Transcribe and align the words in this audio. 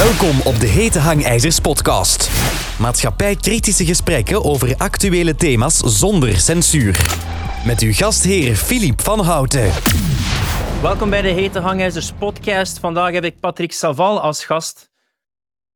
Welkom 0.00 0.40
op 0.44 0.60
de 0.60 0.66
Hete 0.66 0.98
Hangijzers 0.98 1.58
podcast. 1.58 2.30
Maatschappij-kritische 2.78 3.84
gesprekken 3.84 4.44
over 4.44 4.76
actuele 4.76 5.34
thema's 5.34 5.76
zonder 5.76 6.36
censuur. 6.36 7.18
Met 7.66 7.80
uw 7.80 7.92
gastheer 7.92 8.54
Filip 8.54 9.00
van 9.00 9.20
Houten. 9.20 9.70
Welkom 10.82 11.10
bij 11.10 11.22
de 11.22 11.28
Hete 11.28 11.58
Hangijzers 11.58 12.12
podcast. 12.12 12.78
Vandaag 12.78 13.12
heb 13.12 13.24
ik 13.24 13.40
Patrick 13.40 13.72
Saval 13.72 14.20
als 14.20 14.44
gast. 14.44 14.90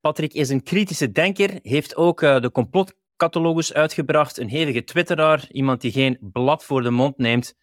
Patrick 0.00 0.32
is 0.32 0.48
een 0.48 0.62
kritische 0.62 1.12
denker, 1.12 1.58
heeft 1.62 1.96
ook 1.96 2.22
uh, 2.22 2.40
de 2.40 2.50
complotcatalogus 2.50 3.72
uitgebracht, 3.72 4.38
een 4.38 4.48
hevige 4.48 4.84
twitteraar, 4.84 5.44
iemand 5.50 5.80
die 5.80 5.92
geen 5.92 6.18
blad 6.20 6.64
voor 6.64 6.82
de 6.82 6.90
mond 6.90 7.18
neemt. 7.18 7.54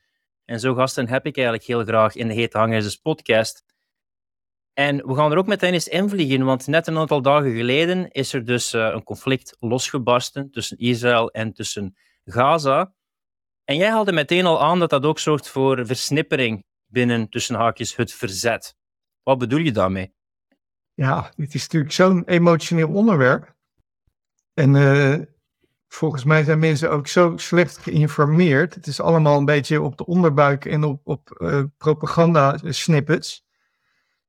En 0.45 0.59
zo 0.59 0.73
gasten 0.73 1.07
heb 1.07 1.25
ik 1.25 1.35
eigenlijk 1.35 1.67
heel 1.67 1.83
graag 1.83 2.15
in 2.15 2.27
de 2.27 2.33
Hete 2.33 2.57
Hangijzers 2.57 2.95
podcast. 2.95 3.63
En 4.73 5.07
we 5.07 5.15
gaan 5.15 5.31
er 5.31 5.37
ook 5.37 5.47
meteen 5.47 5.73
eens 5.73 5.87
invliegen, 5.87 6.45
want 6.45 6.67
net 6.67 6.87
een 6.87 6.97
aantal 6.97 7.21
dagen 7.21 7.55
geleden 7.55 8.11
is 8.11 8.33
er 8.33 8.45
dus 8.45 8.73
uh, 8.73 8.89
een 8.93 9.03
conflict 9.03 9.55
losgebarsten 9.59 10.51
tussen 10.51 10.77
Israël 10.77 11.31
en 11.31 11.53
tussen 11.53 11.97
Gaza. 12.25 12.93
En 13.63 13.75
jij 13.75 13.89
haalde 13.89 14.11
meteen 14.11 14.45
al 14.45 14.61
aan 14.61 14.79
dat 14.79 14.89
dat 14.89 15.03
ook 15.03 15.19
zorgt 15.19 15.49
voor 15.49 15.85
versnippering 15.85 16.63
binnen 16.85 17.29
tussen 17.29 17.55
haakjes 17.55 17.95
het 17.95 18.13
verzet. 18.13 18.75
Wat 19.23 19.37
bedoel 19.37 19.59
je 19.59 19.71
daarmee? 19.71 20.13
Ja, 20.93 21.31
het 21.35 21.53
is 21.53 21.61
natuurlijk 21.61 21.93
zo'n 21.93 22.23
emotioneel 22.25 22.89
onderwerp. 22.89 23.55
En 24.53 24.75
uh, 24.75 25.19
volgens 25.87 26.23
mij 26.23 26.43
zijn 26.43 26.59
mensen 26.59 26.91
ook 26.91 27.07
zo 27.07 27.37
slecht 27.37 27.77
geïnformeerd. 27.77 28.75
Het 28.75 28.87
is 28.87 29.01
allemaal 29.01 29.37
een 29.37 29.45
beetje 29.45 29.81
op 29.81 29.97
de 29.97 30.05
onderbuik 30.05 30.65
en 30.65 30.83
op, 30.83 31.01
op 31.03 31.37
uh, 31.37 31.63
propaganda-snippets. 31.77 33.45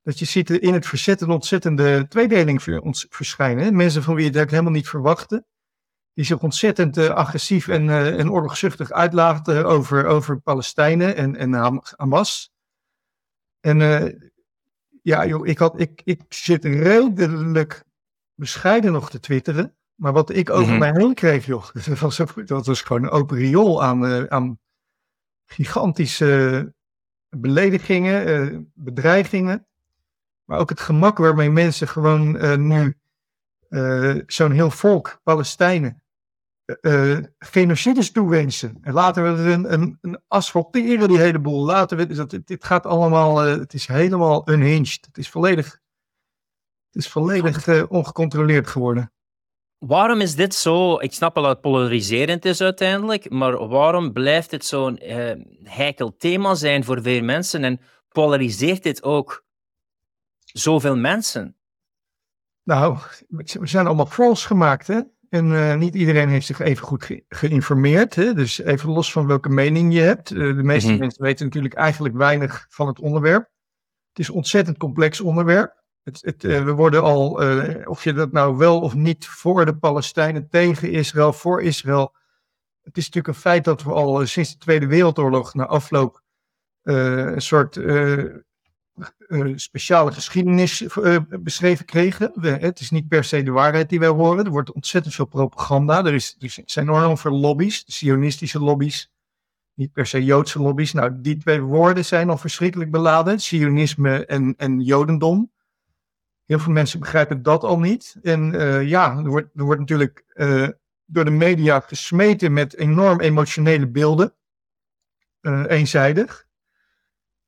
Dat 0.03 0.19
je 0.19 0.25
ziet 0.25 0.51
in 0.51 0.73
het 0.73 0.87
verzet 0.87 1.21
een 1.21 1.31
ontzettende 1.31 2.07
tweedeling 2.09 2.63
verschijnen. 3.09 3.77
Mensen 3.77 4.03
van 4.03 4.15
wie 4.15 4.33
je 4.33 4.39
het 4.39 4.51
helemaal 4.51 4.73
niet 4.73 4.89
verwachtte. 4.89 5.45
Die 6.15 6.25
zich 6.25 6.43
ontzettend 6.43 6.99
uh, 6.99 7.09
agressief 7.09 7.69
en, 7.69 7.85
uh, 7.85 8.19
en 8.19 8.31
oorlogzuchtig 8.31 8.91
uitlaten 8.91 9.65
over, 9.65 10.07
over 10.07 10.41
Palestijnen 10.41 11.17
en, 11.17 11.37
en 11.37 11.53
Hamas. 11.97 12.53
En 13.61 13.81
uh, 13.81 14.13
ja, 15.03 15.27
joh, 15.27 15.47
ik, 15.47 15.59
had, 15.59 15.81
ik, 15.81 16.01
ik 16.05 16.23
zit 16.29 16.65
redelijk 16.65 17.85
bescheiden 18.35 18.93
nog 18.93 19.11
te 19.11 19.21
twitteren. 19.21 19.77
Maar 19.95 20.13
wat 20.13 20.31
ik 20.31 20.51
over 20.51 20.63
mm 20.63 20.71
-hmm. 20.71 20.79
mij 20.79 20.93
heen 20.93 21.15
kreeg, 21.15 21.47
joh, 21.47 21.71
dat 21.87 21.99
was, 21.99 22.17
dat 22.45 22.67
was 22.67 22.83
gewoon 22.83 23.03
een 23.03 23.11
open 23.11 23.37
riool 23.37 23.83
aan, 23.83 24.31
aan 24.31 24.59
gigantische 25.45 26.75
beledigingen, 27.29 28.73
bedreigingen. 28.75 29.67
Maar 30.53 30.61
ook 30.61 30.71
het 30.71 30.81
gemak 30.81 31.19
waarmee 31.19 31.51
mensen 31.51 31.89
gewoon 31.89 32.37
uh, 32.37 32.57
nu 32.57 32.97
uh, 33.69 34.19
zo'n 34.27 34.51
heel 34.51 34.71
volk, 34.71 35.21
Palestijnen, 35.23 36.03
uh, 36.81 37.19
genocides 37.39 38.13
toewensen. 38.13 38.79
En 38.83 38.93
laten 38.93 39.23
we 39.23 39.51
een, 39.51 39.73
een, 39.73 39.99
een 40.01 40.21
asfalteren, 40.29 41.09
die 41.09 41.19
hele 41.19 41.39
boel. 41.39 41.65
Laten 41.65 41.97
we, 41.97 42.07
dat, 42.07 42.39
dit 42.45 42.65
gaat 42.65 42.87
allemaal, 42.87 43.37
het 43.37 43.75
is 43.75 43.87
helemaal 43.87 44.51
unhinged. 44.51 45.07
Het 45.07 45.19
is 45.19 45.29
volledig, 45.29 45.67
het 46.87 47.03
is 47.03 47.09
volledig 47.09 47.89
ongecontroleerd 47.89 48.67
geworden. 48.67 49.13
Waarom 49.79 50.21
is 50.21 50.35
dit 50.35 50.55
zo? 50.55 51.01
Ik 51.01 51.13
snap 51.13 51.35
wel 51.35 51.43
dat 51.43 51.53
het 51.53 51.61
polariserend 51.61 52.45
is 52.45 52.61
uiteindelijk, 52.61 53.31
maar 53.31 53.69
waarom 53.69 54.13
blijft 54.13 54.51
het 54.51 54.65
zo'n 54.65 54.99
heikel 55.63 56.17
thema 56.17 56.55
zijn 56.55 56.85
voor 56.85 57.03
veel 57.03 57.23
mensen 57.23 57.65
en 57.65 57.81
polariseert 58.09 58.83
dit 58.83 59.03
ook 59.03 59.43
zoveel 60.53 60.97
mensen? 60.97 61.57
Nou, 62.63 62.99
we 63.29 63.67
zijn 63.67 63.87
allemaal 63.87 64.09
trolls 64.09 64.47
gemaakt, 64.47 64.87
hè? 64.87 65.01
En 65.33 65.51
uh, 65.51 65.75
niet 65.75 65.95
iedereen 65.95 66.29
heeft 66.29 66.47
zich 66.47 66.61
even 66.61 66.87
goed 66.87 67.05
ge 67.05 67.25
geïnformeerd. 67.29 68.15
Hè? 68.15 68.35
Dus 68.35 68.59
even 68.59 68.91
los 68.91 69.13
van 69.13 69.27
welke 69.27 69.49
mening 69.49 69.95
je 69.95 70.01
hebt. 70.01 70.31
Uh, 70.31 70.57
de 70.57 70.63
meeste 70.63 70.87
mm 70.87 70.93
-hmm. 70.93 71.01
mensen 71.01 71.23
weten 71.23 71.45
natuurlijk 71.45 71.75
eigenlijk 71.75 72.15
weinig 72.17 72.67
van 72.69 72.87
het 72.87 73.01
onderwerp. 73.01 73.51
Het 74.09 74.19
is 74.19 74.29
een 74.29 74.35
ontzettend 74.35 74.77
complex 74.77 75.21
onderwerp. 75.21 75.83
Het, 76.03 76.21
het, 76.23 76.45
uh, 76.45 76.65
we 76.65 76.73
worden 76.73 77.03
al, 77.03 77.31
of 77.85 78.05
je 78.05 78.13
dat 78.13 78.33
nou 78.33 78.57
wel 78.57 78.81
of 78.81 78.95
niet 78.95 79.27
voor 79.27 79.65
de 79.65 79.77
Palestijnen, 79.77 80.49
tegen 80.49 80.91
Israël, 80.91 81.33
voor 81.33 81.63
Israël. 81.63 82.15
Het 82.83 82.97
is 82.97 83.05
natuurlijk 83.05 83.35
een 83.35 83.41
feit 83.41 83.65
dat 83.65 83.83
we 83.83 83.93
al 83.93 84.27
sinds 84.27 84.53
de 84.53 84.59
Tweede 84.59 84.87
Wereldoorlog 84.87 85.55
na 85.55 85.67
afloop 85.67 86.23
een 86.83 87.43
soort 87.43 87.77
uh, 89.33 89.53
speciale 89.57 90.13
geschiedenis 90.13 90.81
uh, 90.81 91.17
beschreven 91.29 91.85
kregen. 91.85 92.33
We, 92.35 92.49
het 92.49 92.81
is 92.81 92.91
niet 92.91 93.09
per 93.09 93.25
se 93.25 93.43
de 93.43 93.51
waarheid 93.51 93.89
die 93.89 93.99
wij 93.99 94.09
horen. 94.09 94.45
Er 94.45 94.51
wordt 94.51 94.73
ontzettend 94.73 95.15
veel 95.15 95.25
propaganda. 95.25 96.05
Er, 96.05 96.15
is, 96.15 96.37
zijn 96.65 96.89
enorm 96.89 97.19
veel 97.19 97.33
lobby's, 97.33 97.85
sionistische 97.87 98.59
lobby's. 98.59 99.13
Niet 99.75 99.93
per 99.93 100.07
se 100.07 100.25
Joodse 100.25 100.59
lobby's. 100.63 100.93
Nou, 100.93 101.21
die 101.21 101.37
twee 101.37 101.61
woorden 101.61 102.05
zijn 102.05 102.31
al 102.31 102.37
verschrikkelijk 102.37 102.91
beladen. 102.91 103.41
Sionisme 103.41 104.27
en, 104.27 104.55
en 104.57 104.81
Jodendom. 104.81 105.51
Heel 106.45 106.59
veel 106.59 106.73
mensen 106.73 107.01
begrijpen 107.01 107.43
dat 107.43 107.65
al 107.65 107.79
niet. 107.79 108.17
En 108.23 108.55
uh, 108.55 108.89
ja, 108.89 109.17
er 109.17 109.29
wordt, 109.29 109.49
er 109.55 109.65
wordt 109.65 109.81
natuurlijk 109.81 110.25
door 111.05 111.25
de 111.25 111.31
media 111.31 111.81
gesmeten 111.81 112.53
met 112.53 112.77
enorm 112.77 113.21
emotionele 113.21 113.89
beelden. 113.89 114.35
eenzijdig 115.67 116.51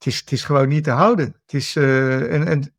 het 0.05 0.13
is, 0.13 0.19
het 0.19 0.31
is 0.31 0.43
gewoon 0.43 0.67
niet 0.67 0.83
te 0.83 0.91
houden. 0.91 1.25
Het 1.41 1.53
is, 1.53 1.75
uh, 1.75 2.33
en, 2.33 2.47
en 2.47 2.75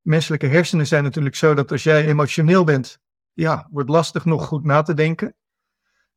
menselijke 0.00 0.46
hersenen 0.46 0.86
zijn 0.86 1.02
natuurlijk 1.02 1.34
zo 1.34 1.54
dat 1.54 1.72
als 1.72 1.82
jij 1.82 2.06
emotioneel 2.06 2.64
bent, 2.64 2.98
ja, 3.32 3.68
wordt 3.70 3.88
lastig 3.88 4.24
nog 4.24 4.46
goed 4.46 4.64
na 4.64 4.82
te 4.82 4.94
denken. 4.94 5.34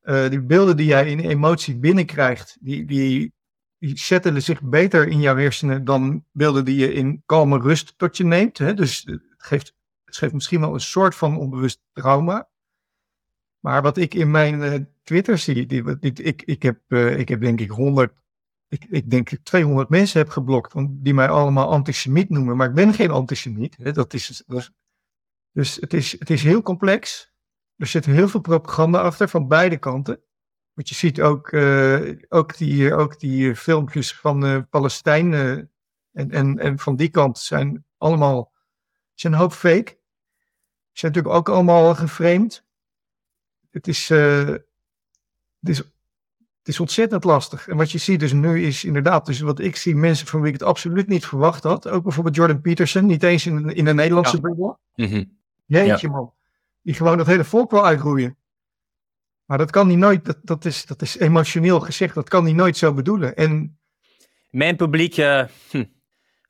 Uh, 0.03 0.29
die 0.29 0.41
beelden 0.41 0.77
die 0.77 0.85
jij 0.85 1.09
in 1.09 1.19
emotie 1.19 1.77
binnenkrijgt, 1.77 2.57
die, 2.59 2.85
die, 2.85 3.35
zetten 3.79 4.41
zich 4.41 4.61
beter 4.61 5.07
in 5.07 5.19
jouw 5.19 5.35
hersenen 5.35 5.85
dan 5.85 6.25
beelden 6.31 6.65
die 6.65 6.77
je 6.77 6.93
in 6.93 7.23
kalme 7.25 7.59
rust 7.59 7.97
tot 7.97 8.17
je 8.17 8.23
neemt. 8.23 8.57
Hè? 8.57 8.73
Dus 8.73 9.03
het 9.05 9.21
geeft, 9.37 9.75
het 10.05 10.17
geeft 10.17 10.33
misschien 10.33 10.59
wel 10.59 10.73
een 10.73 10.79
soort 10.79 11.15
van 11.15 11.37
onbewust 11.37 11.81
trauma. 11.93 12.49
Maar 13.59 13.81
wat 13.81 13.97
ik 13.97 14.13
in 14.13 14.31
mijn 14.31 14.61
uh, 14.61 14.73
Twitter 15.03 15.37
zie, 15.37 15.65
die, 15.65 15.97
die, 15.99 16.13
ik, 16.13 16.41
ik, 16.41 16.63
heb, 16.63 16.93
ik 16.93 17.29
heb 17.29 17.41
denk 17.41 17.59
ik 17.59 17.69
honderd 17.69 18.13
ik, 18.67 18.85
ik 18.89 19.09
denk 19.09 19.31
ik 19.31 19.43
200 19.43 19.89
mensen 19.89 20.19
heb 20.19 20.29
geblokt 20.29 20.73
die 20.89 21.13
mij 21.13 21.29
allemaal 21.29 21.69
antisemiet 21.69 22.29
noemen, 22.29 22.57
maar 22.57 22.67
ik 22.67 22.75
ben 22.75 22.93
geen 22.93 23.11
antisemiet. 23.11 23.77
Hè, 23.77 23.91
dat 23.91 24.13
is, 24.13 24.43
dus 25.51 25.75
het 25.75 25.93
is, 25.93 26.19
het 26.19 26.29
is 26.29 26.43
heel 26.43 26.61
complex. 26.61 27.31
Er 27.75 27.87
zit 27.87 28.05
heel 28.05 28.27
veel 28.27 28.39
propaganda 28.39 28.99
achter 28.99 29.29
van 29.29 29.47
beide 29.47 29.77
kanten. 29.77 30.21
Want 30.73 30.89
je 30.89 30.95
ziet 30.95 31.21
ook, 31.21 31.51
uh, 31.51 32.19
ook, 32.29 32.57
die, 32.57 32.93
ook 32.93 33.19
die 33.19 33.55
filmpjes 33.55 34.15
van 34.15 34.45
uh, 34.45 34.61
Palestijnen 34.69 35.71
en, 36.11 36.31
en, 36.31 36.59
en 36.59 36.79
van 36.79 36.95
die 36.95 37.09
kant 37.09 37.37
zijn 37.37 37.85
allemaal 37.97 38.53
zijn 39.13 39.33
een 39.33 39.39
hoop 39.39 39.53
fake. 39.53 39.97
Zijn 40.91 41.11
natuurlijk 41.13 41.35
ook 41.35 41.49
allemaal 41.49 41.95
geframed. 41.95 42.65
Het 43.69 43.87
is, 43.87 44.09
het 44.09 44.65
is 45.61 45.83
het 46.67 46.75
is 46.75 46.81
ontzettend 46.81 47.23
lastig. 47.23 47.67
En 47.67 47.77
wat 47.77 47.91
je 47.91 47.97
ziet 47.97 48.19
dus 48.19 48.33
nu 48.33 48.63
is 48.63 48.83
inderdaad, 48.83 49.25
dus 49.25 49.39
wat 49.39 49.59
ik 49.59 49.75
zie, 49.75 49.95
mensen 49.95 50.27
van 50.27 50.39
wie 50.39 50.53
ik 50.53 50.59
het 50.59 50.67
absoluut 50.67 51.07
niet 51.07 51.25
verwacht 51.25 51.63
had. 51.63 51.87
Ook 51.87 52.03
bijvoorbeeld 52.03 52.35
Jordan 52.35 52.61
Peterson, 52.61 53.05
niet 53.05 53.23
eens 53.23 53.45
in, 53.45 53.75
in 53.75 53.85
de 53.85 53.93
Nederlandse 53.93 54.35
ja. 54.35 54.41
bubbel. 54.41 54.79
Mm 54.95 55.05
-hmm. 55.05 55.37
Jeetje 55.65 56.07
ja. 56.07 56.13
man. 56.13 56.33
Die 56.81 56.93
gewoon 56.93 57.17
dat 57.17 57.27
hele 57.27 57.43
volk 57.43 57.71
wil 57.71 57.85
uitroeien. 57.85 58.37
Maar 59.45 59.57
dat 59.57 59.71
kan 59.71 59.87
hij 59.87 59.95
nooit, 59.95 60.25
dat, 60.25 60.37
dat, 60.41 60.65
is, 60.65 60.85
dat 60.85 61.01
is 61.01 61.17
emotioneel 61.17 61.79
gezegd, 61.79 62.15
dat 62.15 62.29
kan 62.29 62.43
hij 62.43 62.53
nooit 62.53 62.77
zo 62.77 62.93
bedoelen. 62.93 63.35
En... 63.35 63.79
Mijn 64.49 64.75
publiek, 64.75 65.17
uh, 65.17 65.43
hm, 65.69 65.83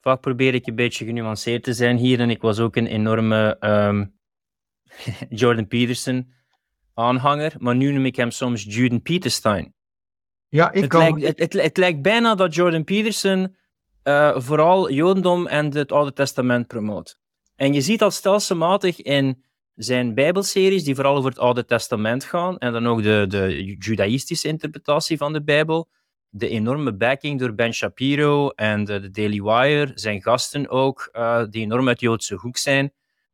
vaak 0.01 0.21
probeer 0.21 0.53
ik 0.53 0.67
een 0.67 0.75
beetje 0.75 1.05
genuanceerd 1.05 1.63
te 1.63 1.73
zijn 1.73 1.97
hier. 1.97 2.19
En 2.19 2.29
ik 2.29 2.41
was 2.41 2.59
ook 2.59 2.75
een 2.75 2.87
enorme 2.87 3.57
um, 3.59 4.13
Jordan 5.39 5.67
Peterson 5.67 6.33
aanhanger. 6.93 7.53
Maar 7.57 7.75
nu 7.75 7.91
noem 7.91 8.05
ik 8.05 8.15
hem 8.15 8.31
soms 8.31 8.63
Juden 8.63 9.01
Peterstein. 9.01 9.75
Ja, 10.49 10.71
ik 10.71 10.81
het, 10.81 10.89
kan... 10.89 10.99
lijkt, 10.99 11.21
het, 11.21 11.39
het, 11.39 11.63
het, 11.63 11.77
lijkt 11.77 12.01
bijna 12.01 12.35
dat 12.35 12.55
Jordan 12.55 12.83
Peterson 12.83 13.55
uh, 14.03 14.39
vooral 14.39 14.91
Jodendom 14.91 15.47
en 15.47 15.73
het 15.73 15.91
Oude 15.91 16.13
Testament 16.13 16.67
promoot. 16.67 17.19
En 17.55 17.73
je 17.73 17.81
ziet 17.81 17.99
dat 17.99 18.13
stelselmatig 18.13 19.01
in 19.01 19.43
zijn 19.75 20.13
Bijbelseries, 20.13 20.83
die 20.83 20.95
vooral 20.95 21.15
over 21.15 21.29
het 21.29 21.39
Oude 21.39 21.65
Testament 21.65 22.23
gaan, 22.23 22.57
en 22.57 22.73
dan 22.73 22.87
ook 22.87 23.03
de, 23.03 23.25
de 23.27 23.75
judaïstische 23.79 24.47
interpretatie 24.47 25.17
van 25.17 25.33
de 25.33 25.43
Bijbel, 25.43 25.89
de 26.29 26.47
enorme 26.47 26.93
backing 26.93 27.39
door 27.39 27.53
Ben 27.53 27.73
Shapiro 27.73 28.49
en 28.49 28.83
de, 28.83 28.99
de 28.99 29.09
Daily 29.09 29.41
Wire, 29.41 29.91
zijn 29.93 30.21
gasten 30.21 30.69
ook, 30.69 31.09
uh, 31.13 31.43
die 31.49 31.61
enorm 31.61 31.87
uit 31.87 31.99
de 31.99 32.05
Joodse 32.05 32.35
hoek 32.35 32.57
zijn. 32.57 32.93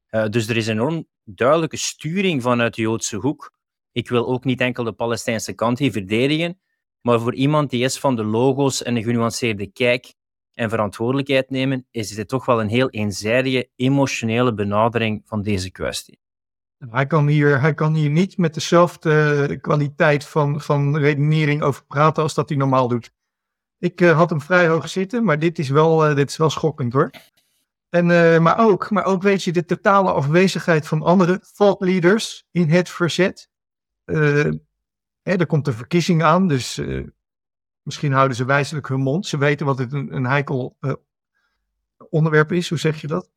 Uh, 0.09 0.27
dus 0.29 0.47
er 0.47 0.57
is 0.57 0.67
een 0.67 0.73
enorm 0.73 1.07
duidelijke 1.23 1.77
sturing 1.77 2.41
vanuit 2.41 2.75
de 2.75 2.81
Joodse 2.81 3.15
hoek. 3.15 3.53
Ik 3.91 4.09
wil 4.09 4.27
ook 4.27 4.43
niet 4.43 4.61
enkel 4.61 4.83
de 4.83 4.91
Palestijnse 4.91 5.53
kant 5.53 5.79
hier 5.79 5.91
verdedigen, 5.91 6.59
maar 7.03 7.19
voor 7.19 7.33
iemand 7.33 7.69
die 7.69 7.83
is 7.83 7.99
van 7.99 8.15
de 8.15 8.23
logo's 8.23 8.83
en 8.83 8.95
een 8.95 9.03
genuanceerde 9.03 9.67
kijk, 9.67 10.13
en 10.53 10.69
verantwoordelijkheid 10.69 11.49
nemen, 11.49 11.87
is 11.91 12.09
dit 12.09 12.27
toch 12.27 12.45
wel 12.45 12.61
een 12.61 12.67
heel 12.67 12.89
eenzijdige, 12.89 13.69
emotionele 13.75 14.53
benadering 14.53 15.21
van 15.25 15.41
deze 15.41 15.71
kwestie. 15.71 16.19
Hij 16.89 17.07
kan 17.07 17.27
hier, 17.27 17.61
hij 17.61 17.73
kan 17.73 17.93
hier 17.93 18.09
niet 18.09 18.37
met 18.37 18.53
dezelfde 18.53 19.57
kwaliteit 19.61 20.25
van, 20.25 20.61
van 20.61 20.97
redenering 20.97 21.61
over 21.61 21.85
praten 21.85 22.23
als 22.23 22.33
dat 22.33 22.49
hij 22.49 22.57
normaal 22.57 22.87
doet. 22.87 23.11
Ik 23.79 24.01
uh, 24.01 24.17
had 24.17 24.29
hem 24.29 24.41
vrij 24.41 24.67
hoog 24.67 24.89
zitten, 24.89 25.23
maar 25.23 25.39
dit 25.39 25.59
is 25.59 25.69
wel, 25.69 26.09
uh, 26.09 26.15
dit 26.15 26.29
is 26.29 26.37
wel 26.37 26.49
schokkend 26.49 26.93
hoor. 26.93 27.11
En, 27.89 28.09
uh, 28.09 28.39
maar, 28.39 28.59
ook, 28.59 28.89
maar 28.89 29.05
ook 29.05 29.21
weet 29.21 29.43
je 29.43 29.51
de 29.51 29.65
totale 29.65 30.11
afwezigheid 30.11 30.87
van 30.87 31.01
andere 31.01 31.41
thought 31.53 31.81
leaders 31.81 32.45
in 32.51 32.69
het 32.69 32.89
verzet. 32.89 33.49
Er 35.23 35.45
komt 35.45 35.67
een 35.67 35.73
verkiezing 35.73 36.23
aan, 36.23 36.47
dus 36.47 36.81
misschien 37.81 38.11
houden 38.11 38.37
ze 38.37 38.45
wijselijk 38.45 38.87
hun 38.87 38.99
mond. 38.99 39.25
Ze 39.25 39.37
weten 39.37 39.65
wat 39.65 39.77
het 39.77 39.93
een, 39.93 40.15
een 40.15 40.25
heikel 40.25 40.77
onderwerp 42.09 42.51
is, 42.51 42.69
hoe 42.69 42.77
zeg 42.77 43.01
je 43.01 43.07
dat? 43.07 43.29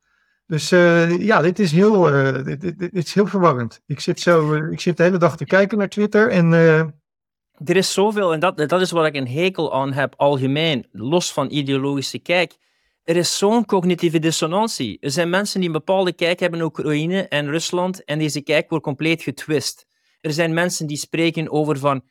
Dus 0.46 0.72
uh, 0.72 1.18
ja, 1.20 1.40
dit 1.40 1.58
is, 1.58 1.72
heel, 1.72 2.02
dit, 2.44 2.60
dit, 2.60 2.78
dit, 2.78 2.94
is 2.94 3.14
heel 3.14 3.26
verwarrend. 3.26 3.82
Ik 3.86 4.00
zit, 4.00 4.20
zo, 4.20 4.54
ik 4.54 4.80
zit 4.80 4.96
de 4.96 5.02
hele 5.02 5.18
dag 5.18 5.36
te 5.36 5.44
kijken 5.44 5.78
naar 5.78 5.88
Twitter 5.88 6.30
en... 6.30 6.52
Er 7.64 7.76
is 7.76 7.92
zoveel, 7.92 8.32
en 8.32 8.40
dat, 8.40 8.56
dat 8.56 8.80
is 8.80 8.90
wat 8.90 9.06
ik 9.06 9.14
een 9.14 9.28
hekel 9.28 9.74
aan 9.74 9.92
heb, 9.92 10.14
algemeen, 10.16 10.86
los 10.92 11.32
van 11.32 11.50
ideologische 11.50 12.18
kijk. 12.18 12.56
Er 13.04 13.16
is 13.16 13.38
zo'n 13.38 13.64
cognitieve 13.64 14.18
dissonantie. 14.18 14.98
Er 15.00 15.10
zijn 15.10 15.30
mensen 15.30 15.60
die 15.60 15.68
een 15.68 15.74
bepaalde 15.74 16.12
kijk 16.12 16.40
hebben 16.40 16.58
in 16.58 16.64
Oekraïne 16.64 17.28
en 17.28 17.50
Rusland, 17.50 18.04
en 18.04 18.18
deze 18.18 18.40
kijk 18.40 18.68
wordt 18.68 18.84
compleet 18.84 19.22
getwist. 19.22 19.85
Er 20.26 20.32
zijn 20.32 20.54
mensen 20.54 20.86
die 20.86 20.96
spreken 20.96 21.50
over 21.50 21.78
van, 21.78 22.02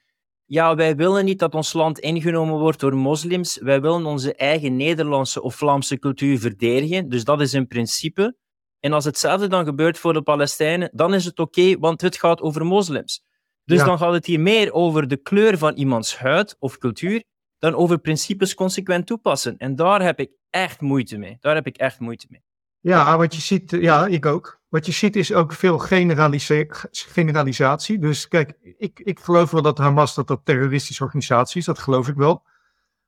ja, 0.45 0.75
wij 0.75 0.95
willen 0.95 1.25
niet 1.25 1.39
dat 1.39 1.53
ons 1.53 1.73
land 1.73 1.99
ingenomen 1.99 2.59
wordt 2.59 2.79
door 2.79 2.95
moslims. 2.95 3.57
Wij 3.57 3.81
willen 3.81 4.05
onze 4.05 4.35
eigen 4.35 4.75
Nederlandse 4.75 5.41
of 5.41 5.55
Vlaamse 5.55 5.99
cultuur 5.99 6.39
verdedigen. 6.39 7.09
Dus 7.09 7.23
dat 7.23 7.41
is 7.41 7.53
een 7.53 7.67
principe. 7.67 8.37
En 8.79 8.93
als 8.93 9.05
hetzelfde 9.05 9.47
dan 9.47 9.65
gebeurt 9.65 9.97
voor 9.97 10.13
de 10.13 10.21
Palestijnen, 10.21 10.89
dan 10.93 11.13
is 11.13 11.25
het 11.25 11.39
oké, 11.39 11.77
want 11.79 12.01
het 12.01 12.17
gaat 12.17 12.41
over 12.41 12.65
moslims. 12.65 13.23
Dus 13.63 13.83
dan 13.83 13.97
gaat 13.97 14.13
het 14.13 14.25
hier 14.25 14.39
meer 14.39 14.73
over 14.73 15.07
de 15.07 15.17
kleur 15.17 15.57
van 15.57 15.73
iemands 15.73 16.17
huid 16.17 16.55
of 16.59 16.77
cultuur 16.77 17.23
dan 17.57 17.75
over 17.75 17.99
principes 17.99 18.53
consequent 18.53 19.07
toepassen. 19.07 19.57
En 19.57 19.75
daar 19.75 20.01
heb 20.01 20.19
ik 20.19 20.31
echt 20.49 20.81
moeite 20.81 21.17
mee. 21.17 21.37
Daar 21.39 21.55
heb 21.55 21.67
ik 21.67 21.77
echt 21.77 21.99
moeite 21.99 22.25
mee. 22.29 22.43
Ja, 22.79 23.17
wat 23.17 23.35
je 23.35 23.41
ziet, 23.41 23.71
ja, 23.71 24.07
ik 24.07 24.25
ook. 24.25 24.61
Wat 24.75 24.85
je 24.85 24.91
ziet 24.91 25.15
is 25.15 25.33
ook 25.33 25.53
veel 25.53 25.77
generalisatie. 26.89 27.99
Dus 27.99 28.27
kijk, 28.27 28.57
ik, 28.77 28.99
ik 28.99 29.19
geloof 29.19 29.51
wel 29.51 29.61
dat 29.61 29.77
Hamas 29.77 30.15
dat 30.15 30.39
terroristische 30.43 31.03
organisatie 31.03 31.59
is, 31.59 31.65
dat 31.65 31.79
geloof 31.79 32.07
ik 32.07 32.15
wel. 32.15 32.45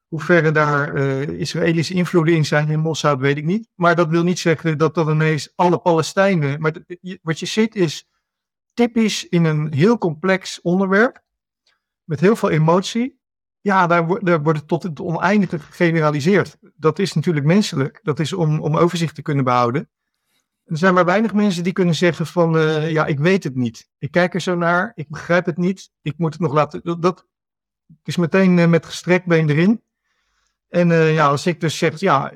Hoe 0.07 0.21
ver 0.21 0.53
daar 0.53 0.95
uh, 0.95 1.21
Israëlische 1.21 1.93
invloeden 1.93 2.35
in 2.35 2.45
zijn 2.45 2.69
in 2.69 2.79
Mossad, 2.79 3.19
weet 3.19 3.37
ik 3.37 3.43
niet. 3.43 3.69
Maar 3.75 3.95
dat 3.95 4.07
wil 4.09 4.23
niet 4.23 4.39
zeggen 4.39 4.77
dat 4.77 4.95
dat 4.95 5.09
ineens 5.09 5.51
alle 5.55 5.77
Palestijnen. 5.79 6.61
Maar 6.61 6.73
wat 7.21 7.39
je 7.39 7.45
ziet 7.45 7.75
is 7.75 8.07
typisch 8.73 9.27
in 9.27 9.45
een 9.45 9.73
heel 9.73 9.97
complex 9.97 10.61
onderwerp, 10.61 11.23
met 12.03 12.19
heel 12.19 12.35
veel 12.35 12.49
emotie. 12.49 13.19
Ja, 13.61 13.87
daar, 13.87 14.07
daar 14.19 14.43
wordt 14.43 14.59
het 14.59 14.67
tot 14.67 14.83
het 14.83 14.99
oneindige 14.99 15.59
gegeneraliseerd. 15.59 16.57
Dat 16.75 16.99
is 16.99 17.13
natuurlijk 17.13 17.45
menselijk. 17.45 17.99
Dat 18.03 18.19
is 18.19 18.33
om, 18.33 18.59
om 18.59 18.77
overzicht 18.77 19.15
te 19.15 19.21
kunnen 19.21 19.43
behouden. 19.43 19.89
Er 20.67 20.77
zijn 20.77 20.93
maar 20.93 21.05
weinig 21.05 21.33
mensen 21.33 21.63
die 21.63 21.73
kunnen 21.73 21.95
zeggen 21.95 22.25
van, 22.25 22.55
uh, 22.55 22.91
ja, 22.91 23.05
ik 23.05 23.19
weet 23.19 23.43
het 23.43 23.55
niet. 23.55 23.89
Ik 23.97 24.11
kijk 24.11 24.33
er 24.33 24.41
zo 24.41 24.55
naar, 24.55 24.91
ik 24.95 25.09
begrijp 25.09 25.45
het 25.45 25.57
niet, 25.57 25.91
ik 26.01 26.17
moet 26.17 26.33
het 26.33 26.41
nog 26.41 26.53
laten. 26.53 27.01
Dat, 27.01 27.25
is 28.03 28.17
meteen 28.17 28.57
uh, 28.57 28.67
met 28.67 28.85
gestrekt 28.85 29.25
been 29.25 29.49
erin. 29.49 29.81
En 30.69 30.89
uh, 30.89 31.13
ja, 31.13 31.27
als 31.27 31.45
ik 31.45 31.59
dus 31.59 31.77
zeg, 31.77 31.99
ja, 31.99 32.33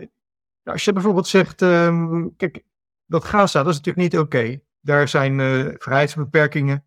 als 0.64 0.86
je 0.86 0.94
bijvoorbeeld 0.94 1.28
zegt, 1.28 1.62
um, 1.62 2.36
kijk, 2.36 2.64
dat 3.06 3.24
Gaza, 3.24 3.64
dat 3.64 3.72
is 3.72 3.78
natuurlijk 3.78 4.12
niet 4.12 4.22
oké. 4.22 4.60
Daar 4.82 5.08
zijn 5.08 5.36
vrijheidsbeperkingen, 5.80 6.86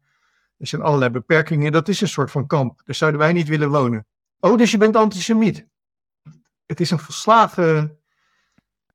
er 0.59 0.67
zijn 0.67 0.83
allerlei 0.83 1.11
beperkingen. 1.11 1.73
Dat 1.73 1.89
is 1.89 2.01
een 2.01 2.09
soort 2.09 2.31
van 2.31 2.47
kamp. 2.47 2.83
Daar 2.85 2.95
zouden 2.95 3.21
wij 3.21 3.33
niet 3.33 3.49
willen 3.49 3.71
wonen. 3.71 4.07
Oh, 4.41 4.59
dus 4.59 4.71
je 4.71 4.79
bent 4.79 4.97
antisemiet. 4.97 5.67
Het 6.67 6.81
is 6.81 6.91
een 6.91 6.99
verslagen. 6.99 7.99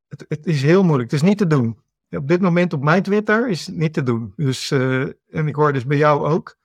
Het, 0.07 0.25
het 0.27 0.45
is 0.45 0.61
heel 0.61 0.83
moeilijk. 0.83 1.11
Het 1.11 1.21
is 1.21 1.27
niet 1.27 1.37
te 1.37 1.47
doen 1.47 1.79
op 2.09 2.27
dit 2.27 2.41
moment 2.41 2.73
op 2.73 2.83
mijn 2.83 3.03
Twitter 3.03 3.49
is 3.49 3.65
het 3.65 3.75
niet 3.75 3.93
te 3.93 4.03
doen. 4.03 4.33
Dus, 4.35 4.71
uh, 4.71 5.01
en 5.29 5.47
ik 5.47 5.55
hoor 5.55 5.73
dus 5.73 5.85
bij 5.85 5.97
jou 5.97 6.27
ook. 6.27 6.57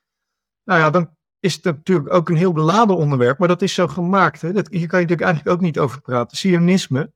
Nou 0.65 0.81
ja, 0.81 0.91
dan 0.91 1.17
is 1.41 1.55
het 1.55 1.65
natuurlijk 1.65 2.13
ook 2.13 2.29
een 2.29 2.37
heel 2.37 2.53
beladen 2.53 2.97
onderwerp, 2.97 3.39
maar 3.39 3.49
dat 3.49 3.63
is 3.63 3.75
zo 3.75 3.89
gemaakt. 3.89 4.41
Hè? 4.41 4.53
Dat, 4.53 4.69
hier 4.69 4.87
kan 4.87 5.01
je 5.01 5.07
natuurlijk 5.07 5.21
eigenlijk 5.21 5.57
ook 5.57 5.63
niet 5.63 5.79
over 5.79 6.01
praten. 6.01 6.37
Zionisme 6.37 7.13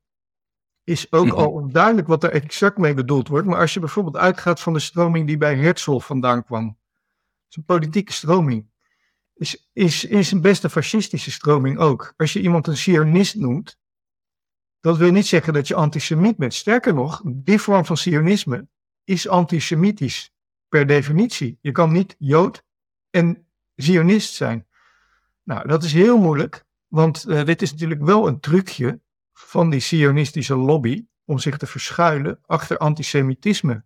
is 0.85 1.13
ook 1.13 1.29
-hmm. 1.29 1.37
al 1.37 1.51
onduidelijk 1.51 2.07
wat 2.07 2.25
er 2.25 2.33
exact 2.33 2.79
mee 2.79 2.95
bedoeld 2.95 3.29
wordt. 3.29 3.47
Maar 3.47 3.59
als 3.61 3.75
je 3.75 3.81
bijvoorbeeld 3.81 4.17
uitgaat 4.17 4.61
van 4.61 4.73
de 4.73 4.79
stroming 4.79 5.27
die 5.27 5.39
bij 5.39 5.57
Herzl 5.57 5.99
vandaan 5.99 6.45
kwam. 6.45 6.79
Is 7.49 7.57
een 7.57 7.65
politieke 7.65 8.13
stroming. 8.13 8.71
Is, 9.35 9.69
is, 9.73 10.05
is 10.05 10.31
een 10.31 10.41
beste 10.41 10.71
fascistische 10.71 11.31
stroming 11.31 11.79
ook. 11.79 12.15
Als 12.17 12.33
je 12.33 12.41
iemand 12.41 12.67
een 12.67 12.77
Zionist 12.77 13.35
noemt, 13.35 13.79
dat 14.81 14.97
wil 14.97 15.11
niet 15.11 15.27
zeggen 15.27 15.53
dat 15.53 15.69
je 15.69 15.75
antisemiet 15.75 16.37
bent. 16.37 16.55
Sterker 16.55 16.95
nog, 16.95 17.23
die 17.25 17.59
vorm 17.59 17.85
van 17.85 17.97
sionisme 17.97 18.69
is 19.05 19.29
antisemitisch 19.29 20.33
per 20.69 20.87
definitie. 20.87 21.59
Je 21.61 21.73
kan 21.73 21.93
niet 21.93 22.15
jood 22.19 22.65
en 23.11 23.47
zionist 23.75 24.35
zijn. 24.35 24.67
Nou, 25.43 25.69
dat 25.69 25.85
is 25.85 25.93
heel 25.93 26.19
moeilijk, 26.19 26.65
want 26.87 27.25
uh, 27.29 27.45
dit 27.45 27.63
is 27.63 27.71
natuurlijk 27.71 28.03
wel 28.03 28.27
een 28.27 28.41
trucje 28.41 29.01
van 29.33 29.71
die 29.71 29.81
sionistische 29.81 30.57
lobby 30.57 31.07
om 31.25 31.39
zich 31.39 31.57
te 31.57 31.67
verschuilen 31.67 32.41
achter 32.47 32.79
antisemitisme. 32.79 33.85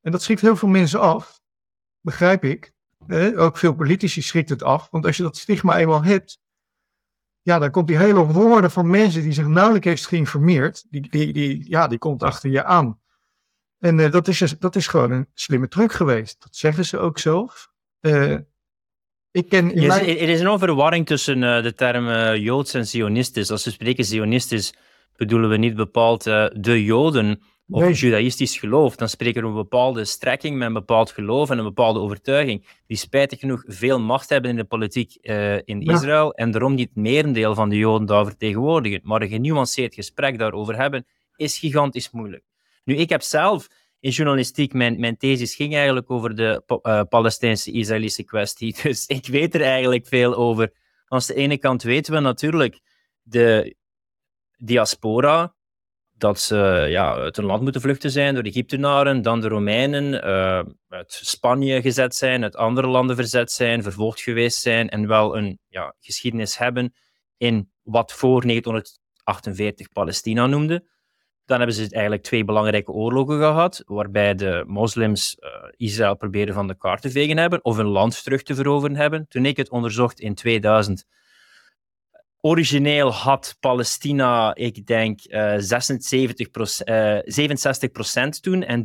En 0.00 0.12
dat 0.12 0.22
schrikt 0.22 0.40
heel 0.40 0.56
veel 0.56 0.68
mensen 0.68 1.00
af, 1.00 1.40
begrijp 2.00 2.44
ik. 2.44 2.72
Eh, 3.06 3.40
ook 3.40 3.56
veel 3.56 3.74
politici 3.74 4.22
schrikt 4.22 4.48
het 4.48 4.62
af, 4.62 4.88
want 4.90 5.06
als 5.06 5.16
je 5.16 5.22
dat 5.22 5.36
stigma 5.36 5.78
eenmaal 5.78 6.04
hebt, 6.04 6.40
ja, 7.48 7.58
dan 7.58 7.70
komt 7.70 7.86
die 7.86 7.98
hele 7.98 8.26
woorden 8.26 8.70
van 8.70 8.90
mensen 8.90 9.22
die 9.22 9.32
zich 9.32 9.46
nauwelijks 9.46 9.86
heeft 9.86 10.06
geïnformeerd, 10.06 10.84
die, 10.90 11.10
die, 11.10 11.32
die, 11.32 11.64
ja, 11.68 11.86
die 11.86 11.98
komt 11.98 12.22
achter 12.22 12.50
je 12.50 12.64
aan. 12.64 13.00
En 13.78 13.98
uh, 13.98 14.10
dat, 14.10 14.28
is, 14.28 14.54
dat 14.58 14.76
is 14.76 14.86
gewoon 14.86 15.10
een 15.10 15.26
slimme 15.34 15.68
truc 15.68 15.92
geweest. 15.92 16.42
Dat 16.42 16.56
zeggen 16.56 16.84
ze 16.84 16.98
ook 16.98 17.18
zelf. 17.18 17.70
Uh, 18.00 18.36
ik 19.30 19.48
ken 19.48 19.72
in 19.72 19.86
mijn... 19.86 20.06
Er 20.06 20.28
is 20.28 20.40
een 20.40 20.48
overwarring 20.48 21.06
tussen 21.06 21.42
uh, 21.42 21.62
de 21.62 21.74
termen 21.74 22.40
Joods 22.40 22.74
en 22.74 22.86
Zionistisch. 22.86 23.50
Als 23.50 23.64
we 23.64 23.70
spreken 23.70 24.04
Zionistisch, 24.04 24.74
bedoelen 25.16 25.50
we 25.50 25.56
niet 25.56 25.76
bepaald 25.76 26.24
de 26.52 26.84
Joden, 26.84 27.42
of 27.70 27.82
nee. 27.82 27.92
judaïstisch 27.92 28.58
geloof, 28.58 28.96
dan 28.96 29.08
spreken 29.08 29.42
we 29.42 29.48
een 29.48 29.54
bepaalde 29.54 30.04
strekking 30.04 30.56
met 30.56 30.66
een 30.66 30.72
bepaald 30.72 31.10
geloof 31.10 31.50
en 31.50 31.58
een 31.58 31.64
bepaalde 31.64 32.00
overtuiging, 32.00 32.66
die 32.86 32.96
spijtig 32.96 33.38
genoeg 33.40 33.62
veel 33.66 34.00
macht 34.00 34.28
hebben 34.28 34.50
in 34.50 34.56
de 34.56 34.64
politiek 34.64 35.18
uh, 35.22 35.54
in 35.54 35.80
ja. 35.80 35.92
Israël 35.92 36.34
en 36.34 36.50
daarom 36.50 36.74
niet 36.74 36.88
het 36.88 36.96
merendeel 36.96 37.54
van 37.54 37.68
de 37.68 37.76
Joden 37.76 38.06
daar 38.06 38.24
vertegenwoordigen. 38.24 39.00
Maar 39.02 39.22
een 39.22 39.28
genuanceerd 39.28 39.94
gesprek 39.94 40.38
daarover 40.38 40.76
hebben, 40.76 41.06
is 41.36 41.58
gigantisch 41.58 42.10
moeilijk. 42.10 42.44
Nu, 42.84 42.94
ik 42.94 43.08
heb 43.08 43.22
zelf 43.22 43.68
in 44.00 44.10
journalistiek, 44.10 44.72
mijn, 44.72 45.00
mijn 45.00 45.16
thesis 45.16 45.54
ging 45.54 45.74
eigenlijk 45.74 46.10
over 46.10 46.34
de 46.34 46.62
uh, 46.82 47.00
Palestijnse-Israëlische 47.08 48.24
kwestie, 48.24 48.76
dus 48.82 49.06
ik 49.06 49.26
weet 49.26 49.54
er 49.54 49.62
eigenlijk 49.62 50.06
veel 50.06 50.34
over. 50.34 50.72
Aan 51.08 51.20
de 51.26 51.34
ene 51.34 51.58
kant 51.58 51.82
weten 51.82 52.12
we 52.12 52.20
natuurlijk 52.20 52.80
de 53.22 53.76
diaspora, 54.56 55.54
dat 56.18 56.40
ze 56.40 56.86
ja, 56.88 57.14
uit 57.14 57.36
hun 57.36 57.44
land 57.44 57.62
moeten 57.62 57.80
vluchten 57.80 58.10
zijn 58.10 58.34
door 58.34 58.42
de 58.42 58.48
Egyptenaren, 58.48 59.22
dan 59.22 59.40
de 59.40 59.48
Romeinen 59.48 60.12
uh, 60.12 60.62
uit 60.88 61.20
Spanje 61.22 61.82
gezet 61.82 62.14
zijn, 62.14 62.42
uit 62.42 62.56
andere 62.56 62.86
landen 62.86 63.16
verzet 63.16 63.52
zijn, 63.52 63.82
vervolgd 63.82 64.20
geweest 64.20 64.60
zijn 64.60 64.88
en 64.88 65.06
wel 65.06 65.36
een 65.36 65.58
ja, 65.68 65.94
geschiedenis 66.00 66.58
hebben 66.58 66.94
in 67.36 67.70
wat 67.82 68.12
voor 68.12 68.46
1948 68.46 69.88
Palestina 69.92 70.46
noemde. 70.46 70.84
Dan 71.44 71.58
hebben 71.58 71.76
ze 71.76 71.90
eigenlijk 71.90 72.22
twee 72.22 72.44
belangrijke 72.44 72.92
oorlogen 72.92 73.38
gehad, 73.38 73.82
waarbij 73.86 74.34
de 74.34 74.64
moslims 74.66 75.36
uh, 75.38 75.50
Israël 75.76 76.16
probeerden 76.16 76.54
van 76.54 76.66
de 76.66 76.76
kaart 76.76 77.02
te 77.02 77.10
vegen 77.10 77.36
hebben 77.36 77.64
of 77.64 77.76
een 77.76 77.86
land 77.86 78.22
terug 78.22 78.42
te 78.42 78.54
veroveren 78.54 78.96
hebben. 78.96 79.26
Toen 79.28 79.46
ik 79.46 79.56
het 79.56 79.70
onderzocht 79.70 80.20
in 80.20 80.34
2000 80.34 81.04
Origineel 82.40 83.12
had 83.12 83.56
Palestina, 83.60 84.54
ik 84.54 84.86
denk, 84.86 85.20
uh, 85.26 85.54
76 85.56 86.48
uh, 86.84 87.18
67% 88.36 88.40
toen 88.40 88.62
en 88.62 88.82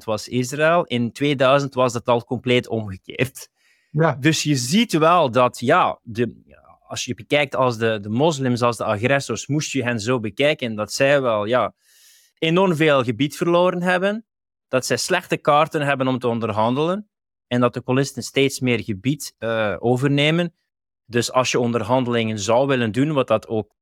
23% 0.00 0.04
was 0.04 0.28
Israël. 0.28 0.84
In 0.84 1.12
2000 1.12 1.74
was 1.74 1.92
dat 1.92 2.06
al 2.08 2.24
compleet 2.24 2.68
omgekeerd. 2.68 3.48
Ja. 3.90 4.16
Dus 4.20 4.42
je 4.42 4.56
ziet 4.56 4.92
wel 4.92 5.30
dat, 5.30 5.60
ja, 5.60 5.98
de, 6.02 6.56
als 6.86 7.04
je 7.04 7.14
bekijkt 7.14 7.54
als 7.54 7.78
de, 7.78 8.00
de 8.00 8.08
moslims 8.08 8.62
als 8.62 8.76
de 8.76 8.84
agressors, 8.84 9.46
moest 9.46 9.72
je 9.72 9.82
hen 9.82 10.00
zo 10.00 10.20
bekijken 10.20 10.74
dat 10.74 10.92
zij 10.92 11.22
wel 11.22 11.44
ja, 11.44 11.74
enorm 12.38 12.76
veel 12.76 13.04
gebied 13.04 13.36
verloren 13.36 13.82
hebben, 13.82 14.26
dat 14.68 14.86
zij 14.86 14.96
slechte 14.96 15.36
kaarten 15.36 15.82
hebben 15.82 16.08
om 16.08 16.18
te 16.18 16.28
onderhandelen 16.28 17.08
en 17.46 17.60
dat 17.60 17.74
de 17.74 17.80
kolonisten 17.80 18.22
steeds 18.22 18.60
meer 18.60 18.82
gebied 18.82 19.34
uh, 19.38 19.76
overnemen. 19.78 20.54
Dus 21.12 21.32
als 21.32 21.50
je 21.50 21.58
onderhandelingen 21.58 22.38
zou 22.38 22.66
willen 22.66 22.92
doen, 22.92 23.12
wat 23.12 23.26
dat 23.26 23.48
ook 23.48 23.74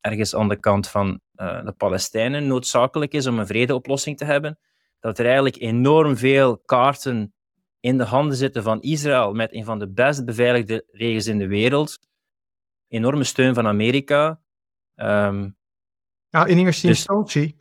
ergens 0.00 0.34
aan 0.34 0.48
de 0.48 0.60
kant 0.60 0.88
van 0.88 1.20
uh, 1.36 1.64
de 1.64 1.72
Palestijnen 1.72 2.46
noodzakelijk 2.46 3.12
is 3.12 3.26
om 3.26 3.38
een 3.38 3.46
vredeoplossing 3.46 4.16
te 4.16 4.24
hebben, 4.24 4.58
dat 5.00 5.18
er 5.18 5.24
eigenlijk 5.24 5.56
enorm 5.56 6.16
veel 6.16 6.58
kaarten 6.58 7.34
in 7.80 7.98
de 7.98 8.04
handen 8.04 8.36
zitten 8.36 8.62
van 8.62 8.80
Israël 8.80 9.32
met 9.32 9.54
een 9.54 9.64
van 9.64 9.78
de 9.78 9.88
best 9.88 10.24
beveiligde 10.24 10.86
regels 10.90 11.26
in 11.26 11.38
de 11.38 11.46
wereld. 11.46 11.98
Enorme 12.88 13.24
steun 13.24 13.54
van 13.54 13.66
Amerika. 13.66 14.40
Um, 14.94 15.56
ja, 16.28 16.46
in 16.46 16.58
eerste 16.58 16.86
dus... 16.86 16.96
instantie, 16.96 17.56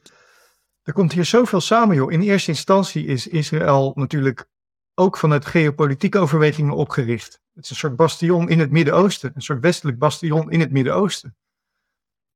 er 0.83 0.93
komt 0.93 1.13
hier 1.13 1.25
zoveel 1.25 1.61
samen, 1.61 1.95
joh. 1.95 2.11
In 2.11 2.21
eerste 2.21 2.51
instantie 2.51 3.05
is 3.05 3.27
Israël 3.27 3.91
natuurlijk 3.95 4.47
ook 4.95 5.17
vanuit 5.17 5.45
geopolitieke 5.45 6.19
overwegingen 6.19 6.73
opgericht. 6.73 7.39
Het 7.53 7.63
is 7.63 7.69
een 7.69 7.75
soort 7.75 7.95
bastion 7.95 8.49
in 8.49 8.59
het 8.59 8.71
Midden-Oosten, 8.71 9.31
een 9.35 9.41
soort 9.41 9.59
westelijk 9.59 9.97
bastion 9.97 10.51
in 10.51 10.59
het 10.59 10.71
Midden-Oosten. 10.71 11.35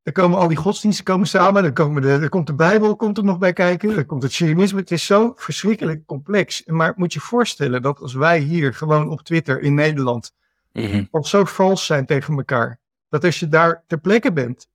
Dan 0.04 0.14
komen 0.14 0.40
al 0.40 0.48
die 0.48 0.58
godsdiensten 0.58 1.06
komen 1.06 1.28
samen, 1.28 1.64
dan, 1.64 1.74
komen 1.74 2.02
de, 2.02 2.20
dan 2.20 2.30
komt 2.30 2.48
de 2.48 2.54
Bijbel 2.54 2.96
komt 2.96 3.18
er 3.18 3.24
nog 3.24 3.38
bij 3.38 3.54
kijken, 3.54 3.96
dan 3.96 4.06
komt 4.06 4.24
het 4.24 4.32
Zionisme. 4.32 4.80
Het 4.80 4.92
is 4.92 5.06
zo 5.06 5.34
verschrikkelijk 5.36 6.06
complex. 6.06 6.66
Maar 6.66 6.94
moet 6.96 7.14
je 7.14 7.20
voorstellen 7.20 7.82
dat 7.82 8.00
als 8.00 8.14
wij 8.14 8.40
hier 8.40 8.74
gewoon 8.74 9.10
op 9.10 9.22
Twitter 9.22 9.62
in 9.62 9.74
Nederland 9.74 10.34
mm 10.74 11.08
zo 11.22 11.46
vals 11.46 11.86
zijn 11.86 12.06
tegen 12.06 12.38
elkaar, 12.38 12.80
dat 13.10 13.24
als 13.24 13.40
je 13.40 13.48
daar 13.48 13.84
ter 13.88 14.00
plekke 14.00 14.34
bent, 14.34 14.70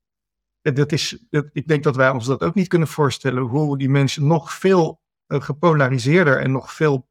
dat 0.62 0.92
is, 0.92 1.18
dat, 1.30 1.46
ik 1.52 1.68
denk 1.68 1.82
dat 1.82 1.96
wij 1.96 2.10
ons 2.10 2.26
dat 2.26 2.42
ook 2.42 2.54
niet 2.54 2.68
kunnen 2.68 2.88
voorstellen, 2.88 3.42
hoe 3.42 3.78
die 3.78 3.90
mensen 3.90 4.26
nog 4.26 4.52
veel 4.52 5.00
uh, 5.28 5.40
gepolariseerder 5.40 6.40
en 6.40 6.52
nog 6.52 6.72
veel 6.72 7.06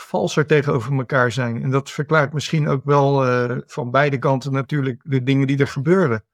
valser 0.00 0.46
tegenover 0.46 0.92
elkaar 0.92 1.32
zijn. 1.32 1.62
En 1.62 1.70
dat 1.70 1.90
verklaart 1.90 2.32
misschien 2.32 2.68
ook 2.68 2.84
wel 2.84 3.26
uh, 3.26 3.58
van 3.66 3.90
beide 3.90 4.18
kanten 4.18 4.52
natuurlijk 4.52 5.00
de 5.04 5.22
dingen 5.22 5.46
die 5.46 5.58
er 5.58 5.68
gebeuren. 5.68 6.24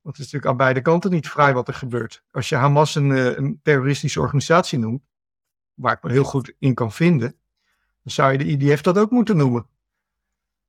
Want 0.00 0.16
het 0.16 0.26
is 0.26 0.32
natuurlijk 0.32 0.46
aan 0.46 0.56
beide 0.56 0.80
kanten 0.80 1.10
niet 1.10 1.28
vrij 1.28 1.54
wat 1.54 1.68
er 1.68 1.74
gebeurt. 1.74 2.24
Als 2.30 2.48
je 2.48 2.56
Hamas 2.56 2.94
een, 2.94 3.10
uh, 3.10 3.36
een 3.36 3.60
terroristische 3.62 4.20
organisatie 4.20 4.78
noemt, 4.78 5.02
waar 5.74 5.92
ik 5.92 6.02
me 6.02 6.10
heel 6.10 6.24
goed 6.24 6.54
in 6.58 6.74
kan 6.74 6.92
vinden, 6.92 7.36
dan 8.02 8.12
zou 8.12 8.32
je 8.32 8.38
de 8.38 8.44
IDF 8.44 8.82
dat 8.82 8.98
ook 8.98 9.10
moeten 9.10 9.36
noemen. 9.36 9.66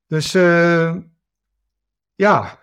Dus 0.08 0.36
uh, 0.36 0.96
ja, 2.16 2.60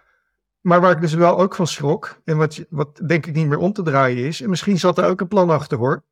maar 0.61 0.81
waar 0.81 0.93
ik 0.93 1.01
dus 1.01 1.15
wel 1.15 1.39
ook 1.39 1.55
van 1.55 1.67
schrok, 1.67 2.21
en 2.25 2.37
wat, 2.37 2.65
wat 2.71 3.01
denk 3.07 3.27
ik 3.27 3.35
niet 3.35 3.47
meer 3.47 3.59
om 3.59 3.73
te 3.73 3.83
draaien 3.83 4.25
is, 4.25 4.41
en 4.41 4.51
misschien 4.51 4.79
zat 4.79 4.99
er 4.99 5.05
ook 5.05 5.21
een 5.21 5.29
plan 5.29 5.51
achter 5.51 5.79
hoor, 5.79 6.05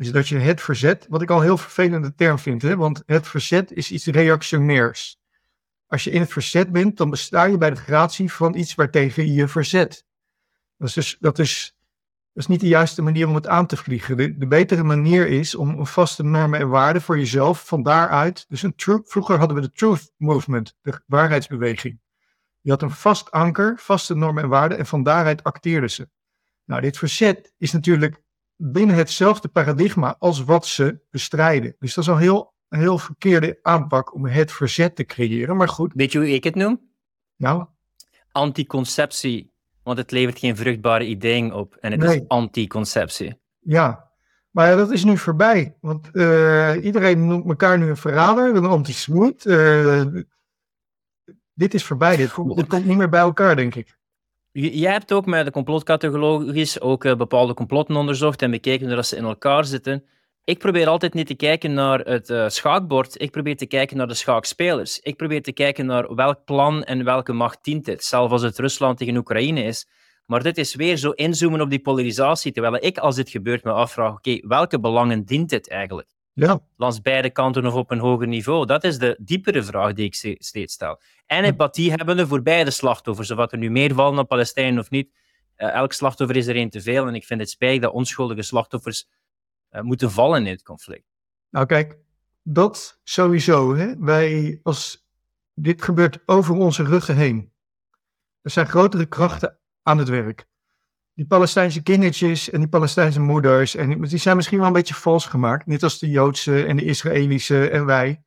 is 0.00 0.12
dat 0.12 0.28
je 0.28 0.38
het 0.38 0.60
verzet, 0.60 1.06
wat 1.08 1.22
ik 1.22 1.30
al 1.30 1.36
een 1.36 1.42
heel 1.42 1.58
vervelende 1.58 2.14
term 2.14 2.38
vind, 2.38 2.62
hè, 2.62 2.76
want 2.76 3.02
het 3.06 3.28
verzet 3.28 3.72
is 3.72 3.90
iets 3.90 4.06
reactionairs. 4.06 5.18
Als 5.86 6.04
je 6.04 6.10
in 6.10 6.20
het 6.20 6.32
verzet 6.32 6.72
bent, 6.72 6.96
dan 6.96 7.10
besta 7.10 7.44
je 7.44 7.58
bij 7.58 7.70
de 7.70 7.76
gratie 7.76 8.32
van 8.32 8.54
iets 8.54 8.74
waartegen 8.74 9.26
je 9.26 9.32
je 9.32 9.48
verzet. 9.48 10.04
Dat 10.76 10.88
is, 10.88 10.94
dus, 10.94 11.16
dat 11.20 11.38
is, 11.38 11.76
dat 12.32 12.42
is 12.42 12.46
niet 12.46 12.60
de 12.60 12.68
juiste 12.68 13.02
manier 13.02 13.28
om 13.28 13.34
het 13.34 13.46
aan 13.46 13.66
te 13.66 13.76
vliegen. 13.76 14.16
De, 14.16 14.36
de 14.36 14.46
betere 14.46 14.82
manier 14.82 15.26
is 15.26 15.54
om 15.54 15.78
een 15.78 15.86
vaste 15.86 16.22
normen 16.22 16.60
en 16.60 16.68
waarden 16.68 17.02
voor 17.02 17.18
jezelf 17.18 17.66
van 17.66 17.82
daaruit. 17.82 18.44
Dus 18.48 18.62
een 18.62 18.74
vroeger 19.04 19.38
hadden 19.38 19.56
we 19.56 19.62
de 19.62 19.72
Truth 19.72 20.12
Movement, 20.16 20.76
de 20.82 21.00
waarheidsbeweging. 21.06 22.00
Je 22.60 22.70
had 22.70 22.82
een 22.82 22.90
vast 22.90 23.30
anker, 23.30 23.74
vaste 23.78 24.14
normen 24.14 24.42
en 24.42 24.48
waarden 24.48 24.78
en 24.78 24.86
van 24.86 25.02
daaruit 25.02 25.44
acteerden 25.44 25.90
ze. 25.90 26.08
Nou, 26.64 26.80
dit 26.80 26.98
verzet 26.98 27.52
is 27.58 27.72
natuurlijk 27.72 28.22
binnen 28.62 28.96
hetzelfde 28.96 29.48
paradigma 29.48 30.16
als 30.18 30.44
wat 30.44 30.66
ze 30.66 31.00
bestrijden. 31.10 31.76
Dus 31.78 31.94
dat 31.94 32.04
is 32.04 32.10
al 32.10 32.16
heel, 32.16 32.54
een 32.68 32.78
heel 32.78 32.98
verkeerde 32.98 33.58
aanpak 33.62 34.14
om 34.14 34.26
het 34.26 34.52
verzet 34.52 34.96
te 34.96 35.04
creëren. 35.04 35.56
Maar 35.56 35.68
goed. 35.68 35.92
Weet 35.94 36.12
je 36.12 36.18
hoe 36.18 36.30
ik 36.30 36.44
het 36.44 36.54
noem? 36.54 36.80
Nou? 37.36 37.66
Anticonceptie. 38.32 39.52
Want 39.82 39.98
het 39.98 40.10
levert 40.10 40.38
geen 40.38 40.56
vruchtbare 40.56 41.06
ideeën 41.06 41.52
op. 41.52 41.76
En 41.76 41.92
het 41.92 42.02
is 42.02 42.28
anticonceptie. 42.28 43.40
Ja, 43.58 44.10
maar 44.50 44.76
dat 44.76 44.90
is 44.90 45.04
nu 45.04 45.18
voorbij. 45.18 45.76
Want 45.80 46.08
uh, 46.12 46.84
iedereen 46.84 47.26
noemt 47.26 47.48
elkaar 47.48 47.78
nu 47.78 47.88
een 47.88 47.96
verrader, 47.96 48.54
een 48.54 48.64
anti-smoot. 48.64 49.44
Uh, 49.44 50.04
dit 51.54 51.74
is 51.74 51.84
voorbij. 51.84 52.16
Dit, 52.16 52.34
dit 52.54 52.66
komt 52.66 52.84
niet 52.84 52.96
meer 52.96 53.08
bij 53.08 53.20
elkaar, 53.20 53.56
denk 53.56 53.74
ik. 53.74 53.98
Jij 54.52 54.92
hebt 54.92 55.12
ook 55.12 55.26
met 55.26 55.44
de 55.44 55.50
complotcategologisch 55.50 56.80
ook 56.80 57.04
uh, 57.04 57.14
bepaalde 57.14 57.54
complotten 57.54 57.96
onderzocht 57.96 58.42
en 58.42 58.50
bekeken 58.50 58.86
hoe 58.86 58.96
dat 58.96 59.06
ze 59.06 59.16
in 59.16 59.24
elkaar 59.24 59.64
zitten. 59.64 60.04
Ik 60.44 60.58
probeer 60.58 60.88
altijd 60.88 61.14
niet 61.14 61.26
te 61.26 61.34
kijken 61.34 61.72
naar 61.72 61.98
het 61.98 62.30
uh, 62.30 62.48
schaakbord, 62.48 63.20
ik 63.20 63.30
probeer 63.30 63.56
te 63.56 63.66
kijken 63.66 63.96
naar 63.96 64.06
de 64.06 64.14
schaakspelers. 64.14 64.98
Ik 64.98 65.16
probeer 65.16 65.42
te 65.42 65.52
kijken 65.52 65.86
naar 65.86 66.14
welk 66.14 66.44
plan 66.44 66.84
en 66.84 67.04
welke 67.04 67.32
macht 67.32 67.64
dient 67.64 67.84
dit, 67.84 68.04
zelfs 68.04 68.32
als 68.32 68.42
het 68.42 68.58
Rusland 68.58 68.98
tegen 68.98 69.16
Oekraïne 69.16 69.62
is. 69.62 69.88
Maar 70.26 70.42
dit 70.42 70.58
is 70.58 70.74
weer 70.74 70.96
zo 70.96 71.10
inzoomen 71.10 71.60
op 71.60 71.70
die 71.70 71.80
polarisatie, 71.80 72.52
terwijl 72.52 72.84
ik 72.84 72.98
als 72.98 73.16
dit 73.16 73.30
gebeurt 73.30 73.64
me 73.64 73.72
afvraag, 73.72 74.12
oké, 74.12 74.38
welke 74.46 74.80
belangen 74.80 75.24
dient 75.24 75.50
dit 75.50 75.68
eigenlijk? 75.68 76.08
Ja. 76.40 76.60
Langs 76.76 77.00
beide 77.00 77.30
kanten 77.30 77.66
of 77.66 77.74
op 77.74 77.90
een 77.90 77.98
hoger 77.98 78.26
niveau? 78.26 78.66
Dat 78.66 78.84
is 78.84 78.98
de 78.98 79.16
diepere 79.20 79.62
vraag 79.62 79.92
die 79.92 80.04
ik 80.04 80.38
steeds 80.38 80.74
stel. 80.74 81.00
En 81.26 81.44
empathie 81.44 81.90
hebben 81.90 82.16
we 82.16 82.26
voor 82.26 82.42
beide 82.42 82.70
slachtoffers, 82.70 83.30
of 83.30 83.36
wat 83.36 83.52
er 83.52 83.58
nu 83.58 83.70
meer 83.70 83.94
vallen 83.94 84.18
op 84.18 84.28
Palestijnen 84.28 84.78
of 84.78 84.90
niet. 84.90 85.10
Uh, 85.56 85.74
elk 85.74 85.92
slachtoffer 85.92 86.36
is 86.36 86.46
er 86.46 86.54
één 86.54 86.70
te 86.70 86.80
veel. 86.80 87.06
En 87.06 87.14
ik 87.14 87.24
vind 87.24 87.40
het 87.40 87.50
spijtig 87.50 87.80
dat 87.80 87.92
onschuldige 87.92 88.42
slachtoffers 88.42 89.08
uh, 89.70 89.80
moeten 89.80 90.10
vallen 90.10 90.46
in 90.46 90.52
het 90.52 90.62
conflict. 90.62 91.06
Nou, 91.50 91.66
kijk, 91.66 91.98
dat 92.42 93.00
sowieso. 93.02 93.74
Hè? 93.74 93.98
Wij, 93.98 94.60
als 94.62 95.06
dit 95.54 95.82
gebeurt 95.82 96.18
over 96.26 96.54
onze 96.54 96.84
ruggen 96.84 97.16
heen. 97.16 97.52
Er 98.42 98.50
zijn 98.50 98.66
grotere 98.66 99.06
krachten 99.06 99.58
aan 99.82 99.98
het 99.98 100.08
werk 100.08 100.48
die 101.20 101.28
Palestijnse 101.28 101.82
kindertjes 101.82 102.50
en 102.50 102.60
die 102.60 102.68
Palestijnse 102.68 103.20
moeders, 103.20 103.74
en 103.74 104.00
die 104.00 104.18
zijn 104.18 104.36
misschien 104.36 104.58
wel 104.58 104.66
een 104.66 104.72
beetje 104.72 104.94
vals 104.94 105.26
gemaakt, 105.26 105.66
net 105.66 105.82
als 105.82 105.98
de 105.98 106.10
Joodse 106.10 106.64
en 106.64 106.76
de 106.76 106.84
Israëlische 106.84 107.70
en 107.70 107.86
wij. 107.86 108.22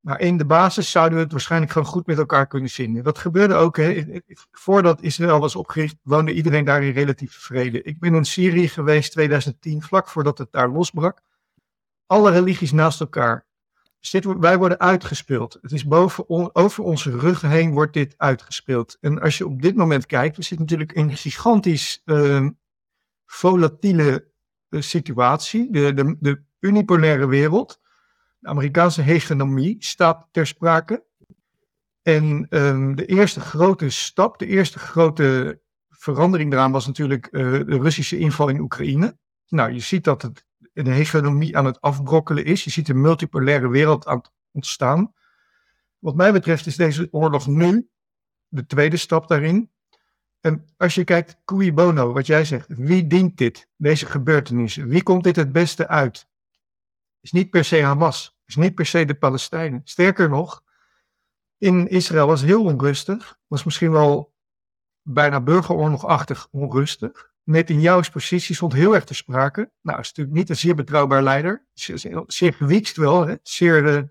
Maar 0.00 0.20
in 0.20 0.36
de 0.36 0.44
basis 0.44 0.90
zouden 0.90 1.16
we 1.16 1.22
het 1.22 1.32
waarschijnlijk 1.32 1.72
gewoon 1.72 1.88
goed 1.88 2.06
met 2.06 2.18
elkaar 2.18 2.46
kunnen 2.46 2.70
vinden. 2.70 3.04
Dat 3.04 3.18
gebeurde 3.18 3.54
ook, 3.54 3.76
hè. 3.76 4.04
voordat 4.50 5.02
Israël 5.02 5.40
was 5.40 5.56
opgericht, 5.56 5.96
woonde 6.02 6.32
iedereen 6.32 6.64
daar 6.64 6.82
in 6.82 6.92
relatieve 6.92 7.40
vrede. 7.40 7.82
Ik 7.82 7.98
ben 7.98 8.14
in 8.14 8.24
Syrië 8.24 8.68
geweest 8.68 9.12
2010, 9.12 9.82
vlak 9.82 10.08
voordat 10.08 10.38
het 10.38 10.52
daar 10.52 10.68
losbrak. 10.68 11.20
Alle 12.06 12.30
religies 12.30 12.72
naast 12.72 13.00
elkaar 13.00 13.46
wij 14.40 14.58
worden 14.58 14.80
uitgespeeld. 14.80 15.58
Het 15.62 15.72
is 15.72 15.86
boven 15.86 16.54
over 16.54 16.84
onze 16.84 17.18
ruggen 17.18 17.48
heen 17.50 17.72
wordt 17.72 17.92
dit 17.92 18.14
uitgespeeld. 18.16 18.96
En 19.00 19.20
als 19.20 19.38
je 19.38 19.46
op 19.46 19.62
dit 19.62 19.76
moment 19.76 20.06
kijkt, 20.06 20.36
we 20.36 20.42
zitten 20.42 20.66
natuurlijk 20.66 20.92
in 20.92 21.08
een 21.08 21.16
gigantisch 21.16 22.02
uh, 22.04 22.48
volatiele 23.24 24.28
uh, 24.68 24.80
situatie. 24.80 25.70
De, 25.70 25.94
de, 25.94 26.16
de 26.20 26.42
unipolaire 26.60 27.26
wereld, 27.26 27.80
de 28.38 28.48
Amerikaanse 28.48 29.02
hegemonie 29.02 29.76
staat 29.78 30.28
ter 30.30 30.46
sprake. 30.46 31.04
En 32.02 32.46
um, 32.50 32.96
de 32.96 33.06
eerste 33.06 33.40
grote 33.40 33.90
stap, 33.90 34.38
de 34.38 34.46
eerste 34.46 34.78
grote 34.78 35.60
verandering 35.88 36.50
daaraan 36.50 36.72
was 36.72 36.86
natuurlijk 36.86 37.28
uh, 37.30 37.50
de 37.50 37.78
Russische 37.78 38.18
inval 38.18 38.48
in 38.48 38.60
Oekraïne. 38.60 39.18
Nou, 39.48 39.72
je 39.72 39.80
ziet 39.80 40.04
dat 40.04 40.22
het 40.22 40.46
een 40.74 40.86
hegemonie 40.86 41.56
aan 41.56 41.64
het 41.64 41.80
afbrokkelen 41.80 42.44
is. 42.44 42.64
Je 42.64 42.70
ziet 42.70 42.88
een 42.88 43.00
multipolaire 43.00 43.68
wereld 43.68 44.06
aan 44.06 44.16
het 44.16 44.32
ontstaan. 44.52 45.12
Wat 45.98 46.14
mij 46.14 46.32
betreft 46.32 46.66
is 46.66 46.76
deze 46.76 47.08
oorlog 47.10 47.46
nu 47.46 47.88
de 48.48 48.66
tweede 48.66 48.96
stap 48.96 49.28
daarin. 49.28 49.70
En 50.40 50.66
als 50.76 50.94
je 50.94 51.04
kijkt, 51.04 51.36
cui 51.44 51.72
bono, 51.72 52.12
wat 52.12 52.26
jij 52.26 52.44
zegt, 52.44 52.66
wie 52.68 53.06
dient 53.06 53.36
dit, 53.36 53.68
deze 53.76 54.06
gebeurtenissen? 54.06 54.88
Wie 54.88 55.02
komt 55.02 55.24
dit 55.24 55.36
het 55.36 55.52
beste 55.52 55.88
uit? 55.88 56.28
Is 57.20 57.32
niet 57.32 57.50
per 57.50 57.64
se 57.64 57.82
Hamas, 57.82 58.38
is 58.46 58.56
niet 58.56 58.74
per 58.74 58.86
se 58.86 59.04
de 59.04 59.14
Palestijnen. 59.14 59.80
Sterker 59.84 60.28
nog, 60.28 60.62
in 61.58 61.88
Israël 61.88 62.26
was 62.26 62.42
heel 62.42 62.64
onrustig, 62.64 63.38
was 63.46 63.64
misschien 63.64 63.90
wel 63.90 64.34
bijna 65.02 65.40
burgeroorlogachtig 65.40 66.48
onrustig. 66.50 67.32
Netanyahu's 67.44 68.10
positie 68.10 68.54
stond 68.54 68.72
heel 68.72 68.94
erg 68.94 69.04
te 69.04 69.14
sprake. 69.14 69.70
Nou, 69.82 70.00
is 70.00 70.08
natuurlijk 70.08 70.36
niet 70.36 70.48
een 70.48 70.56
zeer 70.56 70.74
betrouwbaar 70.74 71.22
leider. 71.22 71.66
Zeer, 71.72 72.24
zeer 72.26 72.52
gewiekst 72.52 72.96
wel, 72.96 73.26
hè? 73.26 73.34
Zeer, 73.42 73.84
uh, 73.84 74.02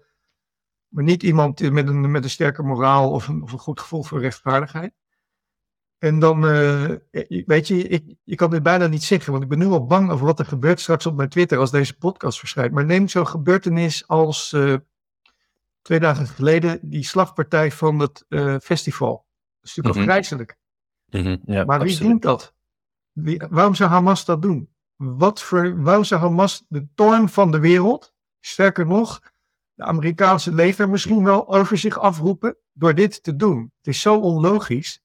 maar 0.87 1.03
niet 1.03 1.23
iemand 1.23 1.71
met 1.71 1.87
een, 1.87 2.11
met 2.11 2.23
een 2.23 2.29
sterke 2.29 2.63
moraal 2.63 3.11
of 3.11 3.27
een, 3.27 3.43
of 3.43 3.51
een 3.51 3.59
goed 3.59 3.79
gevoel 3.79 4.03
voor 4.03 4.19
rechtvaardigheid. 4.19 4.93
En 5.97 6.19
dan, 6.19 6.45
uh, 6.45 6.91
weet 7.45 7.67
je, 7.67 7.87
ik, 7.87 8.15
je 8.23 8.35
kan 8.35 8.49
dit 8.49 8.63
bijna 8.63 8.87
niet 8.87 9.03
zeggen, 9.03 9.31
want 9.31 9.43
ik 9.43 9.49
ben 9.49 9.59
nu 9.59 9.65
al 9.65 9.85
bang 9.85 10.11
over 10.11 10.25
wat 10.25 10.39
er 10.39 10.45
gebeurt 10.45 10.79
straks 10.79 11.05
op 11.05 11.15
mijn 11.15 11.29
Twitter 11.29 11.57
als 11.57 11.71
deze 11.71 11.97
podcast 11.97 12.39
verschijnt. 12.39 12.73
Maar 12.73 12.85
neem 12.85 13.07
zo'n 13.07 13.27
gebeurtenis 13.27 14.07
als 14.07 14.51
uh, 14.51 14.75
twee 15.81 15.99
dagen 15.99 16.27
geleden 16.27 16.79
die 16.81 17.03
slagpartij 17.03 17.71
van 17.71 17.99
het 17.99 18.25
festival. 18.63 19.27
Dat 19.59 19.69
is 19.69 19.75
natuurlijk 19.75 19.95
mm 19.95 20.01
-hmm. 20.01 20.01
afgrijzelijk. 20.01 20.57
Mm 21.09 21.21
-hmm. 21.21 21.41
ja, 21.45 21.63
maar 21.63 21.79
wie 21.79 21.97
dient 21.97 22.21
dat? 22.21 22.53
Waarom 23.49 23.75
zou 23.75 23.89
Hamas 23.89 24.25
dat 24.25 24.41
doen? 24.41 24.69
Wat 24.95 25.41
voor, 25.41 25.81
waarom 25.81 26.03
zou 26.03 26.21
Hamas 26.21 26.65
de 26.67 26.87
toorn 26.95 27.29
van 27.29 27.51
de 27.51 27.59
wereld, 27.59 28.13
sterker 28.39 28.87
nog, 28.87 29.21
de 29.73 29.83
Amerikaanse 29.83 30.53
leger 30.53 30.89
misschien 30.89 31.23
wel 31.23 31.53
over 31.53 31.77
zich 31.77 31.99
afroepen 31.99 32.57
door 32.73 32.95
dit 32.95 33.23
te 33.23 33.35
doen? 33.35 33.71
Het 33.77 33.87
is 33.87 34.01
zo 34.01 34.19
onlogisch. 34.19 35.01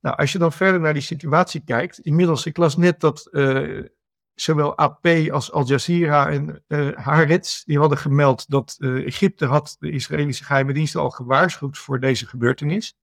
Nou, 0.00 0.16
als 0.16 0.32
je 0.32 0.38
dan 0.38 0.52
verder 0.52 0.80
naar 0.80 0.92
die 0.92 1.02
situatie 1.02 1.62
kijkt, 1.64 1.98
inmiddels, 1.98 2.46
ik 2.46 2.56
las 2.56 2.76
net 2.76 3.00
dat 3.00 3.28
uh, 3.30 3.84
zowel 4.34 4.76
AP 4.76 5.06
als 5.30 5.52
Al 5.52 5.66
Jazeera 5.66 6.30
en 6.30 6.64
uh, 6.68 6.96
Haaretz, 6.96 7.64
die 7.64 7.78
hadden 7.78 7.98
gemeld 7.98 8.50
dat 8.50 8.76
uh, 8.78 9.06
Egypte 9.06 9.46
had 9.46 9.76
de 9.78 9.90
Israëlische 9.90 10.44
geheime 10.44 10.72
dienst 10.72 10.96
al 10.96 11.10
gewaarschuwd 11.10 11.78
voor 11.78 12.00
deze 12.00 12.26
gebeurtenis. 12.26 12.94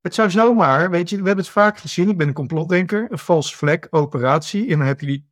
Het 0.00 0.14
zou 0.14 0.30
zomaar, 0.30 0.90
weet 0.90 1.10
je, 1.10 1.16
we 1.16 1.26
hebben 1.26 1.44
het 1.44 1.52
vaak 1.52 1.78
gezien, 1.78 2.08
ik 2.08 2.16
ben 2.16 2.28
een 2.28 2.34
complotdenker, 2.34 3.06
een 3.10 3.18
false 3.18 3.56
flag 3.56 3.78
operatie. 3.90 4.70
En 4.70 4.78
dan 4.78 4.86
heb 4.86 5.00
je 5.00 5.06
die 5.06 5.28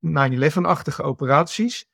9-11-achtige 0.00 1.02
operaties. 1.02 1.90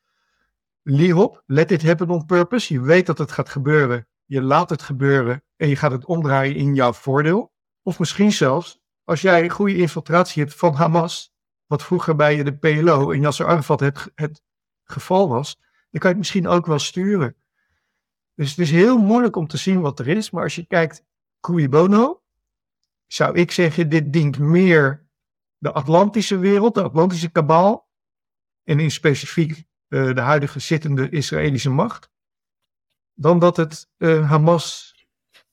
Lihop, 0.81 1.43
let 1.45 1.71
it 1.71 1.83
happen 1.83 2.09
on 2.09 2.25
purpose. 2.25 2.73
Je 2.73 2.81
weet 2.81 3.05
dat 3.05 3.17
het 3.17 3.31
gaat 3.31 3.49
gebeuren. 3.49 4.07
Je 4.25 4.41
laat 4.41 4.69
het 4.69 4.81
gebeuren 4.81 5.43
en 5.55 5.67
je 5.67 5.75
gaat 5.75 5.91
het 5.91 6.05
omdraaien 6.05 6.55
in 6.55 6.75
jouw 6.75 6.93
voordeel. 6.93 7.53
Of 7.81 7.99
misschien 7.99 8.31
zelfs, 8.31 8.81
als 9.03 9.21
jij 9.21 9.43
een 9.43 9.49
goede 9.49 9.77
infiltratie 9.77 10.43
hebt 10.43 10.55
van 10.55 10.73
Hamas, 10.73 11.33
wat 11.65 11.83
vroeger 11.83 12.15
bij 12.15 12.43
de 12.43 12.57
PLO 12.57 13.11
en 13.11 13.21
Yasser 13.21 13.47
Arafat 13.47 13.79
het, 13.79 14.11
het 14.15 14.41
geval 14.83 15.29
was, 15.29 15.55
dan 15.89 16.01
kan 16.01 16.01
je 16.01 16.07
het 16.07 16.17
misschien 16.17 16.47
ook 16.47 16.65
wel 16.65 16.79
sturen. 16.79 17.35
Dus 18.35 18.49
het 18.49 18.59
is 18.59 18.71
heel 18.71 18.97
moeilijk 18.97 19.35
om 19.35 19.47
te 19.47 19.57
zien 19.57 19.81
wat 19.81 19.99
er 19.99 20.07
is. 20.07 20.31
Maar 20.31 20.43
als 20.43 20.55
je 20.55 20.65
kijkt, 20.65 21.03
cui 21.45 21.69
bono, 21.69 22.23
zou 23.07 23.35
ik 23.35 23.51
zeggen, 23.51 23.89
dit 23.89 24.13
dient 24.13 24.39
meer 24.39 25.07
de 25.57 25.71
Atlantische 25.71 26.37
wereld, 26.37 26.73
de 26.73 26.83
Atlantische 26.83 27.29
kabaal. 27.29 27.89
En 28.63 28.79
in 28.79 28.91
specifiek 28.91 29.51
uh, 29.87 30.13
de 30.13 30.21
huidige 30.21 30.59
zittende 30.59 31.09
Israëlische 31.09 31.69
macht. 31.69 32.09
Dan 33.13 33.39
dat 33.39 33.57
het 33.57 33.89
uh, 33.97 34.29
Hamas 34.29 34.95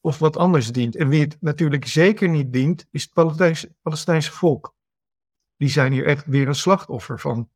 of 0.01 0.19
wat 0.19 0.37
anders 0.37 0.73
dient. 0.73 0.97
En 0.97 1.09
wie 1.09 1.21
het 1.21 1.37
natuurlijk 1.41 1.87
zeker 1.87 2.29
niet 2.29 2.53
dient, 2.53 2.87
is 2.91 3.03
het 3.03 3.13
Palestijnse, 3.13 3.75
Palestijnse 3.83 4.33
volk. 4.33 4.75
Die 5.57 5.69
zijn 5.69 5.93
hier 5.93 6.07
echt 6.07 6.27
weer 6.27 6.49
een 6.49 6.55
slachtoffer 6.55 7.21
van. 7.21 7.51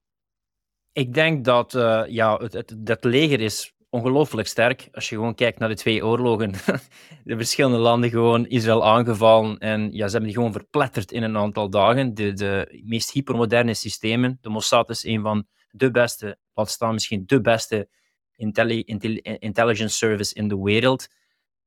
Ik 0.92 1.14
denk 1.14 1.44
dat 1.44 1.74
uh, 1.74 2.04
ja, 2.06 2.36
het, 2.36 2.52
het, 2.52 2.74
dat 2.78 3.04
leger 3.04 3.40
is 3.40 3.75
ongelooflijk 3.96 4.48
sterk. 4.48 4.88
Als 4.92 5.08
je 5.08 5.14
gewoon 5.14 5.34
kijkt 5.34 5.58
naar 5.58 5.68
de 5.68 5.74
twee 5.74 6.04
oorlogen. 6.06 6.52
de 7.24 7.36
verschillende 7.36 7.78
landen 7.78 8.10
gewoon 8.10 8.46
Israël 8.46 8.86
aangevallen. 8.86 9.58
En 9.58 9.92
ja, 9.92 10.06
ze 10.06 10.10
hebben 10.10 10.22
die 10.22 10.34
gewoon 10.34 10.52
verpletterd 10.52 11.12
in 11.12 11.22
een 11.22 11.36
aantal 11.36 11.70
dagen. 11.70 12.14
De, 12.14 12.32
de 12.32 12.82
meest 12.84 13.10
hypermoderne 13.10 13.74
systemen. 13.74 14.38
De 14.40 14.48
Mossad 14.48 14.90
is 14.90 15.04
een 15.04 15.22
van 15.22 15.46
de 15.70 15.90
beste, 15.90 16.38
laat 16.54 16.70
staan 16.70 16.92
misschien 16.92 17.22
de 17.26 17.40
beste 17.40 17.88
intelli 18.36 18.82
intelli 18.82 19.20
intelligence 19.38 19.96
service 19.96 20.34
in 20.34 20.48
de 20.48 20.62
wereld. 20.62 21.08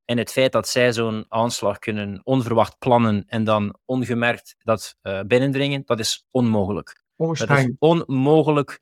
En 0.05 0.17
het 0.17 0.31
feit 0.31 0.51
dat 0.51 0.67
zij 0.67 0.93
zo'n 0.93 1.25
aanslag 1.27 1.79
kunnen 1.79 2.21
onverwacht 2.23 2.77
plannen 2.79 3.23
en 3.27 3.43
dan 3.43 3.75
ongemerkt 3.85 4.55
dat 4.63 4.95
uh, 5.03 5.21
binnendringen, 5.21 5.81
dat 5.85 5.99
is 5.99 6.25
onmogelijk. 6.31 7.03
Dat 7.17 7.49
is 7.49 7.71
onmogelijk, 7.79 8.79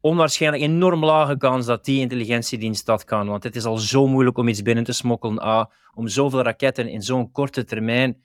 onwaarschijnlijk 0.00 0.62
enorm 0.62 1.04
lage 1.04 1.36
kans 1.36 1.66
dat 1.66 1.84
die 1.84 2.00
intelligentiedienst 2.00 2.86
dat 2.86 3.04
kan. 3.04 3.28
Want 3.28 3.42
het 3.42 3.56
is 3.56 3.64
al 3.64 3.76
zo 3.76 4.06
moeilijk 4.06 4.38
om 4.38 4.48
iets 4.48 4.62
binnen 4.62 4.84
te 4.84 4.92
smokkelen. 4.92 5.42
A, 5.42 5.70
om 5.94 6.08
zoveel 6.08 6.42
raketten 6.42 6.88
in 6.88 7.02
zo'n 7.02 7.32
korte 7.32 7.64
termijn 7.64 8.22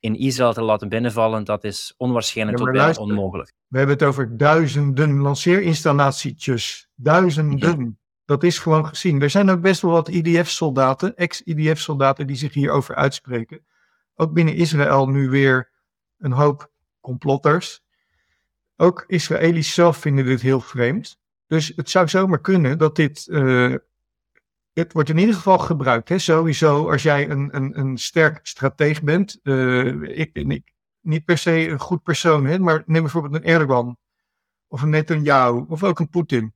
in 0.00 0.18
Israël 0.18 0.52
te 0.52 0.62
laten 0.62 0.88
binnenvallen, 0.88 1.44
dat 1.44 1.64
is 1.64 1.94
onwaarschijnlijk 1.96 2.58
ja, 2.58 2.64
tot 2.64 2.74
bijna 2.74 2.98
onmogelijk. 2.98 3.52
We 3.68 3.78
hebben 3.78 3.96
het 3.96 4.06
over 4.06 4.36
duizenden 4.36 5.20
lanceerinstallatietjes. 5.20 6.88
Duizenden. 6.94 7.98
Dat 8.24 8.42
is 8.42 8.58
gewoon 8.58 8.86
gezien. 8.86 9.22
Er 9.22 9.30
zijn 9.30 9.50
ook 9.50 9.60
best 9.60 9.80
wel 9.80 9.90
wat 9.90 10.08
IDF-soldaten, 10.08 11.16
ex-IDF-soldaten, 11.16 12.26
die 12.26 12.36
zich 12.36 12.54
hierover 12.54 12.94
uitspreken. 12.94 13.64
Ook 14.14 14.32
binnen 14.32 14.54
Israël 14.54 15.08
nu 15.08 15.28
weer 15.28 15.70
een 16.18 16.32
hoop 16.32 16.70
complotters. 17.00 17.83
Ook 18.76 19.04
Israëli's 19.06 19.74
zelf 19.74 19.96
vinden 19.96 20.24
dit 20.24 20.40
heel 20.40 20.60
vreemd. 20.60 21.18
Dus 21.46 21.72
het 21.76 21.90
zou 21.90 22.08
zomaar 22.08 22.40
kunnen 22.40 22.78
dat 22.78 22.96
dit. 22.96 23.24
Het 24.72 24.92
wordt 24.92 25.08
in 25.08 25.18
ieder 25.18 25.34
geval 25.34 25.58
gebruikt. 25.58 26.08
Hè? 26.08 26.18
Sowieso, 26.18 26.90
als 26.90 27.02
jij 27.02 27.30
een, 27.30 27.56
een, 27.56 27.78
een 27.78 27.98
sterk 27.98 28.46
strateeg 28.46 29.02
bent. 29.02 29.40
Uh, 29.42 30.18
ik, 30.18 30.30
ik, 30.32 30.72
niet 31.00 31.24
per 31.24 31.38
se 31.38 31.68
een 31.68 31.80
goed 31.80 32.02
persoon, 32.02 32.46
hè? 32.46 32.58
maar 32.58 32.82
neem 32.86 33.02
bijvoorbeeld 33.02 33.34
een 33.34 33.44
Erdogan. 33.44 33.96
Of 34.68 34.82
een 34.82 34.90
Netanyahu. 34.90 35.64
Of 35.68 35.82
ook 35.82 35.98
een 35.98 36.08
Poetin 36.08 36.54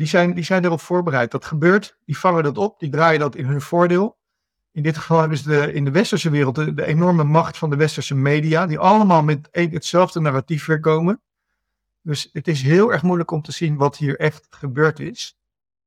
die 0.00 0.08
zijn, 0.08 0.34
die 0.34 0.44
zijn 0.44 0.64
erop 0.64 0.80
voorbereid. 0.80 1.30
Dat 1.30 1.44
gebeurt, 1.44 1.98
die 2.04 2.18
vangen 2.18 2.42
dat 2.42 2.58
op, 2.58 2.78
die 2.78 2.90
draaien 2.90 3.20
dat 3.20 3.36
in 3.36 3.44
hun 3.44 3.60
voordeel. 3.60 4.18
In 4.80 4.86
dit 4.86 4.98
geval 4.98 5.20
hebben 5.20 5.38
ze 5.38 5.72
in 5.72 5.84
de 5.84 5.90
westerse 5.90 6.30
wereld 6.30 6.54
de, 6.54 6.86
enorme 6.86 7.24
macht 7.24 7.58
van 7.58 7.70
de 7.70 7.76
westerse 7.76 8.14
media, 8.14 8.66
die 8.66 8.78
allemaal 8.78 9.22
met 9.22 9.48
hetzelfde 9.50 10.20
narratief 10.20 10.66
weer 10.66 10.80
komen. 10.80 11.22
Dus 12.02 12.28
het 12.32 12.48
is 12.48 12.62
heel 12.62 12.92
erg 12.92 13.02
moeilijk 13.02 13.30
om 13.30 13.42
te 13.42 13.52
zien 13.52 13.76
wat 13.76 13.96
hier 13.96 14.18
echt 14.18 14.46
gebeurd 14.50 15.00
is. 15.00 15.38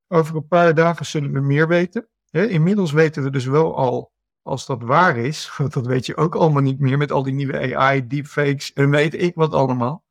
Over 0.07 0.35
een 0.35 0.47
paar 0.47 0.75
dagen 0.75 1.05
zullen 1.05 1.31
we 1.31 1.39
meer 1.39 1.67
weten. 1.67 2.07
inmiddels 2.29 2.91
weten 2.91 3.23
we 3.23 3.29
dus 3.29 3.45
wel 3.45 3.77
al, 3.77 4.13
als 4.41 4.65
dat 4.65 4.83
waar 4.83 5.17
is, 5.17 5.51
want 5.57 5.73
dat 5.73 5.85
weet 5.85 6.05
je 6.05 6.15
ook 6.15 6.35
allemaal 6.35 6.61
niet 6.61 6.79
meer 6.79 6.97
met 6.97 7.11
al 7.11 7.23
die 7.23 7.33
nieuwe 7.33 7.75
AI, 7.75 8.07
deepfakes 8.07 8.73
en 8.73 8.89
weet 8.89 9.13
ik 9.13 9.35
wat 9.35 9.53
allemaal. 9.53 10.03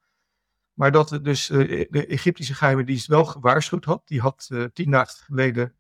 Maar 0.73 0.93
dat 0.93 1.11
het 1.11 1.25
dus 1.25 1.51
uh, 1.51 1.87
de 1.91 2.07
Egyptische 2.07 2.55
geheime 2.55 2.85
dienst 2.85 3.07
wel 3.07 3.25
gewaarschuwd 3.25 3.85
had. 3.85 4.03
Die 4.05 4.21
had 4.21 4.49
uh, 4.53 4.65
tien 4.65 4.91
dagen 4.91 5.25
geleden 5.25 5.75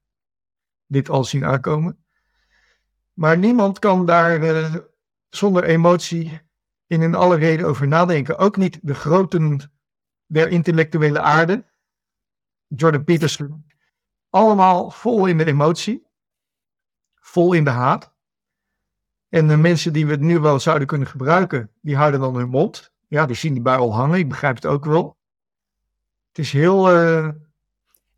dit 0.87 1.09
al 1.09 1.25
zien 1.25 1.45
aankomen. 1.45 2.02
Maar 3.12 3.38
niemand 3.38 3.79
kan 3.79 4.07
daar 4.07 4.42
uh, 4.42 4.75
zonder 5.29 5.64
emotie 5.64 6.40
in 6.87 7.01
een 7.01 7.14
alle 7.14 7.37
reden 7.37 7.66
over 7.66 7.88
nadenken. 7.88 8.38
Ook 8.38 8.57
niet 8.57 8.79
de 8.83 8.94
groten 8.94 9.72
der 10.27 10.48
intellectuele 10.48 11.20
aarde. 11.20 11.64
Jordan 12.66 13.05
Peterson. 13.05 13.66
Allemaal 14.31 14.90
vol 14.90 15.27
in 15.27 15.38
de 15.38 15.44
emotie. 15.44 16.07
Vol 17.14 17.53
in 17.53 17.64
de 17.64 17.70
haat. 17.70 18.14
En 19.29 19.48
de 19.48 19.57
mensen 19.57 19.92
die 19.92 20.07
we 20.07 20.12
het 20.12 20.20
nu 20.20 20.38
wel 20.38 20.61
zouden 20.61 20.87
kunnen 20.87 21.09
gebruiken, 21.09 21.70
die 21.81 21.96
houden 21.96 22.20
dan 22.20 22.37
hun 22.37 22.48
mond 22.48 22.92
ja, 23.12 23.27
die 23.27 23.37
zien 23.37 23.53
die 23.53 23.62
bui 23.62 23.79
al 23.79 23.94
hangen. 23.94 24.18
Ik 24.18 24.29
begrijp 24.29 24.55
het 24.55 24.66
ook 24.66 24.85
wel. 24.85 25.18
Het 26.29 26.38
is 26.38 26.53
heel. 26.53 26.96
Uh... 26.96 27.29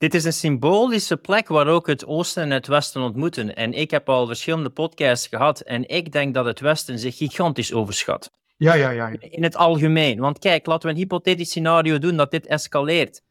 Dit 0.05 0.15
is 0.15 0.25
een 0.25 0.33
symbolische 0.33 1.17
plek 1.17 1.49
waar 1.49 1.67
ook 1.67 1.87
het 1.87 2.07
Oosten 2.07 2.43
en 2.43 2.51
het 2.51 2.67
Westen 2.67 3.03
ontmoeten. 3.03 3.55
En 3.57 3.73
ik 3.73 3.91
heb 3.91 4.09
al 4.09 4.27
verschillende 4.27 4.71
podcasts 4.71 5.27
gehad 5.27 5.61
en 5.61 5.89
ik 5.89 6.13
denk 6.13 6.35
dat 6.35 6.45
het 6.45 6.61
Westen 6.61 6.99
zich 6.99 7.17
gigantisch 7.17 7.73
overschat. 7.73 8.31
Ja, 8.57 8.75
ja, 8.75 8.91
ja. 8.91 9.13
In 9.21 9.43
het 9.43 9.57
algemeen. 9.57 10.21
Want 10.21 10.39
kijk, 10.39 10.67
laten 10.67 10.89
we 10.89 10.95
een 10.95 11.01
hypothetisch 11.01 11.49
scenario 11.49 11.99
doen 11.99 12.17
dat 12.17 12.31
dit 12.31 12.47
escaleert. 12.47 13.23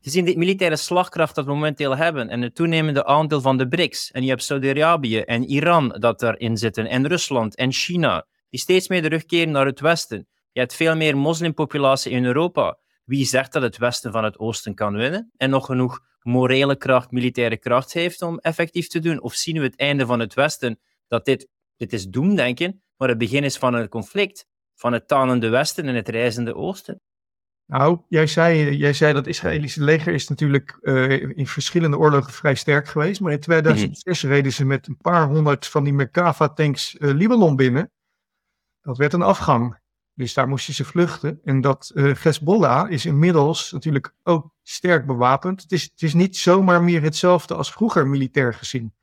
Gezien 0.00 0.24
de 0.24 0.36
militaire 0.36 0.76
slagkracht 0.76 1.34
dat 1.34 1.44
we 1.44 1.50
momenteel 1.50 1.96
hebben 1.96 2.28
en 2.28 2.42
het 2.42 2.54
toenemende 2.54 3.04
aandeel 3.04 3.40
van 3.40 3.56
de 3.56 3.68
BRICS, 3.68 4.10
en 4.10 4.22
je 4.22 4.28
hebt 4.28 4.42
Saudi-Arabië 4.42 5.18
en 5.18 5.44
Iran 5.44 5.96
dat 5.98 6.20
daarin 6.20 6.56
zitten, 6.56 6.86
en 6.86 7.08
Rusland 7.08 7.56
en 7.56 7.72
China, 7.72 8.26
die 8.50 8.60
steeds 8.60 8.88
meer 8.88 9.02
terugkeren 9.02 9.50
naar 9.50 9.66
het 9.66 9.80
Westen. 9.80 10.28
Je 10.52 10.60
hebt 10.60 10.74
veel 10.74 10.96
meer 10.96 11.16
moslimpopulatie 11.16 12.12
in 12.12 12.24
Europa. 12.24 12.78
Wie 13.04 13.24
zegt 13.24 13.52
dat 13.52 13.62
het 13.62 13.78
Westen 13.78 14.12
van 14.12 14.24
het 14.24 14.38
Oosten 14.38 14.74
kan 14.74 14.94
winnen 14.94 15.32
en 15.36 15.50
nog 15.50 15.66
genoeg 15.66 16.08
morele 16.22 16.76
kracht, 16.76 17.10
militaire 17.10 17.56
kracht 17.56 17.92
heeft 17.92 18.22
om 18.22 18.38
effectief 18.38 18.88
te 18.88 18.98
doen? 18.98 19.20
Of 19.20 19.34
zien 19.34 19.58
we 19.58 19.64
het 19.64 19.76
einde 19.76 20.06
van 20.06 20.20
het 20.20 20.34
Westen 20.34 20.80
dat 21.08 21.24
dit, 21.24 21.48
dit 21.76 21.92
is 21.92 22.06
doemdenken, 22.06 22.82
maar 22.96 23.08
het 23.08 23.18
begin 23.18 23.44
is 23.44 23.56
van 23.56 23.74
een 23.74 23.88
conflict, 23.88 24.46
van 24.74 24.92
het 24.92 25.08
tanende 25.08 25.48
Westen 25.48 25.86
en 25.86 25.94
het 25.94 26.08
reizende 26.08 26.54
Oosten? 26.54 27.00
Nou, 27.70 28.00
jij 28.08 28.26
zei, 28.26 28.76
jij 28.76 28.92
zei 28.92 29.12
dat 29.12 29.24
het 29.24 29.34
Israëlische 29.34 29.82
leger 29.82 30.12
is 30.12 30.28
natuurlijk 30.28 30.78
uh, 30.80 31.38
in 31.38 31.46
verschillende 31.46 31.98
oorlogen 31.98 32.32
vrij 32.32 32.54
sterk 32.54 32.88
geweest. 32.88 33.20
Maar 33.20 33.32
in 33.32 33.40
2006 33.40 34.22
mm 34.22 34.30
reden 34.30 34.52
ze 34.52 34.64
met 34.64 34.86
een 34.86 34.96
paar 34.96 35.26
honderd 35.26 35.66
van 35.66 35.84
die 35.84 35.92
Merkava-tanks 35.92 36.94
uh, 36.94 37.14
Libanon 37.14 37.56
binnen. 37.56 37.90
Dat 38.80 38.96
werd 38.96 39.12
een 39.12 39.22
afgang. 39.22 39.78
Dus 40.20 40.34
daar 40.34 40.48
moesten 40.48 40.74
ze 40.74 40.84
vluchten. 40.84 41.40
En 41.44 41.60
dat 41.60 41.90
uh, 41.94 42.14
Hezbollah 42.14 42.90
is 42.90 43.06
inmiddels 43.06 43.72
natuurlijk 43.72 44.14
ook 44.22 44.54
sterk 44.62 45.06
bewapend. 45.06 45.62
Het 45.62 45.72
is, 45.72 45.82
het 45.82 46.02
is 46.02 46.14
niet 46.14 46.36
zomaar 46.36 46.82
meer 46.82 47.02
hetzelfde 47.02 47.54
als 47.54 47.72
vroeger 47.72 48.06
militair 48.06 48.54
gezien. 48.54 48.94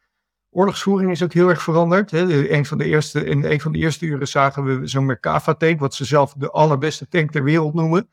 Oorlogsvoering 0.50 1.12
is 1.12 1.24
ook 1.24 1.34
heel 1.34 1.50
erg 1.50 1.62
veranderd. 1.62 2.12
Hè. 2.12 2.50
Een 2.52 2.66
van 2.66 2.78
de 2.78 2.86
eerste, 2.86 3.24
in 3.26 3.44
een 3.44 3.62
van 3.62 3.72
de 3.72 3.78
eerste 3.78 4.06
uren 4.06 4.28
zagen 4.28 4.64
we 4.64 4.88
zo'n 4.88 5.06
Merkava-tank, 5.06 5.80
wat 5.80 5.96
ze 5.96 6.06
zelf 6.06 6.34
de 6.34 6.52
allerbeste 6.52 7.08
tank 7.08 7.32
ter 7.32 7.44
wereld 7.44 7.74
noemen. 7.74 8.10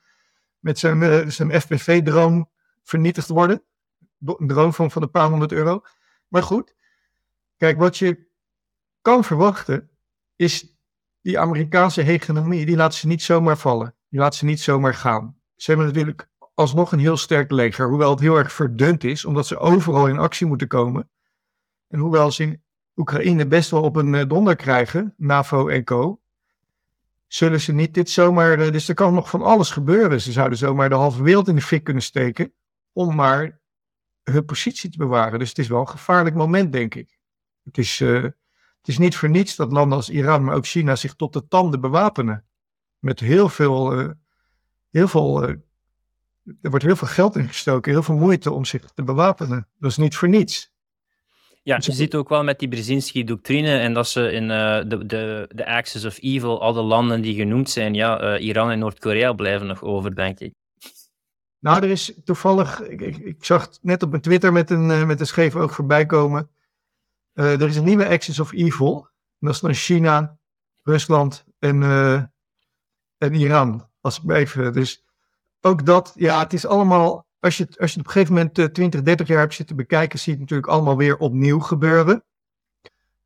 Met 0.59 0.79
zijn, 0.79 1.01
uh, 1.01 1.29
zijn 1.29 1.61
FPV-drone 1.61 2.47
vernietigd 2.83 3.29
worden. 3.29 3.63
Een 4.25 4.47
drone 4.47 4.73
van, 4.73 4.91
van 4.91 5.03
een 5.03 5.11
paar 5.11 5.29
honderd 5.29 5.53
euro. 5.53 5.83
Maar 6.29 6.43
goed, 6.43 6.75
kijk, 7.57 7.79
wat 7.79 7.99
je 7.99 8.27
kan 9.01 9.25
verwachten 9.25 9.91
is 10.37 10.74
die 11.25 11.39
Amerikaanse 11.39 12.01
hegemonie, 12.01 12.67
die 12.67 12.77
laat 12.77 12.95
ze 12.95 13.07
niet 13.07 13.23
zomaar 13.23 13.57
vallen. 13.59 13.95
Die 14.09 14.21
laat 14.21 14.35
ze 14.35 14.45
niet 14.45 14.61
zomaar 14.61 14.95
gaan. 14.95 15.37
Ze 15.57 15.71
hebben 15.71 15.87
natuurlijk 15.87 16.29
alsnog 16.55 16.93
een 16.93 16.99
heel 16.99 17.17
sterk 17.17 17.51
leger, 17.51 17.89
hoewel 17.89 18.11
het 18.11 18.21
heel 18.21 18.37
erg 18.37 18.53
verdund 18.53 19.05
is, 19.05 19.25
omdat 19.25 19.47
ze 19.47 19.59
overal 19.59 20.09
in 20.09 20.19
actie 20.19 20.47
moeten 20.47 20.69
komen. 20.69 21.11
En 21.89 21.99
hoewel 21.99 22.31
ze 22.31 22.43
in 22.43 22.63
Oekraïne 22.97 23.47
best 23.47 23.71
wel 23.71 23.83
op 23.83 23.97
een 23.97 24.15
eh, 24.15 24.29
donder 24.29 24.57
krijgen, 24.57 25.15
NAVO 25.17 25.69
en 25.69 25.85
co. 25.85 26.21
zullen 27.27 27.61
ze 27.61 27.73
niet 27.73 27.95
dit 27.95 28.11
zomaar. 28.11 28.59
eh, 28.59 28.73
dus 28.73 28.89
er 28.89 28.95
kan 28.95 29.15
nog 29.15 29.31
van 29.31 29.43
alles 29.43 29.71
gebeuren. 29.71 30.21
Ze 30.21 30.33
zouden 30.33 30.59
zomaar 30.59 30.89
de 30.89 30.95
halve 30.95 31.23
wereld 31.23 31.49
in 31.49 31.55
de 31.55 31.63
fik 31.63 31.85
kunnen 31.85 32.03
steken. 32.03 32.53
om 32.93 33.15
maar 33.15 33.61
hun 34.23 34.45
positie 34.45 34.91
te 34.91 34.99
bewaren. 34.99 35.39
Dus 35.39 35.49
het 35.49 35.59
is 35.59 35.69
wel 35.69 35.81
een 35.81 35.89
gevaarlijk 35.89 36.37
moment, 36.37 36.73
denk 36.73 36.95
ik. 36.95 37.19
Het 37.63 37.79
is, 37.79 38.01
eh, 38.01 38.25
het 38.85 38.93
is 38.93 38.99
niet 38.99 39.17
voor 39.17 39.29
niets 39.31 39.57
dat 39.57 39.73
landen 39.73 39.97
als 39.97 40.11
Iran, 40.11 40.45
maar 40.45 40.55
ook 40.55 40.67
China 40.67 40.97
zich 40.97 41.15
tot 41.15 41.33
de 41.33 41.49
tanden 41.49 41.81
bewapenen. 41.81 42.45
Met 42.99 43.21
heel 43.21 43.49
veel. 43.49 43.93
eh, 43.93 44.09
heel 44.91 45.09
veel 45.09 45.43
eh, 45.43 45.55
er 46.63 46.71
wordt 46.71 46.85
heel 46.85 46.97
veel 46.97 47.09
geld 47.09 47.37
ingestoken, 47.37 47.93
heel 47.93 48.03
veel 48.03 48.17
moeite 48.17 48.53
om 48.53 48.65
zich 48.65 48.91
te 48.95 49.03
bewapenen. 49.03 49.69
Dat 49.79 49.91
is 49.91 49.97
niet 49.97 50.17
voor 50.17 50.29
niets. 50.29 50.73
Ja, 51.63 51.79
je 51.81 51.93
ziet 51.93 52.15
ook 52.15 52.29
wel 52.29 52.45
met 52.45 52.59
die 52.59 52.69
Brzezinski-doctrine 52.69 53.79
en 53.79 53.95
dat 53.95 54.09
ze 54.09 54.33
in 54.33 54.51
eh, 54.51 54.83
de, 54.87 55.07
de, 55.07 55.49
de 55.55 55.67
Axis 55.67 56.05
of 56.05 56.19
Evil, 56.21 56.61
al 56.61 56.73
de 56.73 56.83
landen 56.83 57.21
die 57.21 57.35
genoemd 57.35 57.71
zijn, 57.71 57.95
ja, 57.95 58.39
Iran 58.39 58.71
en 58.71 58.79
Noord-Korea 58.79 59.33
blijven 59.33 59.67
nog 59.67 59.83
over, 59.83 60.15
denk 60.15 60.41
ik. 60.41 60.53
Nou, 61.59 61.83
er 61.83 61.91
is 61.91 62.13
toevallig, 62.25 62.81
ik, 62.81 63.01
ik, 63.01 63.17
ik 63.17 63.45
zag 63.45 63.63
het 63.63 63.79
net 63.83 64.03
op 64.03 64.11
mijn 64.11 64.23
Twitter 64.23 64.53
met 64.53 64.71
een, 64.71 65.07
met 65.07 65.21
een 65.21 65.27
scheef 65.27 65.57
ook 65.57 65.71
voorbij 65.71 66.07
komen. 66.07 66.49
Eh, 67.35 67.61
er 67.61 67.69
is 67.69 67.77
een 67.77 67.85
nieuwe 67.85 68.09
Axis 68.09 68.41
of 68.41 68.53
Evil. 68.53 69.09
Dat 69.39 69.55
is 69.55 69.61
dan 69.61 69.75
China, 69.75 70.39
Rusland 70.83 71.45
en, 71.59 71.83
eh, 71.83 72.15
en 73.19 73.35
Iran. 73.35 73.89
Als 74.01 74.21
ik 74.23 74.31
even, 74.31 74.73
dus 74.73 75.05
ook 75.61 75.87
dat, 75.87 76.13
ja, 76.15 76.39
het 76.39 76.53
is 76.53 76.67
allemaal, 76.67 77.27
als 77.41 77.57
je, 77.57 77.69
als 77.79 77.93
je 77.93 78.01
op 78.01 78.07
een 78.07 78.13
gegeven 78.13 78.35
moment 78.35 78.59
eh, 78.59 78.65
20, 78.65 79.03
30 79.03 79.27
jaar 79.27 79.39
hebt 79.39 79.55
zitten 79.55 79.77
bekijken, 79.77 80.19
zie 80.19 80.33
je 80.33 80.39
het 80.39 80.49
natuurlijk 80.49 80.73
allemaal 80.73 80.97
weer 80.97 81.17
opnieuw 81.17 81.59
gebeuren. 81.59 82.25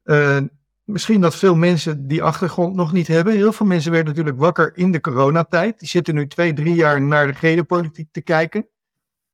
Eh, 0.02 0.40
misschien 0.84 1.20
dat 1.20 1.34
veel 1.34 1.54
mensen 1.54 2.06
die 2.06 2.22
achtergrond 2.22 2.74
nog 2.74 2.92
niet 2.92 3.06
hebben. 3.06 3.32
Heel 3.32 3.52
veel 3.52 3.66
mensen 3.66 3.90
werden 3.90 4.08
natuurlijk 4.08 4.38
wakker 4.38 4.76
in 4.76 4.92
de 4.92 5.00
coronatijd. 5.00 5.78
Die 5.78 5.88
zitten 5.88 6.14
nu 6.14 6.26
twee, 6.26 6.52
drie 6.52 6.74
jaar 6.74 7.02
naar 7.02 7.26
de 7.26 7.34
geopolitiek 7.34 8.08
te 8.12 8.20
kijken. 8.20 8.68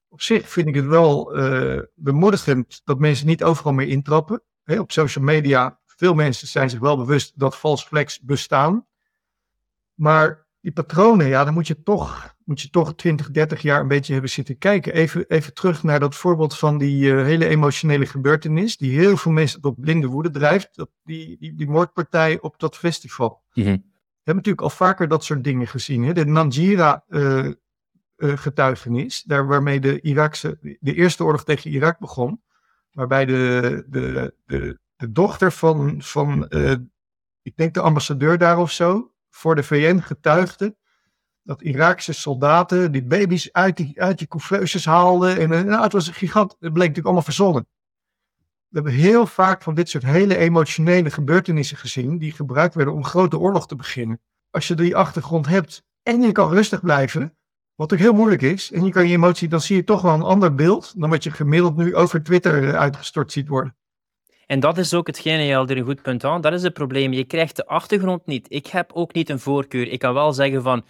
Op 0.09 0.23
zich 0.23 0.49
vind 0.49 0.69
ik 0.69 0.75
het 0.75 0.87
wel 0.87 1.35
eh, 1.37 1.83
bemoedigend 1.95 2.81
dat 2.85 2.99
mensen 2.99 3.27
niet 3.27 3.45
overal 3.45 3.73
meer 3.73 3.89
intrappen. 3.89 4.43
Op 4.67 4.93
social 4.93 5.25
media, 5.25 5.79
veel 5.87 6.15
mensen 6.15 6.49
zijn 6.49 6.71
zich 6.71 6.79
wel 6.79 6.97
bewust 6.97 7.39
dat 7.39 7.57
false 7.57 7.87
flags 7.87 8.21
bestaan. 8.21 8.87
Maar 9.95 10.47
die 10.61 10.73
patronen, 10.73 11.27
ja, 11.27 11.45
dan 11.45 11.55
moet 11.55 11.67
je 11.67 11.83
toch, 11.83 12.35
moet 12.45 12.61
je 12.61 12.71
toch 12.71 12.95
20, 12.95 13.31
30 13.31 13.63
jaar 13.63 13.81
een 13.81 13.89
beetje 13.89 14.13
hebben 14.13 14.31
zitten 14.31 14.59
kijken. 14.59 14.95
Even, 14.95 15.25
even 15.29 15.55
terug 15.55 15.83
naar 15.83 16.01
dat 16.01 16.15
voorbeeld 16.15 16.59
van 16.59 16.79
die 16.79 17.11
eh, 17.11 17.17
hele 17.25 17.47
emotionele 17.47 18.07
gebeurtenis, 18.07 18.77
die 18.77 18.99
heel 18.99 19.17
veel 19.17 19.33
mensen 19.33 19.61
tot 19.61 19.81
blinde 19.81 20.07
woede 20.07 20.31
drijft. 20.31 20.69
Dat, 20.73 20.91
die, 21.03 21.37
die, 21.39 21.55
die 21.55 21.69
moordpartij 21.69 22.41
op 22.41 22.59
dat 22.59 22.77
festival. 22.77 23.43
We 23.53 23.63
hebben 24.33 24.45
natuurlijk 24.45 24.61
al 24.61 24.71
vaker 24.71 25.09
dat 25.09 25.25
soort 25.25 25.45
dingen 25.45 25.67
gezien. 25.67 26.05
Hè? 26.05 26.13
De 26.13 26.25
Nanjira-getuigenis, 26.25 29.23
daar 29.23 29.47
waarmee 29.47 29.81
de, 29.81 30.01
Irakse, 30.01 30.59
de 30.81 30.95
Eerste 30.95 31.25
Oorlog 31.25 31.45
tegen 31.45 31.71
Irak 31.71 31.99
begon. 31.99 32.43
Waarbij 32.95 33.25
de, 33.25 33.85
de, 33.89 34.35
de, 34.47 34.79
de 34.97 35.13
dochter 35.13 35.53
van, 35.53 36.03
van 36.03 36.49
eh, 36.49 36.75
ik 37.43 37.57
denk 37.57 37.75
de 37.75 37.81
ambassadeur 37.81 38.39
daar 38.39 38.59
of 38.59 38.71
zo, 38.71 39.13
voor 39.31 39.55
de 39.55 39.63
VN 39.63 39.99
getuigde. 39.99 40.77
Dat 41.43 41.63
Iraakse 41.63 42.13
soldaten 42.13 42.93
die 42.93 43.05
baby's 43.05 43.53
uit 43.53 43.77
die, 43.77 44.03
uit 44.03 44.19
die 44.19 44.29
couveusjes 44.29 44.85
haalden. 44.85 45.39
En 45.39 45.53
eh, 45.53 45.63
nou, 45.63 45.83
het 45.83 45.93
was 45.93 46.07
een 46.07 46.15
gigant. 46.15 46.51
Het 46.51 46.59
bleek 46.59 46.75
natuurlijk 46.75 47.05
allemaal 47.05 47.23
verzonnen. 47.23 47.67
We 48.69 48.81
hebben 48.81 48.93
heel 48.93 49.27
vaak 49.27 49.63
van 49.63 49.75
dit 49.75 49.89
soort 49.89 50.05
hele 50.05 50.37
emotionele 50.37 51.11
gebeurtenissen 51.11 51.77
gezien. 51.77 52.19
die 52.19 52.33
gebruikt 52.33 52.75
werden 52.75 52.95
om 52.95 53.05
grote 53.05 53.39
oorlog 53.39 53.67
te 53.67 53.77
beginnen. 53.77 54.21
Als 54.51 54.69
je 54.69 54.75
die 54.75 54.97
achtergrond 54.97 55.47
hebt 55.47 55.85
en 56.03 56.21
je 56.21 56.33
kan 56.33 56.51
rustig 56.51 56.81
blijven. 56.81 57.37
Wat 57.75 57.93
ook 57.93 57.99
heel 57.99 58.13
moeilijk 58.13 58.43
is. 58.43 58.73
en 58.73 58.85
je 58.85 58.91
kan 58.91 59.09
je 59.09 59.15
emotie. 59.15 59.49
dan 59.49 59.61
zie 59.61 59.77
je 59.77 59.85
toch 59.85 60.03
wel 60.03 60.15
een 60.15 60.23
ander 60.23 60.55
beeld. 60.55 60.95
dan 60.97 61.11
wat 61.11 61.25
je 61.25 61.31
gemiddeld 61.31 61.77
nu 61.77 61.95
over 61.95 62.23
Twitter 62.23 62.69
eh, 62.69 62.75
uitgestort 62.75 63.33
ziet 63.33 63.49
worden. 63.49 63.77
En 64.47 64.61
dat 64.61 64.79
is 64.79 64.95
ook 64.95 65.07
hetgene, 65.07 65.43
je 65.43 65.53
er 65.55 65.77
een 65.77 65.85
goed 65.85 66.03
punt 66.03 66.25
aan, 66.25 66.41
dat 66.41 66.53
is 66.53 66.63
het 66.63 66.73
probleem. 66.73 67.13
Je 67.13 67.25
krijgt 67.25 67.57
de 67.57 67.67
achtergrond 67.67 68.27
niet. 68.27 68.47
Ik 68.49 68.67
heb 68.67 68.93
ook 68.93 69.15
niet 69.15 69.29
een 69.29 69.39
voorkeur. 69.39 69.89
Ik 69.89 69.99
kan 69.99 70.15
wel 70.15 70.33
zeggen 70.33 70.63
van, 70.63 70.85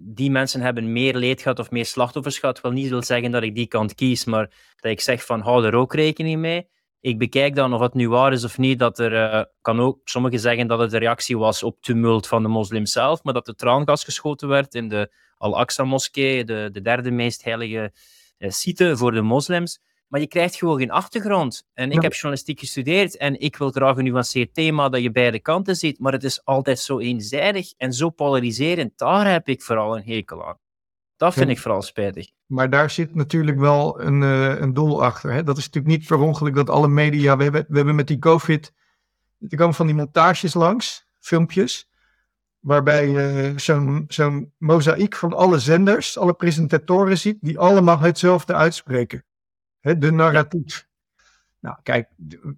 die, 0.00 0.30
mensen 0.30 0.60
hebben 0.60 0.92
meer 0.92 1.14
leed 1.16 1.42
gehad 1.42 1.58
of 1.58 1.70
meer 1.70 1.86
slachtoffers 1.86 2.38
gehad. 2.38 2.60
wil 2.60 2.70
niet 2.70 2.88
wil 2.88 3.02
zeggen 3.02 3.30
dat 3.30 3.42
ik 3.42 3.54
die 3.54 3.66
kant 3.66 3.94
kies, 3.94 4.24
maar 4.24 4.50
dat 4.76 4.90
ik 4.90 5.00
zeg 5.00 5.24
van, 5.24 5.40
hou 5.40 5.66
er 5.66 5.74
ook 5.74 5.94
rekening 5.94 6.40
mee. 6.40 6.68
Ik 7.00 7.18
bekijk 7.18 7.54
dan 7.54 7.74
of 7.74 7.80
het 7.80 7.94
nu 7.94 8.08
waar 8.08 8.32
is 8.32 8.44
of 8.44 8.58
niet, 8.58 8.78
dat 8.78 8.98
er, 8.98 9.12
uh, 9.12 9.42
kan 9.60 9.80
ook 9.80 10.00
sommigen 10.04 10.40
zeggen 10.40 10.66
dat 10.66 10.78
het 10.78 10.92
een 10.92 10.98
reactie 10.98 11.38
was 11.38 11.62
op 11.62 11.80
tumult 11.80 12.26
van 12.26 12.42
de 12.42 12.48
moslims 12.48 12.92
zelf, 12.92 13.22
maar 13.22 13.34
dat 13.34 13.48
er 13.48 13.54
traangas 13.54 14.04
geschoten 14.04 14.48
werd 14.48 14.74
in 14.74 14.88
de 14.88 15.10
Al-Aqsa-moskee, 15.36 16.44
de, 16.44 16.68
de 16.72 16.80
derde 16.80 17.10
meest 17.10 17.44
heilige 17.44 17.92
uh, 18.38 18.50
site 18.50 18.96
voor 18.96 19.12
de 19.12 19.22
moslims. 19.22 19.80
Maar 20.06 20.20
je 20.20 20.26
krijgt 20.26 20.56
gewoon 20.56 20.78
geen 20.78 20.90
achtergrond. 20.90 21.66
En 21.74 21.88
ik 21.88 21.94
ja. 21.94 22.00
heb 22.00 22.12
journalistiek 22.12 22.60
gestudeerd 22.60 23.16
en 23.16 23.40
ik 23.40 23.56
wil 23.56 23.70
graag 23.70 23.96
een 23.96 24.04
nuanceerd 24.04 24.54
thema 24.54 24.88
dat 24.88 25.02
je 25.02 25.10
beide 25.10 25.40
kanten 25.40 25.76
ziet, 25.76 25.98
maar 25.98 26.12
het 26.12 26.24
is 26.24 26.44
altijd 26.44 26.78
zo 26.78 26.98
eenzijdig 26.98 27.72
en 27.76 27.92
zo 27.92 28.10
polariserend. 28.10 28.98
Daar 28.98 29.30
heb 29.30 29.48
ik 29.48 29.62
vooral 29.62 29.96
een 29.96 30.04
hekel 30.04 30.46
aan. 30.46 30.58
Dat 31.16 31.34
vind 31.34 31.46
ja. 31.46 31.52
ik 31.52 31.58
vooral 31.58 31.82
spijtig. 31.82 32.30
Maar 32.46 32.70
daar 32.70 32.90
zit 32.90 33.14
natuurlijk 33.14 33.58
wel 33.58 34.00
een, 34.00 34.22
uh, 34.22 34.60
een 34.60 34.74
doel 34.74 35.04
achter. 35.04 35.32
Hè? 35.32 35.42
Dat 35.42 35.56
is 35.56 35.64
natuurlijk 35.64 35.98
niet 35.98 36.06
per 36.06 36.18
ongeluk 36.18 36.54
dat 36.54 36.70
alle 36.70 36.88
media. 36.88 37.36
We 37.36 37.42
hebben, 37.42 37.64
we 37.68 37.76
hebben 37.76 37.94
met 37.94 38.06
die 38.06 38.18
COVID. 38.18 38.72
Er 39.48 39.56
komen 39.56 39.74
van 39.74 39.86
die 39.86 39.94
montages 39.94 40.54
langs, 40.54 41.06
filmpjes. 41.18 41.88
Waarbij 42.66 43.08
je 43.08 43.52
zo'n 43.56 44.04
zo'n 44.08 44.52
mozaïek 44.58 45.16
van 45.16 45.32
alle 45.32 45.58
zenders, 45.58 46.18
alle 46.18 46.34
presentatoren 46.34 47.18
ziet, 47.18 47.38
die 47.40 47.58
allemaal 47.58 47.98
hetzelfde 47.98 48.54
uitspreken. 48.54 49.24
Hè, 49.80 49.98
de 49.98 50.10
narratief. 50.12 50.86
Nou, 51.60 51.76
kijk, 51.82 52.08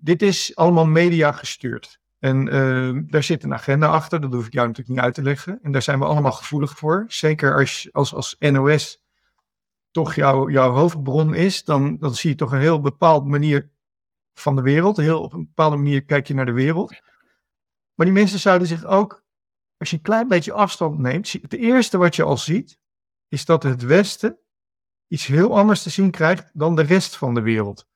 dit 0.01 0.23
is 0.23 0.57
allemaal 0.57 0.87
media 0.87 1.33
gestuurd. 1.33 2.01
En 2.19 2.55
uh, 2.55 3.03
daar 3.07 3.23
zit 3.23 3.43
een 3.43 3.55
agenda 3.55 3.87
achter, 3.87 4.21
dat 4.21 4.33
hoef 4.33 4.47
ik 4.47 4.53
jou 4.53 4.67
natuurlijk 4.67 4.97
niet 4.97 5.05
uit 5.05 5.15
te 5.15 5.23
leggen. 5.23 5.59
En 5.63 5.73
daar 5.73 5.83
zijn 5.83 5.99
we 5.99 6.05
allemaal 6.05 6.33
gevoelig 6.33 6.79
voor. 6.79 7.05
Zeker 7.09 7.55
als, 7.55 7.89
als, 7.93 8.15
als 8.15 8.37
NOS 8.39 9.03
toch 9.91 10.15
jouw, 10.15 10.51
jouw 10.51 10.71
hoofdbron 10.71 11.35
is, 11.35 11.65
dan, 11.65 11.97
dan 11.99 12.15
zie 12.15 12.31
je 12.31 12.37
toch 12.37 12.53
een 12.53 12.61
heel 12.61 12.81
bepaalde 12.81 13.29
manier 13.29 13.71
van 14.35 14.57
de 14.57 14.63
wereld. 14.63 14.97
Heel 14.97 15.23
op 15.23 15.33
een 15.33 15.45
bepaalde 15.47 15.77
manier 15.77 16.05
kijk 16.05 16.27
je 16.27 16.35
naar 16.35 16.47
de 16.47 16.53
wereld. 16.53 16.91
Maar 17.95 18.07
die 18.07 18.15
mensen 18.15 18.39
zouden 18.39 18.69
zich 18.69 18.85
ook, 18.85 19.27
als 19.79 19.91
je 19.91 19.97
een 19.97 20.03
klein 20.03 20.29
beetje 20.29 20.53
afstand 20.53 20.99
neemt, 20.99 21.33
het 21.33 21.55
eerste 21.55 21.99
wat 21.99 22.17
je 22.17 22.23
al 22.23 22.37
ziet, 22.37 22.79
is 23.29 23.45
dat 23.45 23.63
het 23.63 23.83
Westen 23.83 24.39
iets 25.07 25.27
heel 25.27 25.57
anders 25.57 25.83
te 25.83 25.91
zien 25.91 26.11
krijgt 26.11 26.51
dan 26.53 26.77
de 26.77 26.83
rest 26.83 27.17
van 27.17 27.35
de 27.35 27.41
wereld. 27.41 27.87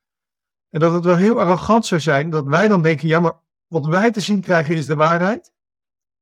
En 0.68 0.81
dat 0.81 0.92
het 0.92 1.05
wel 1.05 1.16
heel 1.16 1.40
arrogant 1.40 1.87
zou 1.87 2.01
zijn 2.01 2.31
dat 2.31 2.47
wij 2.47 2.68
dan 2.68 2.83
denken, 2.83 3.09
ja, 3.09 3.21
maar 3.21 3.40
wat 3.66 3.87
wij 3.87 4.11
te 4.11 4.21
zien 4.21 4.40
krijgen 4.40 4.75
is 4.75 4.87
de 4.87 4.95
waarheid. 4.95 5.53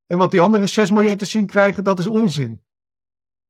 En 0.07 0.19
wat 0.19 0.31
die 0.31 0.41
andere 0.41 0.67
6 0.67 0.91
miljard 0.91 1.19
te 1.19 1.25
zien 1.25 1.47
krijgen, 1.47 1.85
dat 1.85 1.99
is 1.99 2.07
onzin. 2.07 2.65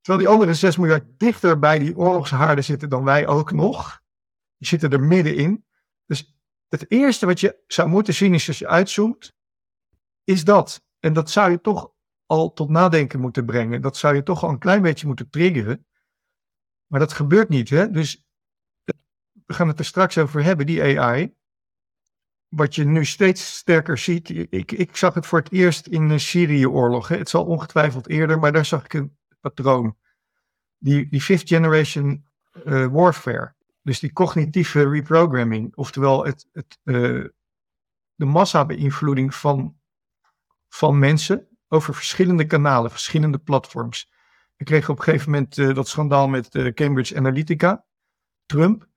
Terwijl 0.00 0.24
die 0.24 0.34
andere 0.34 0.54
6 0.54 0.76
miljard 0.76 1.18
dichter 1.18 1.58
bij 1.58 1.78
die 1.78 1.96
oorlogshaarden 1.96 2.64
zitten 2.64 2.88
dan 2.88 3.04
wij 3.04 3.26
ook 3.26 3.52
nog. 3.52 4.02
Die 4.56 4.68
zitten 4.68 4.90
er 4.90 5.00
middenin. 5.00 5.64
Dus 6.06 6.36
het 6.68 6.90
eerste 6.90 7.26
wat 7.26 7.40
je 7.40 7.62
zou 7.66 7.88
moeten 7.88 8.14
zien 8.14 8.34
is 8.34 8.48
als 8.48 8.58
je 8.58 8.68
uitzoomt, 8.68 9.34
is 10.24 10.44
dat. 10.44 10.84
En 10.98 11.12
dat 11.12 11.30
zou 11.30 11.50
je 11.50 11.60
toch 11.60 11.92
al 12.30 12.52
tot 12.52 12.68
nadenken 12.68 13.20
moeten 13.20 13.44
brengen. 13.44 13.82
Dat 13.82 13.96
zou 13.96 14.14
je 14.14 14.22
toch 14.22 14.42
al 14.42 14.48
een 14.48 14.58
klein 14.58 14.82
beetje 14.82 15.06
moeten 15.06 15.30
triggeren. 15.30 15.86
Maar 16.86 17.00
dat 17.00 17.12
gebeurt 17.12 17.48
niet. 17.48 17.70
Hè? 17.70 17.90
Dus 17.90 18.24
we 19.46 19.54
gaan 19.54 19.68
het 19.68 19.78
er 19.78 19.84
straks 19.84 20.18
over 20.18 20.42
hebben, 20.42 20.66
die 20.66 21.00
AI. 21.00 21.34
Wat 22.48 22.74
je 22.74 22.84
nu 22.84 23.04
steeds 23.04 23.56
sterker 23.56 23.98
ziet. 23.98 24.28
Ik, 24.50 24.72
ik 24.72 24.96
zag 24.96 25.14
het 25.14 25.26
voor 25.26 25.38
het 25.38 25.52
eerst 25.52 25.86
in 25.86 26.08
de 26.08 26.18
Syrië-oorlog. 26.18 27.08
Het 27.08 27.28
zal 27.28 27.44
ongetwijfeld 27.44 28.08
eerder, 28.08 28.38
maar 28.38 28.52
daar 28.52 28.64
zag 28.64 28.84
ik 28.84 28.92
een 28.92 29.16
patroon. 29.40 29.96
Die, 30.78 31.08
die 31.08 31.20
fifth 31.20 31.48
generation 31.48 32.26
uh, 32.64 32.86
warfare. 32.86 33.54
Dus 33.82 33.98
die 33.98 34.12
cognitieve 34.12 34.88
reprogramming. 34.88 35.76
Oftewel 35.76 36.24
het, 36.24 36.48
het, 36.52 36.78
uh, 36.84 37.24
de 38.14 38.24
massa-beïnvloeding 38.24 39.34
van, 39.34 39.76
van 40.68 40.98
mensen 40.98 41.49
over 41.72 41.94
verschillende 41.94 42.46
kanalen, 42.46 42.90
verschillende 42.90 43.38
platforms. 43.38 44.10
We 44.56 44.64
kregen 44.64 44.90
op 44.90 44.98
een 44.98 45.04
gegeven 45.04 45.30
moment 45.30 45.56
uh, 45.56 45.74
dat 45.74 45.88
schandaal 45.88 46.28
met 46.28 46.54
uh, 46.54 46.72
Cambridge 46.72 47.16
Analytica, 47.16 47.84
Trump. 48.46 48.88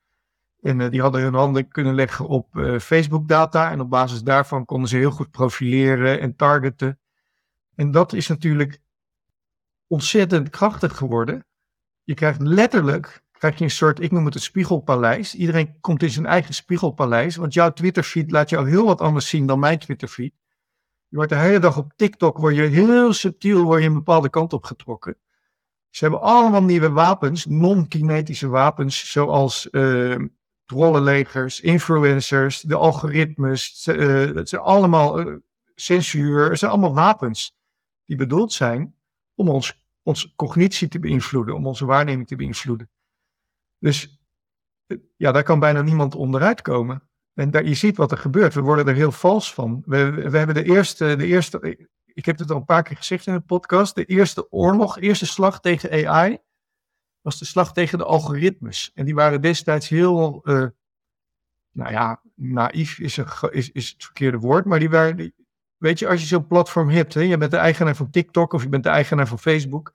En 0.62 0.80
uh, 0.80 0.90
die 0.90 1.02
hadden 1.02 1.22
hun 1.22 1.34
handen 1.34 1.68
kunnen 1.68 1.96
leggen 1.96 2.28
op 2.28 2.48
Facebook-data. 2.82 3.72
En 3.72 3.82
op 3.82 3.90
basis 3.90 4.24
daarvan 4.24 4.66
konden 4.66 4.90
ze 4.90 4.98
heel 4.98 5.12
goed 5.12 5.32
profileren 5.32 6.20
en 6.20 6.36
targeten. 6.36 7.00
En 7.76 7.92
dat 7.92 8.14
is 8.14 8.28
natuurlijk 8.28 8.82
ontzettend 9.88 10.50
krachtig 10.50 10.98
geworden. 10.98 11.46
Je 12.04 12.14
krijgt 12.14 12.42
letterlijk 12.42 13.24
krijg 13.44 13.58
je 13.58 13.64
een 13.64 13.72
soort, 13.72 14.00
ik 14.00 14.12
noem 14.12 14.26
het 14.26 14.34
het 14.34 14.44
spiegelpaleis. 14.44 15.36
Iedereen 15.36 15.80
komt 15.82 16.04
in 16.04 16.10
zijn 16.10 16.26
eigen 16.26 16.54
spiegelpaleis. 16.54 17.36
Want 17.36 17.54
jouw 17.54 17.74
Twitterfeed 17.74 18.32
laat 18.32 18.50
jou 18.50 18.70
heel 18.70 18.86
wat 18.86 19.02
anders 19.02 19.30
zien 19.30 19.46
dan 19.46 19.60
mijn 19.60 19.80
Twitterfeed. 19.80 20.34
Je 21.14 21.20
wordt 21.20 21.34
de 21.34 21.40
hele 21.40 21.60
dag 21.60 21.78
op 21.78 21.94
TikTok, 21.96 22.38
word 22.38 22.56
je 22.56 22.62
heel 22.62 23.14
subtiel 23.14 23.64
word 23.64 23.82
je 23.82 23.88
een 23.88 23.94
bepaalde 23.94 24.30
kant 24.30 24.54
op 24.54 24.64
getrokken. 24.64 25.18
Ze 25.90 26.04
hebben 26.04 26.22
allemaal 26.22 26.64
nieuwe 26.64 26.90
wapens, 26.90 27.46
non-kinetische 27.46 28.48
wapens, 28.48 29.12
zoals 29.12 29.68
uh, 29.72 30.26
trollenlegers, 30.66 31.62
influencers, 31.62 32.62
de 32.62 32.76
algoritmes. 32.76 33.88
Uh, 33.88 34.40
zijn 34.44 34.62
allemaal 34.62 35.20
uh, 35.20 35.36
censuur, 35.76 36.50
het 36.50 36.60
zijn 36.60 36.72
allemaal 36.72 36.94
wapens 36.94 37.56
die 38.06 38.18
bedoeld 38.18 38.54
zijn 38.54 38.96
om 39.36 39.50
ons, 39.50 39.86
onze 40.04 40.36
cognitie 40.36 40.88
te 40.88 41.00
beïnvloeden, 41.00 41.56
om 41.56 41.68
onze 41.68 41.86
waarneming 41.86 42.28
te 42.28 42.36
beïnvloeden. 42.36 42.90
Dus 43.80 44.20
ja, 45.18 45.32
daar 45.32 45.44
kan 45.44 45.60
bijna 45.60 45.82
niemand 45.82 46.16
onderuit 46.16 46.62
komen. 46.62 47.08
En 47.34 47.52
daar, 47.52 47.66
je 47.66 47.74
ziet 47.74 47.98
wat 47.98 48.12
er 48.12 48.18
gebeurt. 48.18 48.54
We 48.54 48.62
worden 48.62 48.88
er 48.88 48.96
heel 48.96 49.12
vals 49.12 49.54
van. 49.54 49.84
We, 49.86 50.12
we 50.12 50.38
hebben 50.38 50.56
de 50.56 50.64
eerste, 50.64 51.16
de 51.16 51.26
eerste, 51.26 51.78
ik 52.06 52.26
heb 52.26 52.40
het 52.40 52.52
al 52.52 52.58
een 52.58 52.66
paar 52.66 52.84
keer 52.84 52.98
gezegd 52.98 53.28
in 53.28 53.34
de 53.34 53.40
podcast, 53.40 53.96
de 53.96 54.06
eerste 54.06 54.52
oorlog, 54.52 55.00
eerste 55.00 55.26
slag 55.26 55.60
tegen 55.60 56.08
AI, 56.08 56.38
was 57.22 57.40
de 57.40 57.46
slag 57.46 57.74
tegen 57.74 57.98
de 57.98 58.04
algoritmes. 58.04 58.92
En 58.94 59.06
die 59.06 59.16
waren 59.16 59.42
destijds 59.42 59.90
heel, 59.90 60.42
uh, 60.44 60.68
nou 61.72 61.92
ja, 61.92 62.22
naïef 62.36 63.00
is, 63.00 63.18
een, 63.18 63.28
is, 63.52 63.72
is 63.72 63.90
het 63.90 64.04
verkeerde 64.04 64.38
woord, 64.38 64.66
maar 64.66 64.80
die 64.80 64.90
waren, 64.90 65.34
weet 65.78 66.00
je, 66.00 66.08
als 66.08 66.22
je 66.22 66.28
zo'n 66.28 66.48
platform 66.48 66.90
hebt, 66.90 67.14
hè, 67.14 67.22
je 67.22 67.38
bent 67.38 67.52
de 67.52 67.58
eigenaar 67.58 67.96
van 67.96 68.10
TikTok 68.10 68.54
of 68.54 68.64
je 68.64 68.70
bent 68.70 68.84
de 68.84 68.90
eigenaar 68.90 69.28
van 69.28 69.40
Facebook, 69.40 69.94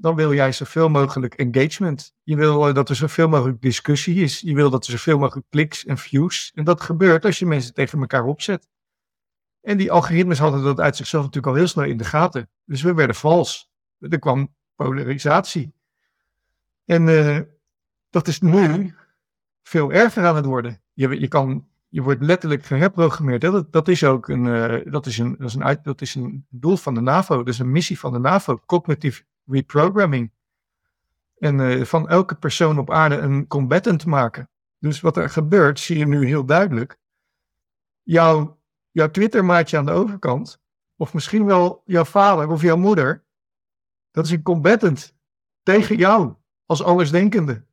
dan 0.00 0.14
wil 0.14 0.34
jij 0.34 0.52
zoveel 0.52 0.88
mogelijk 0.88 1.34
engagement. 1.34 2.14
Je 2.22 2.36
wil 2.36 2.68
uh, 2.68 2.74
dat 2.74 2.88
er 2.88 2.96
zoveel 2.96 3.28
mogelijk 3.28 3.60
discussie 3.60 4.22
is. 4.22 4.40
Je 4.40 4.54
wil 4.54 4.70
dat 4.70 4.84
er 4.84 4.90
zoveel 4.90 5.18
mogelijk 5.18 5.46
kliks 5.50 5.84
en 5.84 5.98
views. 5.98 6.52
En 6.54 6.64
dat 6.64 6.80
gebeurt 6.80 7.24
als 7.24 7.38
je 7.38 7.46
mensen 7.46 7.74
tegen 7.74 8.00
elkaar 8.00 8.24
opzet. 8.24 8.68
En 9.60 9.76
die 9.76 9.92
algoritmes 9.92 10.38
hadden 10.38 10.62
dat 10.62 10.80
uit 10.80 10.96
zichzelf 10.96 11.24
natuurlijk 11.24 11.52
al 11.52 11.58
heel 11.58 11.68
snel 11.68 11.84
in 11.84 11.96
de 11.96 12.04
gaten. 12.04 12.50
Dus 12.64 12.82
we 12.82 12.94
werden 12.94 13.16
vals. 13.16 13.70
Er 13.98 14.18
kwam 14.18 14.54
polarisatie. 14.76 15.72
En 16.84 17.06
uh, 17.06 17.40
dat 18.10 18.28
is 18.28 18.40
nu 18.40 18.94
veel 19.62 19.92
erger 19.92 20.26
aan 20.26 20.36
het 20.36 20.44
worden. 20.44 20.80
Je, 20.92 21.20
je, 21.20 21.28
kan, 21.28 21.68
je 21.88 22.02
wordt 22.02 22.22
letterlijk 22.22 22.64
geherprogrammeerd. 22.64 23.40
Dat, 23.40 23.72
dat, 23.72 23.88
is 23.88 24.04
ook 24.04 24.28
een, 24.28 24.44
uh, 24.44 24.92
dat 24.92 25.06
is 25.06 25.18
een, 25.18 25.36
dat 25.38 25.48
is 25.48 25.54
een, 25.54 25.78
dat 25.82 26.00
is 26.00 26.14
een 26.14 26.46
doel 26.48 26.76
van 26.76 26.94
de 26.94 27.00
NAVO. 27.00 27.36
Dat 27.36 27.48
is 27.48 27.58
een 27.58 27.72
missie 27.72 27.98
van 27.98 28.12
de 28.12 28.18
NAVO. 28.18 28.60
Cognitive 28.66 29.22
reprogramming. 29.48 30.32
En 31.38 31.58
uh, 31.58 31.84
van 31.84 32.08
elke 32.08 32.34
persoon 32.34 32.78
op 32.78 32.90
aarde 32.90 33.16
een 33.16 33.46
combatant 33.46 34.06
maken. 34.06 34.50
Dus 34.78 35.00
wat 35.00 35.16
er 35.16 35.30
gebeurt, 35.30 35.80
zie 35.80 35.98
je 35.98 36.06
nu 36.06 36.26
heel 36.26 36.44
duidelijk. 36.44 36.98
Jouw, 38.02 38.60
jouw 38.90 39.10
Twitter-maatje 39.10 39.78
aan 39.78 39.86
de 39.86 39.92
overkant, 39.92 40.60
of 40.96 41.14
misschien 41.14 41.44
wel 41.44 41.82
jouw 41.84 42.04
vader 42.04 42.48
of 42.48 42.62
jouw 42.62 42.76
moeder, 42.76 43.24
dat 44.10 44.24
is 44.24 44.30
een 44.30 44.42
combatant 44.42 45.14
tegen 45.62 45.96
jou 45.96 46.34
als 46.66 46.82
andersdenkende. 46.82 47.64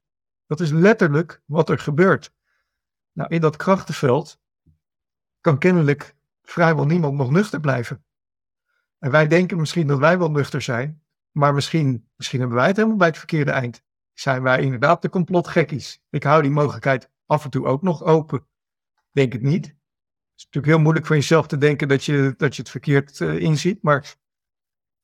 Dat 0.47 0.59
is 0.59 0.71
letterlijk 0.71 1.41
wat 1.45 1.69
er 1.69 1.79
gebeurt. 1.79 2.33
Nou, 3.11 3.29
in 3.29 3.41
dat 3.41 3.55
krachtenveld 3.55 4.39
kan 5.41 5.57
kennelijk 5.57 6.15
vrijwel 6.43 6.85
niemand 6.85 7.17
nog 7.17 7.31
nuchter 7.31 7.59
blijven. 7.59 8.05
En 8.99 9.11
wij 9.11 9.27
denken 9.27 9.59
misschien 9.59 9.87
dat 9.87 9.99
wij 9.99 10.17
wel 10.17 10.31
nuchter 10.31 10.61
zijn, 10.61 11.03
maar 11.35 11.53
misschien, 11.53 12.09
misschien 12.15 12.39
hebben 12.39 12.57
wij 12.57 12.67
het 12.67 12.75
helemaal 12.75 12.97
bij 12.97 13.07
het 13.07 13.17
verkeerde 13.17 13.51
eind. 13.51 13.83
Zijn 14.13 14.43
wij 14.43 14.61
inderdaad 14.61 15.01
de 15.01 15.09
complotgekkies? 15.09 16.01
Ik 16.09 16.23
hou 16.23 16.41
die 16.41 16.51
mogelijkheid 16.51 17.09
af 17.25 17.43
en 17.43 17.49
toe 17.49 17.65
ook 17.65 17.81
nog 17.81 18.03
open. 18.03 18.47
Denk 19.11 19.33
het 19.33 19.41
niet. 19.41 19.65
Het 19.65 19.75
is 20.35 20.43
natuurlijk 20.43 20.73
heel 20.73 20.81
moeilijk 20.81 21.05
voor 21.05 21.15
jezelf 21.15 21.47
te 21.47 21.57
denken 21.57 21.87
dat 21.87 22.05
je, 22.05 22.33
dat 22.37 22.55
je 22.55 22.61
het 22.61 22.71
verkeerd 22.71 23.19
uh, 23.19 23.39
inziet, 23.39 23.81
maar... 23.81 24.15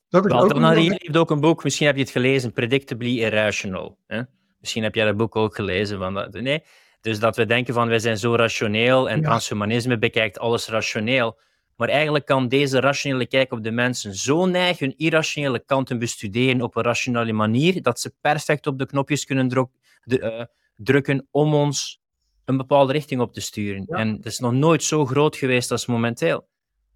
Walter 0.09 0.59
Marie 0.59 0.89
heeft 0.89 1.17
ook 1.17 1.29
een 1.29 1.39
boek, 1.39 1.63
misschien 1.63 1.87
heb 1.87 1.95
je 1.95 2.01
het 2.01 2.11
gelezen, 2.11 2.53
Predictably 2.53 3.19
Irrational. 3.19 3.97
Hè? 4.07 4.21
Misschien 4.59 4.83
heb 4.83 4.95
jij 4.95 5.05
dat 5.05 5.17
boek 5.17 5.35
ook 5.35 5.55
gelezen. 5.55 5.97
Van 5.97 6.27
nee? 6.31 6.63
Dus 7.01 7.19
dat 7.19 7.35
we 7.35 7.45
denken 7.45 7.73
van, 7.73 7.87
wij 7.87 7.99
zijn 7.99 8.17
zo 8.17 8.35
rationeel 8.35 9.09
en 9.09 9.17
ja. 9.17 9.23
transhumanisme 9.23 9.97
bekijkt 9.97 10.39
alles 10.39 10.67
rationeel. 10.67 11.39
Maar 11.81 11.89
eigenlijk 11.89 12.25
kan 12.25 12.47
deze 12.47 12.79
rationele 12.79 13.27
kijk 13.27 13.51
op 13.51 13.63
de 13.63 13.71
mensen 13.71 14.15
zo 14.15 14.45
neigen 14.45 14.85
hun 14.85 14.97
irrationele 14.97 15.59
kanten 15.59 15.99
bestuderen 15.99 16.61
op 16.61 16.75
een 16.75 16.83
rationele 16.83 17.33
manier, 17.33 17.81
dat 17.81 17.99
ze 17.99 18.13
perfect 18.21 18.67
op 18.67 18.79
de 18.79 18.85
knopjes 18.85 19.25
kunnen 19.25 19.47
druk, 19.47 19.69
de, 20.03 20.19
uh, 20.19 20.43
drukken 20.75 21.27
om 21.31 21.53
ons 21.53 22.01
een 22.45 22.57
bepaalde 22.57 22.93
richting 22.93 23.21
op 23.21 23.33
te 23.33 23.41
sturen. 23.41 23.85
Ja. 23.87 23.97
En 23.97 24.15
dat 24.15 24.25
is 24.25 24.39
nog 24.39 24.51
nooit 24.51 24.83
zo 24.83 25.05
groot 25.05 25.35
geweest 25.35 25.71
als 25.71 25.85
momenteel. 25.85 26.47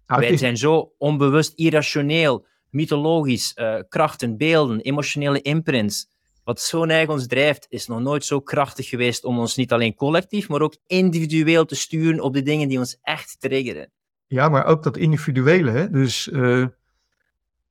Ah, 0.06 0.18
Wij 0.18 0.36
zijn 0.36 0.56
zo 0.56 0.92
onbewust 0.98 1.52
irrationeel, 1.54 2.46
mythologisch, 2.70 3.54
uh, 3.56 3.78
krachten, 3.88 4.36
beelden, 4.36 4.80
emotionele 4.80 5.40
imprints. 5.40 6.08
Wat 6.44 6.60
zo 6.60 6.84
neig 6.84 7.08
ons 7.08 7.26
drijft, 7.26 7.66
is 7.68 7.86
nog 7.86 8.00
nooit 8.00 8.24
zo 8.24 8.40
krachtig 8.40 8.88
geweest 8.88 9.24
om 9.24 9.38
ons 9.38 9.56
niet 9.56 9.72
alleen 9.72 9.94
collectief, 9.94 10.48
maar 10.48 10.62
ook 10.62 10.76
individueel 10.86 11.64
te 11.64 11.74
sturen 11.74 12.20
op 12.20 12.34
de 12.34 12.42
dingen 12.42 12.68
die 12.68 12.78
ons 12.78 12.98
echt 13.02 13.36
triggeren. 13.40 13.94
Ja, 14.26 14.48
maar 14.48 14.64
ook 14.64 14.82
dat 14.82 14.96
individuele. 14.96 15.70
Hè? 15.70 15.90
Dus 15.90 16.28
uh, 16.28 16.66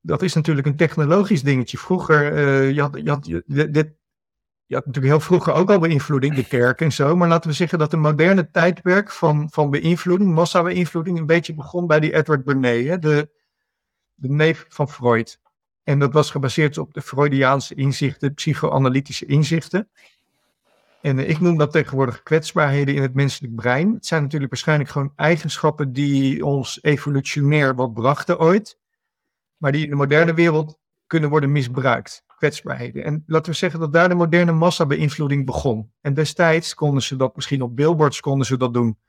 dat 0.02 0.22
is 0.22 0.34
natuurlijk 0.34 0.68
een 0.68 0.76
technologisch 0.76 1.44
dingetje. 1.44 1.78
Vroeger, 1.78 2.34
uh, 2.34 2.72
je, 2.72 2.82
had, 2.82 3.00
je, 3.04 3.10
had, 3.10 3.26
je, 3.26 3.44
dit, 3.48 3.94
je 4.66 4.76
had 4.76 4.86
natuurlijk 4.86 5.14
heel 5.14 5.24
vroeger 5.26 5.54
ook 5.54 5.70
al 5.70 5.80
beïnvloeding, 5.80 6.36
de 6.36 6.48
kerk 6.48 6.82
en 6.82 6.92
zo. 6.92 7.16
Maar 7.16 7.28
laten 7.28 7.50
we 7.50 7.56
zeggen 7.56 7.80
dat 7.80 7.94
een 7.94 8.00
moderne 8.00 8.52
tijdperk 8.52 9.12
van, 9.12 9.50
van 9.52 9.70
beïnvloeding, 9.70 10.34
massa-beïnvloeding, 10.34 11.18
een 11.18 11.26
beetje 11.26 11.54
begon 11.54 11.88
bij 11.88 12.00
die 12.00 12.14
Edward 12.14 12.44
Bernays, 12.44 12.88
hè? 12.88 13.00
De, 13.00 13.30
de 14.14 14.30
neef 14.30 14.66
van 14.70 14.90
Freud. 14.90 15.40
En 15.84 16.00
dat 16.00 16.14
was 16.14 16.32
gebaseerd 16.32 16.78
op 16.78 16.94
de 16.94 17.02
Freudiaanse 17.02 17.76
inzichten, 17.76 18.34
psychoanalytische 18.34 19.26
inzichten. 19.26 19.90
En 21.06 21.30
ik 21.30 21.40
noem 21.40 21.58
dat 21.58 21.72
tegenwoordig 21.72 22.24
kwetsbaarheden 22.24 22.96
in 22.96 23.02
het 23.02 23.14
menselijk 23.14 23.56
brein. 23.56 23.94
Het 23.94 24.06
zijn 24.06 24.22
natuurlijk 24.22 24.52
waarschijnlijk 24.52 24.90
gewoon 24.90 25.14
eigenschappen 25.16 25.94
die 25.94 26.46
ons 26.46 26.80
evolutionair 26.82 27.76
wat 27.76 27.94
brachten 27.94 28.40
ooit, 28.40 28.80
maar 29.58 29.72
die 29.72 29.84
in 29.84 29.90
de 29.90 29.96
moderne 29.96 30.34
wereld 30.34 30.80
kunnen 31.08 31.30
worden 31.30 31.52
misbruikt. 31.52 32.24
Kwetsbaarheden. 32.38 33.04
En 33.04 33.24
laten 33.28 33.52
we 33.52 33.58
zeggen 33.58 33.80
dat 33.80 33.94
daar 33.94 34.10
de 34.10 34.16
moderne 34.16 34.52
massabeïnvloeding 34.52 35.46
begon. 35.46 35.92
En 36.02 36.14
destijds 36.14 36.74
konden 36.74 37.04
ze 37.04 37.16
dat 37.16 37.36
misschien 37.36 37.62
op 37.62 37.76
billboards 37.76 38.20
konden 38.20 38.48
ze 38.48 38.58
dat 38.58 38.74
doen. 38.74 39.00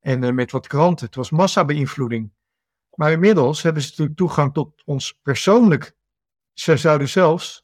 En 0.00 0.22
uh, 0.22 0.32
met 0.32 0.50
wat 0.50 0.66
kranten. 0.66 1.06
Het 1.06 1.14
was 1.14 1.30
massabeïnvloeding. 1.30 2.32
Maar 2.94 3.12
inmiddels 3.12 3.62
hebben 3.62 3.82
ze 3.82 3.88
natuurlijk 3.88 4.16
toegang 4.16 4.52
tot 4.52 4.82
ons 4.84 5.18
persoonlijk. 5.22 5.96
Ze 6.52 6.76
zouden 6.76 7.08
zelfs 7.08 7.63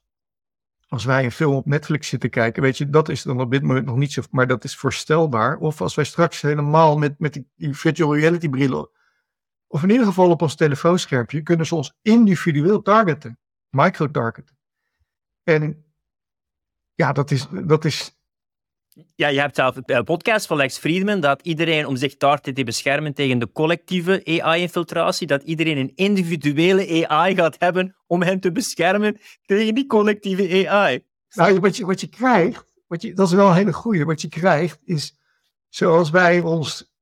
als 0.90 1.04
wij 1.04 1.24
een 1.24 1.32
film 1.32 1.54
op 1.54 1.66
Netflix 1.66 2.08
zitten 2.08 2.30
kijken, 2.30 2.62
weet 2.62 2.78
je, 2.78 2.90
dat 2.90 3.08
is 3.08 3.22
dan 3.22 3.40
op 3.40 3.50
dit 3.50 3.62
moment 3.62 3.86
nog 3.86 3.96
niet 3.96 4.12
zo, 4.12 4.22
maar 4.30 4.46
dat 4.46 4.64
is 4.64 4.76
voorstelbaar. 4.76 5.58
Of 5.58 5.80
als 5.80 5.94
wij 5.94 6.04
straks 6.04 6.40
helemaal 6.40 6.98
met, 6.98 7.18
met 7.18 7.32
die, 7.32 7.74
virtual 7.74 8.16
reality 8.16 8.48
brillen, 8.48 8.90
of 9.66 9.82
in 9.82 9.90
ieder 9.90 10.06
geval 10.06 10.30
op 10.30 10.42
ons 10.42 10.54
telefoonschermpje, 10.54 11.42
kunnen 11.42 11.66
ze 11.66 11.74
ons 11.74 11.98
individueel 12.02 12.82
targeten, 12.82 13.38
micro-targeten. 13.68 14.58
En 15.42 15.84
ja, 16.94 17.12
dat 17.12 17.30
is, 17.30 17.46
dat 17.64 17.84
is 17.84 18.19
ja, 19.14 19.28
je 19.28 19.40
hebt 19.40 19.56
zelf 19.56 19.76
een 19.84 20.04
podcast 20.04 20.46
van 20.46 20.56
Lex 20.56 20.78
Friedman 20.78 21.20
dat 21.20 21.42
iedereen 21.42 21.86
om 21.86 21.96
zich 21.96 22.16
daar 22.16 22.40
te 22.40 22.64
beschermen 22.64 23.14
tegen 23.14 23.38
de 23.38 23.52
collectieve 23.52 24.40
AI-infiltratie, 24.42 25.26
dat 25.26 25.42
iedereen 25.42 25.76
een 25.76 25.92
individuele 25.94 27.08
AI 27.08 27.34
gaat 27.34 27.56
hebben 27.58 27.96
om 28.06 28.22
hen 28.22 28.40
te 28.40 28.52
beschermen 28.52 29.20
tegen 29.46 29.74
die 29.74 29.86
collectieve 29.86 30.68
AI. 30.68 31.04
Nou, 31.30 31.60
wat 31.60 31.76
je, 31.76 31.86
wat 31.86 32.00
je 32.00 32.08
krijgt, 32.08 32.72
wat 32.86 33.02
je, 33.02 33.14
dat 33.14 33.26
is 33.26 33.34
wel 33.34 33.48
een 33.48 33.54
hele 33.54 33.72
goede, 33.72 34.04
wat 34.04 34.20
je 34.20 34.28
krijgt 34.28 34.78
is, 34.84 35.18
zoals 35.68 36.10
wij 36.10 36.40
ons 36.40 36.92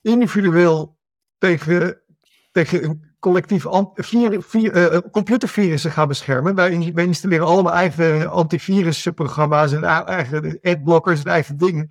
individueel 0.00 0.98
tegen, 1.38 2.02
tegen 2.50 2.84
een 2.84 3.07
collectief 3.18 3.64
vier, 3.94 4.92
uh, 4.92 4.98
computervirussen 5.10 5.90
gaan 5.90 6.08
beschermen. 6.08 6.54
Wij, 6.54 7.06
installeren 7.06 7.46
allemaal 7.46 7.72
eigen 7.72 8.30
antivirusprogramma's 8.30 9.72
en 9.72 9.84
eigen 9.84 10.58
adblockers 10.62 11.20
en 11.20 11.30
eigen 11.30 11.56
dingen. 11.56 11.90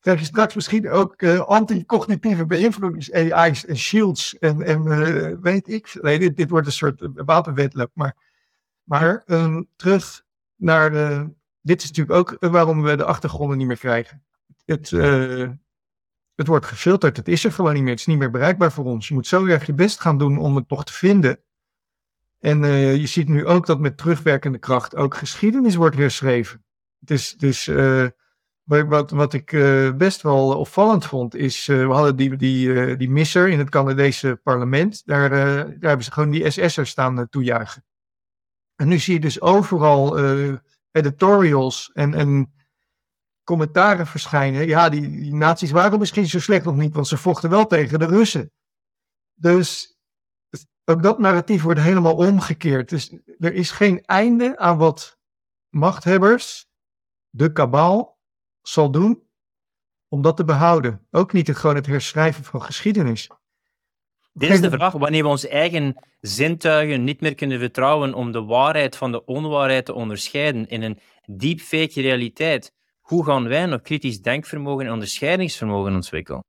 Krijg 0.00 0.18
je 0.18 0.24
straks 0.24 0.54
misschien 0.54 0.90
ook 0.90 1.22
uh, 1.22 1.40
anti-cognitieve 1.40 2.46
beïnvloedings, 2.46 3.12
AI's 3.12 3.66
en 3.66 3.76
shields 3.76 4.38
en, 4.38 4.62
en 4.62 5.40
weet 5.42 5.68
ik. 5.68 5.98
Nee, 6.00 6.18
dit, 6.18 6.36
dit 6.36 6.50
wordt 6.50 6.66
een 6.66 6.72
soort 6.72 7.08
wapenwetloop. 7.14 7.90
Maar, 7.94 8.16
maar 8.82 9.22
um, 9.26 9.68
terug 9.76 10.22
naar 10.56 10.90
de. 10.90 11.30
Dit 11.62 11.82
is 11.82 11.88
natuurlijk 11.88 12.16
ook 12.18 12.50
waarom 12.50 12.82
we 12.82 12.96
de 12.96 13.04
achtergronden 13.04 13.58
niet 13.58 13.66
meer 13.66 13.78
krijgen. 13.78 14.22
Het, 14.64 14.90
het 16.40 16.48
wordt 16.48 16.66
gefilterd. 16.66 17.16
Het 17.16 17.28
is 17.28 17.44
er 17.44 17.52
gewoon 17.52 17.72
niet 17.74 17.82
meer. 17.82 17.90
Het 17.90 18.00
is 18.00 18.06
niet 18.06 18.18
meer 18.18 18.30
bereikbaar 18.30 18.72
voor 18.72 18.84
ons. 18.84 19.08
Je 19.08 19.14
moet 19.14 19.26
zo 19.26 19.46
erg 19.46 19.66
je 19.66 19.72
best 19.72 20.00
gaan 20.00 20.18
doen 20.18 20.38
om 20.38 20.56
het 20.56 20.68
nog 20.68 20.84
te 20.84 20.92
vinden. 20.92 21.38
En 22.38 22.62
uh, 22.62 22.96
je 22.96 23.06
ziet 23.06 23.28
nu 23.28 23.46
ook 23.46 23.66
dat 23.66 23.80
met 23.80 23.96
terugwerkende 23.96 24.58
kracht 24.58 24.96
ook 24.96 25.16
geschiedenis 25.16 25.74
wordt 25.74 25.96
herschreven. 25.96 26.64
Dus, 26.98 27.36
dus 27.36 27.66
uh, 27.66 28.06
wat, 28.64 29.10
wat 29.10 29.32
ik 29.32 29.52
uh, 29.52 29.92
best 29.92 30.22
wel 30.22 30.58
opvallend 30.58 31.06
vond, 31.06 31.34
is, 31.34 31.68
uh, 31.68 31.86
we 31.86 31.92
hadden 31.92 32.16
die, 32.16 32.36
die, 32.36 32.96
die 32.96 33.10
misser 33.10 33.48
in 33.48 33.58
het 33.58 33.70
Canadese 33.70 34.40
parlement. 34.42 35.02
Daar, 35.04 35.30
daar 35.30 35.66
hebben 35.80 36.04
ze 36.04 36.12
gewoon 36.12 36.30
die 36.30 36.50
SS'ers 36.50 36.90
staan 36.90 37.28
toejuichen. 37.28 37.84
En 38.76 38.88
nu 38.88 38.98
zie 38.98 39.14
je 39.14 39.20
dus 39.20 39.40
overal 39.40 40.18
editorials 40.90 41.90
en, 41.94 42.14
en 42.14 42.52
commentaren 43.50 44.06
verschijnen. 44.06 44.66
Ja, 44.66 44.88
die, 44.88 45.10
die 45.10 45.34
nazi's 45.34 45.70
waren 45.70 45.98
misschien 45.98 46.26
zo 46.26 46.40
slecht 46.40 46.64
nog 46.64 46.76
niet, 46.76 46.94
want 46.94 47.08
ze 47.08 47.16
vochten 47.16 47.50
wel 47.50 47.66
tegen 47.66 47.98
de 47.98 48.06
Russen. 48.06 48.52
Dus 49.34 49.98
ook 50.84 51.02
dat 51.02 51.18
narratief 51.18 51.62
wordt 51.62 51.80
helemaal 51.80 52.16
omgekeerd. 52.16 52.88
Dus 52.88 53.14
er 53.38 53.52
is 53.52 53.70
geen 53.70 54.04
einde 54.04 54.58
aan 54.58 54.78
wat 54.78 55.18
machthebbers, 55.68 56.66
de 57.28 57.52
kabaal, 57.52 58.18
zal 58.62 58.90
doen 58.90 59.22
om 60.08 60.22
dat 60.22 60.36
te 60.36 60.44
behouden. 60.44 61.06
Ook 61.10 61.32
niet 61.32 61.46
het, 61.46 61.56
gewoon 61.56 61.76
het 61.76 61.86
herschrijven 61.86 62.44
van 62.44 62.62
geschiedenis. 62.62 63.30
Dit 64.32 64.50
is 64.50 64.60
de 64.60 64.70
vraag, 64.70 64.92
wanneer 64.92 65.22
we 65.22 65.28
onze 65.28 65.48
eigen 65.48 65.94
zintuigen 66.20 67.04
niet 67.04 67.20
meer 67.20 67.34
kunnen 67.34 67.58
vertrouwen 67.58 68.14
om 68.14 68.32
de 68.32 68.42
waarheid 68.42 68.96
van 68.96 69.12
de 69.12 69.24
onwaarheid 69.24 69.84
te 69.84 69.94
onderscheiden 69.94 70.68
in 70.68 70.82
een 70.82 70.98
deepfake 71.26 72.00
realiteit, 72.00 72.72
hoe 73.10 73.24
gaan 73.24 73.48
wij 73.48 73.66
nog 73.66 73.80
kritisch 73.80 74.22
denkvermogen 74.22 74.86
en 74.86 74.92
onderscheidingsvermogen 74.92 75.94
ontwikkelen? 75.94 76.44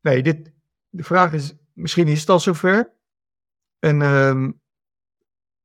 Nee, 0.00 0.22
dit, 0.22 0.52
de 0.88 1.02
vraag 1.02 1.32
is, 1.32 1.54
misschien 1.72 2.08
is 2.08 2.20
het 2.20 2.28
al 2.28 2.40
zover. 2.40 2.92
En 3.78 4.00
uh, 4.00 4.48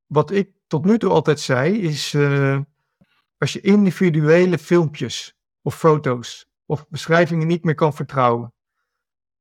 wat 0.06 0.32
ik 0.32 0.52
tot 0.68 0.86
nu 0.86 0.98
toe 0.98 1.10
altijd 1.10 1.40
zei, 1.40 1.80
is 1.80 2.14
uh, 2.14 2.60
als 3.38 3.54
je 3.54 3.62
individuele 3.62 4.58
filmpjes 4.58 5.38
of 5.62 5.78
foto's 5.78 6.50
of 6.66 6.88
beschrijvingen 6.90 7.48
niet 7.48 7.64
meer 7.64 7.76
kan 7.76 7.94
vertrouwen. 7.94 8.54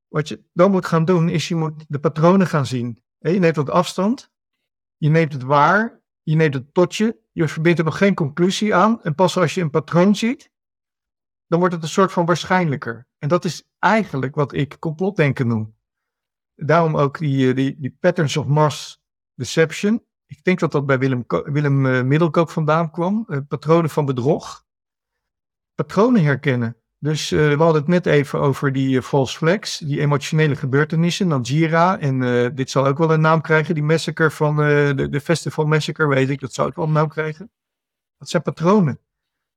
Wat 0.09 0.29
je 0.29 0.45
dan 0.53 0.71
moet 0.71 0.87
gaan 0.87 1.05
doen, 1.05 1.29
is 1.29 1.49
je 1.49 1.55
moet 1.55 1.85
de 1.89 2.01
patronen 2.01 2.47
gaan 2.47 2.67
zien. 2.67 3.03
Je 3.19 3.39
neemt 3.39 3.57
wat 3.57 3.71
afstand, 3.71 4.31
je 4.97 5.09
neemt 5.09 5.33
het 5.33 5.43
waar, 5.43 6.01
je 6.23 6.37
neemt 6.37 6.55
het 6.55 6.75
tot 6.75 6.97
je, 6.97 7.17
je 7.39 7.49
verbindt 7.49 7.79
er 7.79 7.85
nog 7.85 7.99
geen 7.99 8.15
conclusie 8.15 8.75
aan. 8.75 9.03
En 9.03 9.15
pas 9.15 9.37
als 9.37 9.55
je 9.55 9.61
een 9.61 9.71
patroon 9.71 10.17
ziet, 10.17 10.51
dan 11.47 11.59
wordt 11.59 11.75
het 11.75 11.83
een 11.83 11.89
soort 11.89 12.13
van 12.13 12.27
waarschijnlijker. 12.27 13.07
En 13.19 13.29
dat 13.29 13.45
is 13.45 13.69
eigenlijk 13.79 14.35
wat 14.35 14.53
ik 14.53 14.79
complotdenken 14.79 15.47
noem. 15.47 15.77
Daarom 16.55 16.97
ook 16.97 17.19
die, 17.19 17.49
eh, 17.49 17.55
die, 17.55 17.77
die 17.79 17.97
patterns 18.01 18.37
of 18.37 18.47
mass 18.47 19.03
deception. 19.35 20.05
Ik 20.27 20.45
denk 20.45 20.59
dat 20.59 20.73
dat 20.73 20.87
bij 20.87 20.99
Willem, 20.99 21.25
Willem 21.27 21.87
uh, 21.87 22.03
Middelkoop 22.03 22.51
vandaan 22.51 22.91
kwam. 22.91 23.25
Uh, 23.29 23.39
patronen 23.49 23.91
van 23.91 24.05
bedrog. 24.05 24.67
Patronen 25.75 26.23
herkennen. 26.23 26.77
Dus 26.99 27.31
uh, 27.31 27.57
we 27.57 27.63
hadden 27.63 27.81
het 27.81 27.91
net 27.91 28.07
even 28.07 28.41
over 28.41 28.73
die 28.73 29.03
false 29.03 29.37
flags, 29.37 29.79
die 29.79 30.01
emotionele 30.01 30.57
gebeurtenissen, 30.57 31.29
Najira. 31.29 31.99
En 31.99 32.21
dit 32.55 32.71
zal 32.71 32.87
ook 32.87 32.99
wel 32.99 33.13
een 33.13 33.21
naam 33.21 33.41
krijgen, 33.41 33.75
die 33.75 33.83
massacre 33.83 34.31
van 34.31 34.57
de, 34.57 35.07
de 35.11 35.21
Festival 35.21 35.67
Massacre, 35.67 36.07
weet 36.07 36.31
ik, 36.31 36.41
dat 36.41 36.53
zou 36.53 36.69
ook 36.69 36.77
wel 36.77 36.85
een 36.85 36.93
naam 36.93 37.09
krijgen. 37.09 37.51
Dat 38.17 38.29
zijn 38.29 38.43
patronen. 38.43 39.01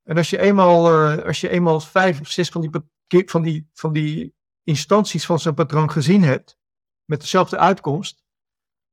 En 0.03 0.17
als 0.17 0.29
je 0.29 0.37
eenmaal, 0.39 0.89
als 1.23 1.41
je 1.41 1.49
eenmaal 1.49 1.79
vijf 1.79 2.19
of 2.19 2.27
zes 2.27 2.49
van 2.49 2.61
die, 2.61 2.69
van 3.25 3.41
die, 3.41 3.69
van 3.73 3.93
die 3.93 4.33
instanties 4.63 5.25
van 5.25 5.39
zo'n 5.39 5.53
patroon 5.53 5.91
gezien 5.91 6.23
hebt, 6.23 6.57
met 7.05 7.21
dezelfde 7.21 7.57
uitkomst, 7.57 8.23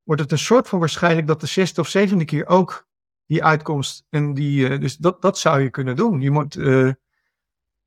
wordt 0.03 0.23
het 0.23 0.33
een 0.33 0.39
soort 0.39 0.69
van 0.69 0.79
waarschijnlijk 0.79 1.27
dat 1.27 1.41
de 1.41 1.47
zesde 1.47 1.81
of 1.81 1.89
zevende 1.89 2.25
keer 2.25 2.47
ook 2.47 2.89
die 3.27 3.45
uitkomst. 3.45 4.07
En 4.09 4.35
die, 4.35 4.69
uh, 4.69 4.81
dus 4.81 4.97
dat, 4.97 5.23
dat 5.23 5.39
zou 5.39 5.61
je 5.61 5.71
kunnen 5.71 5.97
doen. 5.97 6.21
Je 6.21 6.31
moet 6.31 6.57
uh, 6.57 6.93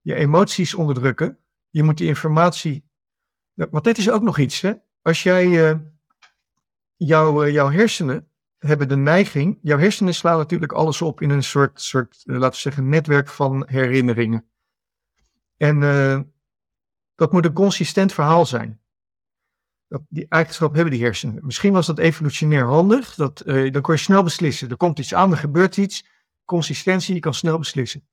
je 0.01 0.15
emoties 0.15 0.73
onderdrukken. 0.73 1.37
Je 1.69 1.83
moet 1.83 1.97
die 1.97 2.07
informatie. 2.07 2.89
Want 3.53 3.83
dit 3.83 3.97
is 3.97 4.09
ook 4.09 4.21
nog 4.21 4.37
iets. 4.37 4.61
Hè? 4.61 4.73
Als 5.01 5.23
jij. 5.23 5.45
Uh, 5.45 5.79
jouw, 6.95 7.47
jouw 7.47 7.69
hersenen 7.71 8.27
hebben 8.57 8.87
de 8.87 8.95
neiging. 8.95 9.59
Jouw 9.61 9.77
hersenen 9.77 10.13
slaan 10.13 10.37
natuurlijk 10.37 10.71
alles 10.71 11.01
op 11.01 11.21
in 11.21 11.29
een 11.29 11.43
soort, 11.43 11.81
soort 11.81 12.21
laten 12.25 12.49
we 12.49 12.55
zeggen, 12.55 12.89
netwerk 12.89 13.27
van 13.27 13.67
herinneringen. 13.67 14.45
En 15.57 15.79
dat 17.15 17.31
moet 17.31 17.45
een 17.45 17.53
consistent 17.53 18.13
verhaal 18.13 18.45
zijn 18.45 18.81
die 20.09 20.25
eigenschap 20.29 20.73
hebben 20.73 20.93
die 20.93 21.03
hersenen. 21.03 21.45
Misschien 21.45 21.73
was 21.73 21.85
dat 21.85 21.99
evolutionair 21.99 22.65
handig. 22.65 23.15
Dat, 23.15 23.41
dan 23.45 23.81
kon 23.81 23.93
je 23.93 23.99
snel 23.99 24.23
beslissen. 24.23 24.69
Er 24.69 24.77
komt 24.77 24.99
iets 24.99 25.13
aan, 25.13 25.31
er 25.31 25.37
gebeurt 25.37 25.77
iets. 25.77 26.05
Consistentie, 26.45 27.13
je 27.13 27.19
kan 27.19 27.33
snel 27.33 27.57
beslissen. 27.57 28.07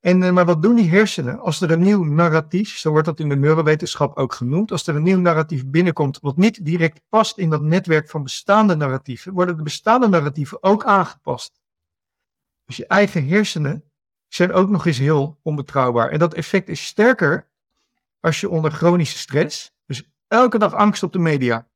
En, 0.00 0.22
uh, 0.22 0.30
maar 0.30 0.44
wat 0.44 0.62
doen 0.62 0.74
die 0.74 0.90
hersenen? 0.90 1.40
Als 1.40 1.60
er 1.60 1.70
een 1.70 1.80
nieuw 1.80 2.04
narratief, 2.04 2.78
zo 2.78 2.90
wordt 2.90 3.06
dat 3.06 3.20
in 3.20 3.28
de 3.28 3.36
neurowetenschap 3.36 4.16
ook 4.16 4.32
genoemd, 4.32 4.70
als 4.70 4.86
er 4.86 4.96
een 4.96 5.02
nieuw 5.02 5.18
narratief 5.18 5.66
binnenkomt 5.66 6.18
wat 6.20 6.36
niet 6.36 6.64
direct 6.64 7.00
past 7.08 7.38
in 7.38 7.50
dat 7.50 7.62
netwerk 7.62 8.10
van 8.10 8.22
bestaande 8.22 8.76
narratieven, 8.76 9.32
worden 9.32 9.56
de 9.56 9.62
bestaande 9.62 10.08
narratieven 10.08 10.62
ook 10.62 10.84
aangepast. 10.84 11.60
Dus 12.64 12.76
je 12.76 12.86
eigen 12.86 13.28
hersenen 13.28 13.84
zijn 14.28 14.52
ook 14.52 14.68
nog 14.68 14.86
eens 14.86 14.98
heel 14.98 15.38
onbetrouwbaar. 15.42 16.10
En 16.10 16.18
dat 16.18 16.34
effect 16.34 16.68
is 16.68 16.86
sterker 16.86 17.50
als 18.20 18.40
je 18.40 18.48
onder 18.48 18.70
chronische 18.70 19.18
stress, 19.18 19.76
elke 20.28 20.58
dag 20.58 20.74
angst 20.74 21.02
op 21.02 21.12
de 21.12 21.18
media. 21.18 21.68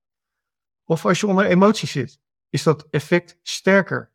Of 0.84 1.06
als 1.06 1.20
je 1.20 1.26
onder 1.26 1.44
emoties 1.44 1.90
zit, 1.90 2.20
is 2.48 2.62
dat 2.62 2.86
effect 2.90 3.38
sterker. 3.42 4.11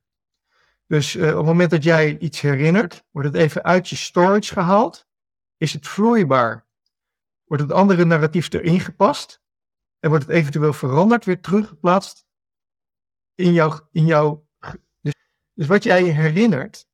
Dus 0.88 1.15
uh, 1.15 1.30
op 1.30 1.36
het 1.38 1.45
moment 1.45 1.69
dat 1.69 1.84
jij 1.84 2.17
iets 2.17 2.41
herinnert, 2.41 3.06
wordt 3.12 3.28
het 3.28 3.38
even 3.38 3.63
uit 3.63 3.89
je 3.89 3.95
storage 3.95 4.54
gehaald. 4.54 5.08
Is 5.58 5.73
het 5.73 5.88
vloeibaar? 5.88 6.67
Wordt 7.43 7.63
het 7.63 7.71
andere 7.71 8.06
narratief 8.06 8.54
erin 8.54 8.80
gepast? 8.80 9.41
En 10.00 10.10
wordt 10.10 10.26
het 10.26 10.34
eventueel 10.36 10.73
veranderd, 10.73 11.26
weer 11.26 11.41
teruggeplaatst 11.41 12.26
in 13.36 13.54
jouw. 13.54 13.88
In 13.91 14.06
jouw 14.06 14.47
dus, 15.02 15.13
dus 15.54 15.67
wat 15.67 15.84
jij 15.84 16.04
herinnert, 16.04 16.88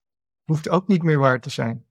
hoeft 0.43 0.69
ook 0.69 0.87
niet 0.87 1.03
meer 1.03 1.19
waar 1.19 1.41
te 1.41 1.49
zijn. 1.49 1.85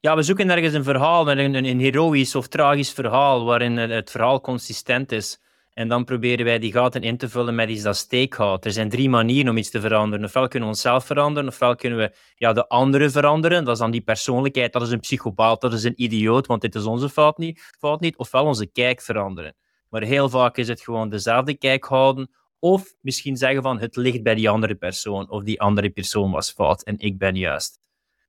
Ja, 0.00 0.16
we 0.16 0.22
zoeken 0.22 0.50
ergens 0.50 0.74
een 0.74 0.84
verhaal, 0.84 1.30
een, 1.30 1.38
een, 1.38 1.64
een 1.64 1.80
heroïsch 1.80 2.34
of 2.34 2.48
tragisch 2.48 2.92
verhaal, 2.92 3.44
waarin 3.44 3.76
het 3.76 4.10
verhaal 4.10 4.40
consistent 4.40 5.12
is. 5.12 5.40
En 5.74 5.88
dan 5.88 6.04
proberen 6.04 6.44
wij 6.44 6.58
die 6.58 6.72
gaten 6.72 7.02
in 7.02 7.16
te 7.16 7.28
vullen 7.28 7.54
met 7.54 7.68
iets 7.68 7.82
dat 7.82 7.96
steek 7.96 8.34
houdt. 8.34 8.64
Er 8.64 8.72
zijn 8.72 8.88
drie 8.88 9.08
manieren 9.08 9.50
om 9.50 9.56
iets 9.56 9.70
te 9.70 9.80
veranderen. 9.80 10.24
Ofwel 10.24 10.48
kunnen 10.48 10.68
we 10.68 10.74
onszelf 10.74 11.04
veranderen, 11.04 11.48
ofwel 11.48 11.74
kunnen 11.74 11.98
we 11.98 12.12
ja, 12.34 12.52
de 12.52 12.68
anderen 12.68 13.10
veranderen. 13.10 13.64
Dat 13.64 13.72
is 13.72 13.80
dan 13.80 13.90
die 13.90 14.00
persoonlijkheid, 14.00 14.72
dat 14.72 14.82
is 14.82 14.90
een 14.90 15.00
psychopaat, 15.00 15.60
dat 15.60 15.72
is 15.72 15.84
een 15.84 16.02
idioot, 16.02 16.46
want 16.46 16.60
dit 16.60 16.74
is 16.74 16.84
onze 16.84 17.08
fout 17.08 17.38
niet. 17.38 17.72
Fout 17.78 18.00
niet. 18.00 18.16
Ofwel 18.16 18.44
onze 18.44 18.66
kijk 18.66 19.00
veranderen. 19.00 19.54
Maar 19.88 20.02
heel 20.02 20.28
vaak 20.28 20.56
is 20.56 20.68
het 20.68 20.80
gewoon 20.80 21.08
dezelfde 21.08 21.54
kijk 21.54 21.84
houden, 21.84 22.30
of 22.58 22.94
misschien 23.00 23.36
zeggen 23.36 23.62
van 23.62 23.78
het 23.78 23.96
ligt 23.96 24.22
bij 24.22 24.34
die 24.34 24.50
andere 24.50 24.74
persoon, 24.74 25.30
of 25.30 25.42
die 25.42 25.60
andere 25.60 25.90
persoon 25.90 26.30
was 26.30 26.50
fout 26.50 26.82
en 26.82 26.98
ik 26.98 27.18
ben 27.18 27.36
juist. 27.36 27.78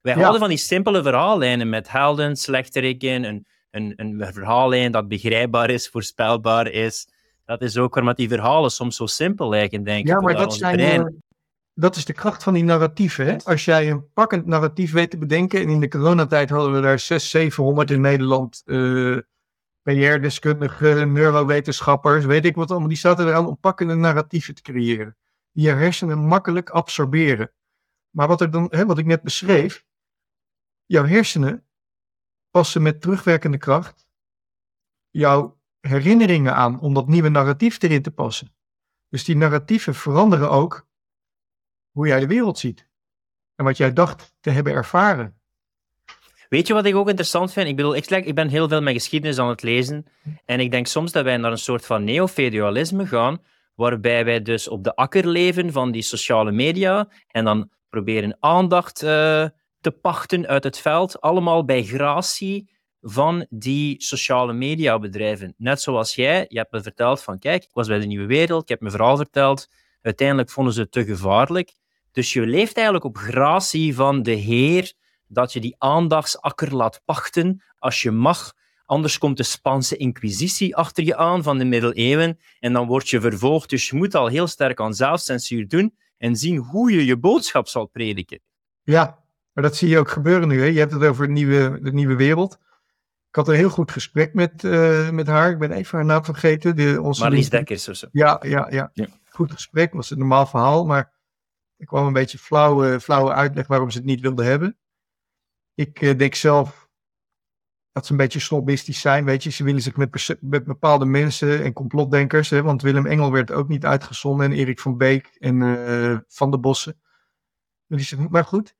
Wij 0.01 0.13
houden 0.13 0.39
van 0.39 0.49
die 0.49 0.57
simpele 0.57 1.03
verhaallijnen 1.03 1.69
met 1.69 1.91
helden, 1.91 2.35
slechteriken, 2.35 3.23
een, 3.23 3.47
een, 3.71 3.93
een 3.95 4.33
verhaallijn 4.33 4.91
dat 4.91 5.07
begrijpbaar 5.07 5.69
is, 5.69 5.89
voorspelbaar 5.89 6.67
is. 6.67 7.07
Dat 7.45 7.61
is 7.61 7.77
ook 7.77 7.93
waarom 7.93 8.13
die 8.13 8.27
verhalen 8.27 8.71
soms 8.71 8.95
zo 8.95 9.05
simpel 9.05 9.49
lijken, 9.49 9.83
denk 9.83 9.99
ik. 9.99 10.07
Ja, 10.07 10.21
maar 10.21 10.33
dat, 10.33 10.53
zijn, 10.53 10.79
uh, 10.79 11.05
dat 11.73 11.95
is 11.95 12.05
de 12.05 12.13
kracht 12.13 12.43
van 12.43 12.53
die 12.53 12.63
narratieven. 12.63 13.25
Hè? 13.25 13.37
Als 13.43 13.65
jij 13.65 13.89
een 13.89 14.11
pakkend 14.13 14.45
narratief 14.45 14.91
weet 14.91 15.11
te 15.11 15.17
bedenken, 15.17 15.61
en 15.61 15.69
in 15.69 15.79
de 15.79 15.87
coronatijd 15.87 16.49
hadden 16.49 16.73
we 16.73 16.81
daar 16.81 16.99
600, 16.99 17.31
700 17.31 17.91
in 17.91 18.01
Nederland, 18.01 18.61
uh, 18.65 19.17
eh, 19.17 19.21
PR-deskundigen, 19.81 21.11
neurowetenschappers, 21.11 22.25
weet 22.25 22.45
ik 22.45 22.55
wat 22.55 22.71
allemaal, 22.71 22.87
die 22.87 22.97
zaten 22.97 23.27
eraan 23.27 23.47
om 23.47 23.59
pakkende 23.59 23.95
narratieven 23.95 24.55
te 24.55 24.61
creëren. 24.61 25.17
Die 25.51 25.65
je 25.65 25.71
hersenen 25.71 26.19
makkelijk 26.19 26.69
absorberen. 26.69 27.51
Maar 28.09 28.27
wat, 28.27 28.41
er 28.41 28.51
dan, 28.51 28.67
hè, 28.69 28.85
wat 28.85 28.97
ik 28.97 29.05
net 29.05 29.21
beschreef, 29.21 29.85
jouw 30.85 31.05
hersenen 31.05 31.65
passen 32.49 32.81
met 32.81 33.01
terugwerkende 33.01 33.57
kracht 33.57 34.05
jouw 35.09 35.59
herinneringen 35.87 36.55
aan 36.55 36.79
om 36.79 36.93
dat 36.93 37.07
nieuwe 37.07 37.29
narratief 37.29 37.81
erin 37.81 38.01
te 38.01 38.11
passen. 38.11 38.55
Dus 39.09 39.23
die 39.23 39.35
narratieven 39.35 39.95
veranderen 39.95 40.49
ook 40.49 40.87
hoe 41.91 42.07
jij 42.07 42.19
de 42.19 42.27
wereld 42.27 42.59
ziet 42.59 42.87
en 43.55 43.65
wat 43.65 43.77
jij 43.77 43.93
dacht 43.93 44.35
te 44.39 44.49
hebben 44.49 44.73
ervaren. 44.73 45.39
Weet 46.49 46.67
je 46.67 46.73
wat 46.73 46.85
ik 46.85 46.95
ook 46.95 47.07
interessant 47.07 47.53
vind? 47.53 47.67
Ik 47.67 47.75
bedoel, 47.75 47.95
ik, 47.95 48.35
ben 48.35 48.47
heel 48.47 48.67
veel 48.67 48.81
met 48.81 48.93
geschiedenis 48.93 49.37
aan 49.37 49.49
het 49.49 49.63
lezen 49.63 50.05
en 50.45 50.59
ik 50.59 50.71
denk 50.71 50.87
soms 50.87 51.11
dat 51.11 51.23
wij 51.23 51.37
naar 51.37 51.51
een 51.51 51.57
soort 51.57 51.85
van 51.85 52.03
neofeudalisme 52.03 53.07
gaan, 53.07 53.41
waarbij 53.75 54.25
wij 54.25 54.41
dus 54.41 54.67
op 54.67 54.83
de 54.83 54.95
akker 54.95 55.27
leven 55.27 55.71
van 55.71 55.91
die 55.91 56.01
sociale 56.01 56.51
media 56.51 57.09
en 57.27 57.45
dan 57.45 57.69
proberen 57.89 58.37
aandacht 58.39 59.03
uh, 59.03 59.09
te 59.79 59.91
pachten 60.01 60.47
uit 60.47 60.63
het 60.63 60.77
veld, 60.77 61.21
allemaal 61.21 61.65
bij 61.65 61.83
gratie 61.83 62.69
van 63.07 63.45
die 63.49 64.03
sociale 64.03 64.53
mediabedrijven. 64.53 65.53
Net 65.57 65.81
zoals 65.81 66.15
jij, 66.15 66.45
je 66.49 66.57
hebt 66.57 66.71
me 66.71 66.81
verteld 66.81 67.23
van 67.23 67.39
kijk, 67.39 67.63
ik 67.63 67.69
was 67.73 67.87
bij 67.87 67.99
de 67.99 68.05
Nieuwe 68.05 68.25
Wereld, 68.25 68.61
ik 68.61 68.69
heb 68.69 68.79
mijn 68.79 68.91
verhaal 68.91 69.17
verteld, 69.17 69.69
uiteindelijk 70.01 70.49
vonden 70.49 70.73
ze 70.73 70.81
het 70.81 70.91
te 70.91 71.05
gevaarlijk. 71.05 71.73
Dus 72.11 72.33
je 72.33 72.45
leeft 72.45 72.75
eigenlijk 72.75 73.05
op 73.05 73.17
gratie 73.17 73.95
van 73.95 74.23
de 74.23 74.31
heer 74.31 74.93
dat 75.27 75.53
je 75.53 75.59
die 75.59 75.75
aandachtsakker 75.77 76.75
laat 76.75 77.01
pachten 77.05 77.63
als 77.77 78.01
je 78.01 78.11
mag. 78.11 78.53
Anders 78.85 79.17
komt 79.17 79.37
de 79.37 79.43
Spaanse 79.43 79.97
inquisitie 79.97 80.75
achter 80.75 81.03
je 81.03 81.15
aan 81.15 81.43
van 81.43 81.57
de 81.57 81.65
middeleeuwen 81.65 82.39
en 82.59 82.73
dan 82.73 82.87
word 82.87 83.09
je 83.09 83.21
vervolgd. 83.21 83.69
Dus 83.69 83.89
je 83.89 83.95
moet 83.95 84.15
al 84.15 84.27
heel 84.27 84.47
sterk 84.47 84.79
aan 84.79 84.93
zelfcensuur 84.93 85.67
doen 85.67 85.95
en 86.17 86.35
zien 86.35 86.57
hoe 86.57 86.91
je 86.91 87.05
je 87.05 87.17
boodschap 87.17 87.67
zal 87.67 87.85
prediken. 87.85 88.39
Ja, 88.83 89.23
maar 89.53 89.63
dat 89.63 89.75
zie 89.75 89.89
je 89.89 89.99
ook 89.99 90.09
gebeuren 90.09 90.47
nu. 90.47 90.59
Hè? 90.59 90.65
Je 90.65 90.79
hebt 90.79 90.91
het 90.91 91.03
over 91.03 91.27
de 91.27 91.33
nieuwe, 91.33 91.79
de 91.81 91.93
nieuwe 91.93 92.15
wereld. 92.15 92.57
Ik 93.35 93.41
had 93.41 93.49
een 93.49 93.59
heel 93.59 93.69
goed 93.69 93.91
gesprek 93.91 94.33
met, 94.33 94.63
uh, 94.63 95.09
met 95.09 95.27
haar. 95.27 95.51
Ik 95.51 95.59
ben 95.59 95.71
even 95.71 95.97
haar 95.97 96.05
naam 96.05 96.25
vergeten. 96.25 96.75
De, 96.75 97.01
onze 97.01 97.21
Marlies 97.21 97.49
Dekkers 97.49 97.89
of 97.89 97.95
zo. 97.95 98.07
Ja, 98.11 98.41
ja, 98.41 98.67
ja, 98.69 98.89
ja. 98.93 99.07
Goed 99.29 99.51
gesprek. 99.51 99.93
Was 99.93 100.09
een 100.09 100.17
normaal 100.17 100.45
verhaal. 100.45 100.85
Maar 100.85 101.13
er 101.77 101.85
kwam 101.85 102.05
een 102.05 102.13
beetje 102.13 102.37
flauwe, 102.37 102.99
flauwe 102.99 103.33
uitleg 103.33 103.67
waarom 103.67 103.89
ze 103.89 103.97
het 103.97 104.05
niet 104.05 104.21
wilden 104.21 104.45
hebben. 104.45 104.77
Ik 105.73 106.01
uh, 106.01 106.17
denk 106.17 106.35
zelf 106.35 106.89
dat 107.91 108.05
ze 108.05 108.11
een 108.11 108.17
beetje 108.17 108.39
snobistisch 108.39 109.01
zijn. 109.01 109.25
Weet 109.25 109.43
je, 109.43 109.49
ze 109.49 109.63
willen 109.63 109.81
zich 109.81 109.95
met, 109.95 110.37
met 110.41 110.63
bepaalde 110.63 111.05
mensen 111.05 111.63
en 111.63 111.73
complotdenkers. 111.73 112.49
Hè, 112.49 112.61
want 112.61 112.81
Willem 112.81 113.05
Engel 113.05 113.31
werd 113.31 113.51
ook 113.51 113.67
niet 113.67 113.85
uitgezonden. 113.85 114.45
En 114.45 114.57
Erik 114.57 114.79
van 114.79 114.97
Beek 114.97 115.35
en 115.39 115.61
uh, 115.61 116.17
Van 116.27 116.51
der 116.51 116.59
Bossen. 116.59 117.01
Maar 118.29 118.45
goed, 118.45 118.75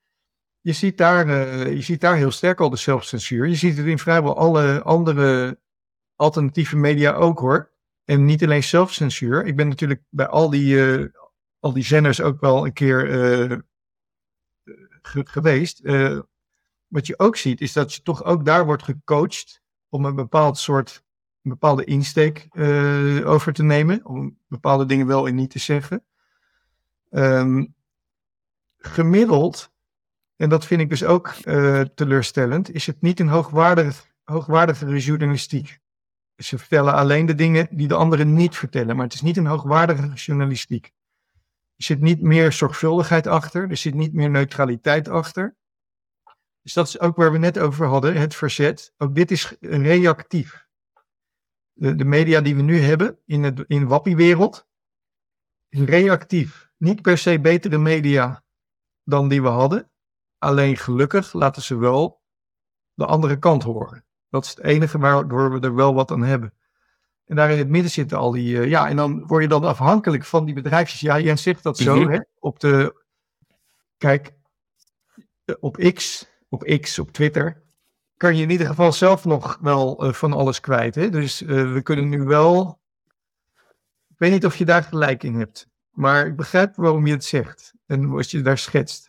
je 0.66 0.74
ziet, 0.74 0.98
daar, 0.98 1.28
uh, 1.28 1.74
je 1.74 1.82
ziet 1.82 2.02
daar 2.02 2.16
heel 2.16 2.32
sterk 2.32 2.60
al 2.60 2.70
de 2.70 2.78
zelfcensuur. 2.78 3.48
Je 3.48 3.56
ziet 3.56 3.78
het 3.78 3.86
in 3.86 4.00
vrijwel 4.00 4.38
alle 4.38 4.82
andere 4.84 5.60
alternatieve 6.16 6.76
media 6.76 7.14
ook 7.14 7.40
hoor. 7.40 7.72
En 8.06 8.26
niet 8.26 8.44
alleen 8.44 8.64
zelfcensuur. 8.64 9.46
Ik 9.46 9.56
ben 9.56 9.68
natuurlijk 9.68 10.02
bij 10.10 10.28
al 10.28 10.50
die, 10.50 10.76
uh, 10.76 11.08
al 11.60 11.74
die 11.74 11.84
zenders 11.84 12.22
ook 12.22 12.40
wel 12.40 12.66
een 12.66 12.74
keer 12.74 13.10
uh, 13.52 13.58
geweest. 15.04 15.82
wat 16.88 17.08
je 17.08 17.20
ook 17.20 17.36
ziet 17.36 17.62
is 17.62 17.74
dat 17.74 17.94
je 17.94 18.02
toch 18.02 18.24
ook 18.24 18.46
daar 18.46 18.66
wordt 18.66 18.84
gecoacht 18.84 19.62
om 19.90 20.06
een 20.06 20.16
bepaald 20.16 20.58
soort, 20.58 21.04
een 21.42 21.52
bepaalde 21.52 21.84
insteek 21.84 22.48
over 23.26 23.54
te 23.54 23.64
nemen. 23.64 24.06
Om 24.06 24.38
bepaalde 24.48 24.86
dingen 24.86 25.08
wel 25.08 25.28
en 25.28 25.36
niet 25.36 25.52
te 25.52 25.60
zeggen. 25.60 26.04
Um, 27.10 27.76
gemiddeld 28.78 29.74
en 30.36 30.50
dat 30.50 30.66
vind 30.66 30.82
ik 30.82 30.90
dus 30.90 31.04
ook 31.04 31.34
uh, 31.44 31.82
teleurstellend, 31.82 32.74
is 32.74 32.86
het 32.86 33.02
niet 33.02 33.20
een 33.20 33.28
hoogwaardig, 33.28 34.08
hoogwaardigere 34.24 35.00
journalistiek. 35.00 35.80
Ze 36.36 36.58
vertellen 36.58 36.94
alleen 36.94 37.26
de 37.26 37.36
dingen 37.36 37.68
die 37.72 37.88
de 37.88 37.96
anderen 37.96 38.34
niet 38.34 38.56
vertellen, 38.56 38.96
maar 38.96 39.06
het 39.06 39.14
is 39.14 39.22
niet 39.22 39.38
een 39.38 39.46
hoogwaardige 39.46 40.14
journalistiek. 40.14 40.92
Er 41.76 41.84
zit 41.84 42.02
niet 42.02 42.22
meer 42.22 42.52
zorgvuldigheid 42.52 43.28
achter, 43.28 43.70
er 43.70 43.78
zit 43.78 43.94
niet 43.94 44.14
meer 44.14 44.30
neutraliteit 44.30 45.08
achter. 45.08 45.56
Dus 46.62 46.74
dat 46.74 46.88
is 46.88 47.00
ook 47.00 47.16
waar 47.16 47.32
we 47.32 47.38
net 47.38 47.60
over 47.60 47.88
hadden, 47.88 48.16
het 48.16 48.36
verzet. 48.36 48.94
Ook 48.98 49.16
dit 49.16 49.32
is 49.32 49.56
reactief. 49.60 50.68
De, 51.74 51.96
de 51.96 52.06
media 52.06 52.42
die 52.42 52.56
we 52.56 52.62
nu 52.62 52.80
hebben 52.80 53.20
in, 53.26 53.44
het, 53.44 53.64
in 53.68 53.88
wappiewereld, 53.88 54.68
is 55.70 55.80
reactief. 55.80 56.70
Niet 56.78 57.02
per 57.02 57.18
se 57.18 57.40
betere 57.40 57.78
media 57.78 58.44
dan 59.04 59.28
die 59.28 59.42
we 59.42 59.48
hadden, 59.48 59.92
Alleen 60.38 60.78
gelukkig 60.78 61.34
laten 61.34 61.62
ze 61.62 61.78
wel 61.78 62.22
de 62.94 63.06
andere 63.06 63.40
kant 63.40 63.64
horen. 63.64 64.06
Dat 64.30 64.44
is 64.44 64.50
het 64.50 64.60
enige 64.60 64.98
waardoor 64.98 65.52
we 65.52 65.60
er 65.60 65.76
wel 65.76 65.94
wat 65.94 66.12
aan 66.12 66.24
hebben. 66.24 66.54
En 67.26 67.36
daar 67.36 67.52
in 67.52 67.58
het 67.58 67.70
midden 67.70 67.92
zitten 67.92 68.18
al 68.18 68.32
die. 68.32 68.56
Uh, 68.56 68.70
ja, 68.70 68.88
en 68.90 68.96
dan 68.96 69.28
word 69.28 69.42
je 69.42 69.50
dan 69.50 69.64
afhankelijk 69.64 70.26
van 70.26 70.46
die 70.46 70.54
bedrijfjes. 70.54 71.00
Ja, 71.00 71.20
Jens 71.20 71.42
zegt 71.42 71.64
dat 71.64 71.78
zo. 71.78 71.96
Mhm. 71.96 72.10
hè? 72.10 72.20
Op 72.40 72.60
de. 72.60 73.04
Kijk, 73.98 74.34
op 75.60 75.76
X, 75.94 76.28
op 76.50 76.64
X, 76.82 77.00
op 77.00 77.12
Twitter. 77.12 77.64
kan 78.18 78.36
je 78.36 78.44
in 78.44 78.50
ieder 78.50 78.68
geval 78.68 78.92
zelf 78.92 79.26
nog 79.26 79.58
wel 79.62 80.06
uh, 80.06 80.14
van 80.14 80.34
alles 80.34 80.60
kwijt. 80.60 80.96
Hè? 80.96 81.10
Dus 81.10 81.42
uh, 81.42 81.74
we 81.74 81.82
kunnen 81.82 82.10
nu 82.10 82.24
wel. 82.24 82.80
Ik 84.10 84.22
weet 84.22 84.32
niet 84.32 84.46
of 84.46 84.56
je 84.56 84.66
daar 84.66 84.84
gelijk 84.84 85.24
in 85.24 85.36
hebt. 85.36 85.68
Maar 85.90 86.26
ik 86.26 86.36
begrijp 86.36 86.76
waarom 86.76 87.06
je 87.06 87.14
het 87.14 87.26
zegt. 87.26 87.74
En 87.86 88.10
wat 88.10 88.32
je 88.32 88.42
daar 88.42 88.58
schetst. 88.58 89.05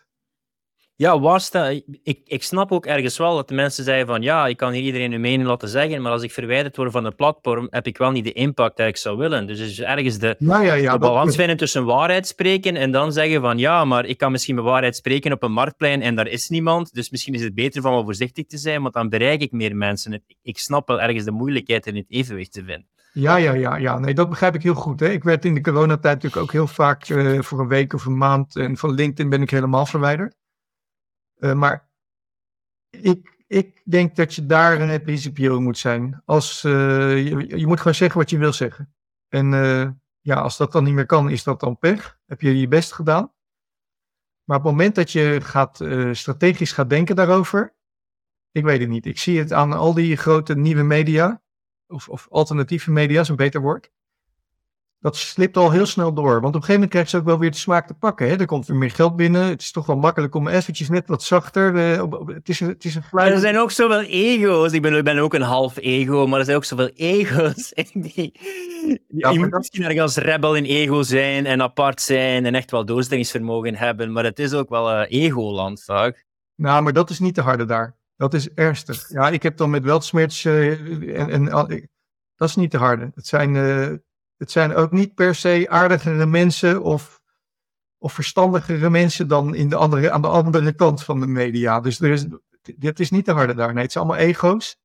Ja, 0.99 1.19
waar 1.19 1.71
ik, 2.03 2.19
ik 2.25 2.43
snap 2.43 2.71
ook 2.71 2.85
ergens 2.85 3.17
wel 3.17 3.35
dat 3.35 3.47
de 3.47 3.53
mensen 3.53 3.83
zeggen 3.83 4.07
van 4.07 4.21
ja, 4.21 4.47
ik 4.47 4.57
kan 4.57 4.71
hier 4.71 4.83
iedereen 4.83 5.11
hun 5.11 5.21
mening 5.21 5.47
laten 5.47 5.69
zeggen, 5.69 6.01
maar 6.01 6.11
als 6.11 6.23
ik 6.23 6.31
verwijderd 6.31 6.77
word 6.77 6.91
van 6.91 7.03
de 7.03 7.11
platform, 7.11 7.67
heb 7.69 7.87
ik 7.87 7.97
wel 7.97 8.11
niet 8.11 8.23
de 8.23 8.31
impact 8.31 8.77
die 8.77 8.85
ik 8.85 8.97
zou 8.97 9.17
willen. 9.17 9.47
Dus 9.47 9.59
is 9.59 9.81
ergens 9.81 10.17
de, 10.17 10.35
ja, 10.39 10.61
ja, 10.61 10.73
ja, 10.73 10.93
de 10.93 10.99
balans 10.99 11.35
vinden 11.35 11.57
tussen 11.57 11.85
waarheid 11.85 12.27
spreken 12.27 12.75
en 12.75 12.91
dan 12.91 13.13
zeggen 13.13 13.41
van 13.41 13.57
ja, 13.57 13.85
maar 13.85 14.05
ik 14.05 14.17
kan 14.17 14.31
misschien 14.31 14.55
mijn 14.55 14.67
waarheid 14.67 14.95
spreken 14.95 15.31
op 15.31 15.43
een 15.43 15.51
marktplein 15.51 16.01
en 16.01 16.15
daar 16.15 16.27
is 16.27 16.49
niemand, 16.49 16.93
dus 16.93 17.09
misschien 17.09 17.33
is 17.33 17.43
het 17.43 17.55
beter 17.55 17.81
van 17.81 17.91
wel 17.91 18.03
voorzichtig 18.03 18.45
te 18.45 18.57
zijn, 18.57 18.81
want 18.81 18.93
dan 18.93 19.09
bereik 19.09 19.41
ik 19.41 19.51
meer 19.51 19.75
mensen. 19.75 20.23
Ik 20.41 20.57
snap 20.57 20.87
wel 20.87 21.01
ergens 21.01 21.25
de 21.25 21.31
moeilijkheid 21.31 21.87
in 21.87 21.95
het 21.95 22.05
evenwicht 22.07 22.53
te 22.53 22.63
vinden. 22.63 22.87
Ja, 23.13 23.35
ja, 23.35 23.53
ja, 23.53 23.75
ja. 23.75 23.99
Nee, 23.99 24.13
dat 24.13 24.29
begrijp 24.29 24.55
ik 24.55 24.63
heel 24.63 24.73
goed. 24.73 24.99
Hè. 24.99 25.09
Ik 25.09 25.23
werd 25.23 25.45
in 25.45 25.53
de 25.53 25.61
coronatijd 25.61 26.15
natuurlijk 26.15 26.41
ook 26.41 26.51
heel 26.51 26.67
vaak 26.67 27.09
uh, 27.09 27.41
voor 27.41 27.59
een 27.59 27.67
week 27.67 27.93
of 27.93 28.05
een 28.05 28.17
maand. 28.17 28.55
En 28.55 28.77
van 28.77 28.93
LinkedIn 28.93 29.29
ben 29.29 29.41
ik 29.41 29.49
helemaal 29.49 29.85
verwijderd. 29.85 30.35
Uh, 31.37 31.53
maar 31.53 31.89
ik, 32.89 33.43
ik 33.47 33.81
denk 33.85 34.15
dat 34.15 34.33
je 34.33 34.45
daar 34.45 34.81
een 34.81 35.01
principieel 35.01 35.61
moet 35.61 35.77
zijn. 35.77 36.21
Als, 36.25 36.63
uh, 36.63 36.71
je, 37.27 37.57
je, 37.57 37.67
moet 37.67 37.77
gewoon 37.77 37.95
zeggen 37.95 38.19
wat 38.19 38.29
je 38.29 38.37
wil 38.37 38.53
zeggen. 38.53 38.95
En 39.27 39.51
uh, 39.53 39.89
ja, 40.19 40.35
als 40.35 40.57
dat 40.57 40.71
dan 40.71 40.83
niet 40.83 40.93
meer 40.93 41.05
kan, 41.05 41.29
is 41.29 41.43
dat 41.43 41.59
dan 41.59 41.77
pech. 41.77 42.19
Heb 42.25 42.41
je 42.41 42.59
je 42.59 42.67
best 42.67 42.93
gedaan. 42.93 43.33
Maar 44.43 44.57
op 44.57 44.63
het 44.63 44.71
moment 44.71 44.95
dat 44.95 45.11
je 45.11 45.39
gaat, 45.41 45.75
strategisch 46.11 46.71
gaat 46.71 46.89
denken 46.89 47.15
daarover, 47.15 47.75
ik 48.51 48.63
weet 48.63 48.79
het 48.79 48.89
niet. 48.89 49.05
Ik 49.05 49.19
zie 49.19 49.39
het 49.39 49.53
aan 49.53 49.73
al 49.73 49.93
die 49.93 50.17
grote 50.17 50.55
nieuwe 50.55 50.83
media, 50.83 51.41
of, 51.87 52.09
of 52.09 52.27
alternatieve 52.29 52.91
media 52.91 53.21
is 53.21 53.29
een 53.29 53.35
beter 53.35 53.61
woord 53.61 53.91
dat 55.07 55.15
slipt 55.15 55.57
al 55.57 55.71
heel 55.71 55.85
snel 55.85 56.13
door. 56.13 56.41
Want 56.41 56.43
op 56.43 56.43
een 56.45 56.51
gegeven 56.51 56.73
moment 56.73 56.91
krijgt 56.91 57.09
ze 57.09 57.17
ook 57.17 57.25
wel 57.25 57.39
weer 57.39 57.51
de 57.51 57.57
smaak 57.57 57.87
te 57.87 57.93
pakken. 57.93 58.27
Hè? 58.27 58.35
Er 58.35 58.45
komt 58.45 58.67
weer 58.67 58.77
meer 58.77 58.91
geld 58.91 59.15
binnen. 59.15 59.43
Het 59.43 59.61
is 59.61 59.71
toch 59.71 59.85
wel 59.85 59.95
makkelijk 59.95 60.35
om 60.35 60.47
eventjes 60.47 60.89
net 60.89 61.07
wat 61.07 61.23
zachter. 61.23 61.75
Uh, 61.75 62.03
het, 62.25 62.49
is 62.49 62.59
een, 62.59 62.67
het 62.67 62.85
is 62.85 62.95
een 62.95 63.03
Er 63.11 63.39
zijn 63.39 63.57
ook 63.57 63.71
zoveel 63.71 64.01
ego's. 64.01 64.71
Ik 64.71 64.81
ben, 64.81 64.93
ik 64.95 65.03
ben 65.03 65.17
ook 65.17 65.33
een 65.33 65.41
half 65.41 65.77
ego, 65.77 66.27
maar 66.27 66.39
er 66.39 66.45
zijn 66.45 66.57
ook 66.57 66.65
zoveel 66.65 66.89
ego's. 66.95 67.73
Die, 67.93 68.31
ja, 69.07 69.29
je 69.29 69.39
moet 69.39 69.51
dat... 69.51 69.59
misschien 69.59 69.83
ergens 69.83 70.15
rebel 70.15 70.55
in 70.55 70.63
ego 70.63 71.01
zijn 71.01 71.45
en 71.45 71.61
apart 71.61 72.01
zijn 72.01 72.45
en 72.45 72.55
echt 72.55 72.71
wel 72.71 72.85
doorzettingsvermogen 72.85 73.75
hebben. 73.75 74.11
Maar 74.11 74.23
het 74.23 74.39
is 74.39 74.53
ook 74.53 74.69
wel 74.69 74.91
uh, 74.91 75.05
ego-land, 75.09 75.83
vaak. 75.83 76.25
Nou, 76.55 76.83
maar 76.83 76.93
dat 76.93 77.09
is 77.09 77.19
niet 77.19 77.35
de 77.35 77.41
harde 77.41 77.65
daar. 77.65 77.95
Dat 78.15 78.33
is 78.33 78.53
ernstig. 78.53 79.09
Ja, 79.09 79.29
ik 79.29 79.43
heb 79.43 79.57
dan 79.57 79.69
met 79.69 79.83
Weltsmerts 79.83 80.43
uh, 80.43 81.19
en, 81.19 81.29
en 81.29 81.45
dat 82.35 82.49
is 82.49 82.55
niet 82.55 82.71
de 82.71 82.77
harde. 82.77 83.11
Het 83.15 83.27
zijn 83.27 83.55
het 84.37 84.51
zijn 84.51 84.75
ook 84.75 84.91
niet 84.91 85.15
per 85.15 85.35
se 85.35 85.65
aardigere 85.69 86.25
mensen 86.25 86.83
of, 86.83 87.21
of 87.97 88.13
verstandigere 88.13 88.89
mensen 88.89 89.27
dan 89.27 89.55
in 89.55 89.69
de 89.69 89.75
andere, 89.75 90.11
aan 90.11 90.21
de 90.21 90.27
andere 90.27 90.73
kant 90.73 91.03
van 91.03 91.19
de 91.19 91.27
media. 91.27 91.79
Dus 91.79 91.99
er 91.99 92.11
is, 92.11 92.25
dit 92.75 92.99
is 92.99 93.09
niet 93.09 93.25
de 93.25 93.31
harde 93.31 93.53
daar. 93.53 93.73
Nee, 93.73 93.83
het 93.83 93.91
zijn 93.91 94.05
allemaal 94.05 94.25
ego's. 94.25 94.79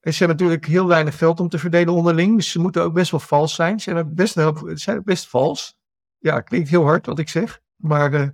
En 0.00 0.12
ze 0.12 0.18
hebben 0.18 0.36
natuurlijk 0.36 0.66
heel 0.66 0.86
weinig 0.86 1.18
geld 1.18 1.40
om 1.40 1.48
te 1.48 1.58
verdelen 1.58 1.94
onderling. 1.94 2.36
Dus 2.36 2.50
ze 2.50 2.60
moeten 2.60 2.82
ook 2.82 2.94
best 2.94 3.10
wel 3.10 3.20
vals 3.20 3.54
zijn. 3.54 3.80
Ze 3.80 3.90
zijn 3.90 4.06
ook 4.06 4.14
best, 4.14 4.38
zijn 4.82 5.02
best 5.04 5.28
vals. 5.28 5.78
Ja, 6.18 6.40
klinkt 6.40 6.68
heel 6.68 6.84
hard 6.84 7.06
wat 7.06 7.18
ik 7.18 7.28
zeg. 7.28 7.60
Maar 7.76 8.14
uh, 8.14 8.28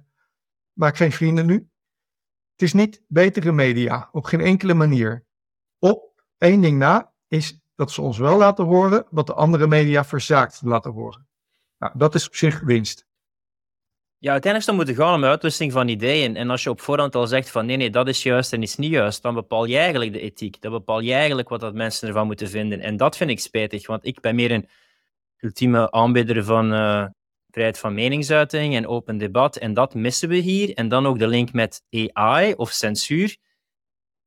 maak 0.72 0.96
geen 0.96 1.12
vrienden 1.12 1.46
nu. 1.46 1.54
Het 2.52 2.62
is 2.62 2.72
niet 2.72 3.02
betere 3.08 3.52
media. 3.52 4.08
Op 4.12 4.24
geen 4.24 4.40
enkele 4.40 4.74
manier. 4.74 5.26
Op 5.78 6.24
één 6.38 6.60
ding 6.60 6.78
na 6.78 7.12
is 7.28 7.60
dat 7.80 7.90
ze 7.90 8.02
ons 8.02 8.18
wel 8.18 8.36
laten 8.36 8.64
horen 8.64 9.06
wat 9.10 9.26
de 9.26 9.34
andere 9.34 9.66
media 9.66 10.04
verzaakt 10.04 10.60
laten 10.64 10.92
horen. 10.92 11.26
Nou, 11.78 11.92
dat 11.96 12.14
is 12.14 12.26
op 12.26 12.34
zich 12.34 12.60
winst. 12.60 13.06
Ja, 14.18 14.32
uiteindelijk 14.32 14.76
moet 14.76 14.86
het 14.88 14.96
gaan 14.96 15.14
om 15.14 15.24
uitwisseling 15.24 15.72
van 15.72 15.88
ideeën. 15.88 16.36
En 16.36 16.50
als 16.50 16.62
je 16.62 16.70
op 16.70 16.80
voorhand 16.80 17.14
al 17.14 17.26
zegt 17.26 17.50
van 17.50 17.66
nee, 17.66 17.76
nee, 17.76 17.90
dat 17.90 18.08
is 18.08 18.22
juist 18.22 18.52
en 18.52 18.62
is 18.62 18.76
niet 18.76 18.90
juist, 18.90 19.22
dan 19.22 19.34
bepaal 19.34 19.64
je 19.64 19.76
eigenlijk 19.76 20.12
de 20.12 20.20
ethiek. 20.20 20.60
Dan 20.60 20.72
bepaal 20.72 21.00
je 21.00 21.12
eigenlijk 21.12 21.48
wat 21.48 21.60
dat 21.60 21.74
mensen 21.74 22.08
ervan 22.08 22.26
moeten 22.26 22.48
vinden. 22.48 22.80
En 22.80 22.96
dat 22.96 23.16
vind 23.16 23.30
ik 23.30 23.40
spijtig, 23.40 23.86
want 23.86 24.06
ik 24.06 24.20
ben 24.20 24.34
meer 24.34 24.50
een 24.50 24.68
ultieme 25.36 25.90
aanbieder 25.90 26.44
van 26.44 26.72
uh, 26.72 27.06
vrijheid 27.48 27.78
van 27.78 27.94
meningsuiting 27.94 28.74
en 28.74 28.86
open 28.86 29.18
debat. 29.18 29.56
En 29.56 29.74
dat 29.74 29.94
missen 29.94 30.28
we 30.28 30.36
hier. 30.36 30.74
En 30.74 30.88
dan 30.88 31.06
ook 31.06 31.18
de 31.18 31.28
link 31.28 31.52
met 31.52 31.82
AI 32.12 32.54
of 32.54 32.70
censuur 32.70 33.36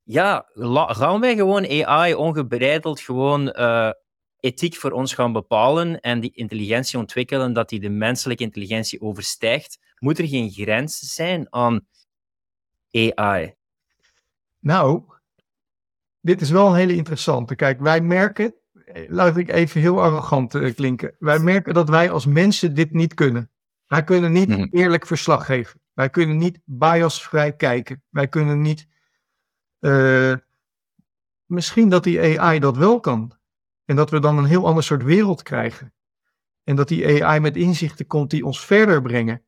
ja, 0.04 0.49
gaan 0.88 1.20
wij 1.20 1.36
gewoon 1.36 1.86
AI 1.86 2.14
ongebreideld 2.14 2.99
gewoon 2.99 3.54
uh, 3.60 3.89
ethiek 4.39 4.76
voor 4.76 4.91
ons 4.91 5.14
gaan 5.14 5.34
bepalen 5.34 5.99
en 5.99 6.20
die 6.20 6.32
intelligentie 6.34 6.99
ontwikkelen 6.99 7.54
dat 7.54 7.70
die 7.70 7.80
de 7.80 7.89
menselijke 7.89 8.43
intelligentie 8.43 9.01
overstijgt? 9.01 9.80
Moet 9.99 10.20
er 10.20 10.28
geen 10.28 10.49
grens 10.49 10.99
zijn 10.99 11.47
aan 11.49 11.88
AI? 12.91 13.54
Nou, 14.60 15.04
dit 16.22 16.41
is 16.41 16.49
wel 16.49 16.68
een 16.68 16.76
hele 16.76 16.95
interessante. 16.95 17.56
Kijk, 17.56 17.80
wij 17.80 18.01
merken, 18.01 18.54
eh, 18.86 19.10
laat 19.10 19.38
ik 19.38 19.49
even 19.49 19.82
heel 19.82 20.01
arrogant 20.01 20.74
klinken, 20.76 21.16
wij 21.20 21.39
merken 21.39 21.74
dat 21.74 21.89
wij 21.89 22.12
als 22.12 22.26
mensen 22.26 22.76
dit 22.76 22.91
niet 22.91 23.14
kunnen. 23.14 23.51
Wij 23.88 24.04
kunnen 24.04 24.32
niet 24.32 24.49
mhm. 24.49 24.68
eerlijk 24.72 25.06
verslag 25.06 25.45
geven. 25.45 25.82
Wij 25.93 26.10
kunnen 26.10 26.38
niet 26.38 26.60
biasvrij 26.66 27.56
kijken. 27.56 28.04
Wij 28.10 28.28
kunnen 28.28 28.62
niet. 28.62 28.88
Uh, 29.84 30.36
misschien 31.46 31.90
dat 31.90 32.04
die 32.04 32.40
AI 32.40 32.60
dat 32.60 32.78
wel 32.78 33.00
kan. 33.00 33.38
En 33.86 33.96
dat 33.96 34.10
we 34.10 34.20
dan 34.20 34.38
een 34.38 34.46
heel 34.46 34.68
ander 34.68 34.84
soort 34.84 35.04
wereld 35.04 35.44
krijgen. 35.44 35.94
En 36.64 36.76
dat 36.76 36.88
die 36.88 37.24
AI 37.24 37.40
met 37.40 37.56
inzichten 37.56 38.08
komt 38.08 38.30
die 38.30 38.46
ons 38.46 38.66
verder 38.66 39.02
brengen. 39.02 39.46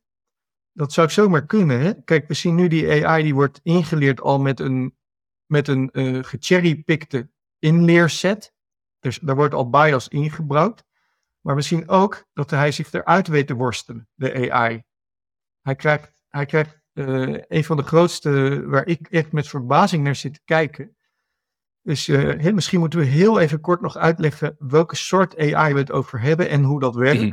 Dat 0.72 0.92
zou 0.92 1.10
zomaar 1.10 1.46
kunnen. 1.46 1.80
Hè? 1.80 2.02
Kijk, 2.02 2.28
we 2.28 2.34
zien 2.34 2.54
nu 2.54 2.68
die 2.68 3.06
AI 3.06 3.22
die 3.22 3.34
wordt 3.34 3.60
ingeleerd 3.62 4.20
al 4.20 4.40
met 4.40 4.60
een, 4.60 4.96
met 5.46 5.68
een 5.68 5.90
uh, 5.92 6.24
gecherrypikte 6.24 7.30
inleerset. 7.58 8.54
Dus 8.98 9.18
daar 9.18 9.36
wordt 9.36 9.54
al 9.54 9.70
bias 9.70 10.08
ingebouwd. 10.08 10.84
Maar 11.40 11.54
we 11.54 11.62
zien 11.62 11.88
ook 11.88 12.26
dat 12.32 12.50
hij 12.50 12.72
zich 12.72 12.92
eruit 12.92 13.28
weet 13.28 13.46
te 13.46 13.54
worstelen, 13.54 14.08
de 14.14 14.50
AI. 14.52 14.82
Hij 15.60 15.74
krijgt, 15.74 16.24
hij 16.28 16.46
krijgt 16.46 16.80
uh, 16.96 17.38
een 17.48 17.64
van 17.64 17.76
de 17.76 17.82
grootste, 17.82 18.62
waar 18.66 18.86
ik 18.86 19.08
echt 19.08 19.32
met 19.32 19.48
verbazing 19.48 20.04
naar 20.04 20.16
zit 20.16 20.34
te 20.34 20.40
kijken. 20.44 20.96
Dus 21.82 22.08
uh, 22.08 22.52
misschien 22.52 22.80
moeten 22.80 22.98
we 22.98 23.04
heel 23.04 23.40
even 23.40 23.60
kort 23.60 23.80
nog 23.80 23.96
uitleggen 23.96 24.56
welke 24.58 24.96
soort 24.96 25.38
AI 25.38 25.72
we 25.72 25.78
het 25.78 25.92
over 25.92 26.20
hebben 26.20 26.48
en 26.48 26.62
hoe 26.62 26.80
dat 26.80 26.94
werkt. 26.94 27.22
Mhm. 27.22 27.32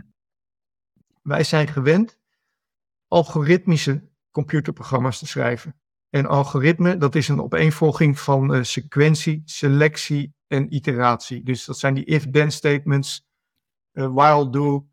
Wij 1.22 1.44
zijn 1.44 1.68
gewend 1.68 2.20
algoritmische 3.08 4.10
computerprogramma's 4.32 5.20
te 5.20 5.28
schrijven. 5.28 5.76
En 6.10 6.26
algoritme, 6.26 6.98
dat 6.98 7.16
is 7.16 7.28
een 7.28 7.42
opeenvolging 7.42 8.20
van 8.20 8.56
uh, 8.56 8.64
sequentie, 8.64 9.42
selectie 9.46 10.36
en 10.48 10.76
iteratie. 10.76 11.44
Dus 11.44 11.66
dat 11.66 11.80
zijn 11.80 11.94
die 11.94 12.06
if-then 12.06 12.52
statements, 12.52 13.26
uh, 13.94 14.14
while 14.14 14.50
do, 14.50 14.88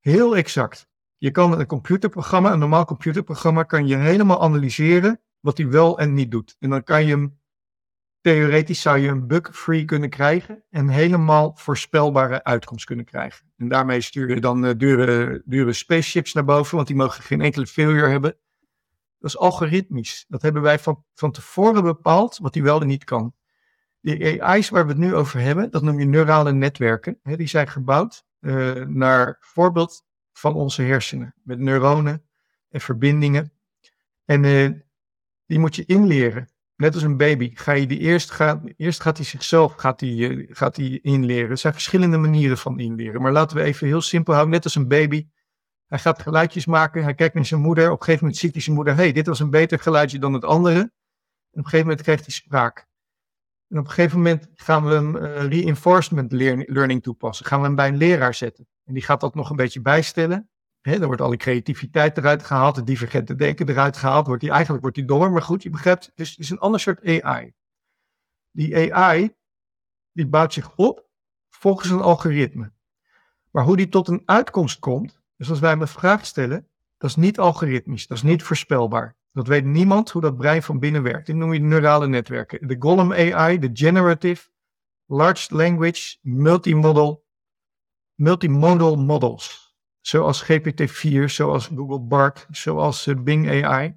heel 0.00 0.36
exact. 0.36 0.88
Je 1.24 1.30
kan 1.30 1.58
een 1.58 1.66
computerprogramma, 1.66 2.52
een 2.52 2.58
normaal 2.58 2.84
computerprogramma, 2.84 3.62
kan 3.62 3.86
je 3.86 3.96
helemaal 3.96 4.42
analyseren 4.42 5.20
wat 5.40 5.56
hij 5.58 5.68
wel 5.68 5.98
en 5.98 6.14
niet 6.14 6.30
doet. 6.30 6.56
En 6.58 6.70
dan 6.70 6.82
kan 6.82 7.06
je 7.06 7.10
hem, 7.10 7.40
theoretisch 8.20 8.80
zou 8.80 8.98
je 8.98 9.08
een 9.08 9.26
bug-free 9.26 9.84
kunnen 9.84 10.10
krijgen 10.10 10.64
en 10.70 10.88
helemaal 10.88 11.52
voorspelbare 11.56 12.44
uitkomst 12.44 12.84
kunnen 12.84 13.04
krijgen. 13.04 13.52
En 13.56 13.68
daarmee 13.68 14.00
stuur 14.00 14.28
je 14.28 14.40
dan 14.40 14.64
uh, 14.64 14.70
dure, 14.76 15.42
dure 15.44 15.72
spaceships 15.72 16.32
naar 16.32 16.44
boven, 16.44 16.76
want 16.76 16.88
die 16.88 16.96
mogen 16.96 17.22
geen 17.22 17.40
enkele 17.40 17.66
failure 17.66 18.08
hebben. 18.08 18.36
Dat 19.18 19.30
is 19.30 19.38
algoritmisch. 19.38 20.24
Dat 20.28 20.42
hebben 20.42 20.62
wij 20.62 20.78
van, 20.78 21.04
van 21.14 21.32
tevoren 21.32 21.82
bepaald, 21.82 22.38
wat 22.38 22.54
hij 22.54 22.62
wel 22.62 22.80
en 22.80 22.86
niet 22.86 23.04
kan. 23.04 23.34
De 24.00 24.42
AI's 24.42 24.68
waar 24.68 24.84
we 24.84 24.90
het 24.90 25.00
nu 25.00 25.14
over 25.14 25.40
hebben, 25.40 25.70
dat 25.70 25.82
noem 25.82 25.98
je 25.98 26.06
neurale 26.06 26.52
netwerken. 26.52 27.20
Die 27.22 27.46
zijn 27.46 27.68
gebouwd 27.68 28.24
uh, 28.40 28.72
naar 28.86 29.36
voorbeeld 29.40 30.04
van 30.34 30.54
onze 30.54 30.82
hersenen. 30.82 31.34
Met 31.42 31.58
neuronen 31.58 32.24
en 32.68 32.80
verbindingen. 32.80 33.52
En 34.24 34.42
uh, 34.42 34.70
die 35.46 35.58
moet 35.58 35.76
je 35.76 35.84
inleren. 35.84 36.48
Net 36.76 36.94
als 36.94 37.02
een 37.02 37.16
baby. 37.16 37.50
Ga 37.54 37.72
je 37.72 37.86
die 37.86 37.98
eerst, 37.98 38.30
gaat, 38.30 38.62
eerst 38.76 39.00
gaat 39.00 39.16
hij 39.16 39.26
zichzelf 39.26 39.74
gaat 39.74 39.98
die, 39.98 40.30
uh, 40.30 40.46
gaat 40.50 40.74
die 40.74 41.00
inleren. 41.00 41.50
Er 41.50 41.58
zijn 41.58 41.72
verschillende 41.72 42.16
manieren 42.16 42.58
van 42.58 42.78
inleren. 42.78 43.22
Maar 43.22 43.32
laten 43.32 43.56
we 43.56 43.62
even 43.62 43.86
heel 43.86 44.00
simpel 44.00 44.32
houden. 44.32 44.54
Net 44.54 44.64
als 44.64 44.74
een 44.74 44.88
baby. 44.88 45.26
Hij 45.86 45.98
gaat 45.98 46.22
geluidjes 46.22 46.66
maken. 46.66 47.02
Hij 47.02 47.14
kijkt 47.14 47.34
naar 47.34 47.46
zijn 47.46 47.60
moeder. 47.60 47.84
Op 47.84 47.98
een 47.98 48.04
gegeven 48.04 48.20
moment 48.20 48.40
ziet 48.40 48.52
hij 48.52 48.62
zijn 48.62 48.76
moeder. 48.76 48.94
hey, 48.94 49.12
dit 49.12 49.26
was 49.26 49.40
een 49.40 49.50
beter 49.50 49.78
geluidje 49.78 50.18
dan 50.18 50.32
het 50.32 50.44
andere. 50.44 50.78
En 50.78 50.90
op 51.60 51.64
een 51.64 51.64
gegeven 51.64 51.86
moment 51.86 52.02
krijgt 52.02 52.24
hij 52.24 52.34
spraak. 52.34 52.86
En 53.74 53.80
op 53.80 53.86
een 53.86 53.92
gegeven 53.92 54.16
moment 54.16 54.48
gaan 54.54 54.84
we 54.84 54.92
hem 54.92 55.16
uh, 55.16 55.42
reinforcement 55.42 56.32
learning 56.32 57.02
toepassen. 57.02 57.46
Gaan 57.46 57.60
we 57.60 57.66
hem 57.66 57.74
bij 57.74 57.88
een 57.88 57.96
leraar 57.96 58.34
zetten. 58.34 58.68
En 58.84 58.94
die 58.94 59.02
gaat 59.02 59.20
dat 59.20 59.34
nog 59.34 59.50
een 59.50 59.56
beetje 59.56 59.80
bijstellen. 59.80 60.50
He, 60.80 60.98
dan 60.98 61.06
wordt 61.06 61.20
al 61.20 61.28
die 61.28 61.38
creativiteit 61.38 62.18
eruit 62.18 62.42
gehaald, 62.42 62.76
het 62.76 62.86
divergente 62.86 63.34
denken 63.34 63.68
eruit 63.68 63.96
gehaald. 63.96 64.26
Wordt 64.26 64.40
die, 64.40 64.50
eigenlijk 64.50 64.82
wordt 64.82 64.96
die 64.96 65.06
dommer, 65.06 65.32
maar 65.32 65.42
goed, 65.42 65.62
je 65.62 65.70
begrijpt. 65.70 66.12
Dus 66.14 66.30
het 66.30 66.38
is 66.38 66.50
een 66.50 66.58
ander 66.58 66.80
soort 66.80 67.22
AI. 67.22 67.52
Die 68.50 68.94
AI, 68.94 69.34
die 70.12 70.26
bouwt 70.26 70.52
zich 70.52 70.76
op 70.76 71.08
volgens 71.50 71.90
een 71.90 72.00
algoritme. 72.00 72.72
Maar 73.50 73.64
hoe 73.64 73.76
die 73.76 73.88
tot 73.88 74.08
een 74.08 74.22
uitkomst 74.24 74.78
komt, 74.78 75.20
dus 75.36 75.50
als 75.50 75.60
wij 75.60 75.70
hem 75.70 75.80
een 75.80 75.88
vraag 75.88 76.26
stellen, 76.26 76.68
dat 76.96 77.10
is 77.10 77.16
niet 77.16 77.38
algoritmisch, 77.38 78.06
dat 78.06 78.16
is 78.16 78.22
niet 78.22 78.42
voorspelbaar. 78.42 79.16
Dat 79.34 79.46
weet 79.46 79.64
niemand 79.64 80.10
hoe 80.10 80.22
dat 80.22 80.36
brein 80.36 80.62
van 80.62 80.78
binnen 80.78 81.02
werkt. 81.02 81.26
Die 81.26 81.34
noem 81.34 81.52
je 81.52 81.60
neurale 81.60 82.06
netwerken. 82.06 82.68
De 82.68 82.76
Golem 82.78 83.12
AI, 83.12 83.58
de 83.58 83.70
Generative 83.72 84.48
Large 85.06 85.54
Language 85.54 86.16
Multimodal, 86.22 87.26
Multimodal 88.14 88.96
Models. 88.96 89.76
Zoals 90.00 90.42
GPT-4, 90.42 91.24
zoals 91.24 91.66
Google 91.66 92.00
Bard, 92.00 92.46
zoals 92.50 93.06
uh, 93.06 93.22
Bing 93.22 93.64
AI. 93.64 93.96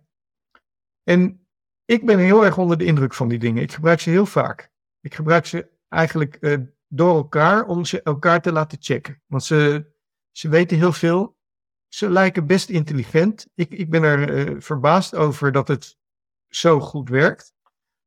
En 1.04 1.48
ik 1.86 2.06
ben 2.06 2.20
heel 2.20 2.46
erg 2.46 2.58
onder 2.58 2.78
de 2.78 2.86
indruk 2.86 3.14
van 3.14 3.28
die 3.28 3.40
dingen. 3.40 3.64
Ik 3.64 3.72
gebruik 3.72 4.00
ze 4.00 4.10
heel 4.10 4.26
vaak. 4.26 4.72
Ik 5.02 5.14
gebruik 5.14 5.46
ze 5.46 5.70
eigenlijk 5.90 6.38
uh, 6.40 6.58
door 6.88 7.16
elkaar 7.16 7.66
om 7.66 7.86
ze 7.86 8.02
elkaar 8.02 8.42
te 8.42 8.52
laten 8.52 8.78
checken. 8.82 9.22
Want 9.26 9.44
ze, 9.44 9.92
ze 10.32 10.50
weten 10.50 10.78
heel 10.78 10.94
veel 10.94 11.37
ze 11.88 12.10
lijken 12.10 12.46
best 12.46 12.70
intelligent. 12.70 13.48
Ik, 13.56 13.72
ik 13.72 13.90
ben 13.90 14.04
er 14.04 14.50
uh, 14.50 14.62
verbaasd 14.62 15.16
over 15.16 15.52
dat 15.52 15.68
het 15.68 15.98
zo 16.48 16.80
goed 16.80 17.10
werkt. 17.10 17.54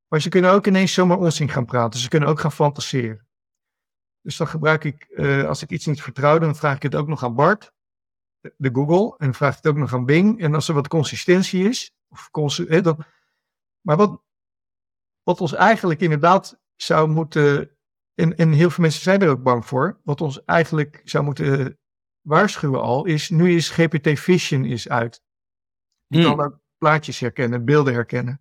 Maar 0.09 0.21
ze 0.21 0.29
kunnen 0.29 0.51
ook 0.51 0.67
ineens 0.67 0.93
zomaar 0.93 1.19
onzin 1.19 1.49
gaan 1.49 1.65
praten. 1.65 2.01
Ze 2.01 2.09
kunnen 2.09 2.29
ook 2.29 2.41
gaan 2.41 2.53
fantaseren. 2.53 3.29
Dus 4.21 4.37
dan 4.37 4.47
gebruik 4.47 4.85
ik, 4.85 5.07
uh, 5.11 5.45
als 5.45 5.63
ik 5.63 5.71
iets 5.71 5.87
niet 5.87 6.03
vertrouw, 6.03 6.39
dan 6.39 6.57
vraag 6.57 6.77
ik 6.77 6.83
het 6.83 6.95
ook 6.95 7.09
nog 7.09 7.25
aan 7.25 7.35
Bart, 7.35 7.73
de 8.57 8.71
Google, 8.73 9.15
en 9.19 9.35
vraag 9.35 9.51
ik 9.51 9.63
het 9.63 9.73
ook 9.73 9.79
nog 9.79 9.95
aan 9.95 10.05
Bing. 10.05 10.41
En 10.41 10.55
als 10.55 10.69
er 10.69 10.75
wat 10.75 10.89
consistentie 10.89 11.69
is, 11.69 11.95
of 12.09 12.29
dan, 12.83 13.05
maar 13.81 13.97
wat, 13.97 14.23
wat 15.23 15.41
ons 15.41 15.55
eigenlijk 15.55 16.01
inderdaad 16.01 16.61
zou 16.77 17.09
moeten, 17.09 17.77
en, 18.15 18.37
en 18.37 18.53
heel 18.53 18.71
veel 18.71 18.83
mensen 18.83 19.03
zijn 19.03 19.23
er 19.23 19.29
ook 19.29 19.43
bang 19.43 19.67
voor, 19.67 20.01
wat 20.05 20.21
ons 20.21 20.45
eigenlijk 20.45 21.01
zou 21.05 21.25
moeten 21.25 21.80
waarschuwen 22.21 22.81
al, 22.81 23.05
is 23.05 23.31
nu 23.31 23.55
is 23.55 23.71
GPT 23.71 24.21
Vision 24.21 24.65
is 24.65 24.89
uit. 24.89 25.23
Die 26.07 26.25
hmm. 26.25 26.37
kan 26.37 26.47
ook 26.47 26.61
plaatjes 26.79 27.21
herkennen, 27.21 27.65
beelden 27.65 27.95
herkennen. 27.95 28.41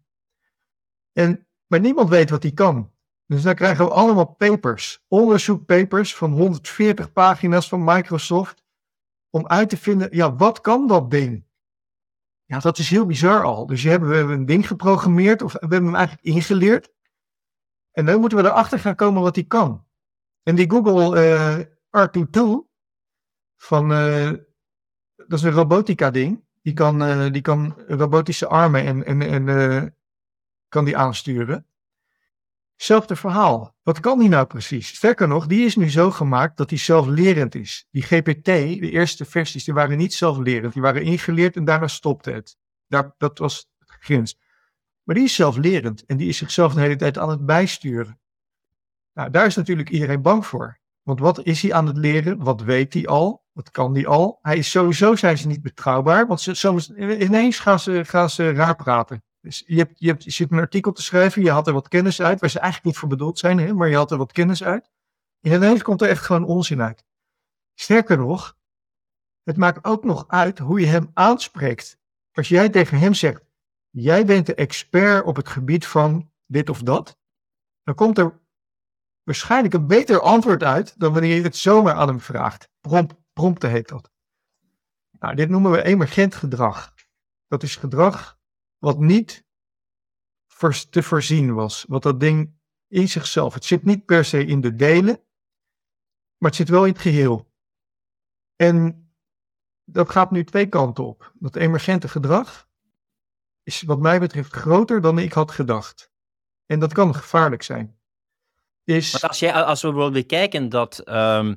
En, 1.11 1.47
maar 1.67 1.79
niemand 1.79 2.09
weet 2.09 2.29
wat 2.29 2.41
die 2.41 2.53
kan. 2.53 2.91
Dus 3.25 3.41
dan 3.41 3.55
krijgen 3.55 3.85
we 3.85 3.91
allemaal 3.91 4.25
papers, 4.25 5.03
onderzoekpapers 5.07 6.15
van 6.15 6.31
140 6.31 7.11
pagina's 7.11 7.69
van 7.69 7.83
Microsoft, 7.83 8.63
om 9.29 9.47
uit 9.47 9.69
te 9.69 9.77
vinden, 9.77 10.07
ja, 10.11 10.35
wat 10.35 10.61
kan 10.61 10.87
dat 10.87 11.11
ding? 11.11 11.45
Ja, 12.45 12.59
dat 12.59 12.77
is 12.77 12.89
heel 12.89 13.05
bizar 13.05 13.43
al. 13.43 13.65
Dus 13.65 13.81
je 13.81 13.89
hebben, 13.89 14.09
we 14.09 14.15
hebben 14.15 14.35
een 14.35 14.45
ding 14.45 14.67
geprogrammeerd, 14.67 15.41
of 15.41 15.51
we 15.53 15.59
hebben 15.59 15.83
hem 15.83 15.95
eigenlijk 15.95 16.27
ingeleerd. 16.27 16.91
En 17.91 18.05
dan 18.05 18.19
moeten 18.19 18.37
we 18.37 18.43
erachter 18.43 18.79
gaan 18.79 18.95
komen 18.95 19.21
wat 19.21 19.35
die 19.35 19.43
kan. 19.43 19.85
En 20.43 20.55
die 20.55 20.69
Google 20.69 21.27
uh, 21.91 22.07
R2-2, 22.07 22.68
van, 23.61 23.91
uh, 23.91 24.31
dat 25.15 25.39
is 25.39 25.41
een 25.41 25.51
robotica 25.51 26.11
ding. 26.11 26.43
Die 26.61 26.73
kan, 26.73 27.03
uh, 27.03 27.31
die 27.31 27.41
kan 27.41 27.75
robotische 27.87 28.47
armen 28.47 28.85
en, 28.85 29.05
en, 29.05 29.21
en 29.21 29.47
uh, 29.47 29.83
kan 30.67 30.85
die 30.85 30.97
aansturen. 30.97 31.65
Zelfde 32.75 33.15
verhaal. 33.15 33.75
Wat 33.83 33.99
kan 33.99 34.19
die 34.19 34.29
nou 34.29 34.45
precies? 34.45 34.95
Sterker 34.95 35.27
nog, 35.27 35.47
die 35.47 35.65
is 35.65 35.75
nu 35.75 35.89
zo 35.89 36.11
gemaakt 36.11 36.57
dat 36.57 36.69
die 36.69 36.77
zelflerend 36.77 37.55
is. 37.55 37.87
Die 37.91 38.01
GPT, 38.01 38.45
de 38.45 38.89
eerste 38.89 39.25
versies, 39.25 39.63
die 39.63 39.73
waren 39.73 39.97
niet 39.97 40.13
zelflerend. 40.13 40.73
Die 40.73 40.81
waren 40.81 41.03
ingeleerd 41.03 41.55
en 41.55 41.65
daarna 41.65 41.87
stopte 41.87 42.31
het. 42.31 42.57
Dat 43.17 43.37
was 43.37 43.69
het 43.77 43.89
grens. 43.99 44.39
Maar 45.03 45.15
die 45.15 45.23
is 45.23 45.35
zelflerend 45.35 46.05
en 46.05 46.17
die 46.17 46.27
is 46.27 46.37
zichzelf 46.37 46.73
de 46.73 46.79
hele 46.79 46.95
tijd 46.95 47.17
aan 47.17 47.29
het 47.29 47.45
bijsturen. 47.45 48.19
Nou, 49.13 49.29
daar 49.29 49.45
is 49.45 49.55
natuurlijk 49.55 49.89
iedereen 49.89 50.21
bang 50.21 50.45
voor. 50.45 50.79
Want 51.03 51.19
wat 51.19 51.43
is 51.43 51.61
hij 51.61 51.73
aan 51.73 51.87
het 51.87 51.97
leren? 51.97 52.43
Wat 52.43 52.61
weet 52.61 52.93
hij 52.93 53.07
al? 53.07 53.43
Wat 53.59 53.71
kan 53.71 53.93
die 53.93 54.07
al? 54.07 54.39
Hij 54.41 54.57
is 54.57 54.71
sowieso 54.71 55.15
zijn 55.15 55.37
ze 55.37 55.47
niet 55.47 55.61
betrouwbaar, 55.61 56.27
want 56.27 56.41
ze, 56.41 56.53
soms, 56.53 56.89
ineens 56.89 57.59
gaan 57.59 57.79
ze, 57.79 58.05
gaan 58.05 58.29
ze 58.29 58.51
raar 58.51 58.75
praten. 58.75 59.23
Dus 59.41 59.63
je, 59.65 59.77
hebt, 59.77 59.99
je, 59.99 60.07
hebt, 60.07 60.23
je 60.23 60.31
zit 60.31 60.51
een 60.51 60.59
artikel 60.59 60.91
te 60.91 61.01
schrijven, 61.01 61.41
je 61.41 61.51
had 61.51 61.67
er 61.67 61.73
wat 61.73 61.87
kennis 61.87 62.21
uit, 62.21 62.39
waar 62.39 62.49
ze 62.49 62.59
eigenlijk 62.59 62.85
niet 62.85 62.97
voor 62.97 63.09
bedoeld 63.09 63.39
zijn, 63.39 63.59
hè, 63.59 63.73
maar 63.73 63.89
je 63.89 63.95
had 63.95 64.11
er 64.11 64.17
wat 64.17 64.31
kennis 64.31 64.63
uit. 64.63 64.91
En 65.41 65.51
ineens 65.51 65.81
komt 65.81 66.01
er 66.01 66.09
echt 66.09 66.25
gewoon 66.25 66.45
onzin 66.45 66.81
uit. 66.81 67.05
Sterker 67.73 68.17
nog, 68.17 68.57
het 69.43 69.57
maakt 69.57 69.85
ook 69.85 70.03
nog 70.03 70.27
uit 70.27 70.59
hoe 70.59 70.79
je 70.79 70.87
hem 70.87 71.11
aanspreekt. 71.13 71.97
Als 72.31 72.47
jij 72.47 72.69
tegen 72.69 72.99
hem 72.99 73.13
zegt, 73.13 73.43
jij 73.89 74.25
bent 74.25 74.45
de 74.45 74.55
expert 74.55 75.25
op 75.25 75.35
het 75.35 75.47
gebied 75.47 75.87
van 75.87 76.31
dit 76.45 76.69
of 76.69 76.81
dat, 76.81 77.17
dan 77.83 77.95
komt 77.95 78.17
er 78.17 78.39
waarschijnlijk 79.23 79.73
een 79.73 79.87
beter 79.87 80.21
antwoord 80.21 80.63
uit 80.63 80.99
dan 80.99 81.13
wanneer 81.13 81.35
je 81.35 81.43
het 81.43 81.57
zomaar 81.57 81.93
aan 81.93 82.07
hem 82.07 82.19
vraagt. 82.19 82.69
Prompt 82.81 83.17
Prompte 83.39 83.67
heet 83.67 83.87
dat. 83.87 84.11
Nou, 85.11 85.35
dit 85.35 85.49
noemen 85.49 85.71
we 85.71 85.83
emergent 85.83 86.35
gedrag. 86.35 86.93
Dat 87.47 87.63
is 87.63 87.75
gedrag 87.75 88.39
wat 88.77 88.99
niet 88.99 89.45
te 90.89 91.03
voorzien 91.03 91.53
was. 91.53 91.85
Wat 91.87 92.03
dat 92.03 92.19
ding 92.19 92.59
in 92.87 93.09
zichzelf. 93.09 93.53
Het 93.53 93.65
zit 93.65 93.83
niet 93.83 94.05
per 94.05 94.25
se 94.25 94.45
in 94.45 94.61
de 94.61 94.75
delen, 94.75 95.23
maar 96.37 96.49
het 96.49 96.55
zit 96.55 96.69
wel 96.69 96.85
in 96.85 96.91
het 96.91 97.01
geheel. 97.01 97.51
En 98.55 99.07
dat 99.83 100.09
gaat 100.09 100.31
nu 100.31 100.43
twee 100.43 100.67
kanten 100.67 101.05
op. 101.05 101.31
Dat 101.35 101.55
emergente 101.55 102.07
gedrag, 102.07 102.69
is 103.63 103.81
wat 103.81 103.99
mij 103.99 104.19
betreft 104.19 104.53
groter 104.53 105.01
dan 105.01 105.19
ik 105.19 105.33
had 105.33 105.51
gedacht. 105.51 106.11
En 106.65 106.79
dat 106.79 106.93
kan 106.93 107.15
gevaarlijk 107.15 107.63
zijn. 107.63 107.99
Is... 108.83 109.23
Als, 109.23 109.39
jij, 109.39 109.53
als 109.53 109.81
we 109.81 109.87
bijvoorbeeld 109.87 110.27
bekijken 110.27 110.69
dat 110.69 110.99
ehm, 110.99 111.55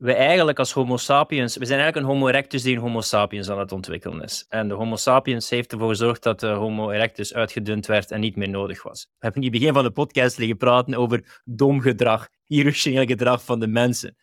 we 0.00 0.14
eigenlijk 0.14 0.58
als 0.58 0.72
Homo 0.72 0.96
sapiens, 0.96 1.56
we 1.56 1.64
zijn 1.64 1.80
eigenlijk 1.80 2.08
een 2.08 2.14
Homo 2.14 2.28
erectus 2.28 2.62
die 2.62 2.74
een 2.74 2.80
Homo 2.80 3.00
sapiens 3.00 3.50
aan 3.50 3.58
het 3.58 3.72
ontwikkelen 3.72 4.22
is. 4.22 4.44
En 4.48 4.68
de 4.68 4.74
Homo 4.74 4.96
sapiens 4.96 5.50
heeft 5.50 5.72
ervoor 5.72 5.88
gezorgd 5.88 6.22
dat 6.22 6.40
de 6.40 6.46
Homo 6.46 6.90
erectus 6.90 7.34
uitgedund 7.34 7.86
werd 7.86 8.10
en 8.10 8.20
niet 8.20 8.36
meer 8.36 8.48
nodig 8.48 8.82
was. 8.82 9.02
We 9.02 9.16
hebben 9.18 9.42
in 9.42 9.48
het 9.48 9.58
begin 9.58 9.74
van 9.74 9.84
de 9.84 9.90
podcast 9.90 10.38
liggen 10.38 10.56
praten 10.56 10.94
over 10.94 11.40
dom 11.44 11.80
gedrag, 11.80 12.28
irrationeel 12.46 13.06
gedrag 13.06 13.44
van 13.44 13.60
de 13.60 13.66
mensen. 13.66 14.16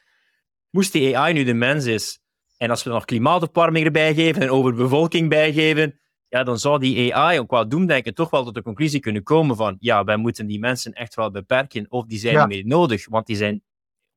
Moest 0.69 0.91
die 0.91 1.17
AI 1.17 1.33
nu 1.33 1.43
de 1.43 1.53
mens 1.53 1.85
is, 1.85 2.19
en 2.57 2.69
als 2.69 2.83
we 2.83 2.89
nog 2.89 3.05
klimaatopwarming 3.05 3.85
erbij 3.85 4.13
geven 4.13 4.41
en 4.41 4.49
overbevolking 4.49 5.29
bijgeven, 5.29 5.99
ja, 6.27 6.43
dan 6.43 6.59
zou 6.59 6.79
die 6.79 7.15
AI 7.15 7.39
ook 7.39 7.51
wel 7.51 7.69
doemdenken 7.69 8.13
toch 8.13 8.29
wel 8.29 8.43
tot 8.43 8.53
de 8.53 8.61
conclusie 8.61 8.99
kunnen 8.99 9.23
komen 9.23 9.55
van 9.55 9.77
ja, 9.79 10.03
wij 10.03 10.17
moeten 10.17 10.47
die 10.47 10.59
mensen 10.59 10.93
echt 10.93 11.15
wel 11.15 11.31
beperken 11.31 11.85
of 11.89 12.05
die 12.05 12.19
zijn 12.19 12.37
niet 12.37 12.47
meer 12.47 12.65
nodig, 12.65 13.09
want 13.09 13.25
die 13.25 13.35
zijn 13.35 13.63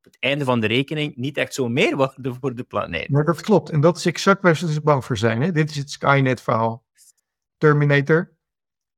het 0.04 0.16
einde 0.18 0.44
van 0.44 0.60
de 0.60 0.66
rekening 0.66 1.16
niet 1.16 1.36
echt 1.36 1.54
zo 1.54 1.68
meerwaarde 1.68 2.34
voor 2.40 2.54
de 2.54 2.62
planeet. 2.62 3.08
Maar 3.08 3.24
dat 3.24 3.40
klopt. 3.40 3.70
En 3.70 3.80
dat 3.80 3.96
is 3.96 4.06
exact 4.06 4.42
waar 4.42 4.56
ze 4.56 4.66
dus 4.66 4.80
bang 4.80 5.04
voor 5.04 5.16
zijn. 5.16 5.42
Hè? 5.42 5.52
Dit 5.52 5.70
is 5.70 5.76
het 5.76 5.90
Skynet-verhaal. 5.90 6.84
Terminator. 7.56 8.32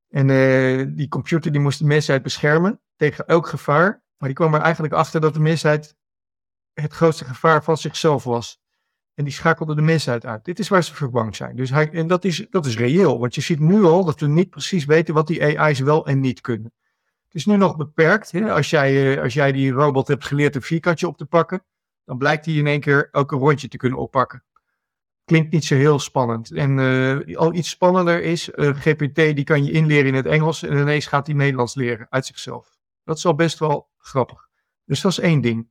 En 0.08 0.28
uh, 0.28 0.86
die 0.96 1.08
computer 1.08 1.52
die 1.52 1.60
moest 1.60 1.78
de 1.78 1.84
mensheid 1.84 2.22
beschermen 2.22 2.80
tegen 2.96 3.26
elk 3.26 3.46
gevaar. 3.46 4.04
Maar 4.16 4.28
die 4.28 4.38
kwam 4.38 4.54
er 4.54 4.60
eigenlijk 4.60 4.94
achter 4.94 5.20
dat 5.20 5.34
de 5.34 5.40
mensheid 5.40 5.96
het 6.72 6.92
grootste 6.92 7.24
gevaar 7.24 7.64
van 7.64 7.76
zichzelf 7.76 8.24
was. 8.24 8.60
En 9.14 9.24
die 9.24 9.32
schakelde 9.32 9.74
de 9.74 9.82
mensheid 9.82 10.26
uit. 10.26 10.44
Dit 10.44 10.58
is 10.58 10.68
waar 10.68 10.84
ze 10.84 10.94
voor 10.94 11.10
bang 11.10 11.36
zijn. 11.36 11.56
Dus 11.56 11.70
en 11.70 12.06
dat 12.06 12.24
is, 12.24 12.46
dat 12.50 12.66
is 12.66 12.76
reëel. 12.76 13.18
Want 13.18 13.34
je 13.34 13.40
ziet 13.40 13.60
nu 13.60 13.82
al 13.82 14.04
dat 14.04 14.20
we 14.20 14.26
niet 14.26 14.50
precies 14.50 14.84
weten 14.84 15.14
wat 15.14 15.26
die 15.26 15.58
AI's 15.58 15.78
wel 15.78 16.06
en 16.06 16.20
niet 16.20 16.40
kunnen. 16.40 16.72
Het 17.32 17.40
is 17.40 17.46
nu 17.46 17.56
nog 17.56 17.76
beperkt. 17.76 18.32
Hè? 18.32 18.52
Als, 18.52 18.70
jij, 18.70 19.16
eh, 19.16 19.22
als 19.22 19.34
jij 19.34 19.52
die 19.52 19.72
robot 19.72 20.08
hebt 20.08 20.24
geleerd 20.24 20.54
een 20.54 20.62
vierkantje 20.62 21.06
op 21.06 21.16
te 21.16 21.26
pakken, 21.26 21.64
dan 22.04 22.18
blijkt 22.18 22.44
hij 22.46 22.54
in 22.54 22.66
één 22.66 22.80
keer 22.80 23.08
ook 23.12 23.32
een 23.32 23.38
rondje 23.38 23.68
te 23.68 23.76
kunnen 23.76 23.98
oppakken. 23.98 24.44
Klinkt 25.24 25.52
niet 25.52 25.64
zo 25.64 25.74
heel 25.74 25.98
spannend. 25.98 26.50
En 26.50 26.78
uh, 26.78 27.36
al 27.36 27.54
iets 27.54 27.68
spannender 27.68 28.22
is, 28.22 28.48
uh, 28.48 28.68
eh, 28.68 28.76
GPT 28.76 29.14
die 29.14 29.44
kan 29.44 29.64
je 29.64 29.72
inleren 29.72 30.06
in 30.06 30.14
het 30.14 30.26
Engels 30.26 30.62
en 30.62 30.76
ineens 30.76 31.06
gaat 31.06 31.26
hij 31.26 31.36
Nederlands 31.36 31.74
leren 31.74 32.06
uit 32.10 32.26
zichzelf. 32.26 32.78
Dat 33.04 33.16
is 33.16 33.26
al 33.26 33.34
best 33.34 33.58
wel 33.58 33.90
grappig. 33.98 34.48
Dus 34.84 35.00
dat 35.00 35.10
is 35.10 35.18
één 35.18 35.40
ding. 35.40 35.70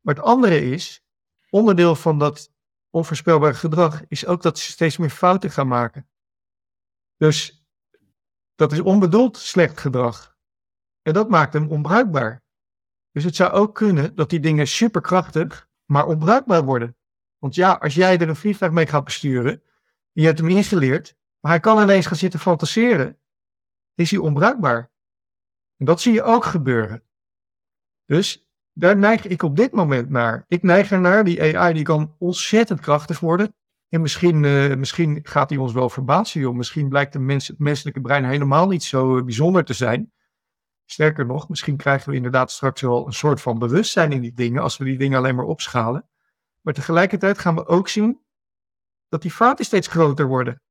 Maar 0.00 0.14
het 0.14 0.24
andere 0.24 0.70
is, 0.70 1.04
onderdeel 1.50 1.94
van 1.94 2.18
dat 2.18 2.52
onvoorspelbare 2.90 3.54
gedrag 3.54 4.02
is 4.08 4.26
ook 4.26 4.42
dat 4.42 4.58
ze 4.58 4.70
steeds 4.70 4.96
meer 4.96 5.10
fouten 5.10 5.50
gaan 5.50 5.68
maken. 5.68 6.08
Dus 7.16 7.64
dat 8.54 8.72
is 8.72 8.80
onbedoeld 8.80 9.36
slecht 9.36 9.78
gedrag. 9.78 10.29
En 11.02 11.12
dat 11.12 11.28
maakt 11.28 11.52
hem 11.52 11.68
onbruikbaar. 11.68 12.42
Dus 13.12 13.24
het 13.24 13.36
zou 13.36 13.50
ook 13.50 13.74
kunnen 13.74 14.14
dat 14.14 14.30
die 14.30 14.40
dingen 14.40 14.66
superkrachtig, 14.66 15.68
maar 15.84 16.06
onbruikbaar 16.06 16.64
worden. 16.64 16.96
Want 17.38 17.54
ja, 17.54 17.72
als 17.72 17.94
jij 17.94 18.18
er 18.18 18.28
een 18.28 18.36
vliegtuig 18.36 18.72
mee 18.72 18.86
gaat 18.86 19.04
besturen, 19.04 19.62
je 20.12 20.24
hebt 20.24 20.38
hem 20.38 20.48
ingeleerd, 20.48 21.16
maar 21.40 21.52
hij 21.52 21.60
kan 21.60 21.82
ineens 21.82 22.06
gaan 22.06 22.16
zitten 22.16 22.40
fantaseren, 22.40 23.18
is 23.94 24.10
hij 24.10 24.20
onbruikbaar. 24.20 24.90
En 25.76 25.86
dat 25.86 26.00
zie 26.00 26.12
je 26.12 26.22
ook 26.22 26.44
gebeuren. 26.44 27.02
Dus 28.04 28.48
daar 28.72 28.96
neig 28.96 29.26
ik 29.26 29.42
op 29.42 29.56
dit 29.56 29.72
moment 29.72 30.10
naar. 30.10 30.44
Ik 30.48 30.62
neig 30.62 30.90
ernaar, 30.90 31.24
die 31.24 31.58
AI 31.58 31.74
die 31.74 31.82
kan 31.82 32.14
ontzettend 32.18 32.80
krachtig 32.80 33.20
worden. 33.20 33.54
En 33.88 34.00
misschien, 34.00 34.42
uh, 34.42 34.74
misschien 34.74 35.20
gaat 35.22 35.48
die 35.48 35.60
ons 35.60 35.72
wel 35.72 35.88
verbazen, 35.88 36.40
joh. 36.40 36.54
Misschien 36.54 36.88
blijkt 36.88 37.12
de 37.12 37.18
mens, 37.18 37.48
het 37.48 37.58
menselijke 37.58 38.00
brein 38.00 38.24
helemaal 38.24 38.68
niet 38.68 38.84
zo 38.84 39.16
eh, 39.16 39.24
bijzonder 39.24 39.64
te 39.64 39.72
zijn. 39.72 40.12
Sterker 40.92 41.26
nog, 41.26 41.48
misschien 41.48 41.76
krijgen 41.76 42.10
we 42.10 42.16
inderdaad 42.16 42.50
straks 42.50 42.80
wel 42.80 43.06
een 43.06 43.12
soort 43.12 43.40
van 43.40 43.58
bewustzijn 43.58 44.12
in 44.12 44.20
die 44.20 44.32
dingen, 44.32 44.62
als 44.62 44.76
we 44.76 44.84
die 44.84 44.98
dingen 44.98 45.18
alleen 45.18 45.34
maar 45.34 45.44
opschalen. 45.44 46.08
Maar 46.60 46.74
tegelijkertijd 46.74 47.38
gaan 47.38 47.54
we 47.54 47.66
ook 47.66 47.88
zien 47.88 48.20
dat 49.08 49.22
die 49.22 49.34
vaten 49.34 49.64
steeds 49.64 49.88
groter 49.88 50.26
worden. 50.26 50.62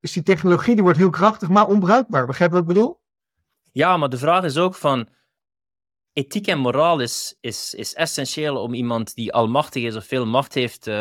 Dus 0.00 0.12
die 0.12 0.22
technologie 0.22 0.74
die 0.74 0.82
wordt 0.82 0.98
heel 0.98 1.10
krachtig, 1.10 1.48
maar 1.48 1.66
onbruikbaar. 1.66 2.26
Begrijp 2.26 2.50
je 2.50 2.56
wat 2.56 2.68
ik 2.68 2.74
bedoel? 2.74 3.00
Ja, 3.72 3.96
maar 3.96 4.08
de 4.08 4.18
vraag 4.18 4.44
is 4.44 4.56
ook 4.56 4.74
van, 4.74 5.08
ethiek 6.12 6.46
en 6.46 6.58
moraal 6.58 7.00
is, 7.00 7.36
is, 7.40 7.74
is 7.74 7.94
essentieel 7.94 8.62
om 8.62 8.74
iemand 8.74 9.14
die 9.14 9.32
almachtig 9.32 9.82
is 9.82 9.96
of 9.96 10.04
veel 10.04 10.26
macht 10.26 10.54
heeft, 10.54 10.86
uh, 10.86 10.94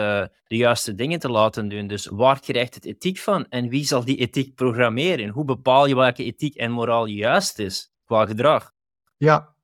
de 0.44 0.56
juiste 0.56 0.96
dingen 0.96 1.20
te 1.20 1.30
laten 1.30 1.68
doen. 1.68 1.88
Dus 1.88 2.06
waar 2.06 2.40
krijgt 2.40 2.76
het 2.76 2.86
ethiek 2.86 3.18
van 3.18 3.50
en 3.50 3.70
wie 3.70 3.86
zal 3.86 4.06
die 4.06 4.18
ethiek 4.18 4.56
programmeren? 4.56 5.30
Hoe 5.30 5.46
bepaal 5.46 5.86
je 5.86 5.96
welke 5.96 6.24
ethiek 6.24 6.56
en 6.56 6.72
moraal 6.72 7.06
juist 7.06 7.60
is 7.60 7.93
qua 8.06 8.26
gedrag? 8.26 8.74
Ja, 9.18 9.56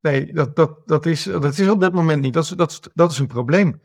nee, 0.00 0.32
dat, 0.32 0.56
dat, 0.56 0.86
dat, 0.86 1.06
is, 1.06 1.22
dat 1.22 1.58
is 1.58 1.68
op 1.68 1.80
dit 1.80 1.92
moment 1.92 2.22
niet. 2.22 2.34
Dat 2.34 2.44
is, 2.44 2.50
dat 2.50 2.90
dat 2.94 3.10
is 3.10 3.18
een 3.18 3.26
probleem. 3.26 3.82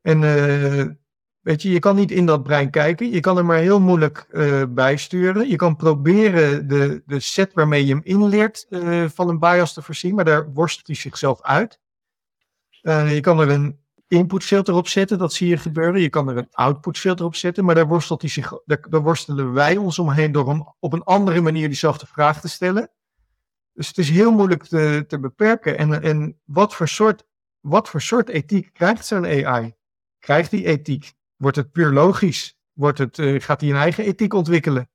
En 0.00 0.22
uh, 0.22 0.86
Weet 1.40 1.62
je, 1.62 1.70
je 1.70 1.78
kan 1.78 1.96
niet 1.96 2.10
in 2.10 2.26
dat 2.26 2.42
brein 2.42 2.70
kijken. 2.70 3.10
Je 3.10 3.20
kan 3.20 3.38
er 3.38 3.44
maar 3.44 3.58
heel 3.58 3.80
moeilijk 3.80 4.26
uh, 4.30 4.62
bijsturen. 4.68 5.48
Je 5.48 5.56
kan 5.56 5.76
proberen 5.76 6.68
de, 6.68 7.02
de 7.06 7.20
set 7.20 7.52
waarmee 7.52 7.86
je 7.86 7.92
hem 7.92 8.04
inleert 8.04 8.66
uh, 8.70 9.08
van 9.08 9.28
een 9.28 9.38
bias 9.38 9.72
te 9.72 9.82
voorzien, 9.82 10.14
maar 10.14 10.24
daar 10.24 10.52
worstelt 10.52 10.86
hij 10.86 10.96
zichzelf 10.96 11.42
uit. 11.42 11.80
Je 12.82 13.18
kan 13.20 13.40
er 13.40 13.48
een 13.50 13.78
inputfilter 14.10 14.74
op 14.74 14.88
zetten, 14.88 15.18
dat 15.18 15.32
zie 15.32 15.48
je 15.48 15.56
gebeuren. 15.56 16.00
Je 16.00 16.08
kan 16.08 16.28
er 16.28 16.36
een 16.36 16.48
outputfilter 16.50 17.24
op 17.24 17.34
zetten, 17.34 17.64
maar 17.64 17.74
daar, 17.74 17.86
worstelt 17.86 18.20
hij 18.20 18.30
zich, 18.30 18.52
daar, 18.64 19.02
worstelen 19.02 19.52
wij 19.52 19.76
ons 19.76 19.98
omheen 19.98 20.32
door 20.32 20.48
hem 20.48 20.74
op 20.78 20.92
een 20.92 21.02
andere 21.02 21.40
manier 21.40 21.68
diezelfde 21.68 22.06
vraag 22.06 22.40
te 22.40 22.48
stellen. 22.48 22.90
Dus 23.72 23.88
het 23.88 23.98
is 23.98 24.10
heel 24.10 24.32
moeilijk 24.32 24.64
te, 24.64 25.04
te 25.08 25.20
beperken. 25.20 25.78
En, 25.78 26.02
en 26.02 26.40
wat, 26.44 26.74
voor 26.74 26.88
soort, 26.88 27.26
wat 27.60 27.88
voor 27.88 28.00
soort 28.00 28.28
ethiek 28.28 28.72
krijgt 28.72 29.06
zo'n 29.06 29.26
AI? 29.26 29.74
Krijgt 30.18 30.50
die 30.50 30.64
ethiek? 30.64 31.12
Wordt 31.36 31.56
het 31.56 31.72
puur 31.72 31.90
logisch? 31.90 32.58
Wordt 32.72 32.98
het, 32.98 33.18
uh, 33.18 33.40
gaat 33.40 33.60
hij 33.60 33.70
een 33.70 33.76
eigen 33.76 34.04
ethiek 34.04 34.34
ontwikkelen? 34.34 34.90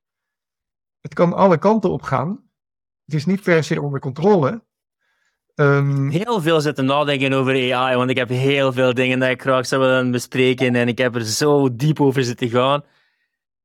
Het 0.99 1.13
kan 1.13 1.33
alle 1.33 1.57
kanten 1.57 1.91
op 1.91 2.01
gaan. 2.01 2.49
Het 3.05 3.15
is 3.15 3.25
niet 3.25 3.41
per 3.41 3.63
se 3.63 3.81
onder 3.81 3.99
controle. 3.99 4.64
Um, 5.55 6.09
heel 6.09 6.41
veel 6.41 6.61
zitten 6.61 6.85
nadenken 6.85 7.33
over 7.33 7.73
AI, 7.73 7.95
want 7.95 8.09
ik 8.09 8.17
heb 8.17 8.29
heel 8.29 8.73
veel 8.73 8.93
dingen 8.93 9.19
dat 9.19 9.29
ik 9.29 9.41
graag 9.41 9.67
zou 9.67 9.81
willen 9.81 10.11
bespreken 10.11 10.75
en 10.75 10.87
ik 10.87 10.97
heb 10.97 11.15
er 11.15 11.25
zo 11.25 11.75
diep 11.75 12.01
over 12.01 12.23
zitten 12.23 12.49
gaan. 12.49 12.83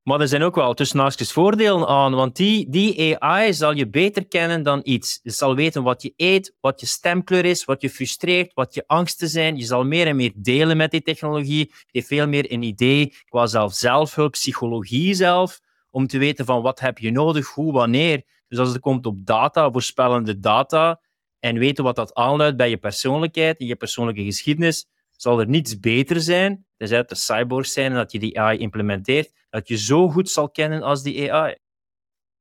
Maar 0.03 0.21
er 0.21 0.29
zijn 0.29 0.43
ook 0.43 0.55
wel 0.55 0.75
tussenhaakjes 0.75 1.33
voordelen 1.33 1.87
aan, 1.87 2.15
want 2.15 2.37
die, 2.37 2.69
die 2.69 3.19
AI 3.19 3.55
zal 3.55 3.73
je 3.73 3.89
beter 3.89 4.27
kennen 4.27 4.63
dan 4.63 4.81
iets. 4.83 5.21
Je 5.23 5.31
zal 5.31 5.55
weten 5.55 5.83
wat 5.83 6.03
je 6.03 6.13
eet, 6.17 6.55
wat 6.61 6.81
je 6.81 6.87
stemkleur 6.87 7.45
is, 7.45 7.65
wat 7.65 7.83
je 7.83 7.91
frustreert, 7.91 8.55
wat 8.55 8.75
je 8.75 8.85
angsten 8.87 9.29
zijn. 9.29 9.57
Je 9.57 9.65
zal 9.65 9.85
meer 9.85 10.07
en 10.07 10.17
meer 10.17 10.33
delen 10.35 10.77
met 10.77 10.91
die 10.91 11.03
technologie. 11.03 11.67
Je 11.69 11.89
heeft 11.91 12.07
veel 12.07 12.29
meer 12.29 12.53
een 12.53 12.63
idee 12.63 13.15
qua 13.29 13.47
zelf 13.47 13.75
zelfhulp, 13.75 14.33
psychologie 14.33 15.15
zelf, 15.15 15.61
om 15.91 16.07
te 16.07 16.19
weten 16.19 16.45
van 16.45 16.63
wat 16.63 16.81
heb 16.81 16.99
je 16.99 17.11
nodig, 17.11 17.49
hoe, 17.49 17.73
wanneer. 17.73 18.23
Dus 18.49 18.59
als 18.59 18.69
het 18.69 18.81
komt 18.81 19.07
op 19.07 19.27
data, 19.27 19.71
voorspellende 19.71 20.39
data, 20.39 21.01
en 21.41 21.59
weten 21.59 21.85
wat 21.85 21.97
dat 21.97 22.15
aanluidt 22.15 22.57
bij 22.57 22.71
je 22.71 22.77
persoonlijkheid, 22.77 23.59
in 23.59 23.67
je 23.67 23.77
persoonlijke 23.77 24.25
geschiedenis, 24.25 24.89
zal 25.11 25.41
er 25.41 25.49
niets 25.49 25.81
beter 25.81 26.21
zijn, 26.21 26.67
tenzij 26.77 26.99
het 26.99 27.09
de 27.09 27.15
cyborgs 27.15 27.73
zijn 27.73 27.91
en 27.91 27.97
dat 27.97 28.13
je 28.13 28.19
die 28.19 28.41
AI 28.41 28.59
implementeert, 28.59 29.33
dat 29.51 29.69
je 29.69 29.77
zo 29.77 30.09
goed 30.09 30.31
zal 30.31 30.51
kennen 30.51 30.83
als 30.83 31.03
die 31.03 31.33
AI. 31.33 31.57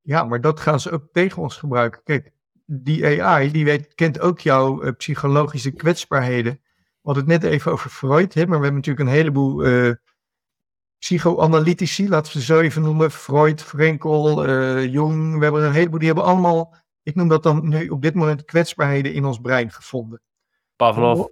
Ja, 0.01 0.23
maar 0.23 0.41
dat 0.41 0.59
gaan 0.59 0.79
ze 0.79 0.91
ook 0.91 1.07
tegen 1.11 1.41
ons 1.41 1.57
gebruiken. 1.57 2.03
Kijk, 2.03 2.31
die 2.65 3.23
AI, 3.23 3.51
die 3.51 3.85
kent 3.95 4.19
ook 4.19 4.39
jouw 4.39 4.83
uh, 4.83 4.91
psychologische 4.97 5.71
kwetsbaarheden. 5.71 6.59
We 6.73 7.15
hadden 7.15 7.23
het 7.29 7.41
net 7.41 7.51
even 7.51 7.71
over 7.71 7.89
Freud, 7.89 8.33
hè, 8.33 8.41
maar 8.41 8.57
we 8.59 8.63
hebben 8.63 8.81
natuurlijk 8.81 9.09
een 9.09 9.15
heleboel 9.15 9.65
uh, 9.65 9.93
psychoanalytici, 10.99 12.09
laten 12.09 12.33
we 12.33 12.39
ze 12.39 12.45
zo 12.45 12.59
even 12.59 12.81
noemen. 12.81 13.11
Freud, 13.11 13.61
Frenkel, 13.61 14.47
uh, 14.47 14.93
Jung, 14.93 15.37
we 15.37 15.43
hebben 15.43 15.63
een 15.63 15.71
heleboel, 15.71 15.99
die 15.99 16.07
hebben 16.07 16.25
allemaal, 16.25 16.75
ik 17.09 17.15
noem 17.15 17.27
dat 17.27 17.43
dan 17.43 17.67
nu 17.69 17.89
op 17.89 18.01
dit 18.01 18.13
moment 18.13 18.45
kwetsbaarheden 18.45 19.13
in 19.13 19.25
ons 19.25 19.39
brein 19.39 19.71
gevonden. 19.71 20.21
Pavlov. 20.75 21.27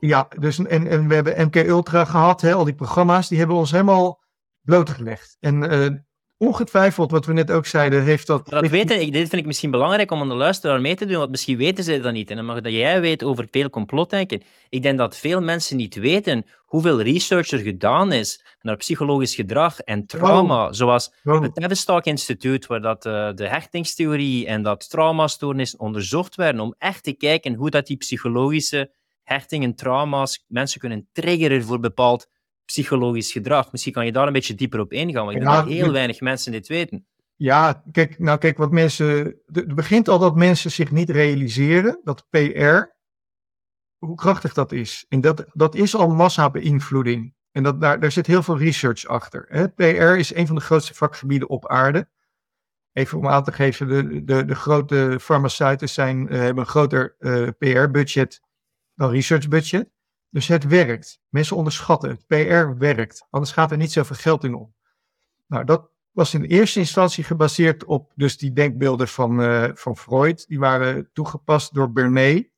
Ja, 0.00 0.28
dus, 0.38 0.58
en, 0.58 0.86
en 0.86 1.08
we 1.08 1.14
hebben 1.14 1.46
MK 1.46 1.56
Ultra 1.56 2.04
gehad, 2.04 2.40
hè, 2.40 2.54
al 2.54 2.64
die 2.64 2.74
programma's, 2.74 3.28
die 3.28 3.38
hebben 3.38 3.56
ons 3.56 3.70
helemaal 3.70 4.22
blootgelegd. 4.60 5.36
En 5.40 5.72
uh, 5.72 5.98
ongetwijfeld, 6.38 7.10
wat 7.10 7.26
we 7.26 7.32
net 7.32 7.50
ook 7.50 7.66
zeiden, 7.66 8.02
heeft 8.02 8.26
dat... 8.26 8.48
dat 8.48 8.68
weten, 8.68 8.98
dit 8.98 9.28
vind 9.28 9.32
ik 9.32 9.46
misschien 9.46 9.70
belangrijk 9.70 10.10
om 10.10 10.20
aan 10.20 10.28
de 10.28 10.34
luisteraar 10.34 10.80
mee 10.80 10.94
te 10.94 11.06
doen, 11.06 11.18
want 11.18 11.30
misschien 11.30 11.56
weten 11.56 11.84
ze 11.84 12.00
dat 12.00 12.12
niet. 12.12 12.30
En 12.30 12.36
dan 12.36 12.44
mag 12.44 12.60
dat 12.60 12.72
jij 12.72 13.00
weet 13.00 13.24
over 13.24 13.46
veel 13.50 13.70
complotdenken. 13.70 14.42
Ik 14.68 14.82
denk 14.82 14.98
dat 14.98 15.16
veel 15.16 15.40
mensen 15.40 15.76
niet 15.76 15.94
weten 15.94 16.46
hoeveel 16.64 17.02
research 17.02 17.50
er 17.50 17.58
gedaan 17.58 18.12
is 18.12 18.44
naar 18.60 18.76
psychologisch 18.76 19.34
gedrag 19.34 19.80
en 19.80 20.06
trauma, 20.06 20.72
zoals 20.72 21.12
het 21.22 21.54
Tavistock 21.54 22.04
Instituut, 22.04 22.66
waar 22.66 22.80
dat, 22.80 23.06
uh, 23.06 23.30
de 23.34 23.48
hechtingstheorie 23.48 24.46
en 24.46 24.62
dat 24.62 24.90
traumastoornis 24.90 25.76
onderzocht 25.76 26.34
werden, 26.34 26.60
om 26.60 26.74
echt 26.78 27.02
te 27.02 27.12
kijken 27.12 27.54
hoe 27.54 27.70
dat 27.70 27.86
die 27.86 27.96
psychologische 27.96 28.92
hechtingen, 29.22 29.74
trauma's, 29.74 30.44
mensen 30.48 30.80
kunnen 30.80 31.08
triggeren 31.12 31.62
voor 31.62 31.80
bepaald 31.80 32.28
psychologisch 32.64 33.32
gedrag. 33.32 33.72
Misschien 33.72 33.92
kan 33.92 34.04
je 34.04 34.12
daar 34.12 34.26
een 34.26 34.32
beetje 34.32 34.54
dieper 34.54 34.80
op 34.80 34.92
ingaan, 34.92 35.24
want 35.24 35.36
ik 35.36 35.42
Ja, 35.42 35.50
denk 35.50 35.64
dat 35.64 35.74
heel 35.74 35.92
weinig 35.92 36.20
mensen 36.20 36.52
dit 36.52 36.68
weten. 36.68 37.06
Ja, 37.36 37.82
kijk, 37.92 38.18
nou 38.18 38.38
kijk, 38.38 38.56
wat 38.56 38.70
mensen. 38.70 39.40
Het 39.52 39.74
begint 39.74 40.08
al 40.08 40.18
dat 40.18 40.36
mensen 40.36 40.70
zich 40.70 40.90
niet 40.90 41.10
realiseren 41.10 42.00
dat 42.04 42.26
PR, 42.30 42.92
hoe 43.98 44.14
krachtig 44.14 44.54
dat 44.54 44.72
is. 44.72 45.04
En 45.08 45.20
dat, 45.20 45.44
dat 45.52 45.74
is 45.74 45.96
al 45.96 46.08
massabeïnvloeding. 46.08 47.34
En 47.50 47.62
dat, 47.62 47.80
daar, 47.80 48.00
daar 48.00 48.12
zit 48.12 48.26
heel 48.26 48.42
veel 48.42 48.58
research 48.58 49.06
achter. 49.06 49.46
Hè. 49.48 49.68
PR 49.68 50.18
is 50.18 50.34
een 50.34 50.46
van 50.46 50.56
de 50.56 50.62
grootste 50.62 50.94
vakgebieden 50.94 51.48
op 51.48 51.68
aarde. 51.68 52.08
Even 52.92 53.18
om 53.18 53.28
aan 53.28 53.44
te 53.44 53.52
geven, 53.52 53.88
de, 53.88 54.24
de, 54.24 54.44
de 54.44 54.54
grote 54.54 55.18
farmaceuten 55.20 55.88
zijn, 55.88 56.28
eh, 56.28 56.38
hebben 56.38 56.64
een 56.64 56.70
groter 56.70 57.16
eh, 57.18 57.48
PR-budget 57.58 58.40
dan 58.94 59.10
research-budget. 59.10 59.90
Dus 60.34 60.48
het 60.48 60.66
werkt. 60.66 61.20
Mensen 61.28 61.56
onderschatten 61.56 62.10
het. 62.10 62.26
PR 62.26 62.78
werkt. 62.78 63.26
Anders 63.30 63.52
gaat 63.52 63.70
er 63.70 63.76
niet 63.76 63.92
zoveel 63.92 64.16
geld 64.16 64.44
in 64.44 64.54
om. 64.54 64.74
Nou, 65.46 65.64
dat, 65.64 65.90
was 66.14 66.34
in 66.34 66.44
eerste 66.44 66.78
instantie 66.78 67.24
gebaseerd 67.24 67.84
op 67.84 68.12
dus 68.14 68.38
die 68.38 68.52
denkbeelden 68.52 69.08
van, 69.08 69.42
eh, 69.42 69.70
van 69.74 69.96
Freud. 69.96 70.44
Die 70.48 70.58
waren 70.58 71.10
toegepast 71.12 71.74
door 71.74 71.92
Bernet. 71.92 72.52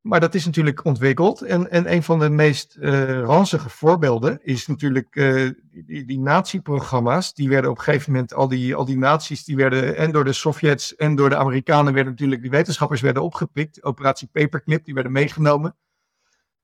Maar 0.00 0.20
dat 0.20 0.34
is 0.34 0.46
natuurlijk 0.46 0.84
ontwikkeld. 0.84 1.42
En, 1.42 1.70
en 1.70 1.92
een 1.92 2.02
van 2.02 2.18
de 2.18 2.30
meest 2.30 2.76
eh 2.76 3.20
ranzige 3.20 3.68
voorbeelden 3.68 4.38
is 4.42 4.66
natuurlijk 4.66 5.16
eh, 5.16 5.50
die, 5.70 6.04
die 6.04 6.18
nazi-programma's. 6.18 7.34
Die 7.34 7.48
werden 7.48 7.70
op 7.70 7.78
een 7.78 7.84
gegeven 7.84 8.12
moment, 8.12 8.34
al 8.34 8.48
die, 8.48 8.74
al 8.74 8.84
die 8.84 8.98
nazi's, 8.98 9.44
die 9.44 9.56
werden 9.56 9.96
en 9.96 10.12
door 10.12 10.24
de 10.24 10.32
Sovjets 10.32 10.96
en 10.96 11.14
door 11.14 11.28
de 11.28 11.36
Amerikanen 11.36 11.92
werden 11.92 12.12
natuurlijk, 12.12 12.42
die 12.42 12.50
wetenschappers 12.50 13.00
werden 13.00 13.22
opgepikt. 13.22 13.82
Operatie 13.82 14.28
Paperclip, 14.32 14.84
die 14.84 14.94
werden 14.94 15.12
meegenomen. 15.12 15.76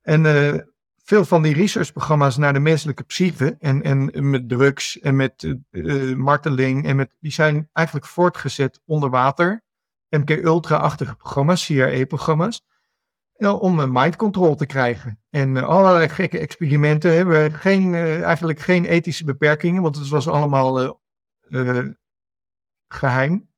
En 0.05 0.27
eh, 0.27 0.61
veel 1.03 1.25
van 1.25 1.43
die 1.43 1.55
researchprogramma's 1.55 2.37
naar 2.37 2.53
de 2.53 2.59
menselijke 2.59 3.03
psyche 3.03 3.57
en, 3.59 3.83
en 3.83 4.31
met 4.31 4.49
drugs 4.49 5.01
en 5.01 5.17
met 5.17 5.57
eh, 5.71 6.11
eh, 6.11 6.17
marteling 6.17 6.87
en 6.87 6.97
met, 6.97 7.17
die 7.21 7.33
zijn 7.33 7.69
eigenlijk 7.73 8.07
voortgezet 8.07 8.81
onder 8.85 9.11
water. 9.11 9.63
MK 10.09 10.31
Ultra-achtige 10.31 11.17
programma's, 11.17 11.65
CIA-programma's. 11.65 12.65
om 13.39 13.79
een 13.79 13.93
mind 13.93 14.17
control 14.17 14.55
te 14.55 14.67
krijgen. 14.67 15.21
En 15.31 15.57
allerlei 15.57 16.09
gekke 16.09 16.39
experimenten 16.39 17.17
hebben 17.17 17.53
geen, 17.53 17.95
eigenlijk 17.95 18.59
geen 18.59 18.85
ethische 18.85 19.25
beperkingen, 19.25 19.83
want 19.83 19.97
het 19.97 20.09
was 20.09 20.29
allemaal 20.29 20.97
eh, 21.49 21.79
eh, 21.79 21.87
geheim. 22.89 23.49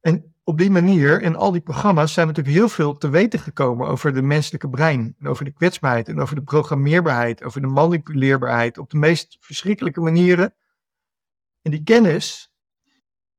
En 0.00 0.33
op 0.44 0.58
die 0.58 0.70
manier, 0.70 1.22
in 1.22 1.36
al 1.36 1.52
die 1.52 1.60
programma's, 1.60 2.12
zijn 2.12 2.26
natuurlijk 2.26 2.56
heel 2.56 2.68
veel 2.68 2.96
te 2.96 3.08
weten 3.08 3.38
gekomen 3.38 3.88
over 3.88 4.14
de 4.14 4.22
menselijke 4.22 4.68
brein. 4.68 5.16
En 5.18 5.28
over 5.28 5.44
de 5.44 5.52
kwetsbaarheid 5.52 6.08
en 6.08 6.20
over 6.20 6.34
de 6.34 6.42
programmeerbaarheid, 6.42 7.42
over 7.42 7.60
de 7.60 7.66
manipuleerbaarheid 7.66 8.78
op 8.78 8.90
de 8.90 8.96
meest 8.96 9.36
verschrikkelijke 9.40 10.00
manieren. 10.00 10.54
En 11.62 11.70
die 11.70 11.82
kennis, 11.82 12.52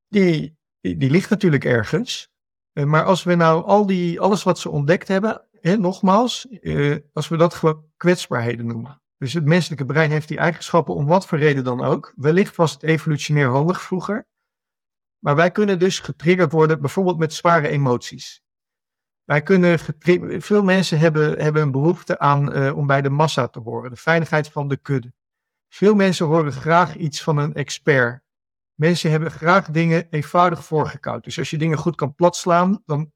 die, 0.08 0.58
die, 0.82 0.97
die 0.97 1.10
ligt 1.10 1.30
natuurlijk 1.30 1.66
ergens. 1.66 2.34
Eh, 2.74 2.86
maar 2.86 3.03
als 3.03 3.24
we 3.24 3.36
nou 3.36 3.66
al 3.66 3.86
die, 3.86 4.20
alles 4.20 4.43
wat 4.43 4.60
ze 4.60 4.70
ontdekt 4.70 5.08
hebben, 5.08 5.41
hè, 5.62 5.78
nogmaals, 5.78 6.47
eh, 6.47 6.95
als 7.14 7.28
we 7.28 7.38
dat 7.38 7.53
gewoon 7.53 7.86
kwetsbaarheden 7.97 8.66
noemen. 8.66 9.01
Dus 9.18 9.34
het 9.34 9.45
menselijke 9.45 9.86
brein 9.86 10.12
heeft 10.12 10.28
die 10.28 10.38
eigenschappen 10.38 10.95
om 10.95 11.06
wat 11.06 11.28
voor 11.28 11.38
reden 11.38 11.64
dan 11.64 11.84
ook. 11.84 12.14
Wellicht 12.16 12.56
was 12.56 12.72
het 12.72 12.84
evolutionair 12.84 13.49
handig 13.49 13.82
vroeger. 13.82 14.28
Maar 15.26 15.36
wij 15.36 15.51
kunnen 15.51 15.80
dus 15.80 15.99
getriggerd 15.99 16.51
worden, 16.51 16.82
bijvoorbeeld 16.82 17.17
met 17.17 17.34
zware 17.34 17.67
emoties. 17.67 18.43
Wij 19.23 19.41
kunnen 19.41 19.80
veel 20.41 20.63
mensen 20.63 20.99
hebben, 20.99 21.41
hebben 21.41 21.61
een 21.61 21.71
behoefte 21.71 22.19
aan 22.19 22.53
eh, 22.53 22.78
om 22.78 22.88
bij 22.88 23.01
de 23.01 23.09
massa 23.09 23.47
te 23.47 23.59
horen, 23.59 23.89
de 23.89 23.95
veiligheid 23.95 24.49
van 24.49 24.67
de 24.67 24.78
kudde. 24.78 25.13
Veel 25.69 25.95
mensen 25.95 26.26
horen 26.26 26.51
graag 26.51 26.95
iets 26.95 27.23
van 27.23 27.38
een 27.38 27.53
expert. 27.53 28.23
Mensen 28.73 29.11
hebben 29.11 29.32
graag 29.32 29.69
dingen 29.69 30.07
eenvoudig 30.09 30.65
voorgekoud. 30.65 31.23
Dus 31.23 31.38
als 31.38 31.49
je 31.49 31.57
dingen 31.57 31.78
goed 31.78 31.95
kan 31.95 32.15
platslaan, 32.15 32.82
dan 32.86 33.11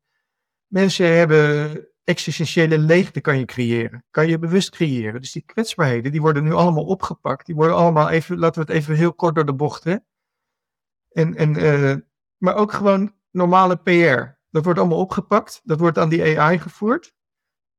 mensen 0.68 1.18
hebben 1.18 1.88
existentiële 2.04 2.78
leegte 2.78 3.22
kan 3.22 3.38
je 3.38 3.46
creëren, 3.46 4.06
kan 4.12 4.28
je 4.28 4.40
bewust 4.40 4.70
creëren. 4.70 5.22
Dus 5.22 5.32
die 5.32 5.44
kwetsbaarheden, 5.46 6.12
die 6.12 6.22
worden 6.22 6.44
nu 6.44 6.54
allemaal 6.54 6.86
opgepakt. 6.86 7.46
Die 7.46 7.56
worden 7.56 7.76
allemaal 7.76 8.10
even, 8.10 8.38
laten 8.38 8.66
we 8.66 8.72
het 8.72 8.82
even 8.82 8.96
heel 8.96 9.14
kort 9.14 9.36
door 9.36 9.46
de 9.46 9.56
bocht, 9.56 9.84
hè. 9.84 9.96
En, 11.12 11.36
en, 11.36 11.56
eh, 11.56 11.96
maar 12.38 12.56
ook 12.56 12.74
gewoon 12.74 13.14
normale 13.32 13.76
PR. 13.76 14.38
Dat 14.50 14.64
wordt 14.64 14.80
allemaal 14.80 15.00
opgepakt. 15.00 15.62
Dat 15.64 15.80
wordt 15.80 15.98
aan 15.98 16.10
die 16.10 16.40
AI 16.40 16.60
gevoerd. 16.60 17.14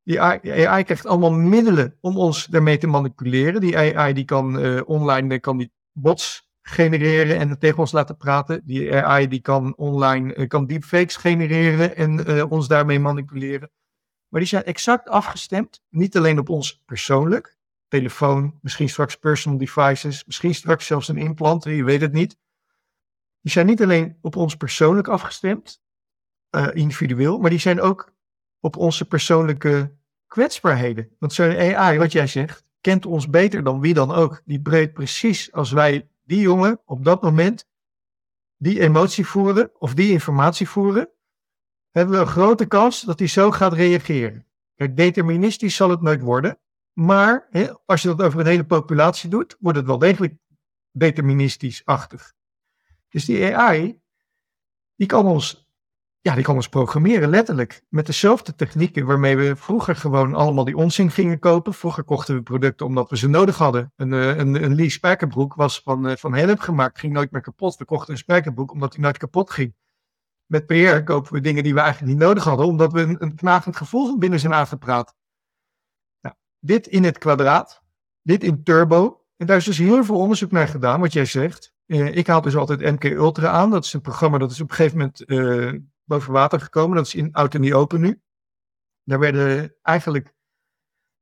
Die 0.03 0.21
AI, 0.21 0.85
krijgt 0.85 1.07
allemaal 1.07 1.33
middelen 1.33 1.97
om 2.01 2.19
ons 2.19 2.47
daarmee 2.47 2.79
te 2.79 2.87
manipuleren. 2.87 3.61
Die 3.61 3.79
AI 3.79 4.13
die 4.13 4.25
kan 4.25 4.59
eh, 4.59 4.81
online 4.85 5.35
eh, 5.35 5.41
kan 5.41 5.57
die 5.57 5.73
bots 5.93 6.49
genereren 6.63 7.39
en 7.39 7.59
tegen 7.59 7.79
ons 7.79 7.93
laten 7.93 8.17
praten. 8.17 8.63
Die 8.65 8.95
AI 8.95 9.29
die 9.29 9.41
kan 9.41 9.77
online 9.77 10.47
kan 10.47 10.67
deepfakes 10.67 11.17
genereren 11.17 11.97
en 11.97 12.45
ons 12.51 12.69
daarmee 12.69 13.01
manipuleren. 13.01 13.71
Maar 14.31 14.41
die 14.41 14.49
zijn 14.49 14.65
exact 14.65 15.09
afgestemd, 15.09 15.83
niet 15.89 16.17
alleen 16.17 16.39
op 16.39 16.49
ons 16.49 16.83
persoonlijk, 16.87 17.59
telefoon, 17.89 18.59
misschien 18.61 18.89
straks 18.89 19.17
personal 19.17 19.59
devices, 19.59 20.25
misschien 20.25 20.55
straks 20.55 20.87
zelfs 20.87 21.09
een 21.09 21.17
implant, 21.17 21.65
je 21.65 21.85
weet 21.85 22.01
het 22.01 22.13
niet. 22.13 22.39
Die 23.41 23.53
zijn 23.53 23.67
niet 23.67 23.83
alleen 23.83 24.19
op 24.21 24.37
ons 24.37 24.57
persoonlijk 24.57 25.09
afgestemd, 25.09 25.83
eh, 26.51 26.69
individueel, 26.73 27.39
maar 27.39 27.51
die 27.51 27.59
zijn 27.59 27.81
ook 27.81 28.13
op 28.61 28.77
onze 28.77 29.05
persoonlijke 29.05 29.97
kwetsbaarheden. 30.27 31.17
Want 31.19 31.33
zo'n 31.33 31.57
AI, 31.57 31.99
wat 31.99 32.13
jij 32.13 32.27
zegt, 32.27 32.65
kent 32.81 33.07
ons 33.07 33.31
beter 33.31 33.63
dan 33.63 33.81
wie 33.81 33.95
dan 33.95 34.11
ook. 34.11 34.43
Die 34.45 34.61
breekt 34.61 34.93
precies 34.93 35.53
als 35.53 35.71
wij 35.71 36.09
die 36.23 36.41
jongen 36.41 36.81
op 36.85 37.05
dat 37.05 37.23
moment 37.23 37.69
die 38.57 38.81
emotie 38.81 39.27
voeren 39.27 39.71
of 39.79 39.95
die 39.95 40.11
informatie 40.11 40.69
voeren, 40.69 41.09
hebben 41.91 42.15
we 42.15 42.21
een 42.21 42.27
grote 42.27 42.67
kans 42.67 43.01
dat 43.01 43.19
hij 43.19 43.29
zo 43.29 43.51
gaat 43.51 43.73
reageren. 43.73 44.47
Kijk, 44.75 44.97
deterministisch 44.97 45.77
zal 45.77 45.91
het 45.91 46.01
nooit 46.01 46.21
worden, 46.21 46.59
maar 46.93 47.49
als 47.87 48.03
je 48.03 48.09
dat 48.09 48.23
over 48.23 48.41
een 48.41 48.47
hele 48.47 48.67
populatie 48.67 49.31
doet, 49.31 49.57
wordt 49.61 49.79
het 49.79 49.87
wel 49.87 49.99
degelijk 49.99 50.35
deterministisch-achtig. 50.93 52.33
Dus 53.11 53.25
die 53.25 53.57
AI, 53.57 54.01
die 54.95 55.07
kan 55.07 55.27
ons, 55.27 55.71
ja, 56.21 56.35
die 56.35 56.45
kan 56.45 56.55
ons 56.55 56.69
programmeren, 56.69 57.29
letterlijk. 57.29 57.85
Met 57.89 58.07
dezelfde 58.07 58.55
technieken 58.55 59.07
waarmee 59.07 59.37
we 59.37 59.57
vroeger 59.57 59.97
gewoon 59.97 60.35
allemaal 60.35 60.65
die 60.65 60.77
onzin 60.77 61.11
gingen 61.11 61.39
kopen. 61.39 61.75
Vroeger 61.75 62.05
kochten 62.05 62.35
we 62.35 62.43
producten 62.43 62.87
omdat 62.87 63.11
we 63.11 63.17
ze 63.17 63.29
nodig 63.29 63.59
hadden. 63.59 63.93
Een, 63.97 64.13
eh, 64.13 64.37
een, 64.37 64.63
een 64.65 64.75
Lee 64.75 64.99
was 65.55 65.81
van, 65.81 66.09
eh, 66.09 66.17
van 66.17 66.59
gemaakt, 66.59 66.99
ging 66.99 67.13
nooit 67.13 67.31
meer 67.31 67.41
kapot. 67.41 67.77
We 67.77 67.85
kochten 67.85 68.13
een 68.13 68.19
spijkerbroek 68.19 68.73
omdat 68.73 68.93
die 68.93 69.01
nooit 69.01 69.19
kapot 69.19 69.51
ging. 69.51 69.75
Met 70.47 70.67
PR 70.67 71.03
kopen 71.05 71.33
we 71.33 71.41
dingen 71.41 71.63
die 71.63 71.75
we 71.75 71.81
eigenlijk 71.81 72.13
niet 72.13 72.23
nodig 72.23 72.45
hadden, 72.45 72.67
omdat 72.67 72.93
we 72.93 73.01
een, 73.01 73.23
een 73.23 73.35
knagend 73.35 73.77
gevoel 73.77 74.07
van 74.07 74.19
binnen 74.19 74.41
zijn 74.41 74.55
aangepraat. 74.55 75.15
Nou, 76.21 76.35
dit 76.59 76.87
in 76.87 77.05
het 77.05 77.19
kwadraat, 77.19 77.83
dit 78.23 78.45
in 78.45 78.63
turbo. 78.63 79.25
En 79.37 79.47
daar 79.47 79.57
is 79.57 79.65
dus 79.65 79.79
heel 79.79 80.05
veel 80.05 80.17
onderzoek 80.17 80.51
naar 80.51 80.69
gedaan, 80.69 81.01
wat 81.01 81.13
jij 81.13 81.25
zegt. 81.25 81.75
Eh, 81.91 82.17
ik 82.17 82.27
haal 82.27 82.41
dus 82.41 82.57
altijd 82.57 82.81
MK 82.81 83.05
Ultra 83.05 83.49
aan. 83.49 83.71
Dat 83.71 83.85
is 83.85 83.93
een 83.93 84.01
programma 84.01 84.39
dat 84.39 84.51
is 84.51 84.61
op 84.61 84.71
een 84.71 84.75
gegeven 84.75 84.99
moment 84.99 85.25
eh, 85.25 85.73
boven 86.05 86.33
water 86.33 86.61
gekomen. 86.61 86.97
Dat 86.97 87.07
is 87.07 87.15
in 87.15 87.33
Out 87.33 87.55
in 87.55 87.75
Open 87.75 88.01
nu. 88.01 88.21
Daar 89.05 89.19
werden 89.19 89.75
eigenlijk 89.83 90.35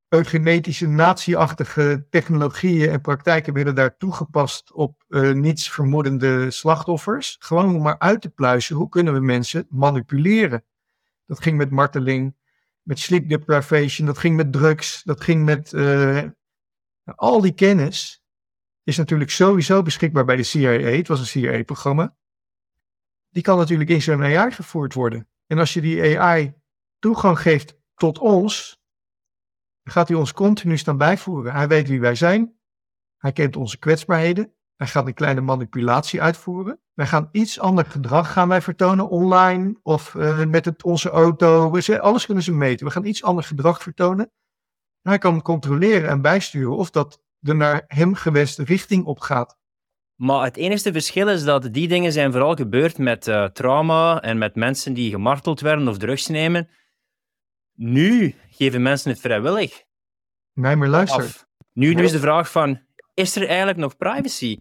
eugenetische, 0.09 0.87
nazi-achtige 0.87 2.07
technologieën 2.11 2.91
en 2.91 3.01
praktijken 3.01 3.53
werden 3.53 3.75
daar 3.75 3.97
toegepast 3.97 4.73
op 4.73 5.05
eh, 5.09 5.33
niets 5.33 5.71
vermoedende 5.71 6.51
slachtoffers. 6.51 7.37
Gewoon 7.39 7.75
om 7.75 7.83
maar 7.83 7.99
uit 7.99 8.21
te 8.21 8.31
pluizen, 8.31 8.77
hoe 8.77 8.89
kunnen 8.89 9.15
we 9.15 9.21
mensen 9.21 9.67
manipuleren? 9.71 10.65
Dat 11.27 11.41
ging 11.41 11.57
met 11.57 11.71
marteling, 11.71 12.37
met 12.83 12.99
sleep 12.99 13.29
deprivation, 13.29 14.07
dat 14.07 14.19
ging 14.19 14.37
met 14.37 14.53
drugs, 14.53 15.03
dat 15.03 15.21
ging 15.21 15.45
met... 15.45 15.75
al 17.05 17.41
die 17.41 17.55
kennis 17.55 18.18
is 18.89 18.97
natuurlijk 18.97 19.31
sowieso 19.31 19.83
beschikbaar 19.83 20.25
bij 20.25 20.37
de 20.37 20.43
CIA. 20.43 20.71
Het 20.71 21.09
was 21.09 21.21
een 21.21 21.27
CIA-programma. 21.27 22.17
Die 23.31 23.43
kan 23.43 23.59
natuurlijk 23.59 23.91
in 23.91 24.03
zo'n 24.03 24.23
AI 24.23 24.51
gevoerd 24.51 24.95
worden. 24.95 25.29
En 25.47 25.59
als 25.59 25.73
je 25.73 25.81
die 25.81 26.21
AI 26.21 26.55
toegang 26.99 27.41
geeft 27.41 27.79
tot 27.95 28.19
ons, 28.19 28.81
dan 29.83 29.93
gaat 29.93 30.09
hij 30.09 30.17
ons 30.17 30.33
continu 30.33 30.79
staan 30.79 30.97
bijvoeren. 30.97 31.53
Hij 31.53 31.69
weet 31.69 31.89
wie 31.89 32.01
wij 32.01 32.15
zijn. 32.15 32.59
Hij 33.17 33.33
kent 33.33 33.57
onze 33.57 33.79
kwetsbaarheden. 33.79 34.53
Hij 34.77 34.87
gaat 34.87 35.07
een 35.07 35.15
kleine 35.15 35.41
manipulatie 35.41 36.23
uitvoeren. 36.23 36.81
Wij 36.95 37.07
gaan 37.07 37.29
iets 37.33 37.61
ander 37.61 37.85
gedrag 37.85 38.33
gaan 38.33 38.49
wij 38.49 38.63
vertonen 38.63 39.09
online 39.09 39.79
of 39.83 40.15
eh, 40.15 40.45
met 40.45 40.65
het, 40.65 40.83
onze 40.83 41.11
auto. 41.11 41.81
Alles 41.99 42.27
kunnen 42.27 42.45
ze 42.45 42.53
meten. 42.53 42.87
We 42.87 42.93
gaan 42.93 43.05
iets 43.05 43.23
ander 43.23 43.45
gedrag 43.45 43.83
vertonen. 43.83 44.33
Hij 45.03 45.19
kan 45.19 45.43
controleren 45.43 46.09
en 46.09 46.23
bijsturen 46.23 46.77
of 46.77 46.91
dat 46.91 47.27
de 47.39 47.55
naar 47.55 47.85
hem 47.87 48.15
gewenste 48.15 48.65
richting 48.65 49.05
op 49.05 49.19
gaat. 49.19 49.57
Maar 50.15 50.45
het 50.45 50.57
enige 50.57 50.93
verschil 50.93 51.29
is 51.29 51.45
dat 51.45 51.73
die 51.73 51.89
dingen 51.89 52.13
zijn 52.13 52.33
vooral 52.33 52.55
gebeurd 52.55 52.99
met 52.99 53.27
eh, 53.27 53.45
trauma 53.45 54.23
en 54.23 54.39
met 54.39 54.55
mensen 54.55 54.95
die 54.95 55.11
gemarteld 55.11 55.61
werden 55.61 55.89
of 55.89 55.99
drugs 55.99 56.27
nemen. 56.27 56.69
Nu 57.75 58.35
geven 58.51 58.83
mensen 58.83 59.11
het 59.11 59.21
vrijwillig 59.21 59.87
Nee, 60.59 60.77
maar 60.77 60.89
luister. 60.89 61.23
af. 61.23 61.47
Nu, 61.73 61.95
nu 61.95 62.05
is 62.05 62.13
de 62.13 62.19
vraag 62.19 62.51
van, 62.51 62.81
is 63.15 63.37
er 63.37 63.47
eigenlijk 63.47 63.79
nog 63.79 63.97
privacy? 63.97 64.59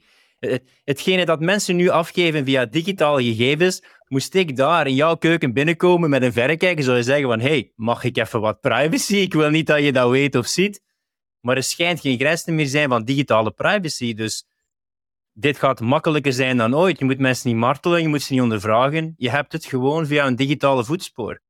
Hetgene 0.84 1.26
dat 1.26 1.40
mensen 1.40 1.76
nu 1.76 1.90
afgeven 1.90 2.46
via 2.46 2.66
digitale 2.66 3.24
gegevens, 3.24 3.84
moest 4.08 4.34
ik 4.34 4.56
daar 4.56 4.88
in 4.88 4.96
jouw 4.96 5.16
keuken 5.16 5.54
binnenkomen 5.54 6.10
met 6.10 6.22
een 6.22 6.34
verrekijker, 6.34 6.84
zou 6.84 6.98
je 6.98 7.04
zeggen 7.04 7.28
van, 7.28 7.40
hey, 7.40 7.72
mag 7.76 8.04
ik 8.04 8.18
even 8.18 8.42
wat 8.42 8.60
privacy? 8.62 9.16
Ik 9.16 9.34
wil 9.34 9.50
niet 9.50 9.68
dat 9.68 9.84
je 9.84 9.92
dat 9.92 10.10
weet 10.10 10.36
of 10.36 10.48
ziet. 10.48 10.82
Maar 11.48 11.56
er 11.56 11.64
schijnt 11.64 12.00
geen 12.00 12.20
grens 12.20 12.46
meer 12.46 12.66
zijn 12.66 12.90
van 12.90 13.04
digitale 13.04 13.52
privacy, 13.52 14.14
dus 14.14 14.48
dit 15.34 15.58
gaat 15.58 15.80
makkelijker 15.80 16.34
zijn 16.34 16.58
dan 16.58 16.76
ooit. 16.76 17.00
Je 17.00 17.06
moet 17.06 17.20
mensen 17.20 17.50
niet 17.50 17.60
martelen, 17.60 18.02
je 18.02 18.08
moet 18.08 18.22
ze 18.22 18.34
niet 18.34 18.42
ondervragen. 18.42 19.14
Je 19.18 19.30
hebt 19.30 19.52
het 19.52 19.66
gewoon 19.66 20.06
via 20.06 20.26
een 20.26 20.36
digitale 20.36 20.84
voetspoor. 20.84 21.42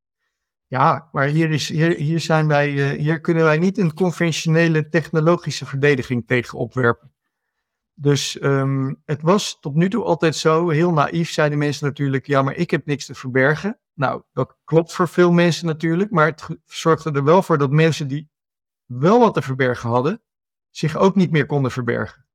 Ja, 0.67 1.09
maar 1.11 1.27
hier, 1.27 1.51
is, 1.51 1.69
hier, 1.69 1.95
hier, 1.95 2.19
zijn 2.19 2.47
wij, 2.47 2.91
eh, 2.91 2.99
hier 2.99 3.19
kunnen 3.19 3.43
wij 3.43 3.57
niet 3.57 3.77
een 3.77 3.93
conventionele 3.93 4.89
technologische 4.89 5.65
verdediging 5.65 6.27
tegen 6.27 6.57
opwerpen. 6.57 7.13
Dus 7.93 8.41
um, 8.41 9.01
het 9.05 9.21
was 9.21 9.57
tot 9.59 9.75
nu 9.75 9.89
toe 9.89 10.03
altijd 10.03 10.35
zo, 10.35 10.69
heel 10.69 10.91
naïef 10.91 11.31
zeiden 11.31 11.57
mensen 11.57 11.87
natuurlijk, 11.87 12.27
ja, 12.27 12.41
maar 12.41 12.55
ik 12.55 12.71
heb 12.71 12.85
niks 12.85 13.05
te 13.05 13.15
verbergen. 13.15 13.79
Nou, 13.93 14.21
dat 14.33 14.57
klopt 14.63 14.93
voor 14.93 15.07
veel 15.07 15.31
mensen 15.31 15.65
natuurlijk, 15.65 16.11
maar 16.11 16.25
het 16.25 16.47
zorgde 16.65 17.11
er 17.11 17.23
wel 17.23 17.41
voor 17.41 17.57
dat 17.57 17.71
mensen 17.71 18.07
die 18.07 18.29
wel 18.87 19.19
wat 19.19 19.33
te 19.33 19.41
verbergen 19.41 19.89
hadden, 19.89 20.21
zich 20.69 20.95
ook 20.95 21.15
niet 21.15 21.31
meer 21.31 21.45
konden 21.45 21.71
verbergen. 21.71 22.25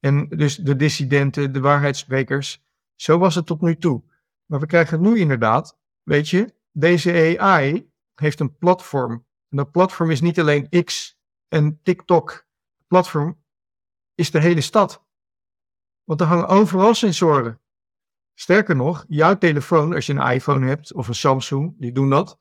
En 0.00 0.28
dus 0.28 0.56
de 0.56 0.76
dissidenten, 0.76 1.52
de 1.52 1.60
waarheidssprekers, 1.60 2.62
zo 2.94 3.18
was 3.18 3.34
het 3.34 3.46
tot 3.46 3.60
nu 3.60 3.76
toe. 3.76 4.02
Maar 4.46 4.60
we 4.60 4.66
krijgen 4.66 5.00
nu 5.00 5.18
inderdaad, 5.18 5.78
weet 6.02 6.28
je, 6.28 6.54
deze 6.72 7.38
AI 7.38 7.90
heeft 8.14 8.40
een 8.40 8.56
platform. 8.56 9.12
En 9.48 9.56
dat 9.56 9.70
platform 9.70 10.10
is 10.10 10.20
niet 10.20 10.40
alleen 10.40 10.84
X 10.84 11.18
en 11.48 11.80
TikTok. 11.82 12.30
Het 12.76 12.86
platform 12.86 13.42
is 14.14 14.30
de 14.30 14.40
hele 14.40 14.60
stad. 14.60 15.04
Want 16.04 16.20
er 16.20 16.26
hangen 16.26 16.48
overal 16.48 16.94
sensoren. 16.94 17.60
Sterker 18.34 18.76
nog, 18.76 19.04
jouw 19.08 19.38
telefoon, 19.38 19.94
als 19.94 20.06
je 20.06 20.12
een 20.12 20.32
iPhone 20.32 20.66
hebt 20.66 20.92
of 20.92 21.08
een 21.08 21.14
Samsung, 21.14 21.74
die 21.78 21.92
doen 21.92 22.10
dat. 22.10 22.39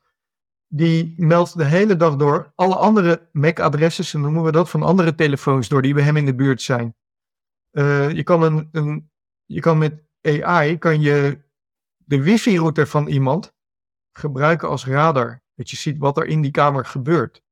Die 0.71 1.13
meldt 1.17 1.57
de 1.57 1.65
hele 1.65 1.95
dag 1.95 2.15
door 2.15 2.51
alle 2.55 2.75
andere 2.75 3.29
MAC-adressen, 3.31 4.05
en 4.13 4.21
noemen 4.21 4.43
we 4.43 4.51
dat, 4.51 4.69
van 4.69 4.83
andere 4.83 5.15
telefoons 5.15 5.67
door 5.67 5.81
die 5.81 5.93
bij 5.93 6.03
hem 6.03 6.17
in 6.17 6.25
de 6.25 6.35
buurt 6.35 6.61
zijn. 6.61 6.95
Uh, 7.71 8.11
je, 8.11 8.23
kan 8.23 8.67
een, 8.71 9.11
je 9.45 9.59
kan 9.59 9.77
met 9.77 10.03
AI 10.21 10.77
kan 10.77 11.01
je 11.01 11.41
de 11.97 12.21
wifi-router 12.21 12.87
van 12.87 13.07
iemand 13.07 13.53
gebruiken 14.11 14.69
als 14.69 14.85
radar. 14.85 15.43
Dat 15.55 15.69
je 15.69 15.75
ziet 15.75 15.97
wat 15.97 16.17
er 16.17 16.25
in 16.25 16.41
die 16.41 16.51
kamer 16.51 16.85
gebeurt. 16.85 17.43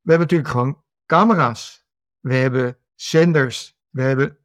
We 0.00 0.10
hebben 0.10 0.20
natuurlijk 0.20 0.50
gewoon 0.50 0.82
camera's. 1.06 1.86
We 2.20 2.34
hebben 2.34 2.78
zenders. 2.94 3.78
We 3.88 4.02
hebben. 4.02 4.38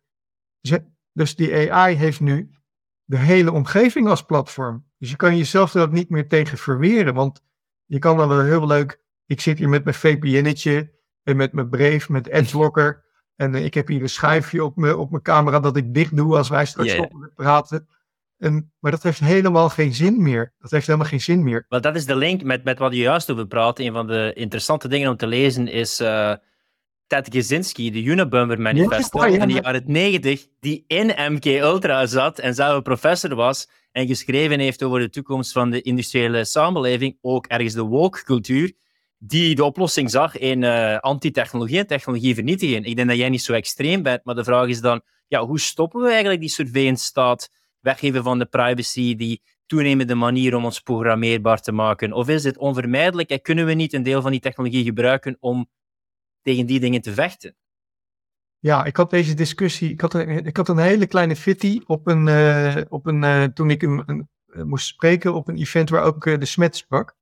Dus 1.11 1.35
die 1.35 1.73
AI 1.73 1.95
heeft 1.95 2.19
nu 2.19 2.51
de 3.03 3.17
hele 3.17 3.51
omgeving 3.51 4.07
als 4.07 4.25
platform. 4.25 4.87
Dus 4.97 5.09
je 5.09 5.15
kan 5.15 5.37
jezelf 5.37 5.73
er 5.73 5.81
ook 5.81 5.91
niet 5.91 6.09
meer 6.09 6.27
tegen 6.27 6.57
verweren. 6.57 7.13
Want 7.13 7.43
je 7.89 7.99
kan 7.99 8.17
dan 8.17 8.27
wel 8.27 8.43
heel 8.43 8.67
leuk. 8.67 9.01
Ik 9.25 9.41
zit 9.41 9.57
hier 9.57 9.69
met 9.69 9.83
mijn 9.83 9.95
VPN'tje 9.95 10.91
en 11.23 11.37
met 11.37 11.53
mijn 11.53 11.69
Brave, 11.69 12.11
met 12.11 12.31
AdBlocker. 12.31 13.03
En 13.35 13.55
eh, 13.55 13.65
ik 13.65 13.73
heb 13.73 13.87
hier 13.87 14.01
een 14.01 14.09
schuifje 14.09 14.63
op 14.63 14.75
mijn, 14.75 14.95
op 14.95 15.09
mijn 15.11 15.23
camera 15.23 15.59
dat 15.59 15.77
ik 15.77 15.93
dicht 15.93 16.15
doe 16.15 16.37
als 16.37 16.49
wij 16.49 16.65
straks 16.65 16.91
stoppen 16.91 17.19
met 17.19 17.33
praten. 17.33 17.87
En, 18.37 18.71
maar 18.79 18.91
dat 18.91 19.03
heeft 19.03 19.19
helemaal 19.19 19.69
geen 19.69 19.93
zin 19.93 20.21
meer. 20.21 20.53
Dat 20.59 20.71
heeft 20.71 20.85
helemaal 20.85 21.07
geen 21.07 21.21
zin 21.21 21.43
meer. 21.43 21.65
Wel, 21.69 21.81
dat 21.81 21.95
is 21.95 22.05
de 22.05 22.15
link 22.15 22.43
met, 22.43 22.63
met 22.63 22.79
wat 22.79 22.91
je 22.91 22.99
juist 22.99 23.31
over 23.31 23.47
praat. 23.47 23.79
Een 23.79 23.93
van 23.93 24.07
de 24.07 24.31
interessante 24.35 24.87
dingen 24.87 25.09
om 25.09 25.17
te 25.17 25.27
lezen 25.27 25.67
is 25.67 26.01
uh, 26.01 26.33
Ted 27.07 27.29
Kaczynski, 27.29 27.91
de 27.91 28.03
Unabomber 28.03 28.61
manifesto 28.61 29.25
ja, 29.25 29.41
in 29.41 29.47
de 29.47 29.53
jaren 29.53 29.83
90, 29.85 30.47
die 30.59 30.83
in 30.87 31.33
MK 31.33 31.45
Ultra 31.45 32.05
zat 32.05 32.39
en 32.39 32.55
zelf 32.55 32.75
een 32.75 32.81
professor 32.81 33.35
was 33.35 33.69
en 33.91 34.07
geschreven 34.07 34.59
heeft 34.59 34.83
over 34.83 34.99
de 34.99 35.09
toekomst 35.09 35.51
van 35.51 35.69
de 35.69 35.81
industriële 35.81 36.45
samenleving, 36.45 37.17
ook 37.21 37.45
ergens 37.45 37.73
de 37.73 37.81
woke-cultuur, 37.81 38.73
die 39.17 39.55
de 39.55 39.63
oplossing 39.63 40.09
zag 40.09 40.37
in 40.37 40.61
uh, 40.61 40.97
antitechnologie 40.97 41.77
en 41.77 41.87
technologie 41.87 42.33
vernietigen. 42.33 42.83
Ik 42.83 42.95
denk 42.95 43.07
dat 43.07 43.17
jij 43.17 43.29
niet 43.29 43.41
zo 43.41 43.53
extreem 43.53 44.03
bent, 44.03 44.23
maar 44.23 44.35
de 44.35 44.43
vraag 44.43 44.67
is 44.67 44.81
dan, 44.81 45.01
ja, 45.27 45.45
hoe 45.45 45.59
stoppen 45.59 46.01
we 46.01 46.09
eigenlijk 46.09 46.39
die 46.39 46.49
surveillance 46.49 47.05
staat 47.05 47.49
weggeven 47.79 48.23
van 48.23 48.39
de 48.39 48.45
privacy, 48.45 49.15
die 49.15 49.41
toenemende 49.65 50.15
manier 50.15 50.55
om 50.55 50.65
ons 50.65 50.79
programmeerbaar 50.79 51.61
te 51.61 51.71
maken? 51.71 52.13
Of 52.13 52.29
is 52.29 52.41
dit 52.41 52.57
onvermijdelijk 52.57 53.29
en 53.29 53.41
kunnen 53.41 53.65
we 53.65 53.73
niet 53.73 53.93
een 53.93 54.03
deel 54.03 54.21
van 54.21 54.31
die 54.31 54.39
technologie 54.39 54.83
gebruiken 54.83 55.37
om 55.39 55.69
tegen 56.41 56.65
die 56.65 56.79
dingen 56.79 57.01
te 57.01 57.13
vechten? 57.13 57.55
Ja, 58.59 58.85
ik 58.85 58.95
had 58.97 59.09
deze 59.09 59.33
discussie, 59.33 59.89
ik 59.89 60.01
had 60.01 60.13
een, 60.13 60.45
ik 60.45 60.57
had 60.57 60.69
een 60.69 60.77
hele 60.77 61.07
kleine 61.07 61.35
fitty 61.35 61.81
op 61.85 62.07
een, 62.07 62.27
uh, 62.27 62.81
op 62.89 63.05
een 63.05 63.23
uh, 63.23 63.43
toen 63.43 63.69
ik 63.69 63.81
een, 63.81 64.29
uh, 64.45 64.63
moest 64.63 64.87
spreken 64.87 65.33
op 65.33 65.47
een 65.47 65.57
event 65.57 65.89
waar 65.89 66.03
ook 66.03 66.23
de 66.23 66.45
Smet 66.45 66.75
sprak. 66.75 67.17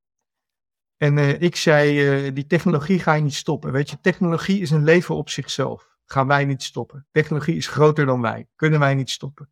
En 0.98 1.42
ik 1.42 1.56
zei, 1.56 2.34
die 2.34 2.46
technologie 2.46 3.00
ga 3.00 3.14
je 3.14 3.22
niet 3.22 3.34
stoppen. 3.34 3.72
Weet 3.72 3.90
je, 3.90 4.00
technologie 4.02 4.62
is 4.62 4.72
een 4.72 4.84
leven 4.84 5.16
op 5.16 5.30
zichzelf. 5.30 5.98
Gaan 6.06 6.28
wij 6.28 6.46
niet 6.46 6.64
stoppen. 6.64 7.08
Technologie 7.12 7.56
is 7.56 7.68
groter 7.68 8.06
dan 8.06 8.22
wij. 8.22 8.48
Kunnen 8.56 8.80
wij 8.80 8.96
niet 8.96 9.10
stoppen 9.10 9.50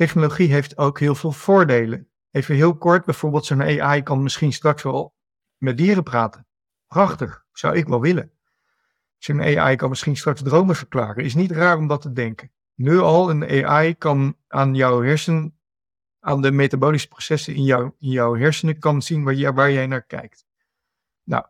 technologie 0.00 0.52
heeft 0.52 0.78
ook 0.78 0.98
heel 0.98 1.14
veel 1.14 1.32
voordelen. 1.32 2.08
Even 2.30 2.54
heel 2.54 2.76
kort, 2.76 3.04
bijvoorbeeld 3.04 3.46
zo'n 3.46 3.62
AI 3.62 4.02
kan 4.02 4.22
misschien 4.22 4.52
straks 4.52 4.82
wel 4.82 5.14
met 5.56 5.76
dieren 5.76 6.02
praten. 6.02 6.46
Prachtig, 6.86 7.44
zou 7.52 7.76
ik 7.76 7.88
wel 7.88 8.00
willen. 8.00 8.32
Zo'n 9.22 9.42
AI 9.42 9.76
kan 9.76 9.88
misschien 9.88 10.16
straks 10.16 10.42
dromen 10.42 10.76
verklaren. 10.76 11.24
Is 11.24 11.34
niet 11.34 11.50
raar 11.50 11.76
om 11.76 11.86
dat 11.86 12.00
te 12.00 12.12
denken. 12.12 12.52
Nu 12.74 12.98
al, 12.98 13.30
een 13.30 13.66
AI 13.66 13.94
kan 13.94 14.36
aan 14.48 14.74
jouw 14.74 15.02
hersen, 15.02 15.58
aan 16.18 16.42
de 16.42 16.50
metabolische 16.50 17.08
processen 17.08 17.54
in, 17.54 17.64
jou, 17.64 17.92
in 17.98 18.08
jouw 18.08 18.36
hersenen 18.36 18.78
kan 18.78 19.02
zien 19.02 19.24
waar, 19.24 19.54
waar 19.54 19.72
jij 19.72 19.86
naar 19.86 20.06
kijkt. 20.06 20.46
Nou, 21.22 21.44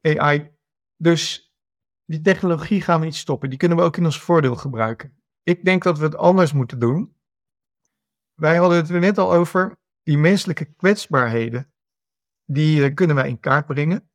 AI, 0.00 0.50
dus 0.96 1.52
die 2.04 2.20
technologie 2.20 2.80
gaan 2.80 3.00
we 3.00 3.04
niet 3.04 3.14
stoppen. 3.14 3.48
Die 3.48 3.58
kunnen 3.58 3.78
we 3.78 3.84
ook 3.84 3.96
in 3.96 4.04
ons 4.04 4.20
voordeel 4.20 4.56
gebruiken. 4.56 5.16
Ik 5.42 5.64
denk 5.64 5.82
dat 5.82 5.98
we 5.98 6.04
het 6.04 6.16
anders 6.16 6.52
moeten 6.52 6.78
doen 6.78 7.14
wij 8.42 8.56
hadden 8.56 8.78
het 8.78 8.88
er 8.88 9.00
net 9.00 9.18
al 9.18 9.32
over, 9.32 9.78
die 10.02 10.18
menselijke 10.18 10.64
kwetsbaarheden, 10.64 11.72
die 12.44 12.88
uh, 12.88 12.94
kunnen 12.94 13.16
wij 13.16 13.28
in 13.28 13.40
kaart 13.40 13.66
brengen. 13.66 14.10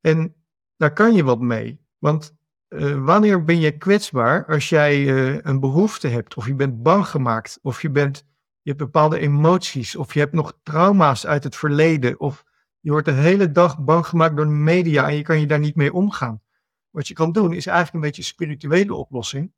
En 0.00 0.45
daar 0.76 0.92
kan 0.92 1.14
je 1.14 1.24
wat 1.24 1.40
mee. 1.40 1.80
Want 1.98 2.36
uh, 2.68 3.04
wanneer 3.04 3.44
ben 3.44 3.60
je 3.60 3.78
kwetsbaar 3.78 4.46
als 4.46 4.68
jij 4.68 4.98
uh, 4.98 5.38
een 5.42 5.60
behoefte 5.60 6.08
hebt, 6.08 6.34
of 6.34 6.46
je 6.46 6.54
bent 6.54 6.82
bang 6.82 7.06
gemaakt, 7.06 7.58
of 7.62 7.82
je, 7.82 7.90
bent, 7.90 8.26
je 8.62 8.70
hebt 8.70 8.82
bepaalde 8.82 9.18
emoties, 9.18 9.96
of 9.96 10.14
je 10.14 10.20
hebt 10.20 10.32
nog 10.32 10.58
trauma's 10.62 11.26
uit 11.26 11.44
het 11.44 11.56
verleden, 11.56 12.20
of 12.20 12.44
je 12.80 12.90
wordt 12.90 13.06
de 13.06 13.12
hele 13.12 13.52
dag 13.52 13.78
bang 13.78 14.06
gemaakt 14.06 14.36
door 14.36 14.44
de 14.44 14.50
media 14.50 15.08
en 15.08 15.14
je 15.14 15.22
kan 15.22 15.40
je 15.40 15.46
daar 15.46 15.58
niet 15.58 15.76
mee 15.76 15.92
omgaan. 15.92 16.42
Wat 16.90 17.08
je 17.08 17.14
kan 17.14 17.32
doen 17.32 17.52
is 17.52 17.66
eigenlijk 17.66 17.94
een 17.94 18.10
beetje 18.10 18.22
een 18.22 18.28
spirituele 18.28 18.94
oplossing. 18.94 19.52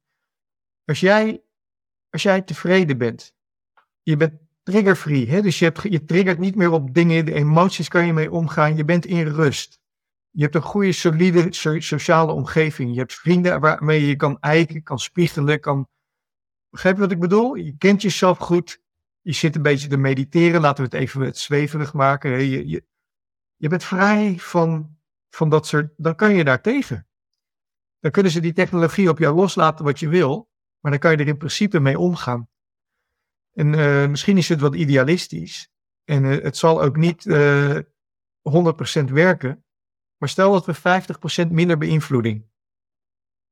Als 0.85 1.01
jij, 1.01 1.43
als 2.11 2.23
jij 2.23 2.43
tevreden 2.43 2.99
bent 2.99 3.37
je 4.09 4.17
bent 4.17 4.33
triggerfree. 4.63 5.29
Hè? 5.29 5.43
Dus 5.43 5.59
je, 5.59 5.65
hebt, 5.65 5.83
je 5.83 6.05
triggert 6.05 6.39
niet 6.39 6.55
meer 6.55 6.71
op 6.71 6.95
dingen, 6.95 7.25
de 7.25 7.33
emoties 7.33 7.89
kan 7.89 8.07
je 8.07 8.13
mee 8.13 8.31
omgaan. 8.31 8.77
Je 8.77 8.85
bent 8.85 9.07
in 9.07 9.27
rust. 9.27 9.81
Je 10.31 10.43
hebt 10.43 10.55
een 10.55 10.63
goede, 10.63 10.93
solide 10.93 11.47
sociale 11.81 12.33
omgeving. 12.33 12.93
Je 12.93 12.99
hebt 12.99 13.15
vrienden 13.15 13.61
waarmee 13.61 14.07
je 14.07 14.17
kan 14.17 14.41
eiken, 14.41 14.83
kan 14.83 14.99
spiegelen, 14.99 15.61
kan... 15.61 15.89
Begrijp 16.71 16.95
je 16.95 17.01
wat 17.01 17.11
ik 17.11 17.21
bedoel? 17.21 17.55
Je 17.55 17.77
kent 17.79 18.03
jezelf 18.03 18.39
goed. 18.39 18.81
Je 19.21 19.33
zit 19.33 19.57
een 19.57 19.63
beetje 19.63 19.89
te 19.89 19.97
mediteren. 19.97 20.61
Laten 20.61 20.85
we 20.85 20.97
het 20.97 21.01
even 21.01 21.35
zweverig 21.35 21.93
maken. 21.93 22.31
Je, 22.31 22.69
je, 22.69 22.85
je 23.57 23.69
bent 23.69 23.85
vrij 23.85 24.39
van, 24.39 24.97
van 25.31 25.49
dat 25.49 25.67
soort... 25.67 25.93
Dan 25.97 26.15
kan 26.15 26.35
je 26.35 26.45
daar 26.45 26.63
tegen. 26.63 27.07
Dan 28.01 28.11
kunnen 28.11 28.33
ze 28.33 28.41
die 28.41 28.53
technologie 28.53 29.09
op 29.09 29.19
jou 29.19 29.35
loslaten 29.35 29.85
wat 29.85 29.99
je 29.99 30.09
wil. 30.09 30.51
Maar 30.81 30.91
dan 30.91 31.01
kan 31.01 31.11
je 31.11 31.17
er 31.17 31.27
in 31.27 31.37
principe 31.37 31.81
mee 31.81 31.99
omgaan. 31.99 32.49
En 33.59 33.73
uh, 33.73 34.09
misschien 34.09 34.37
is 34.37 34.49
het 34.49 34.61
wat 34.61 34.75
idealistisch. 34.75 35.71
En 36.05 36.25
uh, 36.25 36.43
het 36.43 36.57
zal 36.57 36.83
ook 36.83 36.97
niet 36.97 37.25
uh, 37.25 37.77
eh, 37.77 37.85
100% 39.01 39.05
werken. 39.05 39.65
Maar 40.19 40.29
stel 40.29 40.53
dat 40.53 40.67
we 40.67 41.47
50% 41.47 41.51
minder 41.51 41.79
beïnvloeding. 41.79 42.47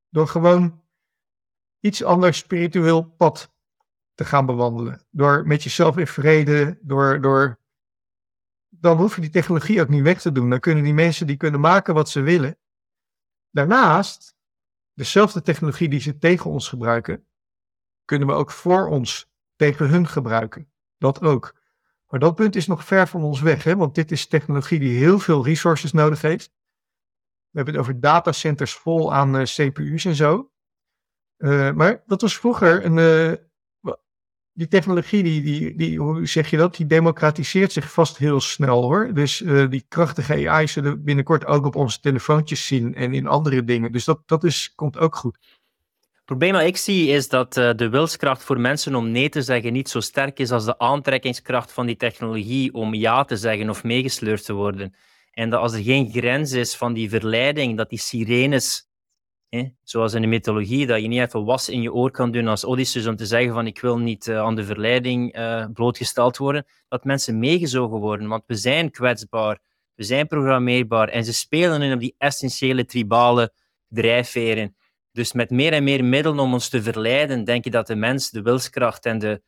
Door 0.09 0.29
gewoon 0.29 0.83
iets 1.81 2.03
anders 2.03 2.39
spiritueel 2.39 3.03
pad 3.03 3.55
te 4.15 4.25
gaan 4.25 4.47
bewandelen. 4.47 5.07
Door 5.11 5.47
met 5.47 5.63
jezelf 5.63 5.97
in 5.97 6.07
vrede, 6.07 6.79
door, 6.83 7.21
door... 7.21 7.61
Dan 8.69 8.97
hoef 8.97 9.15
je 9.15 9.21
die 9.21 9.31
technologie 9.31 9.81
ook 9.81 9.89
niet 9.89 10.03
weg 10.03 10.21
te 10.21 10.33
doen. 10.33 10.51
Dan 10.51 10.61
kunnen 10.61 10.85
die 10.85 10.95
mensen 10.95 11.27
die 11.27 11.37
kunnen 11.37 11.61
maken 11.61 11.95
wat 11.95 12.09
ze 12.09 12.21
willen. 12.21 12.59
Daarnaast, 13.51 14.37
dezelfde 14.93 15.43
technologie 15.43 15.89
die 15.89 16.01
ze 16.01 16.19
tegen 16.19 16.51
ons 16.51 16.69
gebruiken, 16.69 17.27
kunnen 18.05 18.29
we 18.29 18.35
ook 18.35 18.51
voor 18.51 18.89
ons 18.89 19.31
tegen 19.57 19.89
hun 19.89 20.07
gebruiken. 20.09 20.71
Dat 20.99 21.23
ook. 21.23 21.55
Maar 22.09 22.21
dat 22.21 22.35
punt 22.35 22.57
is 22.57 22.67
nog 22.67 22.85
ver 22.85 23.09
van 23.09 23.23
ons 23.23 23.41
weg, 23.41 23.65
hè? 23.65 23.77
want 23.77 23.95
dit 23.95 24.11
is 24.11 24.27
technologie 24.27 24.79
die 24.79 24.99
heel 24.99 25.19
veel 25.19 25.45
resources 25.45 25.93
nodig 25.93 26.23
heeft. 26.23 26.53
We 27.57 27.63
hebben 27.63 27.81
het 27.81 27.91
over 27.91 28.01
datacenters 28.01 28.73
vol 28.73 29.15
aan 29.15 29.45
CPU's 29.45 30.05
en 30.05 30.15
zo. 30.15 30.51
maar 31.75 32.03
dat 32.07 32.21
was 32.21 32.37
vroeger 32.37 32.85
een. 32.85 33.39
die 34.53 34.69
technologie, 34.69 35.23
die, 35.23 35.43
die, 35.43 35.77
die, 35.77 35.99
hoe 35.99 36.27
zeg 36.27 36.51
je 36.51 36.57
dat? 36.57 36.77
Die 36.77 36.87
democratiseert 36.87 37.73
zich 37.73 37.93
vast 37.93 38.17
heel 38.17 38.41
snel 38.41 38.83
hoor. 38.83 39.15
Dus 39.15 39.45
die 39.71 39.85
krachtige 39.89 40.49
AI 40.49 40.69
zullen 40.69 41.05
binnenkort 41.05 41.47
ook 41.47 41.67
op 41.67 41.77
onze 41.77 42.01
telefoontjes 42.01 42.67
zien 42.67 42.95
en 42.95 43.15
in 43.15 43.27
andere 43.27 43.65
dingen. 43.65 43.93
Dus 43.93 44.05
dat, 44.05 44.23
dat 44.27 44.45
is, 44.45 44.73
komt 44.75 44.99
ook 44.99 45.17
goed. 45.17 45.39
Het 46.27 46.39
probleem 46.39 46.53
dat 46.53 46.63
ik 46.63 46.77
zie 46.77 47.09
is 47.09 47.29
dat 47.29 47.57
uh, 47.57 47.71
de 47.75 47.89
wilskracht 47.89 48.45
voor 48.45 48.61
mensen 48.61 48.95
om 48.95 49.11
nee 49.11 49.29
te 49.29 49.43
zeggen 49.43 49.73
niet 49.73 49.89
zo 49.89 50.01
sterk 50.01 50.39
is 50.39 50.51
als 50.51 50.65
de 50.65 50.79
aantrekkingskracht 50.79 51.73
van 51.73 51.87
die 51.87 51.97
technologie 51.97 52.75
om 52.75 52.95
ja 52.95 53.25
te 53.25 53.37
zeggen 53.37 53.71
of 53.71 53.85
meegesleurd 53.85 54.45
te 54.45 54.53
worden. 54.53 54.95
En 55.39 55.51
dat 55.51 55.61
als 55.61 55.73
er 55.73 55.83
geen 55.83 56.11
grens 56.11 56.53
is 56.53 56.77
van 56.77 56.93
die 56.93 57.09
verleiding, 57.09 57.77
dat 57.77 57.89
die 57.89 57.99
sirenes, 57.99 58.89
hè, 59.49 59.69
zoals 59.83 60.15
in 60.15 60.21
de 60.21 60.27
mythologie, 60.27 60.87
dat 60.87 61.03
je 61.03 61.09
niet 61.09 61.21
even 61.21 61.45
was 61.45 61.69
in 61.69 61.83
je 61.83 61.93
oor 61.93 62.11
kan 62.11 62.31
doen 62.31 62.49
als 62.49 62.65
Odysseus 62.65 63.07
om 63.07 63.17
te 63.17 63.27
zeggen 63.27 63.53
van 63.53 63.67
ik 63.67 63.81
wil 63.81 63.99
niet 63.99 64.27
uh, 64.27 64.39
aan 64.39 64.55
de 64.55 64.65
verleiding 64.65 65.39
uh, 65.39 65.67
blootgesteld 65.73 66.37
worden, 66.37 66.67
dat 66.89 67.05
mensen 67.05 67.39
meegezogen 67.39 67.99
worden. 67.99 68.29
Want 68.29 68.43
we 68.47 68.55
zijn 68.55 68.91
kwetsbaar, 68.91 69.59
we 69.95 70.03
zijn 70.03 70.27
programmeerbaar 70.27 71.09
en 71.09 71.25
ze 71.25 71.33
spelen 71.33 71.83
in 71.83 71.93
op 71.93 72.01
die 72.01 72.15
essentiële 72.19 72.85
tribale 72.85 73.53
drijfveren. 73.89 74.77
Dus 75.13 75.33
met 75.33 75.51
meer 75.51 75.73
en 75.73 75.85
meer 75.85 76.05
middelen 76.05 76.39
om 76.39 76.53
ons 76.53 76.69
te 76.69 76.83
verleiden, 76.83 77.45
denk 77.45 77.65
je 77.65 77.71
dat 77.71 77.87
de 77.87 77.97
mens 77.97 78.31
de 78.31 78.43
wilskracht 78.43 79.07
en 79.07 79.19
de, 79.19 79.43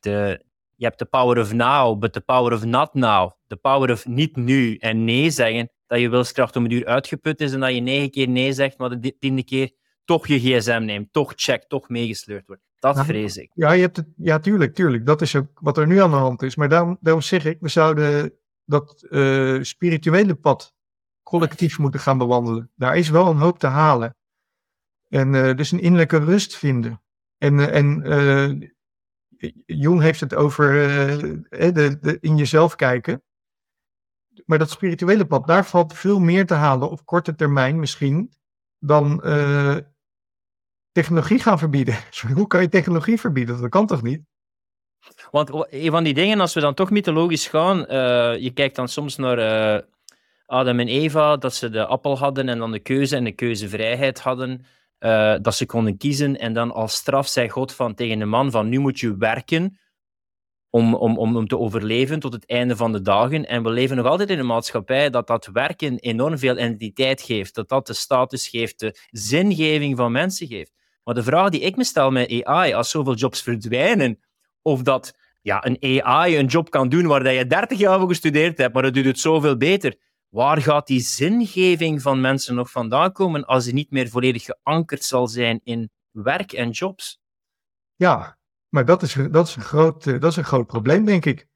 de. 0.00 0.48
Je 0.80 0.86
hebt 0.86 0.98
de 0.98 1.04
power 1.04 1.38
of 1.38 1.52
now, 1.52 1.98
but 1.98 2.12
the 2.12 2.20
power 2.20 2.52
of 2.52 2.64
not 2.64 2.94
now. 2.94 3.30
De 3.46 3.56
power 3.56 3.90
of 3.90 4.06
niet 4.06 4.36
nu 4.36 4.76
en 4.76 5.04
nee 5.04 5.30
zeggen. 5.30 5.70
Dat 5.86 6.00
je 6.00 6.08
wilskracht 6.08 6.56
om 6.56 6.64
een 6.64 6.70
uur 6.70 6.86
uitgeput 6.86 7.40
is 7.40 7.52
en 7.52 7.60
dat 7.60 7.74
je 7.74 7.80
negen 7.80 8.10
keer 8.10 8.28
nee 8.28 8.52
zegt, 8.52 8.78
maar 8.78 9.00
de 9.00 9.18
tiende 9.18 9.44
keer 9.44 9.70
toch 10.04 10.26
je 10.26 10.38
gsm 10.38 10.82
neemt, 10.84 11.12
toch 11.12 11.32
check, 11.36 11.64
toch 11.68 11.88
meegesleurd 11.88 12.46
wordt. 12.46 12.62
Dat 12.78 13.04
vrees 13.04 13.36
ik. 13.36 13.50
Ja, 13.54 13.72
je 13.72 13.80
hebt 13.80 13.96
het, 13.96 14.06
ja, 14.16 14.38
tuurlijk, 14.38 14.74
tuurlijk. 14.74 15.06
Dat 15.06 15.20
is 15.20 15.36
ook 15.36 15.48
wat 15.54 15.78
er 15.78 15.86
nu 15.86 16.00
aan 16.00 16.10
de 16.10 16.16
hand 16.16 16.42
is. 16.42 16.56
Maar 16.56 16.68
daarom, 16.68 16.98
daarom 17.00 17.22
zeg 17.22 17.44
ik, 17.44 17.56
we 17.60 17.68
zouden 17.68 18.32
dat 18.64 19.06
uh, 19.10 19.62
spirituele 19.62 20.34
pad 20.34 20.74
collectief 21.22 21.78
moeten 21.78 22.00
gaan 22.00 22.18
bewandelen. 22.18 22.70
Daar 22.76 22.96
is 22.96 23.08
wel 23.08 23.26
een 23.26 23.36
hoop 23.36 23.58
te 23.58 23.66
halen. 23.66 24.16
En 25.08 25.32
uh, 25.32 25.54
dus 25.54 25.72
een 25.72 25.80
innerlijke 25.80 26.18
rust 26.18 26.56
vinden. 26.56 27.02
En, 27.38 27.58
uh, 27.58 27.74
en 27.74 28.74
Jung 29.66 30.00
heeft 30.00 30.20
het 30.20 30.34
over 30.34 30.72
de, 31.50 31.98
de, 32.00 32.18
in 32.20 32.36
jezelf 32.36 32.76
kijken. 32.76 33.22
Maar 34.46 34.58
dat 34.58 34.70
spirituele 34.70 35.26
pad, 35.26 35.46
daar 35.46 35.66
valt 35.66 35.94
veel 35.94 36.20
meer 36.20 36.46
te 36.46 36.54
halen 36.54 36.90
op 36.90 37.06
korte 37.06 37.34
termijn 37.34 37.78
misschien 37.78 38.32
dan 38.78 39.20
technologie 40.92 41.38
gaan 41.38 41.58
verbieden. 41.58 41.96
Hoe 42.34 42.46
kan 42.46 42.60
je 42.60 42.68
technologie 42.68 43.20
verbieden? 43.20 43.60
Dat 43.60 43.70
kan 43.70 43.86
toch 43.86 44.02
niet? 44.02 44.22
Want 45.30 45.66
een 45.70 45.90
van 45.90 46.04
die 46.04 46.14
dingen, 46.14 46.40
als 46.40 46.54
we 46.54 46.60
dan 46.60 46.74
toch 46.74 46.90
mythologisch 46.90 47.48
gaan, 47.48 47.76
je 48.40 48.50
kijkt 48.54 48.76
dan 48.76 48.88
soms 48.88 49.16
naar 49.16 49.38
Adam 50.50 50.80
en 50.80 50.88
Eva, 50.88 51.36
dat 51.36 51.54
ze 51.54 51.70
de 51.70 51.86
appel 51.86 52.18
hadden 52.18 52.48
en 52.48 52.58
dan 52.58 52.72
de 52.72 52.78
keuze 52.78 53.16
en 53.16 53.24
de 53.24 53.32
keuzevrijheid 53.32 54.20
hadden. 54.20 54.64
Uh, 55.00 55.34
dat 55.42 55.54
ze 55.54 55.66
konden 55.66 55.96
kiezen. 55.96 56.38
En 56.38 56.52
dan 56.52 56.72
als 56.72 56.94
straf 56.94 57.28
zei 57.28 57.48
God 57.48 57.72
van, 57.72 57.94
tegen 57.94 58.18
de 58.18 58.24
man 58.24 58.50
van 58.50 58.68
nu 58.68 58.78
moet 58.78 59.00
je 59.00 59.16
werken 59.16 59.78
om, 60.70 60.94
om, 60.94 61.18
om, 61.18 61.36
om 61.36 61.48
te 61.48 61.58
overleven 61.58 62.20
tot 62.20 62.32
het 62.32 62.46
einde 62.46 62.76
van 62.76 62.92
de 62.92 63.02
dagen. 63.02 63.46
En 63.46 63.62
we 63.62 63.70
leven 63.70 63.96
nog 63.96 64.06
altijd 64.06 64.30
in 64.30 64.38
een 64.38 64.46
maatschappij 64.46 65.10
dat 65.10 65.26
dat 65.26 65.46
werken 65.52 65.98
enorm 65.98 66.38
veel 66.38 66.58
identiteit 66.58 67.22
geeft. 67.22 67.54
Dat 67.54 67.68
dat 67.68 67.86
de 67.86 67.92
status 67.92 68.48
geeft, 68.48 68.78
de 68.78 68.98
zingeving 69.10 69.96
van 69.96 70.12
mensen 70.12 70.46
geeft. 70.46 70.72
Maar 71.04 71.14
de 71.14 71.22
vraag 71.22 71.48
die 71.48 71.60
ik 71.60 71.76
me 71.76 71.84
stel 71.84 72.10
met 72.10 72.42
AI, 72.44 72.72
als 72.72 72.90
zoveel 72.90 73.14
jobs 73.14 73.42
verdwijnen, 73.42 74.20
of 74.62 74.82
dat 74.82 75.14
ja, 75.42 75.66
een 75.66 76.02
AI 76.02 76.38
een 76.38 76.46
job 76.46 76.70
kan 76.70 76.88
doen 76.88 77.06
waar 77.06 77.32
je 77.32 77.46
30 77.46 77.78
jaar 77.78 77.98
voor 77.98 78.08
gestudeerd 78.08 78.58
hebt, 78.58 78.74
maar 78.74 78.82
dat 78.82 78.94
doet 78.94 79.04
het 79.04 79.18
zoveel 79.18 79.56
beter 79.56 79.94
waar 80.30 80.62
gaat 80.62 80.86
die 80.86 81.00
zingeving 81.00 82.02
van 82.02 82.20
mensen 82.20 82.54
nog 82.54 82.70
vandaan 82.70 83.12
komen 83.12 83.44
als 83.44 83.64
die 83.64 83.74
niet 83.74 83.90
meer 83.90 84.08
volledig 84.08 84.44
geankerd 84.44 85.04
zal 85.04 85.28
zijn 85.28 85.60
in 85.64 85.90
werk 86.10 86.52
en 86.52 86.70
jobs? 86.70 87.20
Ja, 87.96 88.38
maar 88.68 88.84
dat 88.84 89.02
is, 89.02 89.16
dat 89.30 89.48
is, 89.48 89.56
een, 89.56 89.62
groot, 89.62 90.06
eh, 90.06 90.20
dat 90.20 90.30
is 90.30 90.36
een 90.36 90.44
groot 90.44 90.66
probleem, 90.66 91.04
denk 91.04 91.24
ik. 91.24 91.48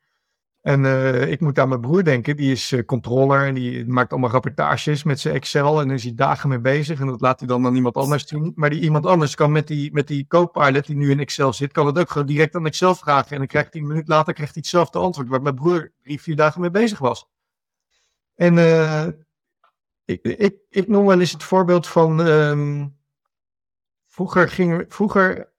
En 0.61 0.85
uh, 0.85 1.31
ik 1.31 1.41
moet 1.41 1.59
aan 1.59 1.69
mijn 1.69 1.81
broer 1.81 2.05
denken, 2.05 2.37
die 2.37 2.53
is 2.53 2.73
uh, 2.73 2.85
controller 2.85 3.47
en 3.47 3.55
die 3.55 3.87
maakt 3.87 4.11
allemaal 4.11 4.31
rapportages 4.31 5.03
met 5.03 5.21
zijn 5.21 5.35
Excel 5.35 5.81
en 5.81 5.87
daar 5.87 5.97
is 5.97 6.03
hij 6.03 6.15
dagen 6.15 6.49
mee 6.49 6.61
bezig 6.61 7.01
en 7.01 7.07
dat 7.07 7.21
laat 7.21 7.39
hij 7.39 7.49
dan 7.49 7.67
aan 7.67 7.75
iemand 7.75 7.97
anders 7.97 8.27
doen. 8.27 8.53
Maar 8.55 8.71
die 8.71 8.81
iemand 8.81 9.07
anders 9.07 9.35
kan 9.35 9.53
met 9.53 9.67
die, 9.67 9.93
met 9.93 10.07
die 10.07 10.27
co-pilot 10.27 10.87
die 10.87 10.97
nu 10.97 11.11
in 11.11 11.21
Excel 11.21 11.53
zit, 11.53 11.73
kan 11.73 11.87
het 11.87 11.99
ook 11.99 12.11
gewoon 12.11 12.27
direct 12.27 12.55
aan 12.55 12.67
Excel 12.67 12.95
vragen 12.95 13.31
en 13.31 13.39
dan 13.39 13.47
krijgt 13.47 13.73
hij 13.73 13.83
een 13.83 13.89
minuut 13.89 14.09
later 14.09 14.35
krijgt 14.35 14.55
hij 14.55 14.63
hetzelfde 14.63 14.99
antwoord 14.99 15.29
waar 15.29 15.43
mijn 15.43 15.55
broer 15.55 15.93
drie, 16.03 16.21
vier 16.21 16.37
dagen 16.37 16.61
mee 16.61 16.71
bezig 16.71 16.99
was. 16.99 17.29
En 18.35 18.57
uh, 18.57 19.07
ik, 20.05 20.23
ik, 20.23 20.57
ik 20.69 20.89
noem 20.89 21.07
wel 21.07 21.21
eens 21.21 21.33
het 21.33 21.43
voorbeeld 21.43 21.87
van. 21.87 22.21
Um, 22.21 22.97
vroeger 24.07 24.49
ging. 24.49 24.85
Vroeger. 24.89 25.53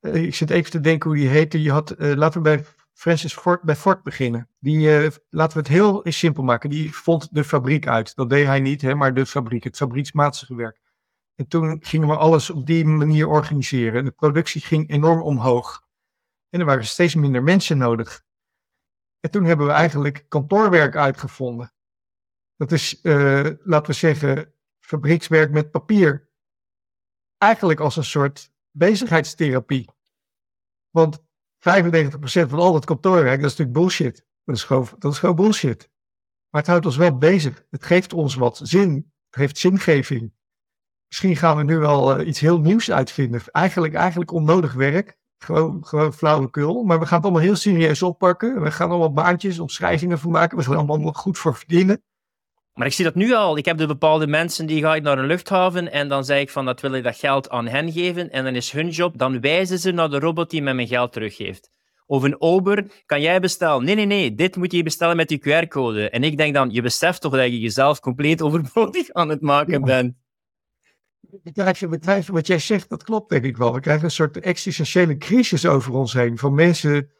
Uh, 0.00 0.14
ik 0.14 0.34
zit 0.34 0.50
even 0.50 0.70
te 0.70 0.80
denken 0.80 1.10
hoe 1.10 1.18
die 1.18 1.28
heette. 1.28 1.62
Je 1.62 1.70
had. 1.70 1.94
Uh, 1.98 2.14
laten 2.14 2.42
we 2.42 2.48
bij 2.48 2.64
Francis 2.92 3.34
Ford, 3.34 3.62
bij 3.62 3.76
Ford 3.76 4.02
beginnen. 4.02 4.48
Die, 4.58 5.10
laten 5.28 5.56
we 5.56 5.62
het 5.62 5.68
heel 5.68 6.00
simpel 6.04 6.42
maken. 6.42 6.70
Die 6.70 6.94
vond 6.94 7.34
de 7.34 7.44
fabriek 7.44 7.86
uit. 7.86 8.14
Dat 8.14 8.30
deed 8.30 8.46
hij 8.46 8.60
niet, 8.60 8.82
hè, 8.82 8.94
maar 8.94 9.14
de 9.14 9.26
fabriek, 9.26 9.64
het 9.64 9.76
fabrieksmatige 9.76 10.54
werk. 10.54 10.80
En 11.34 11.48
toen 11.48 11.78
gingen 11.80 12.08
we 12.08 12.16
alles 12.16 12.50
op 12.50 12.66
die 12.66 12.84
manier 12.84 13.28
organiseren. 13.28 14.04
De 14.04 14.10
productie 14.10 14.60
ging 14.60 14.90
enorm 14.90 15.22
omhoog. 15.22 15.82
En 16.50 16.60
er 16.60 16.66
waren 16.66 16.84
steeds 16.84 17.14
minder 17.14 17.42
mensen 17.42 17.78
nodig. 17.78 18.22
En 19.20 19.30
toen 19.30 19.44
hebben 19.44 19.66
we 19.66 19.72
eigenlijk 19.72 20.24
kantoorwerk 20.28 20.96
uitgevonden. 20.96 21.72
Dat 22.56 22.72
is, 22.72 23.02
uh, 23.02 23.48
laten 23.60 23.86
we 23.86 23.92
zeggen, 23.92 24.54
fabriekswerk 24.78 25.50
met 25.50 25.70
papier. 25.70 26.28
Eigenlijk 27.38 27.80
als 27.80 27.96
een 27.96 28.04
soort 28.04 28.52
bezigheidstherapie. 28.70 29.90
Want 30.90 31.18
95% 31.58 32.50
van 32.50 32.58
al 32.58 32.72
dat 32.72 32.84
kantoorwerk, 32.84 33.40
dat 33.40 33.50
is 33.50 33.56
natuurlijk 33.56 33.78
bullshit. 33.78 34.26
Dat 34.44 34.56
is, 34.56 34.64
gewoon, 34.64 34.88
dat 34.98 35.12
is 35.12 35.18
gewoon 35.18 35.36
bullshit. 35.36 35.90
Maar 36.50 36.60
het 36.60 36.70
houdt 36.70 36.86
ons 36.86 36.96
wel 36.96 37.18
bezig. 37.18 37.66
Het 37.70 37.84
geeft 37.84 38.12
ons 38.12 38.34
wat 38.34 38.60
zin. 38.62 39.12
Het 39.26 39.40
geeft 39.40 39.58
zingeving. 39.58 40.32
Misschien 41.06 41.36
gaan 41.36 41.56
we 41.56 41.62
nu 41.62 41.78
wel 41.78 42.20
uh, 42.20 42.26
iets 42.26 42.40
heel 42.40 42.60
nieuws 42.60 42.90
uitvinden. 42.90 43.42
Eigenlijk, 43.46 43.94
eigenlijk 43.94 44.30
onnodig 44.30 44.72
werk. 44.72 45.18
Gewoon, 45.44 45.86
gewoon 45.86 46.12
flauwekul. 46.12 46.82
Maar 46.82 46.98
we 46.98 47.06
gaan 47.06 47.16
het 47.16 47.24
allemaal 47.24 47.42
heel 47.42 47.56
serieus 47.56 48.02
oppakken. 48.02 48.62
We 48.62 48.70
gaan 48.70 48.90
allemaal 48.90 49.12
baantjes, 49.12 49.58
omschrijvingen 49.58 50.18
voor 50.18 50.30
maken. 50.30 50.58
We 50.58 50.64
gaan 50.64 50.88
allemaal 50.88 51.12
goed 51.12 51.38
voor 51.38 51.56
verdienen. 51.56 52.02
Maar 52.74 52.86
ik 52.86 52.92
zie 52.92 53.04
dat 53.04 53.14
nu 53.14 53.34
al. 53.34 53.56
Ik 53.56 53.64
heb 53.64 53.78
de 53.78 53.86
bepaalde 53.86 54.26
mensen 54.26 54.66
die 54.66 54.82
ga 54.82 54.94
ik 54.94 55.02
naar 55.02 55.18
een 55.18 55.26
luchthaven 55.26 55.92
en 55.92 56.08
dan 56.08 56.24
zeg 56.24 56.40
ik 56.40 56.50
van 56.50 56.64
dat 56.64 56.80
wil 56.80 56.92
ik 56.92 57.02
dat 57.02 57.16
geld 57.16 57.50
aan 57.50 57.66
hen 57.66 57.92
geven 57.92 58.30
en 58.30 58.44
dan 58.44 58.54
is 58.54 58.70
hun 58.70 58.88
job, 58.88 59.18
dan 59.18 59.40
wijzen 59.40 59.78
ze 59.78 59.90
naar 59.90 60.10
de 60.10 60.18
robot 60.18 60.50
die 60.50 60.62
mij 60.62 60.74
mijn 60.74 60.88
geld 60.88 61.12
teruggeeft. 61.12 61.70
Of 62.06 62.22
een 62.22 62.36
Uber, 62.56 63.02
kan 63.06 63.20
jij 63.20 63.40
bestellen? 63.40 63.84
Nee, 63.84 63.94
nee, 63.94 64.06
nee, 64.06 64.34
dit 64.34 64.56
moet 64.56 64.72
je 64.72 64.82
bestellen 64.82 65.16
met 65.16 65.28
die 65.28 65.38
QR-code. 65.38 66.10
En 66.10 66.24
ik 66.24 66.36
denk 66.36 66.54
dan, 66.54 66.70
je 66.70 66.82
beseft 66.82 67.20
toch 67.20 67.32
dat 67.32 67.44
je 67.44 67.60
jezelf 67.60 68.00
compleet 68.00 68.42
overbodig 68.42 69.10
aan 69.10 69.28
het 69.28 69.40
maken 69.40 69.82
bent. 69.82 70.14
We 71.30 72.22
wat 72.26 72.46
jij 72.46 72.58
zegt, 72.58 72.88
dat 72.88 73.02
klopt 73.02 73.30
denk 73.30 73.44
ik 73.44 73.56
wel. 73.56 73.74
We 73.74 73.80
krijgen 73.80 74.04
een 74.04 74.10
soort 74.10 74.36
existentiële 74.36 75.16
crisis 75.16 75.66
over 75.66 75.92
ons 75.92 76.12
heen. 76.12 76.38
Van 76.38 76.54
mensen. 76.54 77.10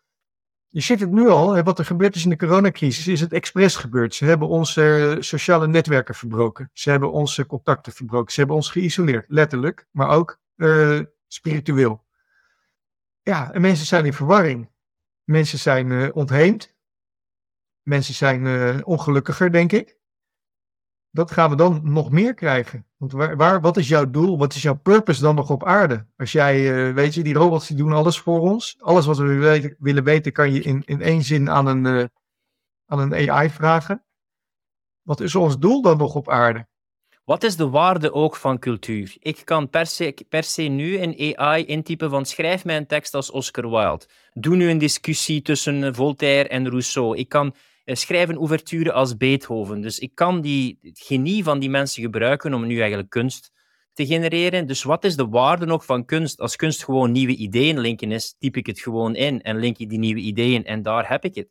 Je 0.69 0.81
ziet 0.81 1.01
het 1.01 1.11
nu 1.11 1.29
al, 1.29 1.63
wat 1.63 1.79
er 1.79 1.85
gebeurd 1.85 2.15
is 2.15 2.25
in 2.25 2.31
de 2.31 2.37
coronacrisis, 2.37 3.07
is 3.07 3.21
het 3.21 3.33
expres 3.33 3.77
gebeurd. 3.77 4.15
Ze 4.15 4.25
hebben 4.25 4.49
onze 4.49 5.17
sociale 5.21 5.67
netwerken 5.67 6.15
verbroken. 6.15 6.71
Ze 6.73 6.91
hebben 6.91 7.13
onze 7.13 7.47
contacten 7.47 7.93
verbroken. 7.93 8.33
Ze 8.33 8.39
hebben 8.39 8.57
ons 8.57 8.71
geïsoleerd, 8.71 9.25
letterlijk, 9.29 9.87
maar 9.91 10.09
ook 10.09 10.41
uh, 10.57 11.01
spiritueel. 11.27 12.05
Ja, 13.23 13.53
en 13.53 13.61
mensen 13.61 13.87
zijn 13.87 14.05
in 14.05 14.13
verwarring. 14.13 14.71
Mensen 15.25 15.59
zijn 15.59 15.91
uh, 15.91 16.09
ontheemd. 16.13 16.75
Mensen 17.83 18.15
zijn 18.15 18.45
uh, 18.45 18.79
ongelukkiger, 18.85 19.53
denk 19.53 19.73
ik 19.73 20.00
dat 21.11 21.31
gaan 21.31 21.51
we 21.51 21.57
dan 21.57 21.81
nog 21.83 22.11
meer 22.11 22.35
krijgen. 22.35 22.87
Want 22.97 23.13
waar, 23.13 23.61
wat 23.61 23.77
is 23.77 23.89
jouw 23.89 24.11
doel? 24.11 24.39
Wat 24.39 24.55
is 24.55 24.63
jouw 24.63 24.79
purpose 24.79 25.21
dan 25.21 25.35
nog 25.35 25.51
op 25.51 25.65
aarde? 25.65 26.07
Als 26.17 26.33
jij, 26.33 26.89
uh, 26.89 26.95
weet 26.95 27.15
je, 27.15 27.23
die 27.23 27.35
robots 27.35 27.67
die 27.67 27.77
doen 27.77 27.93
alles 27.93 28.19
voor 28.19 28.41
ons. 28.41 28.77
Alles 28.79 29.07
wat 29.07 29.19
we 29.19 29.77
willen 29.79 30.05
weten 30.05 30.33
kan 30.33 30.53
je 30.53 30.63
in, 30.63 30.83
in 30.85 31.03
één 31.03 31.23
zin 31.23 31.51
aan 31.51 31.67
een, 31.67 31.85
uh, 31.85 32.05
aan 32.87 32.99
een 32.99 33.31
AI 33.31 33.51
vragen. 33.51 34.05
Wat 35.03 35.21
is 35.21 35.35
ons 35.35 35.59
doel 35.59 35.83
dan 35.83 35.97
nog 35.99 36.15
op 36.15 36.29
aarde? 36.29 36.69
Wat 37.25 37.43
is 37.43 37.57
de 37.57 37.69
waarde 37.69 38.13
ook 38.13 38.37
van 38.37 38.59
cultuur? 38.59 39.17
Ik 39.19 39.45
kan 39.45 39.71
per 39.71 39.87
se, 39.87 40.15
per 40.29 40.43
se 40.43 40.63
nu 40.63 40.99
een 40.99 41.39
AI 41.39 41.65
intypen 41.65 42.11
van 42.11 42.25
schrijf 42.25 42.65
mij 42.65 42.77
een 42.77 42.87
tekst 42.87 43.15
als 43.15 43.31
Oscar 43.31 43.71
Wilde. 43.71 44.07
Doe 44.33 44.57
nu 44.57 44.71
een 44.71 44.79
discussie 44.79 45.43
tussen 45.43 45.95
Voltaire 45.95 46.49
en 46.49 46.69
Rousseau. 46.69 47.17
Ik 47.17 47.29
kan 47.29 47.55
schrijven 47.97 48.37
ouverture 48.37 48.93
als 48.93 49.17
Beethoven. 49.17 49.81
Dus 49.81 49.99
ik 49.99 50.15
kan 50.15 50.41
die 50.41 50.79
het 50.83 50.99
genie 50.99 51.45
van 51.45 51.59
die 51.59 51.71
mensen 51.71 52.03
gebruiken 52.03 52.55
om 52.55 52.67
nu 52.67 52.79
eigenlijk 52.79 53.11
kunst 53.11 53.53
te 53.93 54.07
genereren. 54.07 54.67
Dus 54.67 54.83
wat 54.83 55.05
is 55.05 55.17
de 55.17 55.29
waarde 55.29 55.67
nog 55.67 55.85
van 55.85 56.05
kunst? 56.05 56.41
Als 56.41 56.57
kunst 56.57 56.85
gewoon 56.85 57.13
nieuwe 57.13 57.37
ideeën 57.37 57.79
linken 57.79 58.13
is, 58.13 58.37
typ 58.39 58.57
ik 58.57 58.67
het 58.67 58.81
gewoon 58.81 59.15
in 59.15 59.43
en 59.43 59.59
link 59.59 59.79
ik 59.79 59.89
die 59.89 59.99
nieuwe 59.99 60.21
ideeën 60.21 60.65
en 60.65 60.83
daar 60.83 61.09
heb 61.09 61.25
ik 61.25 61.35
het. 61.35 61.49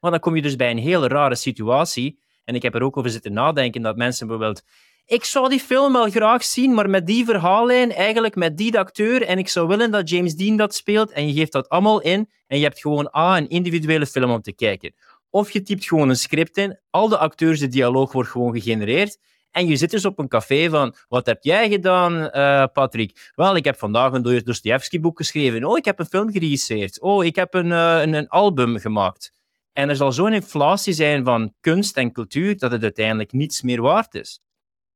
Maar 0.00 0.10
dan 0.10 0.20
kom 0.20 0.36
je 0.36 0.42
dus 0.42 0.56
bij 0.56 0.70
een 0.70 0.78
hele 0.78 1.08
rare 1.08 1.34
situatie. 1.34 2.18
En 2.44 2.54
ik 2.54 2.62
heb 2.62 2.74
er 2.74 2.82
ook 2.82 2.96
over 2.96 3.10
zitten 3.10 3.32
nadenken 3.32 3.82
dat 3.82 3.96
mensen 3.96 4.26
bijvoorbeeld 4.26 4.62
ik 5.10 5.24
zou 5.24 5.48
die 5.48 5.60
film 5.60 5.92
wel 5.92 6.10
graag 6.10 6.44
zien, 6.44 6.74
maar 6.74 6.90
met 6.90 7.06
die 7.06 7.24
verhaallijn, 7.24 7.92
eigenlijk 7.92 8.34
met 8.34 8.56
die 8.56 8.78
acteur, 8.78 9.22
en 9.22 9.38
ik 9.38 9.48
zou 9.48 9.68
willen 9.68 9.90
dat 9.90 10.08
James 10.08 10.34
Dean 10.34 10.56
dat 10.56 10.74
speelt, 10.74 11.10
en 11.10 11.26
je 11.26 11.32
geeft 11.32 11.52
dat 11.52 11.68
allemaal 11.68 12.00
in, 12.00 12.30
en 12.46 12.58
je 12.58 12.64
hebt 12.64 12.80
gewoon 12.80 13.10
A, 13.16 13.36
een 13.36 13.48
individuele 13.48 14.06
film 14.06 14.30
om 14.30 14.42
te 14.42 14.52
kijken. 14.52 14.94
Of 15.30 15.50
je 15.50 15.62
typt 15.62 15.84
gewoon 15.84 16.08
een 16.08 16.16
script 16.16 16.56
in, 16.56 16.80
al 16.90 17.08
de 17.08 17.18
acteurs, 17.18 17.60
de 17.60 17.68
dialoog 17.68 18.12
wordt 18.12 18.30
gewoon 18.30 18.52
gegenereerd, 18.52 19.18
en 19.50 19.66
je 19.66 19.76
zit 19.76 19.90
dus 19.90 20.04
op 20.04 20.18
een 20.18 20.28
café 20.28 20.68
van, 20.68 20.94
wat 21.08 21.26
heb 21.26 21.42
jij 21.42 21.68
gedaan, 21.68 22.12
uh, 22.14 22.64
Patrick? 22.72 23.32
Wel, 23.34 23.56
ik 23.56 23.64
heb 23.64 23.78
vandaag 23.78 24.12
een 24.12 24.22
Dostoevsky-boek 24.44 25.16
geschreven. 25.16 25.64
Oh, 25.64 25.76
ik 25.76 25.84
heb 25.84 25.98
een 25.98 26.06
film 26.06 26.30
geregisseerd. 26.30 27.00
Oh, 27.00 27.24
ik 27.24 27.36
heb 27.36 27.54
een, 27.54 27.66
uh, 27.66 28.00
een, 28.00 28.12
een 28.12 28.28
album 28.28 28.78
gemaakt. 28.78 29.32
En 29.72 29.88
er 29.88 29.96
zal 29.96 30.12
zo'n 30.12 30.32
inflatie 30.32 30.92
zijn 30.92 31.24
van 31.24 31.54
kunst 31.60 31.96
en 31.96 32.12
cultuur 32.12 32.58
dat 32.58 32.70
het 32.70 32.82
uiteindelijk 32.82 33.32
niets 33.32 33.62
meer 33.62 33.80
waard 33.80 34.14
is 34.14 34.40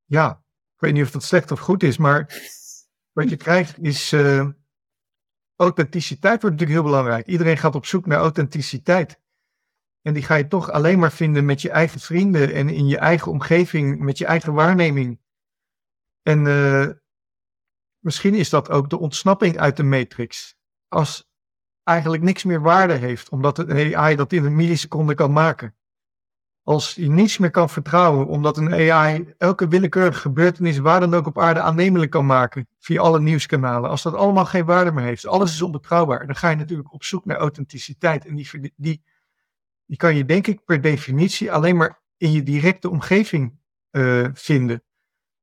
ja, 0.07 0.43
ik 0.75 0.81
weet 0.81 0.93
niet 0.93 1.03
of 1.03 1.11
dat 1.11 1.23
slecht 1.23 1.51
of 1.51 1.61
goed 1.61 1.83
is, 1.83 1.97
maar 1.97 2.49
wat 3.13 3.31
je 3.31 3.37
krijgt 3.37 3.79
is. 3.83 4.13
Uh, 4.13 4.49
authenticiteit 5.57 6.43
wordt 6.43 6.57
natuurlijk 6.57 6.81
heel 6.81 6.91
belangrijk. 6.91 7.27
Iedereen 7.27 7.59
gaat 7.59 7.75
op 7.75 7.87
zoek 7.87 8.07
naar 8.07 8.19
authenticiteit. 8.19 9.21
En 10.07 10.15
die 10.15 10.23
ga 10.23 10.35
je 10.35 10.47
toch 10.47 10.71
alleen 10.71 10.99
maar 10.99 11.13
vinden 11.13 11.45
met 11.45 11.63
je 11.63 11.71
eigen 11.71 12.01
vrienden 12.01 12.53
en 12.53 12.69
in 12.69 12.87
je 12.87 12.99
eigen 12.99 13.33
omgeving, 13.33 13.99
met 13.99 14.19
je 14.19 14.27
eigen 14.27 14.53
waarneming. 14.53 15.21
En 16.23 16.45
uh, 16.45 16.89
misschien 17.99 18.35
is 18.35 18.51
dat 18.51 18.71
ook 18.71 18.91
de 18.91 18.99
ontsnapping 18.99 19.59
uit 19.59 19.77
de 19.77 19.83
matrix. 19.83 20.57
Als 20.89 21.29
eigenlijk 21.83 22.23
niks 22.23 22.45
meer 22.45 22.61
waarde 22.61 22.95
heeft, 22.95 23.29
omdat 23.29 23.59
een 23.59 23.97
AI 23.97 24.17
dat 24.17 24.33
in 24.33 24.45
een 24.45 24.57
milliseconde 24.57 25.15
kan 25.15 25.33
maken 25.33 25.75
als 26.65 26.95
je 26.95 27.11
niets 27.11 27.39
meer 27.39 27.51
kan 27.51 27.71
vertrouwen, 27.71 28.27
omdat 28.27 28.57
een 28.57 28.93
AI 28.93 29.35
elke 29.39 29.69
willekeurige 29.69 30.21
gebeurtenis 30.21 30.79
waar 30.79 31.01
dan 31.01 31.15
ook 31.15 31.27
op 31.27 31.39
aarde 31.39 31.61
aannemelijk 31.61 32.11
kan 32.11 32.27
maken 32.27 32.69
via 32.79 33.01
alle 33.01 33.21
nieuwskanalen, 33.21 33.91
als 33.91 34.03
dat 34.03 34.15
allemaal 34.15 34.45
geen 34.45 34.65
waarde 34.65 34.93
meer 34.93 35.05
heeft, 35.05 35.27
alles 35.27 35.53
is 35.53 35.63
onbetrouwbaar, 35.63 36.27
dan 36.27 36.37
ga 36.37 36.49
je 36.49 36.57
natuurlijk 36.57 36.93
op 36.93 37.05
zoek 37.05 37.25
naar 37.25 37.37
authenticiteit. 37.37 38.27
En 38.27 38.35
die, 38.35 38.73
die, 38.77 39.03
die 39.87 39.97
kan 39.97 40.17
je 40.17 40.25
denk 40.25 40.47
ik 40.47 40.65
per 40.65 40.81
definitie 40.81 41.53
alleen 41.53 41.77
maar 41.77 42.03
in 42.17 42.33
je 42.33 42.43
directe 42.43 42.91
omgeving 42.91 43.59
uh, 43.91 44.29
vinden. 44.33 44.83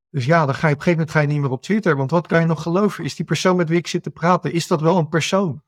Dus 0.09 0.25
ja, 0.25 0.45
dan 0.45 0.55
ga 0.55 0.67
je 0.67 0.73
op 0.73 0.79
een 0.79 0.83
gegeven 0.83 0.91
moment 0.91 1.11
ga 1.11 1.19
je 1.19 1.27
niet 1.27 1.41
meer 1.41 1.51
op 1.51 1.61
Twitter, 1.61 1.95
want 1.95 2.11
wat 2.11 2.27
kan 2.27 2.39
je 2.39 2.45
nog 2.45 2.61
geloven? 2.61 3.03
Is 3.03 3.15
die 3.15 3.25
persoon 3.25 3.55
met 3.55 3.69
wie 3.69 3.77
ik 3.77 3.87
zit 3.87 4.03
te 4.03 4.09
praten, 4.09 4.53
is 4.53 4.67
dat 4.67 4.81
wel 4.81 4.97
een 4.97 5.09
persoon? 5.09 5.63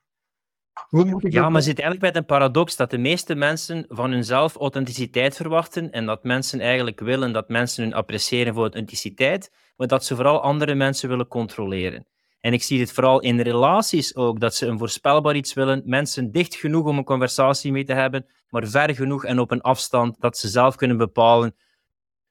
Ja, 1.20 1.50
maar 1.50 1.62
zit 1.62 1.80
eigenlijk 1.80 2.02
met 2.02 2.16
een 2.16 2.26
paradox 2.26 2.76
dat 2.76 2.90
de 2.90 2.98
meeste 2.98 3.36
mensen 3.36 3.86
van 3.90 4.12
hunzelf 4.12 4.56
authenticiteit 4.56 5.36
verwachten 5.36 5.92
en 5.92 6.06
dat 6.06 6.24
mensen 6.24 6.60
eigenlijk 6.60 7.00
willen 7.00 7.34
dat 7.34 7.50
mensen 7.50 7.84
hun 7.84 7.94
appreciëren 7.94 8.54
voor 8.54 8.64
authenticiteit, 8.64 9.52
maar 9.76 9.88
dat 9.88 10.06
ze 10.06 10.16
vooral 10.16 10.42
andere 10.42 10.76
mensen 10.76 11.10
willen 11.10 11.28
controleren. 11.28 12.06
En 12.44 12.54
ik 12.54 12.64
zie 12.64 12.78
dit 12.78 12.92
vooral 12.92 13.20
in 13.20 13.40
relaties 13.40 14.16
ook, 14.16 14.40
dat 14.40 14.56
ze 14.56 14.66
een 14.66 14.78
voorspelbaar 14.78 15.36
iets 15.36 15.54
willen, 15.54 15.82
mensen 15.86 16.32
dicht 16.32 16.56
genoeg 16.56 16.86
om 16.86 16.98
een 16.98 17.04
conversatie 17.04 17.72
mee 17.72 17.84
te 17.84 17.94
hebben, 17.94 18.26
maar 18.50 18.68
ver 18.68 18.96
genoeg 18.96 19.26
en 19.26 19.40
op 19.40 19.52
een 19.52 19.62
afstand 19.62 20.16
dat 20.20 20.38
ze 20.38 20.48
zelf 20.48 20.76
kunnen 20.76 20.98
bepalen 20.98 21.56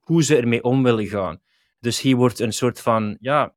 hoe 0.00 0.22
ze 0.22 0.36
ermee 0.36 0.62
om 0.62 0.82
willen 0.82 1.06
gaan. 1.06 1.40
Dus 1.80 2.00
hier 2.00 2.16
wordt 2.16 2.38
een 2.38 2.52
soort 2.52 2.80
van, 2.80 3.16
ja, 3.20 3.54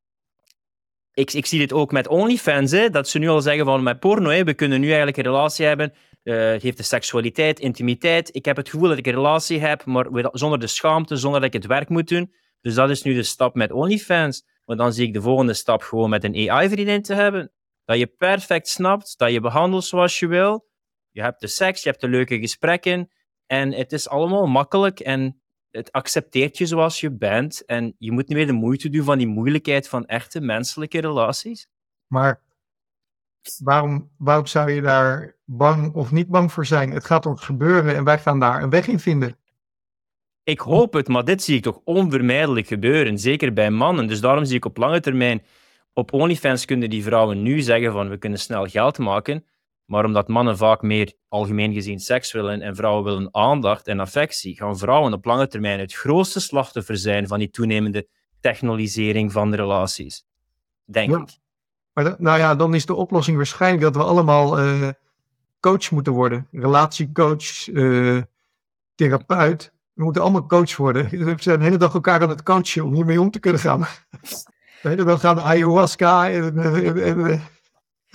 ik, 1.12 1.32
ik 1.32 1.46
zie 1.46 1.58
dit 1.58 1.72
ook 1.72 1.92
met 1.92 2.08
OnlyFans, 2.08 2.70
hè, 2.70 2.90
dat 2.90 3.08
ze 3.08 3.18
nu 3.18 3.28
al 3.28 3.40
zeggen 3.40 3.64
van 3.64 3.82
met 3.82 4.00
porno, 4.00 4.44
we 4.44 4.54
kunnen 4.54 4.80
nu 4.80 4.86
eigenlijk 4.86 5.16
een 5.16 5.24
relatie 5.24 5.66
hebben, 5.66 5.92
uh, 6.22 6.34
heeft 6.36 6.76
de 6.76 6.82
seksualiteit, 6.82 7.60
intimiteit. 7.60 8.34
Ik 8.34 8.44
heb 8.44 8.56
het 8.56 8.68
gevoel 8.68 8.88
dat 8.88 8.98
ik 8.98 9.06
een 9.06 9.12
relatie 9.12 9.60
heb, 9.60 9.84
maar 9.84 10.06
zonder 10.32 10.58
de 10.58 10.66
schaamte, 10.66 11.16
zonder 11.16 11.40
dat 11.40 11.54
ik 11.54 11.60
het 11.62 11.70
werk 11.70 11.88
moet 11.88 12.08
doen. 12.08 12.32
Dus 12.60 12.74
dat 12.74 12.90
is 12.90 13.02
nu 13.02 13.14
de 13.14 13.22
stap 13.22 13.54
met 13.54 13.72
OnlyFans. 13.72 14.44
Maar 14.66 14.76
dan 14.76 14.92
zie 14.92 15.06
ik 15.06 15.12
de 15.12 15.20
volgende 15.20 15.54
stap 15.54 15.82
gewoon 15.82 16.10
met 16.10 16.24
een 16.24 16.50
AI-vriendin 16.50 17.02
te 17.02 17.14
hebben. 17.14 17.52
Dat 17.84 17.98
je 17.98 18.06
perfect 18.06 18.68
snapt, 18.68 19.18
dat 19.18 19.32
je 19.32 19.40
behandelt 19.40 19.84
zoals 19.84 20.18
je 20.18 20.26
wil. 20.26 20.68
Je 21.10 21.22
hebt 21.22 21.40
de 21.40 21.46
seks, 21.46 21.82
je 21.82 21.88
hebt 21.88 22.00
de 22.00 22.08
leuke 22.08 22.38
gesprekken. 22.38 23.10
En 23.46 23.72
het 23.72 23.92
is 23.92 24.08
allemaal 24.08 24.46
makkelijk 24.46 25.00
en 25.00 25.40
het 25.70 25.92
accepteert 25.92 26.58
je 26.58 26.66
zoals 26.66 27.00
je 27.00 27.16
bent 27.16 27.64
en 27.64 27.94
je 27.98 28.12
moet 28.12 28.28
niet 28.28 28.36
meer 28.36 28.46
de 28.46 28.52
moeite 28.52 28.88
doen 28.88 29.04
van 29.04 29.18
die 29.18 29.26
moeilijkheid 29.26 29.88
van 29.88 30.06
echte 30.06 30.40
menselijke 30.40 31.00
relaties. 31.00 31.68
Maar 32.06 32.42
waarom, 33.62 34.10
waarom 34.18 34.46
zou 34.46 34.70
je 34.70 34.80
daar 34.80 35.36
bang 35.44 35.94
of 35.94 36.10
niet 36.10 36.28
bang 36.28 36.52
voor 36.52 36.66
zijn? 36.66 36.90
Het 36.90 37.04
gaat 37.04 37.26
om 37.26 37.36
gebeuren 37.36 37.96
en 37.96 38.04
wij 38.04 38.18
gaan 38.18 38.40
daar 38.40 38.62
een 38.62 38.70
weg 38.70 38.86
in 38.86 39.00
vinden. 39.00 39.38
Ik 40.46 40.60
hoop 40.60 40.92
het, 40.92 41.08
maar 41.08 41.24
dit 41.24 41.42
zie 41.42 41.56
ik 41.56 41.62
toch 41.62 41.80
onvermijdelijk 41.84 42.66
gebeuren, 42.66 43.18
zeker 43.18 43.52
bij 43.52 43.70
mannen. 43.70 44.06
Dus 44.06 44.20
daarom 44.20 44.44
zie 44.44 44.56
ik 44.56 44.64
op 44.64 44.76
lange 44.76 45.00
termijn, 45.00 45.42
op 45.92 46.12
OnlyFans 46.12 46.64
kunnen 46.64 46.90
die 46.90 47.02
vrouwen 47.02 47.42
nu 47.42 47.60
zeggen 47.60 47.92
van 47.92 48.08
we 48.08 48.16
kunnen 48.16 48.38
snel 48.38 48.66
geld 48.66 48.98
maken, 48.98 49.44
maar 49.84 50.04
omdat 50.04 50.28
mannen 50.28 50.56
vaak 50.56 50.82
meer 50.82 51.12
algemeen 51.28 51.72
gezien 51.72 51.98
seks 51.98 52.32
willen 52.32 52.60
en 52.60 52.76
vrouwen 52.76 53.04
willen 53.04 53.34
aandacht 53.34 53.86
en 53.86 54.00
affectie, 54.00 54.56
gaan 54.56 54.78
vrouwen 54.78 55.12
op 55.12 55.24
lange 55.24 55.46
termijn 55.46 55.80
het 55.80 55.94
grootste 55.94 56.40
slachtoffer 56.40 56.96
zijn 56.96 57.26
van 57.26 57.38
die 57.38 57.50
toenemende 57.50 58.08
technologisering 58.40 59.32
van 59.32 59.50
de 59.50 59.56
relaties. 59.56 60.24
Denk 60.84 61.16
ik. 61.16 61.38
Maar 61.92 62.14
nou 62.18 62.38
ja, 62.38 62.54
dan 62.54 62.74
is 62.74 62.86
de 62.86 62.94
oplossing 62.94 63.36
waarschijnlijk 63.36 63.82
dat 63.82 63.96
we 63.96 64.02
allemaal 64.02 64.60
uh, 64.60 64.88
coach 65.60 65.90
moeten 65.90 66.12
worden. 66.12 66.48
Relatiecoach, 66.50 67.66
uh, 67.66 68.22
therapeut. 68.94 69.74
We 69.96 70.04
moeten 70.04 70.22
allemaal 70.22 70.46
coach 70.46 70.76
worden. 70.76 71.08
We 71.24 71.34
zijn 71.38 71.58
de 71.58 71.64
hele 71.64 71.76
dag 71.76 71.94
elkaar 71.94 72.22
aan 72.22 72.28
het 72.28 72.42
coachen 72.42 72.84
om 72.84 72.94
hiermee 72.94 73.20
om 73.20 73.30
te 73.30 73.38
kunnen 73.38 73.60
gaan. 73.60 73.80
De 74.82 74.88
hele 74.88 75.04
dag 75.04 75.20
gaan 75.20 75.40
ayahuasca 75.40 76.30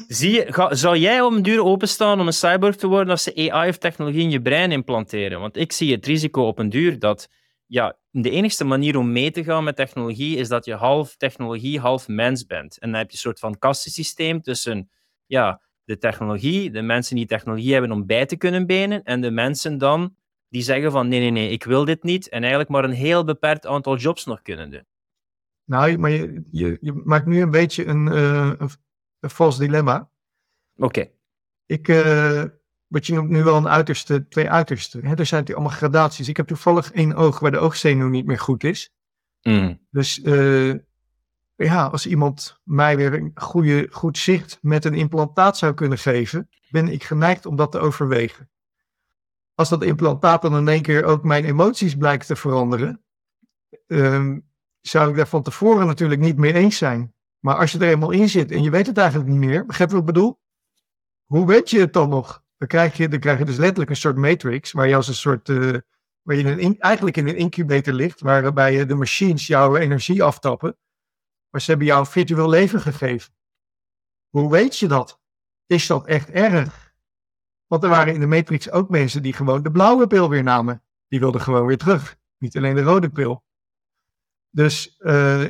Zie 0.08 0.32
je, 0.32 0.68
zou 0.70 0.98
jij 0.98 1.22
om 1.22 1.36
een 1.36 1.42
duur 1.42 1.64
openstaan 1.64 2.20
om 2.20 2.28
een 2.28 2.34
cyborg 2.34 2.76
te 2.76 2.88
worden 2.88 3.10
als 3.10 3.24
ze 3.24 3.52
AI 3.52 3.70
of 3.70 3.78
technologie 3.78 4.22
in 4.22 4.30
je 4.30 4.42
brein 4.42 4.72
implanteren? 4.72 5.40
Want 5.40 5.58
ik 5.58 5.72
zie 5.72 5.92
het 5.92 6.06
risico 6.06 6.48
op 6.48 6.60
een 6.60 6.70
duur 6.70 7.00
dat 7.00 7.30
ja, 7.66 7.98
de 8.10 8.30
enige 8.30 8.64
manier 8.64 8.98
om 8.98 9.12
mee 9.12 9.32
te 9.32 9.44
gaan 9.44 9.64
met 9.64 9.76
technologie 9.76 10.38
is 10.38 10.48
dat 10.48 10.66
je 10.66 10.74
half 10.74 11.16
technologie, 11.16 11.80
half 11.80 12.08
mens 12.08 12.46
bent. 12.46 12.80
En 12.80 12.90
dan 12.90 13.00
heb 13.00 13.10
je 13.10 13.14
een 13.14 13.22
soort 13.22 13.40
van 13.40 13.58
kastensysteem 13.58 14.42
tussen 14.42 14.90
ja, 15.26 15.62
de 15.84 15.98
technologie, 15.98 16.72
de 16.72 16.82
mensen 16.82 17.16
die 17.16 17.26
technologie 17.26 17.72
hebben 17.72 17.92
om 17.92 18.06
bij 18.06 18.26
te 18.26 18.38
kunnen 18.38 18.66
benen, 18.66 19.04
en 19.04 19.22
de 19.22 19.32
mensen 19.32 19.78
dan 19.78 20.16
die 20.52 20.62
zeggen 20.62 20.92
van 20.92 21.08
nee, 21.08 21.20
nee, 21.20 21.32
nee, 21.32 21.50
ik 21.50 21.64
wil 21.64 21.86
dit 21.86 22.04
niet, 22.04 22.30
en 22.30 22.40
eigenlijk 22.40 22.70
maar 22.70 22.84
een 22.84 22.92
heel 22.92 23.24
beperkt 23.24 23.66
aantal 23.66 23.98
jobs 23.98 24.26
nog 24.26 24.42
kunnen 24.42 24.72
doen. 24.72 24.86
Nou, 25.66 25.98
maar 25.98 26.10
je, 26.10 26.44
je, 26.52 26.78
je 26.82 27.02
maakt 27.04 27.26
nu 27.26 27.42
een 27.42 27.52
beetje 27.52 27.86
een, 27.86 28.08
uh, 28.08 28.52
een 29.20 29.30
vals 29.30 29.58
dilemma. 29.58 30.10
Oké. 30.76 31.10
Ik, 31.66 31.88
uh, 31.88 32.44
wat 32.88 33.06
je 33.06 33.14
noemt 33.14 33.30
nu 33.30 33.44
wel 33.44 33.56
een 33.56 33.70
uiterste, 33.70 34.28
twee 34.28 34.50
uitersten. 34.50 35.06
Hè? 35.06 35.16
Er 35.16 35.26
zijn 35.26 35.44
die 35.44 35.56
allemaal 35.56 35.74
gradaties. 35.74 36.28
Ik 36.28 36.38
heb 36.38 36.48
toevallig 36.48 36.92
één 36.92 37.16
oog 37.16 37.40
waar 37.40 37.52
de 37.52 37.58
oogzenuw 37.58 38.10
niet 38.10 38.26
meer 38.26 38.40
goed 38.40 38.64
is. 38.64 38.94
Mm. 39.42 39.80
Dus 39.90 40.20
uh, 40.20 40.76
ja, 41.56 41.86
als 41.86 42.08
iemand 42.08 42.60
mij 42.64 42.98
weer 42.98 43.14
een 43.14 43.32
goede, 43.36 43.88
goed 43.92 44.18
zicht 44.18 44.60
met 44.62 44.86
een 44.86 44.94
implantaat 44.94 45.58
zou 45.58 45.74
kunnen 45.74 45.98
geven, 45.98 46.50
ben 46.70 46.88
ik 46.88 47.04
geneigd 47.04 47.46
om 47.46 47.56
dat 47.56 47.72
te 47.72 47.80
overwegen. 47.80 48.50
Als 49.62 49.70
dat 49.70 49.84
implantaat 49.84 50.42
dan 50.42 50.58
in 50.58 50.68
één 50.68 50.82
keer 50.82 51.04
ook 51.04 51.24
mijn 51.24 51.46
emoties 51.46 51.96
blijkt 51.96 52.28
te 52.28 52.36
veranderen, 52.36 53.04
uh, 53.88 54.38
zou 54.82 55.10
ik 55.10 55.16
daar 55.16 55.28
van 55.28 55.44
tevoren 55.44 55.86
natuurlijk 55.88 56.22
niet 56.22 56.38
mee 56.38 56.54
eens 56.54 56.78
zijn. 56.78 57.14
Maar 57.40 57.56
als 57.56 57.72
je 57.72 57.80
er 57.80 57.90
eenmaal 57.90 58.12
in 58.12 58.30
zit 58.30 58.52
en 58.52 58.64
je 58.64 58.70
weet 58.70 58.88
het 58.88 58.98
eigenlijk 58.98 59.30
niet 59.30 59.40
meer, 59.40 59.66
begrijp 59.66 59.90
je 59.90 59.96
wat 59.96 60.08
ik 60.08 60.14
bedoel? 60.14 60.40
Hoe 61.26 61.48
weet 61.48 61.70
je 61.70 61.80
het 61.80 61.94
dan 61.94 62.10
nog? 62.10 62.44
Dan 62.58 62.68
krijg 62.68 62.98
je, 62.98 63.08
dan 63.08 63.20
krijg 63.20 63.40
je 63.40 63.46
dus 63.46 63.58
letterlijk 63.58 63.90
een 63.90 63.96
soort 63.96 64.16
matrix, 64.16 64.72
waar 64.72 64.88
je 64.88 64.96
als 64.96 65.08
een 65.08 65.14
soort, 65.14 65.50
uh, 65.50 65.78
waar 66.22 66.36
je 66.36 66.62
in, 66.62 66.80
eigenlijk 66.80 67.18
in 67.18 67.28
een 67.28 67.38
incubator 67.38 67.94
ligt, 67.94 68.22
waarbij 68.22 68.86
de 68.86 68.96
machines 68.96 69.48
jouw 69.48 69.76
energie 69.76 70.24
aftappen. 70.24 70.78
Maar 71.50 71.62
ze 71.62 71.70
hebben 71.70 71.88
jou 71.88 72.00
een 72.00 72.06
virtueel 72.06 72.50
leven 72.50 72.82
gegeven. 72.82 73.34
Hoe 74.30 74.52
weet 74.52 74.78
je 74.78 74.88
dat? 74.88 75.20
Is 75.66 75.88
dat 75.88 76.06
echt 76.06 76.30
erg? 76.30 76.81
Want 77.72 77.84
er 77.84 77.90
waren 77.90 78.14
in 78.14 78.20
de 78.20 78.26
Matrix 78.26 78.72
ook 78.72 78.90
mensen 78.90 79.22
die 79.22 79.34
gewoon 79.34 79.64
de 79.64 79.72
blauwe 79.72 80.08
pil 80.08 80.30
weer 80.30 80.44
namen. 80.44 80.84
Die 81.08 81.20
wilden 81.20 81.42
gewoon 81.42 81.66
weer 81.66 81.78
terug. 81.78 82.18
Niet 82.38 82.58
alleen 82.58 82.76
de 82.76 82.82
rode 82.82 83.10
pil. 83.10 83.44
Dus 84.50 84.96
uh, 85.00 85.46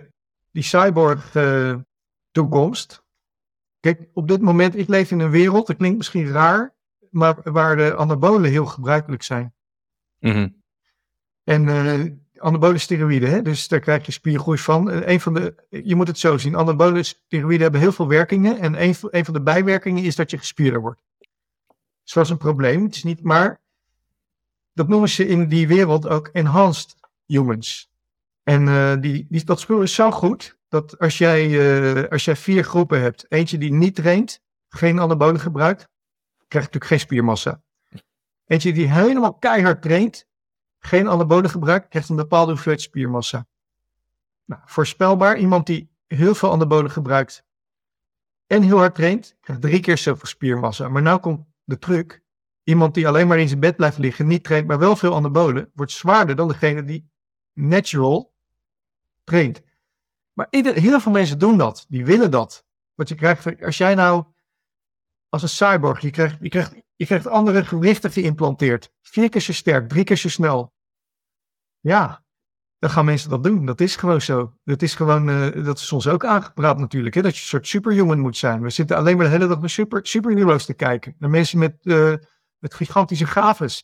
die 0.52 0.64
cyborg 0.64 1.36
uh, 1.36 1.76
toekomst. 2.32 3.04
Kijk, 3.80 4.10
op 4.14 4.28
dit 4.28 4.42
moment, 4.42 4.76
ik 4.76 4.88
leef 4.88 5.12
in 5.12 5.20
een 5.20 5.30
wereld, 5.30 5.68
dat 5.68 5.78
klinkt 5.78 5.98
misschien 5.98 6.28
raar, 6.28 6.76
maar 7.10 7.38
waar 7.44 7.76
de 7.76 7.96
anabolen 7.96 8.52
heel 8.52 8.66
gebruikelijk 8.66 9.24
zijn. 9.24 9.54
Mhm. 10.20 10.50
En 11.44 11.70
eh 11.70 12.12
anabole 12.36 12.78
steroïden, 12.78 13.30
hè? 13.30 13.42
dus 13.42 13.68
daar 13.68 13.80
krijg 13.80 14.06
je 14.06 14.12
spiergroei 14.12 14.58
van. 14.58 14.90
En 14.90 15.12
een 15.12 15.22
van 15.22 15.34
de, 15.34 15.56
je 15.70 15.96
moet 15.96 16.08
het 16.08 16.20
zo 16.20 16.38
zien, 16.38 16.56
anabole 16.56 17.04
steroïden 17.04 17.62
hebben 17.62 17.82
heel 17.82 17.92
veel 17.92 18.08
werkingen. 18.08 18.60
En 18.60 18.84
een, 18.84 18.96
een 19.02 19.26
van 19.26 19.34
de 19.34 19.42
bijwerkingen 19.42 20.04
is 20.04 20.16
dat 20.16 20.32
je 20.32 20.38
gespierder 20.38 20.82
wordt. 20.82 21.02
Dus 22.04 22.14
dat 22.14 22.24
is 22.24 22.30
een 22.30 22.38
probleem. 22.38 22.84
Het 22.84 22.96
is 22.96 23.04
niet, 23.04 23.24
maar 23.24 23.62
dat 24.74 24.88
noemen 24.88 25.10
ze 25.10 25.28
in 25.28 25.48
die 25.48 25.68
wereld 25.68 26.08
ook 26.08 26.28
enhanced 26.28 26.96
humans. 27.26 27.92
En 28.44 28.68
eh, 28.68 29.02
die, 29.02 29.26
die, 29.30 29.44
dat 29.44 29.60
spul 29.60 29.82
is 29.82 29.94
zo 29.94 30.12
goed, 30.12 30.58
dat 30.68 31.00
als 31.00 31.18
jij, 31.18 31.44
eh, 32.04 32.10
als 32.10 32.26
jij 32.26 32.36
vier 32.36 32.64
groepen 32.64 33.02
hebt, 33.02 33.26
eentje 33.30 33.58
die 33.58 33.74
niet 33.74 33.96
traint, 33.96 34.42
geen 34.70 35.00
anabolen 35.00 35.40
gebruikt, 35.40 35.88
krijgt 36.48 36.74
natuurlijk 36.74 36.86
geen 36.86 37.00
spiermassa. 37.00 37.62
Eentje 38.46 38.74
die 38.74 38.92
helemaal 38.92 39.34
keihard 39.34 39.82
traint, 39.82 40.28
geen 40.80 41.08
anabolen 41.08 41.50
gebruikt, 41.50 41.88
krijgt 41.88 42.10
een 42.10 42.16
bepaalde 42.16 42.52
hoeveelheid 42.52 42.82
spiermassa. 42.82 43.48
Nou, 44.46 44.62
voorspelbaar, 44.66 45.38
iemand 45.38 45.66
die 45.66 45.90
heel 46.08 46.36
veel 46.36 46.52
anabolen 46.52 46.92
gebruikt 46.92 47.44
en 48.48 48.62
heel 48.62 48.78
hard 48.78 48.96
traint, 48.96 49.36
krijgt 49.42 49.62
drie 49.62 49.80
keer 49.80 49.98
zoveel 49.98 50.28
spiermassa. 50.28 50.90
Maar 50.90 51.02
nou 51.02 51.20
komt 51.20 51.46
de 51.64 51.78
truc. 51.78 52.24
Iemand 52.64 52.94
die 52.94 53.08
alleen 53.08 53.28
maar 53.28 53.40
in 53.40 53.48
zijn 53.48 53.60
bed 53.60 53.76
blijft 53.76 53.98
liggen, 53.98 54.28
niet 54.28 54.44
traint, 54.44 54.68
maar 54.68 54.80
wel 54.80 54.96
veel 54.96 55.16
anabolen, 55.16 55.72
wordt 55.74 55.92
zwaarder 55.92 56.36
dan 56.36 56.48
degene 56.48 56.84
die 56.84 57.10
natural 57.54 58.34
traint. 59.24 59.62
Maar 60.34 60.48
heel 60.50 61.00
veel 61.00 61.12
mensen 61.12 61.40
doen 61.40 61.58
dat. 61.58 61.86
Die 61.90 62.06
willen 62.06 62.32
dat. 62.32 62.66
Want 62.94 63.10
je 63.10 63.16
krijgt, 63.16 63.62
als 63.64 63.78
jij 63.78 63.96
nou 63.96 64.26
als 65.30 65.42
een 65.42 65.50
cyborg, 65.50 66.02
je 66.02 66.10
krijgt, 66.10 66.38
je 66.42 66.50
krijgt, 66.50 66.76
je 66.96 67.06
krijgt 67.06 67.28
andere 67.28 67.66
gewrichten 67.66 68.12
geïmplanteerd. 68.12 68.94
Vier 69.02 69.30
keer 69.30 69.42
zo 69.42 69.54
sterk, 69.54 69.90
drie 69.90 70.04
keer 70.04 70.18
zo 70.18 70.30
snel. 70.30 70.74
Ja, 71.80 72.24
dan 72.82 72.90
gaan 72.90 73.06
mensen 73.06 73.30
dat 73.30 73.44
doen. 73.44 73.66
Dat 73.66 73.80
is 73.82 73.96
gewoon 73.96 74.22
zo. 74.22 74.54
Dat 74.64 74.82
is 74.82 74.96
gewoon, 74.96 75.30
eh, 75.30 75.64
dat 75.66 75.78
is 75.78 75.92
ons 75.92 76.08
ook 76.08 76.26
aangepraat 76.26 76.78
natuurlijk. 76.78 77.16
Hè? 77.16 77.22
Dat 77.22 77.36
je 77.36 77.42
een 77.42 77.48
soort 77.48 77.68
superhuman 77.68 78.20
moet 78.20 78.38
zijn. 78.38 78.62
We 78.62 78.70
zitten 78.70 78.98
alleen 78.98 79.18
maar 79.18 79.26
de 79.26 79.32
hele 79.32 79.48
dag 79.48 79.60
naar 79.60 79.70
super, 79.70 80.00
superheroes 80.06 80.66
te 80.66 80.74
kijken. 80.74 81.16
Naar 81.20 81.30
mensen 81.30 81.60
met, 81.60 81.76
eh, 81.82 82.14
met 82.58 82.74
gigantische 82.74 83.26
gaves. 83.26 83.84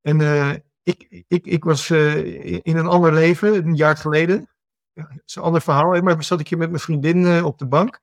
En 0.00 0.20
eh, 0.20 0.50
ik, 0.82 1.24
ik, 1.28 1.46
ik 1.46 1.64
was 1.64 1.90
in 1.90 2.76
een 2.76 2.86
ander 2.86 3.12
leven, 3.12 3.54
een 3.54 3.76
jaar 3.76 3.96
geleden. 3.96 4.48
Dat 4.94 5.06
is 5.26 5.34
een 5.34 5.42
ander 5.42 5.60
verhaal. 5.60 6.02
Maar 6.02 6.24
zat 6.24 6.40
ik 6.40 6.48
hier 6.48 6.58
met 6.58 6.70
mijn 6.70 6.82
vriendin 6.82 7.44
op 7.44 7.58
de 7.58 7.66
bank. 7.66 8.00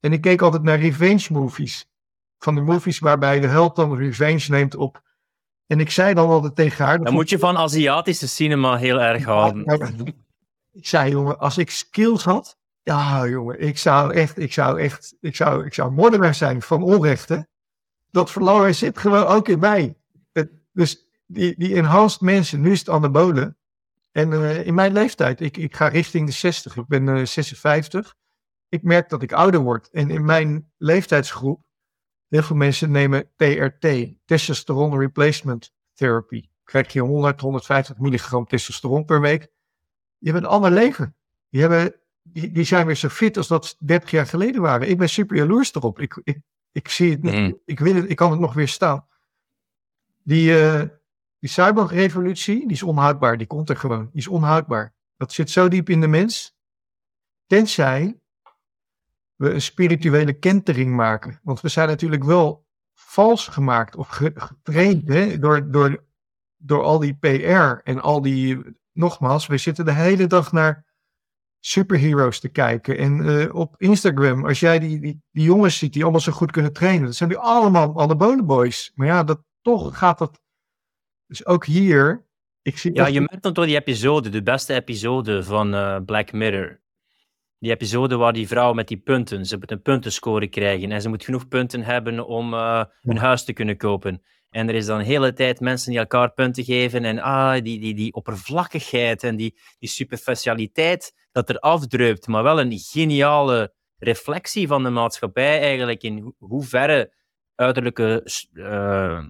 En 0.00 0.12
ik 0.12 0.20
keek 0.20 0.42
altijd 0.42 0.62
naar 0.62 0.78
revenge 0.78 1.32
movies. 1.32 1.86
Van 2.38 2.54
de 2.54 2.60
movies 2.60 2.98
waarbij 2.98 3.40
de 3.40 3.46
held 3.46 3.76
dan 3.76 3.96
revenge 3.96 4.46
neemt 4.48 4.74
op. 4.74 5.02
En 5.72 5.80
ik 5.80 5.90
zei 5.90 6.14
dan 6.14 6.28
altijd 6.28 6.56
tegen 6.56 6.84
haar. 6.84 6.98
Dan 6.98 7.12
moet 7.12 7.28
je 7.28 7.38
van 7.38 7.56
Aziatische 7.56 8.28
cinema 8.28 8.76
heel 8.76 9.00
erg 9.00 9.24
houden. 9.24 10.14
Ik 10.72 10.86
zei, 10.86 11.10
jongen, 11.10 11.38
als 11.38 11.58
ik 11.58 11.70
skills 11.70 12.24
had, 12.24 12.58
ja, 12.82 13.28
jongen, 13.28 13.60
ik 13.60 13.78
zou 13.78 14.14
echt, 14.14 14.38
ik 14.38 14.52
zou 14.52 14.80
echt, 14.80 15.14
ik 15.20 15.36
zou, 15.36 15.66
ik 15.66 15.74
zou 15.74 15.92
moordenaar 15.92 16.34
zijn 16.34 16.62
van 16.62 16.82
onrechten. 16.82 17.48
Dat 18.10 18.30
verlangen 18.30 18.74
zit 18.74 18.98
gewoon 18.98 19.26
ook 19.26 19.48
in 19.48 19.58
mij. 19.58 19.96
Dus 20.72 21.06
die, 21.26 21.54
die 21.58 21.74
enhanced 21.74 22.20
mensen, 22.20 22.60
nu 22.60 22.70
is 22.70 22.78
het 22.78 22.88
anabolen. 22.88 23.56
En 24.10 24.32
eh, 24.32 24.66
in 24.66 24.74
mijn 24.74 24.92
leeftijd, 24.92 25.40
ik, 25.40 25.56
ik 25.56 25.76
ga 25.76 25.88
richting 25.88 26.26
de 26.26 26.32
60, 26.32 26.76
ik 26.76 26.86
ben 26.86 27.08
eh, 27.08 27.24
56. 27.24 28.14
Ik 28.68 28.82
merk 28.82 29.08
dat 29.08 29.22
ik 29.22 29.32
ouder 29.32 29.60
word. 29.60 29.90
En 29.90 30.10
in 30.10 30.24
mijn 30.24 30.72
leeftijdsgroep, 30.76 31.60
heel 32.32 32.42
veel 32.42 32.56
mensen 32.56 32.90
nemen 32.90 33.28
TRT, 33.36 33.86
Testosterone 34.24 34.98
Replacement 34.98 35.72
Therapy. 35.94 36.48
Krijg 36.64 36.92
je 36.92 37.00
100, 37.00 37.40
150 37.40 37.98
milligram 37.98 38.46
testosteron 38.46 39.04
per 39.04 39.20
week. 39.20 39.40
Die 40.18 40.32
hebben 40.32 40.42
een 40.42 40.54
ander 40.54 40.70
leven. 40.70 41.14
Die, 41.50 41.60
hebben, 41.60 41.94
die, 42.22 42.52
die 42.52 42.64
zijn 42.64 42.86
weer 42.86 42.96
zo 42.96 43.08
fit 43.08 43.36
als 43.36 43.48
dat 43.48 43.66
ze 43.66 43.74
30 43.78 44.10
jaar 44.10 44.26
geleden 44.26 44.62
waren. 44.62 44.88
Ik 44.88 44.98
ben 44.98 45.08
super 45.08 45.36
jaloers 45.36 45.74
erop. 45.74 46.00
Ik, 46.00 46.20
ik, 46.24 46.38
ik 46.72 46.88
zie 46.88 47.10
het 47.10 47.22
niet. 47.22 47.32
Mhm. 47.32 47.52
Ik, 47.64 47.80
wil 47.80 47.94
het, 47.94 48.10
ik 48.10 48.16
kan 48.16 48.30
het 48.30 48.40
nog 48.40 48.54
weer 48.54 48.68
staan. 48.68 49.06
Die, 50.22 50.60
eh 50.60 50.82
die 51.38 51.50
cyberrevolutie, 51.50 52.58
die 52.58 52.70
is 52.70 52.82
onhoudbaar. 52.82 53.38
Die 53.38 53.46
komt 53.46 53.68
er 53.68 53.76
gewoon. 53.76 54.08
Die 54.12 54.20
is 54.20 54.28
onhoudbaar. 54.28 54.94
Dat 55.16 55.32
zit 55.32 55.50
zo 55.50 55.68
diep 55.68 55.88
in 55.88 56.00
de 56.00 56.06
mens. 56.06 56.56
Tenzij 57.46 58.20
we 59.42 59.50
een 59.54 59.62
spirituele 59.62 60.32
kentering 60.32 60.94
maken. 60.94 61.40
Want 61.42 61.60
we 61.60 61.68
zijn 61.68 61.88
natuurlijk 61.88 62.24
wel 62.24 62.66
vals 62.94 63.48
gemaakt 63.48 63.96
of 63.96 64.08
ge- 64.08 64.32
getraind 64.34 65.08
hè, 65.08 65.38
door, 65.38 65.70
door, 65.70 66.04
door 66.56 66.82
al 66.82 66.98
die 66.98 67.14
PR 67.14 67.80
en 67.84 68.00
al 68.00 68.22
die. 68.22 68.58
Nogmaals, 68.92 69.46
we 69.46 69.56
zitten 69.58 69.84
de 69.84 69.92
hele 69.92 70.26
dag 70.26 70.52
naar 70.52 70.84
superheroes 71.60 72.40
te 72.40 72.48
kijken. 72.48 72.98
En 72.98 73.40
eh, 73.40 73.54
op 73.54 73.74
Instagram, 73.78 74.46
als 74.46 74.60
jij 74.60 74.78
die, 74.78 75.00
die, 75.00 75.22
die 75.30 75.44
jongens 75.44 75.78
ziet 75.78 75.92
die 75.92 76.02
allemaal 76.02 76.20
zo 76.20 76.32
goed 76.32 76.50
kunnen 76.50 76.72
trainen, 76.72 77.04
dat 77.06 77.14
zijn 77.14 77.28
die 77.28 77.38
allemaal 77.38 78.00
anabole 78.00 78.42
boys. 78.44 78.92
Maar 78.94 79.06
ja, 79.06 79.24
dat, 79.24 79.42
toch 79.60 79.98
gaat 79.98 80.18
dat. 80.18 80.40
Dus 81.26 81.46
ook 81.46 81.64
hier. 81.66 82.26
Ik 82.62 82.78
zie 82.78 82.94
Ja, 82.94 83.04
dat- 83.04 83.12
je 83.12 83.20
merkt 83.20 83.42
dan 83.42 83.52
door 83.52 83.66
die 83.66 83.76
episode, 83.76 84.28
de 84.28 84.42
beste 84.42 84.74
episode 84.74 85.42
van 85.44 85.74
eh, 85.74 85.96
Black 86.06 86.32
Mirror. 86.32 86.80
Die 87.62 87.70
episode 87.70 88.16
waar 88.16 88.32
die 88.32 88.46
vrouw 88.48 88.72
met 88.72 88.88
die 88.88 88.96
punten, 88.96 89.46
ze 89.46 89.56
moet 89.56 89.70
een 89.70 89.82
puntenscore 89.82 90.48
krijgen 90.48 90.92
en 90.92 91.02
ze 91.02 91.08
moet 91.08 91.24
genoeg 91.24 91.48
punten 91.48 91.82
hebben 91.82 92.26
om 92.26 92.54
eh, 92.54 92.84
hun 93.02 93.16
huis 93.16 93.44
te 93.44 93.52
kunnen 93.52 93.76
kopen. 93.76 94.22
En 94.50 94.68
er 94.68 94.74
is 94.74 94.86
dan 94.86 94.98
de 94.98 95.04
hele 95.04 95.32
tijd 95.32 95.60
mensen 95.60 95.90
die 95.90 95.98
elkaar 95.98 96.32
punten 96.32 96.64
geven 96.64 97.04
en 97.04 97.18
ah, 97.18 97.62
die, 97.62 97.80
die, 97.80 97.94
die 97.94 98.12
oppervlakkigheid 98.14 99.22
en 99.24 99.36
die, 99.36 99.58
die 99.78 99.88
superficialiteit 99.88 101.12
dat 101.32 101.48
er 101.48 101.58
afdruipt, 101.58 102.26
maar 102.26 102.42
wel 102.42 102.60
een 102.60 102.78
geniale 102.78 103.72
reflectie 103.98 104.66
van 104.66 104.82
de 104.82 104.90
maatschappij 104.90 105.60
eigenlijk 105.60 106.02
in 106.02 106.18
ho- 106.18 106.34
hoeverre 106.38 107.12
uiterlijke, 107.54 108.22
eh, 108.52 109.24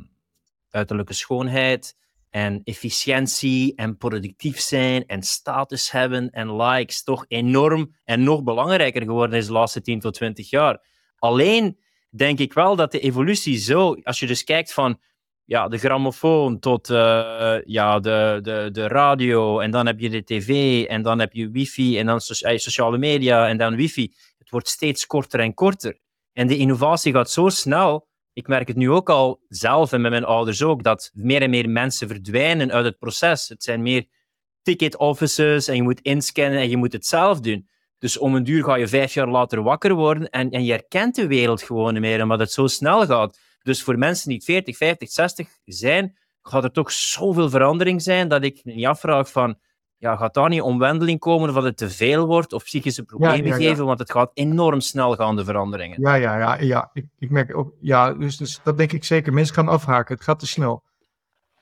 uiterlijke 0.70 1.12
schoonheid 1.14 1.96
en 2.32 2.60
efficiëntie 2.64 3.74
en 3.74 3.96
productief 3.96 4.60
zijn 4.60 5.06
en 5.06 5.22
status 5.22 5.90
hebben 5.90 6.30
en 6.30 6.56
likes 6.56 7.02
toch 7.02 7.24
enorm 7.28 7.96
en 8.04 8.22
nog 8.22 8.42
belangrijker 8.42 9.02
geworden 9.02 9.38
is 9.38 9.46
de 9.46 9.52
laatste 9.52 9.80
10 9.80 10.00
tot 10.00 10.14
20 10.14 10.50
jaar. 10.50 10.84
Alleen 11.18 11.78
denk 12.10 12.38
ik 12.38 12.52
wel 12.52 12.76
dat 12.76 12.92
de 12.92 13.00
evolutie 13.00 13.58
zo, 13.58 13.94
als 14.02 14.20
je 14.20 14.26
dus 14.26 14.44
kijkt 14.44 14.72
van 14.72 15.00
ja, 15.44 15.68
de 15.68 15.78
grammofoon 15.78 16.58
tot 16.58 16.90
eh, 16.90 17.56
ja, 17.64 18.00
de, 18.00 18.38
de, 18.42 18.68
de 18.72 18.86
radio 18.86 19.60
en 19.60 19.70
dan 19.70 19.86
heb 19.86 20.00
je 20.00 20.10
de 20.10 20.24
tv 20.24 20.84
en 20.84 21.02
dan 21.02 21.18
heb 21.18 21.32
je 21.32 21.50
wifi 21.50 21.98
en 21.98 22.06
dan 22.06 22.20
so- 22.20 22.46
eh, 22.46 22.58
sociale 22.58 22.98
media 22.98 23.48
en 23.48 23.56
dan 23.56 23.76
wifi. 23.76 24.14
Het 24.38 24.50
wordt 24.50 24.68
steeds 24.68 25.06
korter 25.06 25.40
en 25.40 25.54
korter. 25.54 25.98
En 26.32 26.46
de 26.46 26.56
innovatie 26.56 27.12
gaat 27.12 27.30
zo 27.30 27.48
snel 27.48 28.08
ik 28.32 28.48
merk 28.48 28.68
het 28.68 28.76
nu 28.76 28.90
ook 28.90 29.10
al 29.10 29.40
zelf 29.48 29.92
en 29.92 30.00
met 30.00 30.10
mijn 30.10 30.24
ouders 30.24 30.62
ook, 30.62 30.82
dat 30.82 31.10
meer 31.14 31.42
en 31.42 31.50
meer 31.50 31.70
mensen 31.70 32.08
verdwijnen 32.08 32.72
uit 32.72 32.84
het 32.84 32.98
proces. 32.98 33.48
Het 33.48 33.62
zijn 33.62 33.82
meer 33.82 34.06
ticket 34.62 34.96
offices 34.96 35.68
en 35.68 35.76
je 35.76 35.82
moet 35.82 36.00
inscannen 36.00 36.58
en 36.58 36.70
je 36.70 36.76
moet 36.76 36.92
het 36.92 37.06
zelf 37.06 37.40
doen. 37.40 37.68
Dus 37.98 38.18
om 38.18 38.34
een 38.34 38.44
duur 38.44 38.64
ga 38.64 38.74
je 38.74 38.88
vijf 38.88 39.14
jaar 39.14 39.28
later 39.28 39.62
wakker 39.62 39.94
worden 39.94 40.30
en, 40.30 40.50
en 40.50 40.64
je 40.64 40.70
herkent 40.70 41.14
de 41.14 41.26
wereld 41.26 41.62
gewoon 41.62 41.92
niet 41.92 42.02
meer, 42.02 42.22
omdat 42.22 42.38
het 42.38 42.52
zo 42.52 42.66
snel 42.66 43.06
gaat. 43.06 43.38
Dus 43.62 43.82
voor 43.82 43.98
mensen 43.98 44.28
die 44.28 44.42
40, 44.42 44.76
50, 44.76 45.10
60 45.10 45.48
zijn, 45.64 46.18
gaat 46.42 46.64
er 46.64 46.72
toch 46.72 46.92
zoveel 46.92 47.50
verandering 47.50 48.02
zijn 48.02 48.28
dat 48.28 48.42
ik 48.42 48.60
me 48.64 48.72
niet 48.72 48.86
afvraag 48.86 49.30
van, 49.30 49.58
ja, 50.02 50.16
gaat 50.16 50.34
daar 50.34 50.48
niet 50.48 50.60
omwendeling 50.60 51.18
komen 51.18 51.48
of 51.48 51.54
dat 51.54 51.64
het 51.64 51.76
te 51.76 51.90
veel 51.90 52.26
wordt 52.26 52.52
of 52.52 52.64
psychische 52.64 53.02
problemen 53.02 53.46
ja, 53.46 53.56
ja. 53.56 53.68
geven, 53.68 53.84
want 53.84 53.98
het 53.98 54.10
gaat 54.10 54.30
enorm 54.34 54.80
snel 54.80 55.16
gaan, 55.16 55.36
de 55.36 55.44
veranderingen. 55.44 56.00
Ja, 56.00 56.14
ja, 56.14 56.38
ja, 56.38 56.60
ja. 56.60 56.90
Ik, 56.92 57.06
ik 57.18 57.30
merk 57.30 57.56
ook, 57.56 57.74
ja, 57.80 58.12
dus, 58.12 58.36
dus 58.36 58.60
dat 58.62 58.76
denk 58.76 58.92
ik 58.92 59.04
zeker. 59.04 59.32
Mensen 59.32 59.54
gaan 59.54 59.68
afhaken, 59.68 60.14
het 60.14 60.24
gaat 60.24 60.38
te 60.38 60.46
snel. 60.46 60.82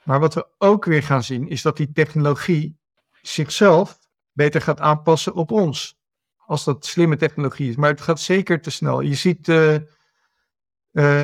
Maar 0.03 0.21
wat 0.21 0.35
we 0.35 0.47
ook 0.59 0.85
weer 0.85 1.03
gaan 1.03 1.23
zien, 1.23 1.49
is 1.49 1.63
dat 1.63 1.77
die 1.77 1.93
technologie 1.93 2.79
zichzelf 3.23 3.99
beter 4.33 4.61
gaat 4.61 4.81
aanpassen 4.81 5.35
op 5.35 5.51
ons. 5.51 5.99
Als 6.37 6.65
dat 6.65 6.87
slimme 6.87 7.17
technologie 7.17 7.69
is. 7.69 7.77
Maar 7.77 7.91
het 7.91 8.01
gaat 8.01 8.21
zeker 8.21 8.61
te 8.61 8.71
snel. 8.71 9.01
Je 9.01 9.15
ziet, 9.15 9.49
eh 9.49 9.77
eh, 10.93 11.23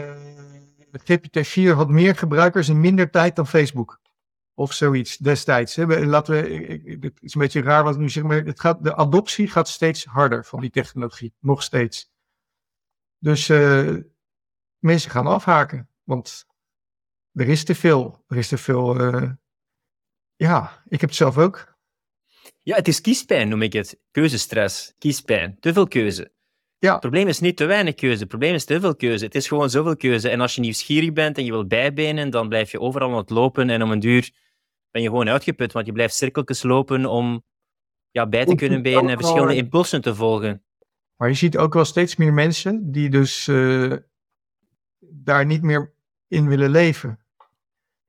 GPT-4 0.99 1.75
had 1.75 1.89
meer 1.89 2.17
gebruikers 2.17 2.69
in 2.69 2.81
minder 2.81 3.11
tijd 3.11 3.37
dan 3.37 3.47
Facebook. 3.47 4.01
Of 4.59 4.73
zoiets 4.73 5.16
destijds. 5.16 5.77
Hè. 5.77 6.07
Laten 6.07 6.35
we, 6.35 6.99
het 7.01 7.23
is 7.23 7.35
een 7.35 7.41
beetje 7.41 7.62
raar 7.62 7.85
wat 7.85 7.95
ik 7.95 8.01
nu 8.01 8.09
zeg, 8.09 8.23
maar 8.23 8.45
het 8.45 8.61
gaat, 8.61 8.85
de 8.85 8.97
adoptie 8.97 9.49
gaat 9.49 9.69
steeds 9.69 10.05
harder 10.05 10.45
van 10.45 10.61
die 10.61 10.70
technologie. 10.70 11.35
Nog 11.41 11.62
steeds. 11.62 12.11
Dus 13.19 13.49
eh, 13.49 13.97
mensen 14.78 15.11
gaan 15.11 15.27
afhaken, 15.27 15.89
want 16.03 16.47
er 17.33 17.49
is 17.49 17.65
te 17.65 17.74
veel. 17.74 18.24
Er 18.28 18.37
is 18.37 18.49
te 18.49 18.59
veel. 18.59 18.99
eh, 18.99 19.31
ja, 20.37 20.83
ik 20.89 21.01
heb 21.01 21.09
het 21.09 21.19
zelf 21.19 21.39
ook. 21.39 21.74
Ja, 22.62 22.77
het 22.77 22.89
is 22.89 23.01
kiespijn, 23.01 23.49
noem 23.49 23.62
ik 23.62 23.73
het. 23.73 23.99
Keuzestress, 24.11 24.95
kiespijn, 24.99 25.57
te 25.61 25.73
veel 25.73 25.89
keuze. 25.89 26.33
Ja. 26.78 26.93
Het 26.93 27.01
probleem 27.01 27.28
is 27.28 27.41
niet 27.41 27.57
te 27.57 27.65
weinig 27.65 27.95
keuze, 27.95 28.19
het 28.19 28.28
probleem 28.28 28.55
is 28.55 28.65
te 28.65 28.81
veel 28.81 28.97
keuze. 28.97 29.24
Het 29.24 29.35
is 29.35 29.49
gewoon 29.49 29.70
zoveel 29.70 29.97
keuze. 29.97 30.28
En 30.28 30.41
als 30.41 30.55
je 30.55 30.61
nieuwsgierig 30.61 31.12
bent 31.12 31.39
en 31.39 31.45
je 31.45 31.51
wilt 31.51 31.69
bijbenen, 31.69 32.31
dan 32.31 32.49
blijf 32.49 32.70
je 32.70 32.81
overal 32.81 33.11
aan 33.11 33.16
het 33.16 33.31
lopen 33.31 33.70
en 33.70 33.83
om 33.83 33.91
een 33.91 34.01
duur 34.01 34.31
ben 34.97 35.05
je 35.05 35.10
gewoon 35.10 35.28
uitgeput, 35.28 35.73
want 35.73 35.86
je 35.86 35.93
blijft 35.93 36.14
cirkeltjes 36.14 36.62
lopen 36.62 37.06
om 37.06 37.44
ja, 38.10 38.27
bij 38.27 38.44
te 38.44 38.55
kunnen 38.55 38.82
bij 38.82 38.94
en 38.94 39.18
verschillende 39.18 39.55
impulsen 39.55 40.01
te 40.01 40.14
volgen. 40.14 40.64
Maar 41.16 41.28
je 41.28 41.35
ziet 41.35 41.56
ook 41.56 41.74
wel 41.74 41.85
steeds 41.85 42.16
meer 42.16 42.32
mensen 42.32 42.93
die 42.93 43.10
dus 43.10 43.47
uh, 43.47 43.97
daar 45.01 45.47
niet 45.47 45.62
meer 45.62 45.93
in 46.28 46.48
willen 46.48 46.70
leven. 46.70 47.18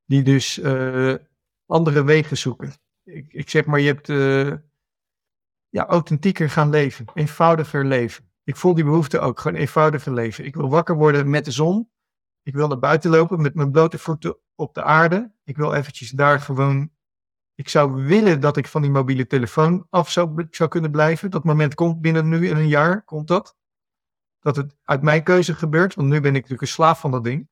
Die 0.05 0.23
dus 0.23 0.57
uh, 0.57 1.15
andere 1.65 2.03
wegen 2.03 2.37
zoeken. 2.37 2.73
Ik, 3.03 3.33
ik, 3.33 3.49
zeg 3.49 3.65
maar, 3.65 3.79
je 3.79 3.87
hebt 3.87 4.09
uh, 4.09 4.53
ja, 5.69 5.85
authentieker 5.85 6.49
gaan 6.49 6.69
leven, 6.69 7.05
eenvoudiger 7.13 7.85
leven. 7.85 8.29
Ik 8.43 8.55
voel 8.55 8.73
die 8.73 8.83
behoefte 8.83 9.19
ook, 9.19 9.39
gewoon 9.39 9.57
eenvoudiger 9.57 10.13
leven. 10.13 10.45
Ik 10.45 10.55
wil 10.55 10.69
wakker 10.69 10.95
worden 10.95 11.29
met 11.29 11.45
de 11.45 11.51
zon. 11.51 11.89
Ik 12.43 12.53
wil 12.53 12.67
naar 12.67 12.79
buiten 12.79 13.09
lopen 13.09 13.41
met 13.41 13.55
mijn 13.55 13.71
blote 13.71 13.97
voeten 13.97 14.37
op 14.55 14.73
de 14.73 14.83
aarde. 14.83 15.35
Ik 15.47 15.57
wil 15.57 15.73
eventjes 15.73 16.09
daar 16.09 16.39
gewoon. 16.39 16.89
Ik 17.55 17.69
zou 17.69 18.05
willen 18.05 18.39
dat 18.39 18.57
ik 18.57 18.67
van 18.67 18.81
die 18.81 18.91
mobiele 18.91 19.27
telefoon 19.27 19.87
af 19.89 20.11
zou, 20.11 20.47
zou 20.49 20.69
kunnen 20.69 20.91
blijven. 20.91 21.31
Dat 21.31 21.43
moment 21.43 21.75
komt 21.75 22.01
binnen 22.01 22.29
nu 22.29 22.47
in 22.47 22.57
een 22.57 22.67
jaar, 22.67 23.03
komt 23.03 23.27
dat. 23.27 23.55
Dat 24.39 24.55
het 24.55 24.75
uit 24.83 25.01
mijn 25.01 25.23
keuze 25.23 25.53
gebeurt, 25.53 25.95
want 25.95 26.07
nu 26.07 26.19
ben 26.19 26.29
ik 26.29 26.33
natuurlijk 26.33 26.61
een 26.61 26.67
slaaf 26.67 26.99
van 26.99 27.11
dat 27.11 27.23
ding. 27.23 27.49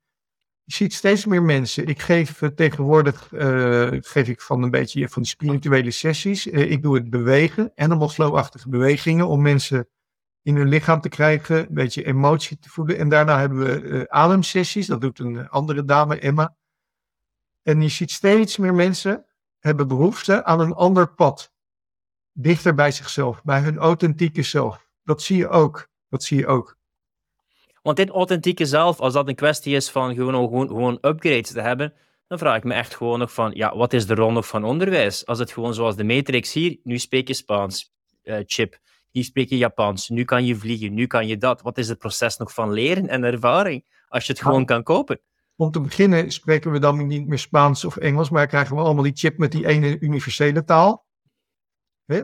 Je 0.64 0.74
ziet 0.74 0.94
steeds 0.94 1.26
meer 1.26 1.44
mensen. 1.44 1.88
Ik 1.88 2.02
geef 2.02 2.42
tegenwoordig 2.56 3.32
uh, 3.32 3.88
geef 3.92 4.28
ik 4.28 4.42
van 4.42 4.64
een 4.64 4.72
beetje 4.72 5.10
van 5.10 5.22
die 5.22 5.32
spirituele 5.32 5.92
sessies. 5.92 6.48
Uh, 6.48 6.72
ik 6.72 6.82
doe 6.82 6.96
het 6.96 7.10
bewegen, 7.10 7.72
animal 7.76 8.10
flow-achtige 8.10 8.70
bewegingen, 8.70 9.28
om 9.28 9.42
mensen 9.42 9.88
in 10.42 10.56
hun 10.56 10.68
lichaam 10.68 11.02
te 11.02 11.10
krijgen, 11.10 11.58
een 11.58 11.74
beetje 11.74 12.04
emotie 12.04 12.60
te 12.60 12.70
voelen. 12.70 12.98
En 12.98 13.10
daarna 13.10 13.40
hebben 13.40 13.58
we 13.60 13.82
uh, 13.82 14.04
ademsessies, 14.08 14.88
dat 14.88 15.02
doet 15.02 15.20
een 15.20 15.50
andere 15.50 15.86
dame, 15.86 16.20
Emma. 16.20 16.56
En 17.66 17.82
je 17.82 17.90
ziet 17.90 18.12
steeds 18.12 18.58
meer 18.58 18.74
mensen 18.74 19.26
hebben 19.60 19.88
behoefte 19.88 20.44
aan 20.44 20.60
een 20.60 20.74
ander 20.74 21.14
pad. 21.14 21.54
Dichter 22.32 22.76
bij 22.76 22.92
zichzelf, 22.92 23.44
bij 23.44 23.60
hun 23.60 23.78
authentieke 23.78 24.44
zelf. 24.44 24.88
Dat 25.04 25.22
zie 25.22 25.38
je 25.38 25.48
ook. 25.48 25.88
Dat 26.10 26.24
zie 26.24 26.38
je 26.38 26.48
ook. 26.48 26.78
Want 27.82 27.98
dit 27.98 28.10
authentieke 28.10 28.66
zelf, 28.66 29.00
als 29.00 29.14
dat 29.14 29.28
een 29.28 29.36
kwestie 29.36 29.76
is 29.76 29.90
van 29.90 30.16
gewoon, 30.16 30.34
gewoon, 30.34 30.68
gewoon 30.68 30.98
upgrades 31.02 31.52
te 31.52 31.62
hebben, 31.62 31.94
dan 32.28 32.38
vraag 32.38 32.58
ik 32.58 32.64
me 32.64 32.74
echt 32.74 32.96
gewoon 32.96 33.20
nog 33.20 33.34
van, 33.34 33.52
ja, 33.52 33.78
wat 33.78 33.94
is 33.94 34.06
de 34.06 34.16
rol 34.16 34.32
nog 34.32 34.48
van 34.48 34.64
onderwijs? 34.64 35.26
Als 35.26 35.40
het 35.40 35.52
gewoon 35.52 35.74
zoals 35.74 35.96
de 35.96 36.04
Matrix 36.04 36.54
hier, 36.54 36.78
nu 36.84 37.00
spreek 37.00 37.28
je 37.28 37.34
Spaans, 37.34 37.94
uh, 38.24 38.38
chip, 38.46 38.80
hier 39.10 39.24
spreek 39.24 39.50
je 39.50 39.58
Japans, 39.58 40.10
nu 40.10 40.24
kan 40.24 40.46
je 40.46 40.56
vliegen, 40.56 40.94
nu 40.94 41.08
kan 41.08 41.28
je 41.28 41.38
dat. 41.38 41.62
Wat 41.62 41.78
is 41.78 41.88
het 41.88 41.98
proces 41.98 42.38
nog 42.38 42.54
van 42.54 42.72
leren 42.72 43.08
en 43.08 43.24
ervaring, 43.24 43.86
als 44.08 44.26
je 44.26 44.32
het 44.32 44.42
gewoon 44.42 44.66
kan 44.66 44.84
kopen? 44.84 45.20
Om 45.56 45.72
te 45.72 45.82
beginnen 45.82 46.32
spreken 46.32 46.72
we 46.72 46.80
dan 46.80 47.08
niet 47.08 47.28
meer 47.28 47.40
Spaans 47.40 47.86
of 47.86 47.98
Engels, 47.98 48.30
maar 48.30 48.48
krijgen 48.48 48.76
we 48.76 48.82
allemaal 48.82 49.04
die 49.04 49.16
chip 49.16 49.38
met 49.38 49.52
die 49.52 49.68
ene 49.68 50.00
universele 50.00 50.64
taal. 50.64 51.06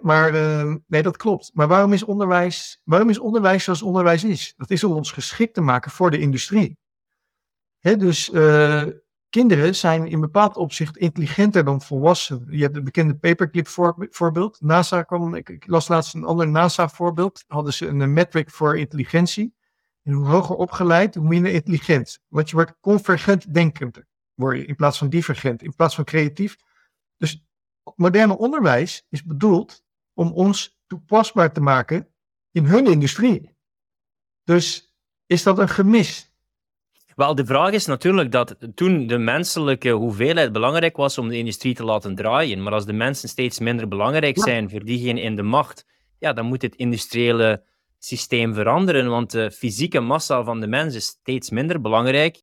Maar 0.01 0.35
uh, 0.35 0.75
nee, 0.87 1.03
dat 1.03 1.17
klopt. 1.17 1.51
Maar 1.53 1.67
waarom 1.67 1.93
is, 1.93 2.03
onderwijs, 2.03 2.81
waarom 2.83 3.09
is 3.09 3.19
onderwijs 3.19 3.63
zoals 3.63 3.81
onderwijs 3.81 4.23
is? 4.23 4.53
Dat 4.57 4.69
is 4.69 4.83
om 4.83 4.91
ons 4.91 5.11
geschikt 5.11 5.53
te 5.53 5.61
maken 5.61 5.91
voor 5.91 6.11
de 6.11 6.19
industrie. 6.19 6.77
Dus 7.79 8.29
uh, 8.29 8.83
kinderen 9.29 9.75
zijn 9.75 10.07
in 10.07 10.19
bepaald 10.19 10.55
opzicht 10.57 10.97
intelligenter 10.97 11.63
dan 11.63 11.81
volwassenen. 11.81 12.47
Je 12.49 12.61
hebt 12.61 12.75
het 12.75 12.83
bekende 12.83 13.15
paperclip 13.15 13.67
voor, 13.67 14.07
voorbeeld. 14.09 14.61
NASA 14.61 15.03
kwam, 15.03 15.35
ik, 15.35 15.49
ik, 15.49 15.67
las 15.67 15.87
laatst 15.87 16.13
een 16.13 16.23
ander 16.23 16.47
NASA 16.47 16.89
voorbeeld. 16.89 17.43
Hadden 17.47 17.73
ze 17.73 17.87
een 17.87 18.13
metric 18.13 18.49
voor 18.49 18.77
intelligentie. 18.77 19.53
En 20.11 20.17
hoe 20.17 20.27
hoger 20.27 20.55
opgeleid, 20.55 21.15
hoe 21.15 21.27
minder 21.27 21.51
intelligent. 21.51 22.19
Want 22.27 22.49
je 22.49 22.55
wordt 22.55 22.73
convergent 22.79 23.53
denkend, 23.53 24.01
word 24.33 24.57
je, 24.57 24.65
in 24.65 24.75
plaats 24.75 24.97
van 24.97 25.09
divergent, 25.09 25.63
in 25.63 25.75
plaats 25.75 25.95
van 25.95 26.03
creatief. 26.03 26.55
Dus 27.17 27.43
moderne 27.95 28.37
onderwijs 28.37 29.05
is 29.09 29.23
bedoeld 29.23 29.83
om 30.13 30.31
ons 30.31 30.79
toepasbaar 30.87 31.53
te 31.53 31.61
maken 31.61 32.07
in 32.51 32.65
hun 32.65 32.87
industrie. 32.87 33.55
Dus 34.43 34.93
is 35.25 35.43
dat 35.43 35.59
een 35.59 35.69
gemis? 35.69 36.31
Wel, 37.15 37.35
de 37.35 37.45
vraag 37.45 37.71
is 37.71 37.85
natuurlijk 37.85 38.31
dat 38.31 38.55
toen 38.75 39.07
de 39.07 39.17
menselijke 39.17 39.89
hoeveelheid 39.89 40.51
belangrijk 40.51 40.97
was 40.97 41.17
om 41.17 41.27
de 41.27 41.37
industrie 41.37 41.75
te 41.75 41.83
laten 41.83 42.15
draaien, 42.15 42.63
maar 42.63 42.73
als 42.73 42.85
de 42.85 42.93
mensen 42.93 43.29
steeds 43.29 43.59
minder 43.59 43.87
belangrijk 43.87 44.39
zijn 44.39 44.69
voor 44.69 44.83
diegenen 44.83 45.23
in 45.23 45.35
de 45.35 45.43
macht, 45.43 45.85
ja, 46.19 46.33
dan 46.33 46.45
moet 46.45 46.61
het 46.61 46.75
industriële 46.75 47.69
systeem 48.03 48.53
veranderen, 48.53 49.09
want 49.09 49.31
de 49.31 49.51
fysieke 49.51 49.99
massa 49.99 50.43
van 50.43 50.59
de 50.59 50.67
mens 50.67 50.95
is 50.95 51.05
steeds 51.05 51.49
minder 51.49 51.81
belangrijk 51.81 52.41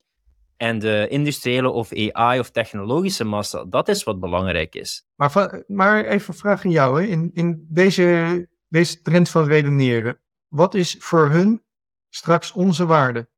en 0.56 0.78
de 0.78 1.06
industriële 1.08 1.70
of 1.70 1.92
AI 1.92 2.38
of 2.38 2.50
technologische 2.50 3.24
massa, 3.24 3.64
dat 3.64 3.88
is 3.88 4.04
wat 4.04 4.20
belangrijk 4.20 4.74
is. 4.74 5.06
Maar, 5.14 5.62
maar 5.66 6.04
even 6.04 6.28
een 6.28 6.40
vraag 6.40 6.64
aan 6.64 6.70
jou. 6.70 7.02
Hè. 7.02 7.08
In, 7.08 7.30
in 7.34 7.66
deze, 7.68 8.48
deze 8.68 9.02
trend 9.02 9.28
van 9.28 9.46
redeneren. 9.46 10.18
Wat 10.48 10.74
is 10.74 10.96
voor 10.98 11.30
hun 11.30 11.62
straks 12.08 12.52
onze 12.52 12.86
waarde? 12.86 13.28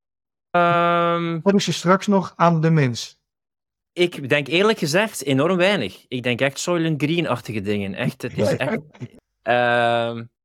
Um, 0.50 1.40
wat 1.42 1.54
is 1.54 1.66
er 1.66 1.72
straks 1.72 2.06
nog 2.06 2.32
aan 2.36 2.60
de 2.60 2.70
mens? 2.70 3.18
Ik 3.92 4.28
denk 4.28 4.46
eerlijk 4.46 4.78
gezegd 4.78 5.24
enorm 5.24 5.56
weinig. 5.56 6.04
Ik 6.08 6.22
denk 6.22 6.40
echt 6.40 6.58
Soylent 6.58 7.02
Green-achtige 7.02 7.60
dingen. 7.60 7.94
Echt, 7.94 8.22
het 8.22 8.38
is 8.38 8.56
echt... 8.56 8.80
Uh, 9.42 10.20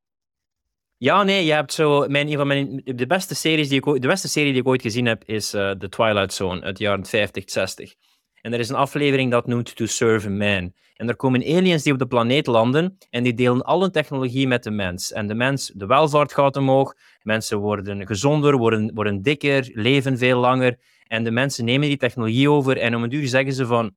ja, 0.98 1.24
nee, 1.24 1.46
je 1.46 1.52
hebt 1.52 1.74
zo. 1.74 2.08
Mijn, 2.08 2.28
een 2.28 2.38
van 2.38 2.48
mijn, 2.48 2.82
de, 2.84 3.08
beste 3.08 3.36
series 3.36 3.70
die 3.70 3.78
ik, 3.78 4.02
de 4.02 4.08
beste 4.08 4.28
serie 4.28 4.52
die 4.52 4.62
ik 4.62 4.68
ooit 4.68 4.82
gezien 4.82 5.06
heb 5.06 5.24
is 5.26 5.54
uh, 5.54 5.72
The 5.72 5.90
Twilight 5.90 6.34
Zone 6.34 6.62
uit 6.62 6.78
de 6.78 6.84
jaren 6.84 7.06
50, 7.06 7.44
60. 7.46 7.94
En 8.42 8.54
er 8.54 8.60
is 8.60 8.70
een 8.70 8.76
aflevering 8.76 9.32
dat 9.32 9.48
noemt 9.48 9.76
To 9.76 9.86
Serve 9.86 10.28
a 10.28 10.32
Man. 10.32 10.74
En 10.96 11.08
er 11.08 11.16
komen 11.16 11.42
aliens 11.42 11.84
die 11.84 11.94
op 11.94 12.00
de 12.00 12.08
planeet 12.08 12.48
landen 12.48 12.98
en 13.10 13.24
die 13.24 13.34
delen 13.34 13.62
alle 13.62 13.90
technologie 13.90 14.48
met 14.48 14.64
de 14.64 14.72
mens. 14.72 15.12
En 15.12 15.28
de 15.28 15.36
mens, 15.36 15.72
de 15.76 15.86
welvaart 15.86 16.34
gaat 16.34 16.56
omhoog, 16.56 16.94
mensen 17.22 17.58
worden 17.58 18.08
gezonder, 18.08 18.58
worden, 18.58 18.94
worden 18.94 19.22
dikker, 19.22 19.70
leven 19.74 20.18
veel 20.18 20.40
langer. 20.40 20.80
En 21.08 21.24
de 21.24 21.32
mensen 21.32 21.66
nemen 21.66 21.88
die 21.88 21.98
technologie 21.98 22.50
over 22.50 22.78
en 22.78 22.96
om 22.96 23.04
een 23.04 23.10
duur 23.10 23.28
zeggen 23.28 23.54
ze 23.54 23.66
van, 23.66 23.96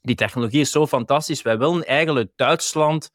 die 0.00 0.14
technologie 0.14 0.60
is 0.60 0.70
zo 0.70 0.86
fantastisch, 0.86 1.42
wij 1.42 1.58
willen 1.58 1.84
eigenlijk 1.84 2.30
Duitsland 2.36 3.10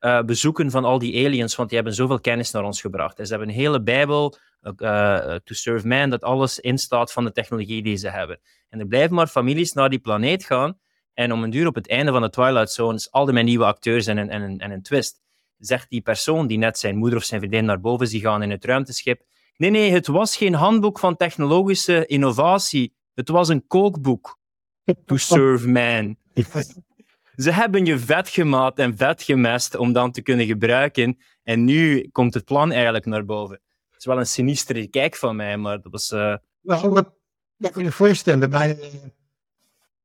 uh, 0.00 0.22
bezoeken 0.22 0.70
van 0.70 0.84
al 0.84 0.98
die 0.98 1.26
aliens, 1.26 1.56
want 1.56 1.68
die 1.68 1.78
hebben 1.78 1.96
zoveel 1.96 2.20
kennis 2.20 2.50
naar 2.50 2.64
ons 2.64 2.80
gebracht. 2.80 3.18
En 3.18 3.26
ze 3.26 3.30
hebben 3.30 3.48
een 3.48 3.60
hele 3.60 3.82
Bijbel, 3.82 4.36
uh, 4.62 5.34
To 5.34 5.54
Serve 5.54 5.86
Man, 5.86 6.10
dat 6.10 6.22
alles 6.22 6.58
instaat 6.58 7.12
van 7.12 7.24
de 7.24 7.32
technologie 7.32 7.82
die 7.82 7.96
ze 7.96 8.08
hebben. 8.08 8.40
En 8.68 8.80
er 8.80 8.86
blijven 8.86 9.14
maar 9.14 9.26
families 9.26 9.72
naar 9.72 9.90
die 9.90 9.98
planeet 9.98 10.44
gaan. 10.44 10.78
En 11.14 11.32
om 11.32 11.42
een 11.42 11.50
duur 11.50 11.66
op 11.66 11.74
het 11.74 11.88
einde 11.88 12.12
van 12.12 12.22
de 12.22 12.30
Twilight 12.30 12.70
Zone 12.70 12.94
is 12.94 13.10
al 13.10 13.24
die 13.24 13.42
nieuwe 13.42 13.64
acteurs 13.64 14.06
en 14.06 14.16
een, 14.16 14.30
en, 14.30 14.58
en 14.58 14.70
een 14.70 14.82
twist. 14.82 15.20
Zegt 15.58 15.90
die 15.90 16.00
persoon 16.00 16.46
die 16.46 16.58
net 16.58 16.78
zijn 16.78 16.96
moeder 16.96 17.18
of 17.18 17.24
zijn 17.24 17.40
vriendin 17.40 17.64
naar 17.64 17.80
boven 17.80 18.06
zie 18.06 18.20
gaan 18.20 18.42
in 18.42 18.50
het 18.50 18.64
ruimteschip. 18.64 19.22
Nee, 19.56 19.70
nee, 19.70 19.92
het 19.92 20.06
was 20.06 20.36
geen 20.36 20.54
handboek 20.54 20.98
van 20.98 21.16
technologische 21.16 22.06
innovatie. 22.06 22.94
Het 23.14 23.28
was 23.28 23.48
een 23.48 23.66
kookboek. 23.66 24.38
To 25.06 25.16
Serve 25.16 25.68
Man. 25.68 26.16
Ze 27.40 27.50
hebben 27.50 27.84
je 27.84 27.98
vet 27.98 28.28
gemaakt 28.28 28.78
en 28.78 28.96
vet 28.96 29.22
gemest 29.22 29.76
om 29.76 29.92
dan 29.92 30.12
te 30.12 30.22
kunnen 30.22 30.46
gebruiken. 30.46 31.18
En 31.42 31.64
nu 31.64 32.08
komt 32.12 32.34
het 32.34 32.44
plan 32.44 32.72
eigenlijk 32.72 33.04
naar 33.04 33.24
boven. 33.24 33.60
Het 33.90 33.98
is 33.98 34.04
wel 34.04 34.18
een 34.18 34.26
sinistere 34.26 34.88
kijk 34.88 35.16
van 35.16 35.36
mij, 35.36 35.56
maar 35.56 35.80
dat 35.80 35.92
was... 35.92 36.10
Uh... 36.10 36.34
Nou, 36.62 36.90
wat 37.56 37.72
kun 37.72 37.84
je 37.84 37.92
voorstellen? 37.92 38.50
Bij, 38.50 38.78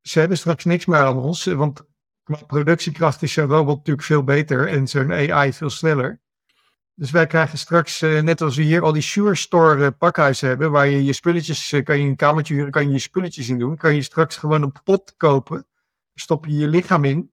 ze 0.01 0.19
hebben 0.19 0.37
straks 0.37 0.65
niks 0.65 0.85
meer 0.85 0.99
aan 0.99 1.17
ons, 1.17 1.45
want 1.45 1.81
qua 2.23 2.37
productiekracht 2.47 3.21
is 3.21 3.33
zo'n 3.33 3.47
robot 3.47 3.77
natuurlijk 3.77 4.05
veel 4.05 4.23
beter 4.23 4.67
en 4.67 4.87
zo'n 4.87 5.11
AI 5.11 5.53
veel 5.53 5.69
sneller. 5.69 6.21
Dus 6.93 7.11
wij 7.11 7.27
krijgen 7.27 7.57
straks, 7.57 8.01
uh, 8.01 8.21
net 8.21 8.41
als 8.41 8.55
we 8.55 8.63
hier 8.63 8.81
al 8.81 8.93
die 8.93 9.01
Sure 9.01 9.35
Store 9.35 9.85
uh, 9.85 9.87
pakhuizen 9.97 10.47
hebben, 10.47 10.71
waar 10.71 10.87
je 10.87 11.03
je 11.03 11.13
spulletjes, 11.13 11.71
uh, 11.71 11.83
kan 11.83 11.99
je 11.99 12.07
een 12.07 12.15
kamertje 12.15 12.53
huren, 12.53 12.71
kan 12.71 12.85
je 12.87 12.91
je 12.91 12.99
spulletjes 12.99 13.49
in 13.49 13.59
doen, 13.59 13.77
kan 13.77 13.95
je 13.95 14.01
straks 14.01 14.37
gewoon 14.37 14.61
een 14.61 14.75
pot 14.83 15.13
kopen 15.17 15.65
stop 16.15 16.45
je 16.45 16.53
je 16.53 16.67
lichaam 16.67 17.03
in. 17.03 17.31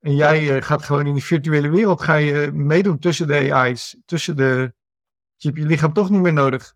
En 0.00 0.14
jij 0.14 0.56
uh, 0.56 0.62
gaat 0.62 0.82
gewoon 0.82 1.06
in 1.06 1.14
de 1.14 1.20
virtuele 1.20 1.70
wereld 1.70 2.02
ga 2.02 2.14
je 2.14 2.50
meedoen 2.52 2.98
tussen 2.98 3.26
de 3.26 3.54
AI's. 3.54 3.96
Tussen 4.04 4.36
de, 4.36 4.72
je 5.36 5.48
hebt 5.48 5.60
je 5.60 5.66
lichaam 5.66 5.92
toch 5.92 6.10
niet 6.10 6.20
meer 6.20 6.32
nodig. 6.32 6.74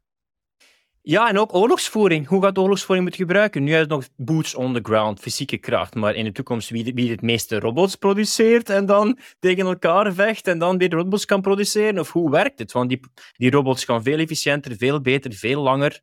Ja, 1.09 1.29
en 1.29 1.39
ook 1.39 1.55
oorlogsvoering. 1.55 2.27
Hoe 2.27 2.43
gaat 2.43 2.59
oorlogsvoering 2.59 3.09
moeten 3.09 3.27
gebruiken? 3.27 3.63
Nu 3.63 3.73
is 3.73 3.79
het 3.79 3.89
nog 3.89 4.09
boots 4.17 4.55
on 4.55 4.75
the 4.75 4.81
ground, 4.83 5.21
fysieke 5.21 5.59
kracht. 5.59 5.95
Maar 5.95 6.15
in 6.15 6.25
de 6.25 6.33
toekomst 6.33 6.71
wie, 6.71 6.95
wie 6.95 7.11
het 7.11 7.23
meeste 7.23 7.59
robots 7.59 7.97
produceert 7.97 8.71
en 8.71 8.87
dan 8.87 9.19
tegen 9.39 9.67
elkaar 9.67 10.13
vecht 10.13 10.47
en 10.47 10.59
dan 10.59 10.79
weer 10.79 10.91
robots 10.91 11.25
kan 11.25 11.41
produceren? 11.41 11.99
Of 11.99 12.13
hoe 12.13 12.31
werkt 12.31 12.59
het? 12.59 12.73
Want 12.73 12.89
die, 12.89 13.01
die 13.33 13.51
robots 13.51 13.85
gaan 13.85 14.03
veel 14.03 14.19
efficiënter, 14.19 14.77
veel 14.77 15.01
beter, 15.01 15.33
veel 15.33 15.63
langer 15.63 16.01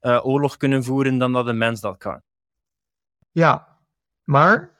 uh, 0.00 0.26
oorlog 0.26 0.56
kunnen 0.56 0.84
voeren 0.84 1.18
dan 1.18 1.32
dat 1.32 1.46
een 1.46 1.58
mens 1.58 1.80
dat 1.80 1.96
kan. 1.96 2.22
Ja, 3.30 3.78
maar 4.24 4.73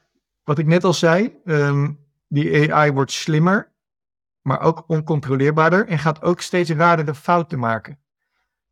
wat 0.44 0.58
ik 0.58 0.66
net 0.66 0.84
al 0.84 0.92
zei, 0.92 1.40
um, 1.44 1.98
die 2.28 2.74
AI 2.74 2.92
wordt 2.92 3.12
slimmer, 3.12 3.72
maar 4.40 4.60
ook 4.60 4.84
oncontroleerbaarder 4.86 5.86
en 5.86 5.98
gaat 5.98 6.22
ook 6.22 6.40
steeds 6.40 6.70
raardere 6.70 7.14
fouten 7.14 7.58
maken. 7.58 7.98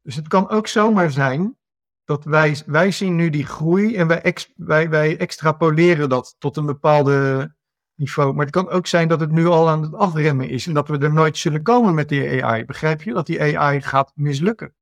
Dus 0.03 0.17
het 0.17 0.29
kan 0.29 0.49
ook 0.49 0.67
zomaar 0.67 1.11
zijn 1.11 1.57
dat 2.05 2.25
wij, 2.25 2.63
wij 2.67 2.91
zien 2.91 3.17
nu 3.17 3.31
die 3.31 3.47
groei 3.47 3.97
en 3.97 4.07
wij, 4.07 4.35
wij, 4.57 4.91
wij 4.91 5.19
extrapoleren 5.19 6.09
dat 6.09 6.37
tot 6.39 6.57
een 6.57 6.67
bepaalde 6.67 7.55
niveau. 7.95 8.35
Maar 8.35 8.45
het 8.45 8.55
kan 8.55 8.69
ook 8.69 8.87
zijn 8.87 9.09
dat 9.09 9.21
het 9.21 9.31
nu 9.31 9.47
al 9.47 9.69
aan 9.69 9.83
het 9.83 9.95
afremmen 9.95 10.49
is 10.49 10.67
en 10.67 10.75
dat 10.75 10.89
we 10.89 10.99
er 10.99 11.13
nooit 11.13 11.39
zullen 11.39 11.63
komen 11.63 11.95
met 11.95 12.09
die 12.09 12.45
AI. 12.45 12.65
Begrijp 12.65 13.03
je? 13.03 13.13
Dat 13.13 13.27
die 13.27 13.59
AI 13.59 13.81
gaat 13.81 14.13
mislukken. 14.15 14.75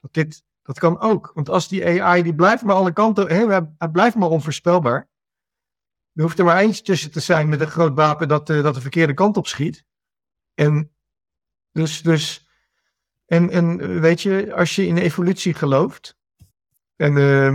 Dat, 0.00 0.12
dit, 0.12 0.44
dat 0.62 0.78
kan 0.78 1.00
ook. 1.00 1.30
Want 1.34 1.48
als 1.48 1.68
die 1.68 2.02
AI, 2.02 2.22
die 2.22 2.34
blijft 2.34 2.62
maar 2.62 2.76
alle 2.76 2.92
kanten, 2.92 3.28
hè, 3.28 3.46
hij 3.78 3.90
blijft 3.92 4.16
maar 4.16 4.28
onvoorspelbaar. 4.28 5.08
Er 6.16 6.22
hoeft 6.22 6.38
er 6.38 6.44
maar 6.44 6.58
eentje 6.58 6.82
tussen 6.82 7.10
te 7.10 7.20
zijn 7.20 7.48
met 7.48 7.60
een 7.60 7.66
groot 7.66 7.94
wapen 7.94 8.28
dat, 8.28 8.50
uh, 8.50 8.62
dat 8.62 8.74
de 8.74 8.80
verkeerde 8.80 9.14
kant 9.14 9.36
op 9.36 9.46
schiet. 9.46 9.84
En 10.54 10.90
dus, 11.72 12.02
dus 12.02 12.48
en, 13.26 13.50
en 13.50 14.00
weet 14.00 14.22
je, 14.22 14.54
als 14.54 14.76
je 14.76 14.86
in 14.86 14.96
evolutie 14.96 15.54
gelooft, 15.54 16.18
en 16.96 17.16
uh, 17.16 17.54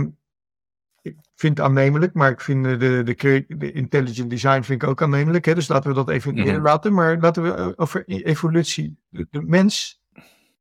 ik 1.02 1.16
vind 1.34 1.56
het 1.56 1.66
aannemelijk, 1.66 2.14
maar 2.14 2.30
ik 2.30 2.40
vind 2.40 2.64
de, 2.64 3.02
de, 3.02 3.44
de 3.48 3.72
intelligent 3.72 4.30
design 4.30 4.62
vind 4.62 4.82
ik 4.82 4.88
ook 4.88 5.02
aannemelijk. 5.02 5.44
Hè? 5.44 5.54
Dus 5.54 5.68
laten 5.68 5.90
we 5.90 5.96
dat 5.96 6.08
even 6.08 6.34
mm 6.34 6.62
laten. 6.62 6.92
Maar 6.92 7.18
laten 7.18 7.42
we 7.42 7.78
over 7.78 8.02
e-, 8.06 8.22
evolutie. 8.22 8.96
De, 9.08 9.26
de, 9.30 9.42
mens, 9.42 10.02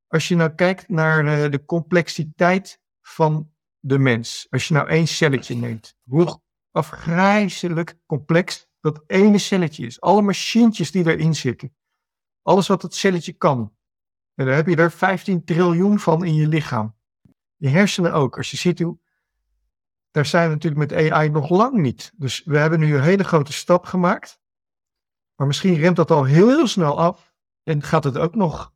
als 0.07 0.27
je 0.27 0.35
nou 0.35 0.49
kijkt 0.49 0.89
naar 0.89 1.25
uh, 1.25 1.51
de 1.51 1.65
complexiteit 1.65 2.79
van 3.01 3.51
de 3.79 3.99
mens. 3.99 4.47
Als 4.49 4.67
je 4.67 4.73
nou 4.73 4.87
één 4.87 5.07
celletje 5.07 5.55
neemt, 5.55 5.95
hoe 6.03 6.41
afgrijzelijk 6.71 7.97
complex 8.05 8.69
dat 8.79 9.03
ene 9.07 9.37
celletje 9.37 9.85
is. 9.85 10.01
Alle 10.01 10.21
machientjes 10.21 10.91
die 10.91 11.05
erin 11.05 11.35
zitten. 11.35 11.75
Alles 12.41 12.67
wat 12.67 12.81
het 12.81 12.95
celletje 12.95 13.33
kan. 13.33 13.75
En 14.35 14.45
daar 14.45 14.55
heb 14.55 14.67
je 14.67 14.75
er 14.75 14.91
15 14.91 15.43
triljoen 15.43 15.99
van 15.99 16.25
in 16.25 16.33
je 16.33 16.47
lichaam. 16.47 16.95
Je 17.55 17.67
hersenen 17.67 18.13
ook. 18.13 18.37
Als 18.37 18.51
je 18.51 18.57
ziet 18.57 18.79
hoe. 18.79 18.99
Daar 20.11 20.25
zijn 20.25 20.47
we 20.47 20.53
natuurlijk 20.53 20.91
met 20.91 21.11
AI 21.11 21.29
nog 21.29 21.49
lang 21.49 21.77
niet. 21.77 22.13
Dus 22.15 22.43
we 22.43 22.57
hebben 22.57 22.79
nu 22.79 22.95
een 22.95 23.03
hele 23.03 23.23
grote 23.23 23.53
stap 23.53 23.85
gemaakt. 23.85 24.39
Maar 25.35 25.47
misschien 25.47 25.75
remt 25.75 25.95
dat 25.95 26.11
al 26.11 26.23
heel, 26.23 26.47
heel 26.47 26.67
snel 26.67 26.99
af. 26.99 27.33
En 27.63 27.83
gaat 27.83 28.03
het 28.03 28.17
ook 28.17 28.35
nog 28.35 28.73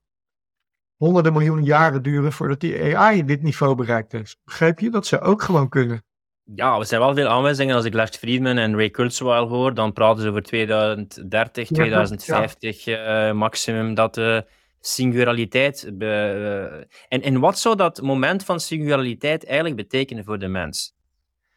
honderden 0.96 1.34
miljoenen 1.34 1.66
jaren 1.66 2.04
duren 2.04 2.32
voordat 2.32 2.60
die 2.60 2.98
AI 2.98 3.26
dit 3.26 3.42
niveau 3.42 3.76
bereikt 3.76 4.12
heeft. 4.12 4.40
Begrijp 4.44 4.80
je? 4.80 4.90
Dat 4.90 5.06
ze 5.06 5.20
ook 5.20 5.42
gewoon 5.42 5.70
kunnen. 5.70 6.05
Ja, 6.54 6.80
er 6.80 6.86
zijn 6.86 7.02
wel 7.02 7.16
veel 7.16 7.28
aanwijzingen. 7.28 7.76
Als 7.76 7.86
ik 7.86 7.94
Lex 7.94 8.18
Friedman 8.18 8.58
en 8.58 8.76
Ray 8.76 8.90
Kurzweil 8.90 9.48
hoor, 9.48 9.74
dan 9.74 9.94
praten 9.94 10.22
ze 10.22 10.30
over 10.30 10.42
2030, 10.42 11.68
2050 11.68 12.88
uh, 12.88 13.32
maximum 13.32 13.94
dat 13.94 14.14
de 14.14 14.46
singulariteit. 14.80 15.90
Be, 15.94 16.06
uh, 16.06 16.98
en, 17.08 17.22
en 17.22 17.40
wat 17.40 17.60
zou 17.60 17.76
dat 17.76 18.02
moment 18.02 18.44
van 18.44 18.60
singulariteit 18.60 19.46
eigenlijk 19.46 19.76
betekenen 19.76 20.24
voor 20.24 20.40
de 20.40 20.48
mens? 20.48 20.96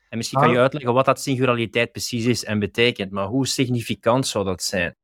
En 0.08 0.16
misschien 0.16 0.40
kan 0.40 0.50
je 0.50 0.56
ah. 0.56 0.62
uitleggen 0.62 0.92
wat 0.92 1.04
dat 1.04 1.20
singulariteit 1.20 1.92
precies 1.92 2.24
is 2.24 2.44
en 2.44 2.58
betekent, 2.58 3.10
maar 3.10 3.26
hoe 3.26 3.46
significant 3.46 4.26
zou 4.26 4.44
dat 4.44 4.62
zijn? 4.62 4.96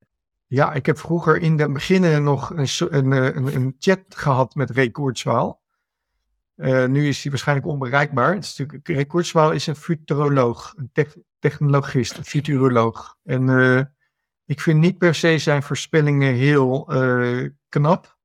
Ja, 0.46 0.72
ik 0.72 0.86
heb 0.86 0.98
vroeger 0.98 1.40
in 1.40 1.58
het 1.58 1.72
begin 1.72 2.22
nog 2.22 2.50
een, 2.50 2.68
een, 2.78 3.12
een, 3.12 3.54
een 3.54 3.76
chat 3.78 4.00
gehad 4.08 4.54
met 4.54 4.70
Ray 4.70 4.90
Kurzweil. 4.90 5.62
Uh, 6.56 6.84
nu 6.84 7.08
is 7.08 7.22
hij 7.22 7.30
waarschijnlijk 7.30 7.68
onbereikbaar. 7.68 8.34
Het 8.34 8.44
is 8.44 8.56
natuurlijk, 8.56 8.88
Ray 8.88 9.04
Kurzweil 9.04 9.52
is 9.52 9.66
een 9.66 9.76
futuroloog, 9.76 10.74
een 10.76 10.90
technologist, 11.38 12.16
een 12.18 12.24
futuroloog. 12.24 13.16
En 13.22 13.48
uh, 13.48 13.80
ik 14.44 14.60
vind 14.60 14.80
niet 14.80 14.98
per 14.98 15.14
se 15.14 15.38
zijn 15.38 15.62
voorspellingen 15.62 16.34
heel 16.34 16.94
uh, 16.94 17.50
knap. 17.68 18.18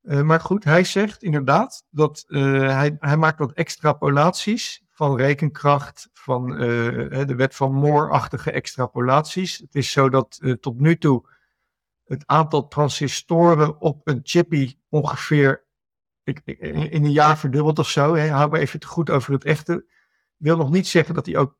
maar 0.00 0.40
goed, 0.40 0.64
hij 0.64 0.84
zegt 0.84 1.22
inderdaad 1.22 1.84
dat 1.90 2.24
hij, 2.28 2.96
hij 2.98 3.16
maakt 3.16 3.38
wat 3.38 3.52
extrapolaties 3.52 4.84
van 4.90 5.16
rekenkracht, 5.16 6.08
van 6.12 6.46
de 6.48 7.34
wet 7.36 7.54
van 7.54 7.72
Moore-achtige 7.72 8.50
extrapolaties. 8.50 9.58
Het 9.58 9.74
is 9.74 9.92
zo 9.92 10.08
dat 10.08 10.40
tot 10.60 10.80
nu 10.80 10.98
toe 10.98 11.28
het 12.04 12.22
aantal 12.26 12.68
transistoren 12.68 13.80
op 13.80 14.08
een 14.08 14.20
chippy 14.22 14.74
ongeveer 14.88 15.66
in 16.44 17.04
een 17.04 17.12
jaar 17.12 17.38
verdubbeld 17.38 17.78
of 17.78 17.88
zo. 17.88 18.14
Hè. 18.14 18.28
Hou 18.28 18.50
maar 18.50 18.60
even 18.60 18.84
goed 18.84 19.10
over 19.10 19.32
het 19.32 19.44
echte. 19.44 19.86
Wil 20.36 20.56
nog 20.56 20.70
niet 20.70 20.86
zeggen 20.86 21.14
dat 21.14 21.26
hij 21.26 21.36
ook 21.36 21.58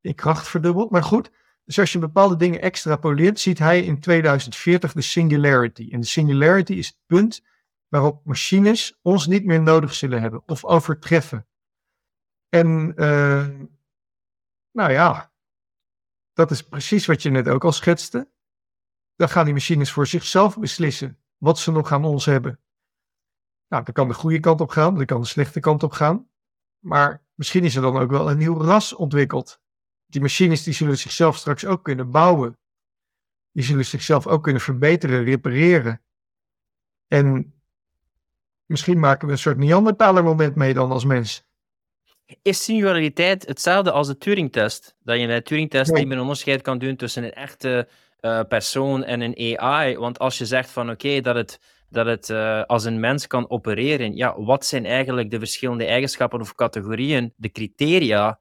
in 0.00 0.14
kracht 0.14 0.48
verdubbelt. 0.48 0.90
Maar 0.90 1.02
goed, 1.02 1.30
dus 1.64 1.78
als 1.78 1.92
je 1.92 1.98
bepaalde 1.98 2.36
dingen 2.36 2.60
extrapoleert, 2.60 3.40
ziet 3.40 3.58
hij 3.58 3.82
in 3.82 4.00
2040 4.00 4.92
de 4.92 5.02
singularity. 5.02 5.88
En 5.90 6.00
de 6.00 6.06
singularity 6.06 6.72
is 6.72 6.86
het 6.86 6.98
punt 7.06 7.44
waarop 7.88 8.24
machines 8.24 8.98
ons 9.02 9.26
niet 9.26 9.44
meer 9.44 9.62
nodig 9.62 9.94
zullen 9.94 10.20
hebben 10.20 10.42
of 10.46 10.64
overtreffen. 10.64 11.46
En 12.48 12.92
uh, 12.96 13.48
nou 14.70 14.92
ja, 14.92 15.32
dat 16.32 16.50
is 16.50 16.62
precies 16.62 17.06
wat 17.06 17.22
je 17.22 17.30
net 17.30 17.48
ook 17.48 17.64
al 17.64 17.72
schetste. 17.72 18.30
Dan 19.16 19.28
gaan 19.28 19.44
die 19.44 19.54
machines 19.54 19.92
voor 19.92 20.06
zichzelf 20.06 20.58
beslissen 20.58 21.18
wat 21.36 21.58
ze 21.58 21.72
nog 21.72 21.92
aan 21.92 22.04
ons 22.04 22.24
hebben. 22.24 22.60
Nou, 23.72 23.84
dan 23.84 23.94
kan 23.94 24.08
de 24.08 24.14
goede 24.14 24.40
kant 24.40 24.60
op 24.60 24.70
gaan, 24.70 24.94
dan 24.94 25.04
kan 25.04 25.20
de 25.20 25.26
slechte 25.26 25.60
kant 25.60 25.82
op 25.82 25.92
gaan. 25.92 26.28
Maar 26.78 27.22
misschien 27.34 27.64
is 27.64 27.76
er 27.76 27.82
dan 27.82 27.96
ook 27.96 28.10
wel 28.10 28.30
een 28.30 28.38
nieuw 28.38 28.62
ras 28.62 28.94
ontwikkeld. 28.94 29.60
Die 30.06 30.20
machines 30.20 30.62
die 30.62 30.74
zullen 30.74 30.98
zichzelf 30.98 31.36
straks 31.36 31.64
ook 31.64 31.84
kunnen 31.84 32.10
bouwen. 32.10 32.58
Die 33.52 33.64
zullen 33.64 33.84
zichzelf 33.84 34.26
ook 34.26 34.42
kunnen 34.42 34.62
verbeteren, 34.62 35.24
repareren. 35.24 36.00
En 37.08 37.54
misschien 38.66 38.98
maken 38.98 39.26
we 39.26 39.32
een 39.32 39.38
soort 39.38 39.58
Neandertaler 39.58 40.24
moment 40.24 40.54
mee 40.54 40.74
dan 40.74 40.90
als 40.90 41.04
mens. 41.04 41.44
Is 42.42 42.64
singulariteit 42.64 43.46
hetzelfde 43.46 43.90
als 43.90 44.06
de 44.06 44.18
Turing-test? 44.18 44.96
Dat 45.02 45.16
je 45.16 45.22
in 45.22 45.28
de 45.28 45.42
Turing-test 45.42 45.92
niet 45.92 46.06
meer 46.06 46.16
een 46.16 46.22
onderscheid 46.22 46.62
kan 46.62 46.78
doen 46.78 46.96
tussen 46.96 47.24
een 47.24 47.32
echte 47.32 47.88
uh, 48.20 48.40
persoon 48.48 49.04
en 49.04 49.20
een 49.20 49.58
AI? 49.58 49.96
Want 49.96 50.18
als 50.18 50.38
je 50.38 50.46
zegt 50.46 50.70
van 50.70 50.90
oké, 50.90 51.20
dat 51.20 51.34
het 51.34 51.60
dat 51.92 52.06
het 52.06 52.28
uh, 52.28 52.62
als 52.62 52.84
een 52.84 53.00
mens 53.00 53.26
kan 53.26 53.50
opereren. 53.50 54.16
Ja, 54.16 54.40
wat 54.40 54.66
zijn 54.66 54.86
eigenlijk 54.86 55.30
de 55.30 55.38
verschillende 55.38 55.84
eigenschappen 55.84 56.40
of 56.40 56.54
categorieën, 56.54 57.32
de 57.36 57.50
criteria 57.50 58.38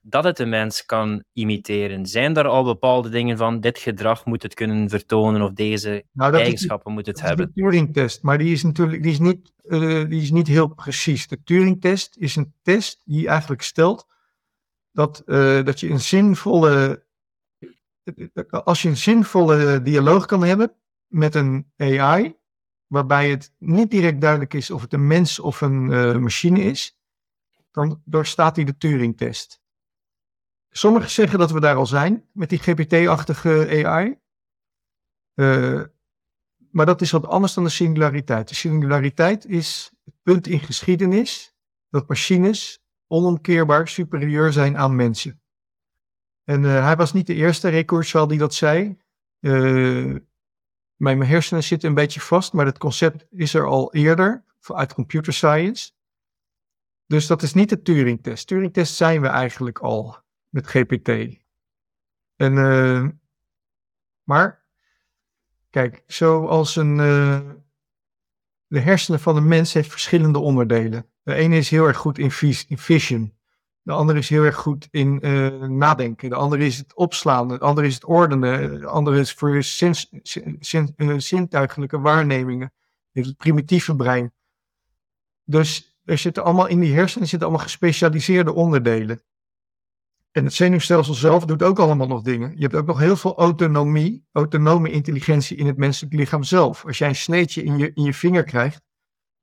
dat 0.00 0.24
het 0.24 0.38
een 0.38 0.48
mens 0.48 0.86
kan 0.86 1.24
imiteren? 1.32 2.06
Zijn 2.06 2.36
er 2.36 2.46
al 2.46 2.64
bepaalde 2.64 3.08
dingen 3.08 3.36
van 3.36 3.60
dit 3.60 3.78
gedrag 3.78 4.24
moet 4.24 4.42
het 4.42 4.54
kunnen 4.54 4.88
vertonen 4.88 5.42
of 5.42 5.52
deze 5.52 6.04
nou, 6.12 6.34
eigenschappen 6.34 6.92
moet 6.92 7.06
het 7.06 7.20
hebben? 7.20 7.46
de 7.46 7.52
Turing-test, 7.52 8.22
maar 8.22 8.38
die 8.38 8.52
is 8.52 8.62
natuurlijk 8.62 9.02
die 9.02 9.12
is 9.12 9.18
niet, 9.18 9.52
uh, 9.64 10.08
die 10.08 10.22
is 10.22 10.30
niet 10.30 10.48
heel 10.48 10.68
precies. 10.68 11.28
De 11.28 11.42
Turing-test 11.42 12.16
is 12.18 12.36
een 12.36 12.52
test 12.62 13.02
die 13.04 13.28
eigenlijk 13.28 13.62
stelt 13.62 14.06
dat, 14.92 15.22
uh, 15.26 15.64
dat 15.64 15.80
je 15.80 15.90
een 15.90 16.00
zinvolle, 16.00 17.04
als 18.50 18.82
je 18.82 18.88
een 18.88 18.96
zinvolle 18.96 19.82
dialoog 19.82 20.26
kan 20.26 20.44
hebben 20.44 20.72
met 21.06 21.34
een 21.34 21.72
AI, 21.76 22.38
waarbij 22.90 23.30
het 23.30 23.52
niet 23.58 23.90
direct 23.90 24.20
duidelijk 24.20 24.54
is 24.54 24.70
of 24.70 24.82
het 24.82 24.92
een 24.92 25.06
mens 25.06 25.38
of 25.38 25.60
een 25.60 25.90
uh, 25.90 26.16
machine 26.16 26.60
is, 26.60 26.98
dan 27.70 28.02
doorstaat 28.04 28.56
hij 28.56 28.64
de 28.64 28.76
Turing-test. 28.76 29.60
Sommigen 30.70 31.10
zeggen 31.10 31.38
dat 31.38 31.50
we 31.50 31.60
daar 31.60 31.76
al 31.76 31.86
zijn 31.86 32.28
met 32.32 32.48
die 32.48 32.58
GPT-achtige 32.58 33.84
AI. 33.84 34.18
Uh, 35.34 35.82
maar 36.70 36.86
dat 36.86 37.00
is 37.00 37.10
wat 37.10 37.26
anders 37.26 37.54
dan 37.54 37.64
de 37.64 37.70
singulariteit. 37.70 38.48
De 38.48 38.54
singulariteit 38.54 39.46
is 39.46 39.92
het 40.04 40.14
punt 40.22 40.46
in 40.46 40.60
geschiedenis 40.60 41.54
dat 41.88 42.08
machines 42.08 42.82
onomkeerbaar 43.06 43.88
superieur 43.88 44.52
zijn 44.52 44.78
aan 44.78 44.96
mensen. 44.96 45.42
En 46.44 46.62
uh, 46.62 46.84
hij 46.84 46.96
was 46.96 47.12
niet 47.12 47.26
de 47.26 47.34
eerste 47.34 47.68
recordzaal 47.68 48.26
die 48.26 48.38
dat 48.38 48.54
zei. 48.54 48.98
Mijn 51.00 51.22
hersenen 51.22 51.62
zitten 51.62 51.88
een 51.88 51.94
beetje 51.94 52.20
vast, 52.20 52.52
maar 52.52 52.66
het 52.66 52.78
concept 52.78 53.26
is 53.30 53.54
er 53.54 53.66
al 53.66 53.94
eerder 53.94 54.44
uit 54.66 54.94
computer 54.94 55.32
science. 55.32 55.90
Dus 57.06 57.26
dat 57.26 57.42
is 57.42 57.54
niet 57.54 57.68
de 57.68 57.82
Turing-test. 57.82 58.46
Turing-test 58.46 58.94
zijn 58.94 59.20
we 59.20 59.26
eigenlijk 59.26 59.78
al 59.78 60.16
met 60.48 60.66
GPT. 60.66 61.08
En, 62.36 62.52
uh, 62.52 63.08
maar, 64.22 64.64
kijk, 65.70 66.02
zoals 66.06 66.76
een. 66.76 66.98
Uh, 66.98 67.40
de 68.66 68.80
hersenen 68.80 69.20
van 69.20 69.36
een 69.36 69.48
mens 69.48 69.72
heeft 69.72 69.90
verschillende 69.90 70.38
onderdelen. 70.38 71.06
De 71.22 71.34
ene 71.34 71.56
is 71.56 71.70
heel 71.70 71.86
erg 71.86 71.96
goed 71.96 72.18
in, 72.18 72.32
in 72.68 72.78
vision. 72.78 73.34
De 73.82 73.92
andere 73.92 74.18
is 74.18 74.28
heel 74.28 74.42
erg 74.42 74.56
goed 74.56 74.88
in 74.90 75.18
uh, 75.22 75.62
nadenken. 75.62 76.28
De 76.28 76.34
andere 76.34 76.64
is 76.64 76.78
het 76.78 76.94
opslaan. 76.94 77.48
De 77.48 77.58
andere 77.58 77.86
is 77.86 77.94
het 77.94 78.04
ordenen. 78.04 78.80
De 78.80 78.86
andere 78.86 79.18
is 79.20 79.32
voor 79.32 79.62
zin, 79.62 79.94
uh, 80.96 81.18
zintuigelijke 81.18 82.00
waarnemingen. 82.00 82.72
Het 83.12 83.36
primitieve 83.36 83.96
brein. 83.96 84.32
Dus 85.44 85.98
er 86.04 86.18
zitten 86.18 86.44
allemaal 86.44 86.66
in 86.66 86.80
die 86.80 86.94
hersenen 86.94 87.28
zitten 87.28 87.48
allemaal 87.48 87.66
gespecialiseerde 87.66 88.52
onderdelen. 88.52 89.22
En 90.30 90.44
het 90.44 90.54
zenuwstelsel 90.54 91.14
zelf 91.14 91.44
doet 91.44 91.62
ook 91.62 91.78
allemaal 91.78 92.06
nog 92.06 92.22
dingen. 92.22 92.52
Je 92.54 92.62
hebt 92.62 92.74
ook 92.74 92.86
nog 92.86 92.98
heel 92.98 93.16
veel 93.16 93.36
autonomie, 93.36 94.24
autonome 94.32 94.90
intelligentie 94.90 95.56
in 95.56 95.66
het 95.66 95.76
menselijk 95.76 96.14
lichaam 96.14 96.42
zelf. 96.42 96.84
Als 96.84 96.98
jij 96.98 97.08
een 97.08 97.16
sneetje 97.16 97.62
in 97.62 97.78
je, 97.78 97.90
in 97.94 98.02
je 98.02 98.14
vinger 98.14 98.44
krijgt, 98.44 98.82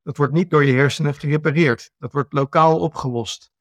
dat 0.04 0.18
wordt 0.18 0.34
niet 0.34 0.50
door 0.50 0.66
je 0.66 0.74
hersenen 0.74 1.14
gerepareerd. 1.14 1.92
Dat 1.98 2.12
wordt 2.12 2.34
lokaal 2.34 2.80
opgelost. 2.80 3.52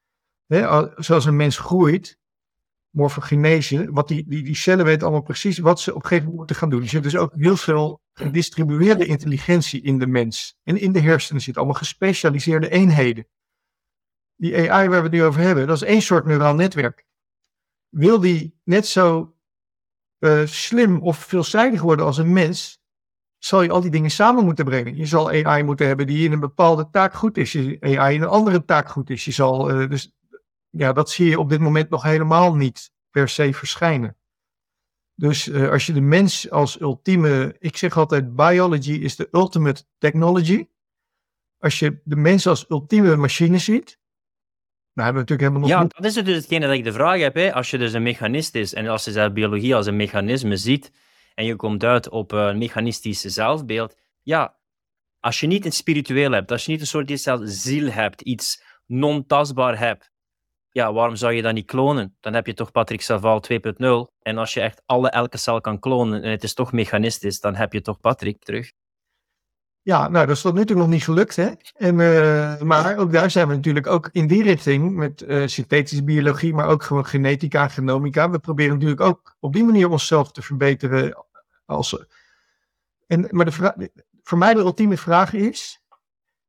Zoals 0.97 1.24
een 1.24 1.36
mens 1.36 1.59
groeit, 1.59 2.18
morfogenese, 2.90 3.90
wat 3.90 4.09
die, 4.09 4.24
die, 4.28 4.43
die 4.43 4.55
cellen 4.55 4.85
weten 4.85 5.02
allemaal 5.02 5.23
precies 5.23 5.59
wat 5.59 5.81
ze 5.81 5.90
op 5.90 5.97
een 5.97 6.09
gegeven 6.09 6.23
moment 6.23 6.39
moeten 6.39 6.56
gaan 6.56 6.70
doen. 6.70 6.82
Er 6.82 6.89
zit 6.89 7.02
dus 7.02 7.16
ook 7.16 7.35
heel 7.35 7.56
veel 7.56 8.01
gedistribueerde 8.12 9.06
intelligentie 9.06 9.82
in 9.82 9.98
de 9.98 10.06
mens. 10.06 10.59
En 10.62 10.81
in 10.81 10.93
de 10.93 11.01
hersenen 11.01 11.43
zitten 11.43 11.62
allemaal 11.62 11.81
gespecialiseerde 11.81 12.68
eenheden. 12.68 13.27
Die 14.36 14.70
AI 14.70 14.89
waar 14.89 14.98
we 14.98 15.05
het 15.05 15.12
nu 15.12 15.24
over 15.24 15.40
hebben, 15.40 15.66
dat 15.66 15.77
is 15.77 15.82
één 15.82 16.02
soort 16.02 16.27
neuraal 16.27 16.55
netwerk. 16.55 17.06
Wil 17.89 18.20
die 18.20 18.60
net 18.64 18.86
zo 18.86 19.36
uh, 20.18 20.47
slim 20.47 21.02
of 21.02 21.18
veelzijdig 21.18 21.82
worden 21.82 22.06
als 22.06 22.18
een 22.18 22.32
mens, 22.32 22.81
zal 23.39 23.62
je 23.62 23.70
al 23.70 23.81
die 23.81 23.90
dingen 23.90 24.10
samen 24.10 24.44
moeten 24.44 24.64
brengen. 24.64 24.97
Je 24.97 25.06
zal 25.06 25.31
AI 25.31 25.62
moeten 25.62 25.86
hebben 25.86 26.06
die 26.06 26.24
in 26.24 26.32
een 26.32 26.40
bepaalde 26.40 26.89
taak 26.90 27.14
goed 27.14 27.36
is, 27.36 27.52
je 27.52 27.78
AI 27.81 28.14
in 28.14 28.23
een 28.23 28.28
andere 28.28 28.64
taak 28.64 28.89
goed 28.89 29.10
is. 29.10 29.24
Je 29.24 29.32
zal, 29.32 29.81
uh, 29.81 29.90
dus 29.90 30.16
ja, 30.70 30.93
dat 30.93 31.10
zie 31.10 31.28
je 31.28 31.38
op 31.38 31.48
dit 31.48 31.60
moment 31.60 31.90
nog 31.90 32.02
helemaal 32.02 32.55
niet 32.55 32.90
per 33.10 33.28
se 33.28 33.52
verschijnen. 33.52 34.16
Dus 35.14 35.47
uh, 35.47 35.70
als 35.70 35.86
je 35.86 35.93
de 35.93 36.01
mens 36.01 36.51
als 36.51 36.80
ultieme, 36.80 37.56
ik 37.59 37.76
zeg 37.76 37.97
altijd, 37.97 38.34
biology 38.34 38.93
is 38.93 39.14
the 39.14 39.28
ultimate 39.32 39.84
technology. 39.98 40.68
Als 41.59 41.78
je 41.78 42.01
de 42.05 42.16
mens 42.16 42.47
als 42.47 42.64
ultieme 42.68 43.16
machine 43.16 43.59
ziet, 43.59 43.98
nou, 44.93 45.09
hebben 45.09 45.24
we 45.24 45.32
natuurlijk 45.32 45.40
helemaal 45.40 45.60
nog 45.60 45.90
Ja, 45.90 46.01
dat 46.01 46.05
is 46.05 46.24
dus 46.24 46.36
hetgene 46.36 46.66
dat 46.66 46.74
ik 46.74 46.84
de 46.84 46.93
vraag 46.93 47.20
heb. 47.20 47.34
Hè. 47.34 47.55
Als 47.55 47.70
je 47.70 47.78
dus 47.78 47.93
een 47.93 48.02
mechanist 48.02 48.55
is 48.55 48.74
en 48.74 48.86
als 48.86 49.05
je 49.05 49.12
zelf 49.12 49.32
biologie 49.32 49.74
als 49.74 49.86
een 49.86 49.97
mechanisme 49.97 50.56
ziet 50.56 50.93
en 51.34 51.44
je 51.44 51.56
komt 51.56 51.84
uit 51.84 52.09
op 52.09 52.32
een 52.32 52.59
mechanistisch 52.59 53.20
zelfbeeld, 53.20 53.97
ja, 54.22 54.56
als 55.20 55.40
je 55.40 55.47
niet 55.47 55.64
een 55.64 55.72
spiritueel 55.72 56.30
hebt, 56.30 56.51
als 56.51 56.64
je 56.64 56.70
niet 56.72 56.80
een 56.80 56.86
soort 56.86 57.20
ziel 57.43 57.90
hebt, 57.90 58.20
iets 58.20 58.62
non-tastbaar 58.86 59.78
hebt, 59.78 60.12
ja, 60.77 60.93
waarom 60.93 61.16
zou 61.16 61.32
je 61.32 61.43
dat 61.43 61.55
niet 61.55 61.66
klonen? 61.66 62.16
Dan 62.20 62.35
heb 62.35 62.47
je 62.47 62.55
toch 62.55 62.70
Patrick 62.70 63.03
Saval 63.03 63.43
2.0. 63.53 63.59
En 64.23 64.39
als 64.39 64.55
je 64.55 64.61
echt 64.61 64.82
alle, 64.86 65.11
elke 65.11 65.36
cel 65.36 65.61
kan 65.61 65.78
klonen 65.78 66.23
en 66.23 66.31
het 66.31 66.43
is 66.43 66.55
toch 66.55 66.73
mechanistisch, 66.73 67.40
dan 67.40 67.55
heb 67.55 67.73
je 67.73 67.81
toch 67.81 68.01
Patrick 68.01 68.44
terug. 68.44 68.73
Ja, 69.82 70.09
nou, 70.09 70.27
dat 70.27 70.36
is 70.36 70.43
tot 70.43 70.55
nu 70.55 70.65
toe 70.65 70.77
nog 70.77 70.89
niet 70.89 71.05
gelukt, 71.05 71.36
hè. 71.36 71.51
En, 71.74 71.98
uh, 71.98 72.61
maar 72.61 72.97
ook 72.97 73.12
daar 73.12 73.31
zijn 73.31 73.48
we 73.48 73.55
natuurlijk 73.55 73.86
ook 73.86 74.09
in 74.12 74.27
die 74.27 74.43
richting 74.43 74.94
met 74.94 75.23
uh, 75.23 75.47
synthetische 75.47 76.05
biologie, 76.05 76.55
maar 76.55 76.69
ook 76.69 76.82
gewoon 76.82 77.07
genetica, 77.07 77.69
genomica. 77.69 78.31
We 78.31 78.39
proberen 78.39 78.73
natuurlijk 78.73 79.01
ook 79.01 79.36
op 79.40 79.53
die 79.53 79.65
manier 79.65 79.89
onszelf 79.89 80.32
te 80.32 80.43
verbeteren. 80.43 81.27
Als, 81.65 82.05
en, 83.07 83.28
maar 83.31 83.44
de 83.44 83.53
vraag, 83.53 83.74
voor 84.23 84.39
mij 84.39 84.55
de 84.55 84.61
ultieme 84.61 84.97
vraag 84.97 85.32
is, 85.32 85.82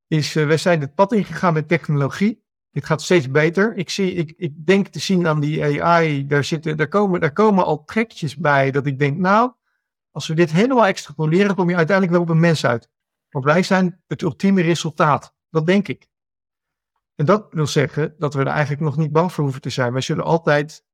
is 0.07 0.35
uh, 0.35 0.47
we 0.47 0.57
zijn 0.57 0.81
het 0.81 0.95
pad 0.95 1.13
ingegaan 1.13 1.53
met 1.53 1.67
technologie. 1.67 2.45
Dit 2.77 2.85
gaat 2.85 3.01
steeds 3.01 3.31
beter. 3.31 3.75
Ik, 3.75 3.89
zie, 3.89 4.13
ik, 4.13 4.33
ik 4.37 4.65
denk 4.65 4.87
te 4.87 4.99
zien 4.99 5.27
aan 5.27 5.39
die 5.39 5.83
AI, 5.83 6.27
daar, 6.27 6.43
zitten, 6.43 6.77
daar, 6.77 6.87
komen, 6.87 7.19
daar 7.19 7.33
komen 7.33 7.65
al 7.65 7.83
trekjes 7.83 8.35
bij 8.35 8.71
dat 8.71 8.85
ik 8.85 8.99
denk, 8.99 9.17
nou, 9.17 9.51
als 10.11 10.27
we 10.27 10.33
dit 10.33 10.51
helemaal 10.51 10.85
extrapoleren, 10.85 11.55
kom 11.55 11.69
je 11.69 11.75
uiteindelijk 11.75 12.17
wel 12.17 12.25
op 12.25 12.29
een 12.29 12.39
mens 12.39 12.65
uit. 12.65 12.89
Want 13.29 13.45
wij 13.45 13.63
zijn 13.63 14.01
het 14.07 14.21
ultieme 14.21 14.61
resultaat. 14.61 15.35
Dat 15.49 15.65
denk 15.65 15.87
ik. 15.87 16.07
En 17.15 17.25
dat 17.25 17.47
wil 17.51 17.67
zeggen 17.67 18.15
dat 18.17 18.33
we 18.33 18.39
er 18.39 18.47
eigenlijk 18.47 18.81
nog 18.81 18.97
niet 18.97 19.11
bang 19.11 19.33
voor 19.33 19.43
hoeven 19.43 19.61
te 19.61 19.69
zijn. 19.69 19.91
Wij 19.91 20.01
zullen 20.01 20.23
altijd. 20.23 20.85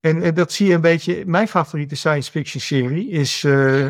En, 0.00 0.22
en 0.22 0.34
dat 0.34 0.52
zie 0.52 0.66
je 0.66 0.74
een 0.74 0.80
beetje. 0.80 1.26
Mijn 1.26 1.48
favoriete 1.48 1.96
science 1.96 2.30
fiction 2.30 2.60
serie 2.60 3.08
is. 3.08 3.42
Uh, 3.42 3.88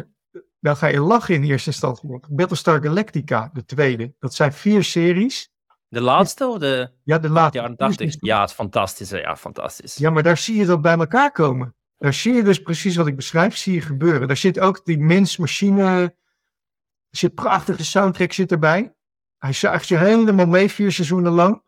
daar 0.61 0.77
ga 0.77 0.87
je 0.87 1.01
lachen 1.01 1.35
in 1.35 1.43
eerste 1.43 1.71
instantie. 1.71 2.21
Battlestar 2.29 2.83
Galactica, 2.83 3.51
de 3.53 3.65
tweede. 3.65 4.15
Dat 4.19 4.35
zijn 4.35 4.53
vier 4.53 4.85
series. 4.85 5.52
De 5.93 6.01
laatste 6.01 6.47
of 6.47 6.59
de. 6.59 6.91
Ja, 7.05 7.19
de 7.19 7.29
laatste. 7.29 7.59
Jaren 7.59 7.77
80. 7.77 8.17
Ja, 8.21 8.41
het 8.41 8.53
fantastische. 8.53 9.19
Ja, 9.19 9.37
fantastisch. 9.37 9.97
Ja, 9.97 10.11
maar 10.11 10.23
daar 10.23 10.37
zie 10.37 10.57
je 10.57 10.67
dat 10.67 10.83
bij 10.83 10.99
elkaar 10.99 11.33
komen. 11.33 11.75
Daar 11.99 12.15
zie 12.15 12.35
je 12.35 12.43
dus 12.43 12.63
precies 12.63 12.97
wat 12.97 13.07
ik 13.07 13.17
beschrijf, 13.17 13.57
zie 13.57 13.75
je 13.75 13.81
gebeuren. 13.81 14.27
Daar 14.29 14.37
zit 14.37 14.61
ook 14.61 14.85
die 14.85 14.99
mens-machine 14.99 15.83
er 15.83 17.19
zit 17.19 17.35
prachtige 17.35 17.85
soundtrack 17.85 18.33
zit 18.33 18.53
erbij. 18.53 18.95
Hij 19.39 19.53
zuigt 19.53 19.89
je 19.89 19.97
helemaal 19.97 20.47
mee 20.47 20.69
vier 20.69 20.93
seizoenen 20.93 21.33
lang. 21.33 21.63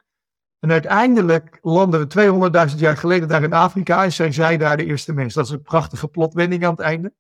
En 0.59 0.71
uiteindelijk 0.71 1.59
landen 1.63 2.09
we 2.09 2.71
200.000 2.71 2.79
jaar 2.79 2.97
geleden 2.97 3.29
daar 3.29 3.43
in 3.43 3.53
Afrika 3.53 4.05
en 4.05 4.13
zijn 4.13 4.33
zij 4.33 4.57
daar 4.57 4.77
de 4.77 4.85
eerste 4.85 5.13
mens. 5.13 5.35
Dat 5.35 5.45
is 5.45 5.51
een 5.51 5.63
prachtige 5.63 6.09
plotwending 6.09 6.65
aan 6.65 6.71
het 6.71 6.81
einde. 6.81 7.15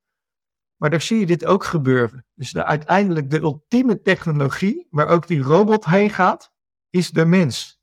Maar 0.76 0.90
daar 0.90 1.01
zie 1.01 1.18
je 1.18 1.26
dit 1.26 1.44
ook 1.44 1.64
gebeuren. 1.64 2.26
Dus 2.35 2.52
de, 2.52 2.64
uiteindelijk 2.64 3.31
de 3.31 3.40
ultieme 3.40 4.01
technologie, 4.01 4.86
waar 4.90 5.09
ook 5.09 5.26
die 5.26 5.43
robot 5.43 5.85
heen 5.85 6.10
gaat, 6.10 6.52
is 6.95 7.11
de 7.11 7.25
mens. 7.25 7.79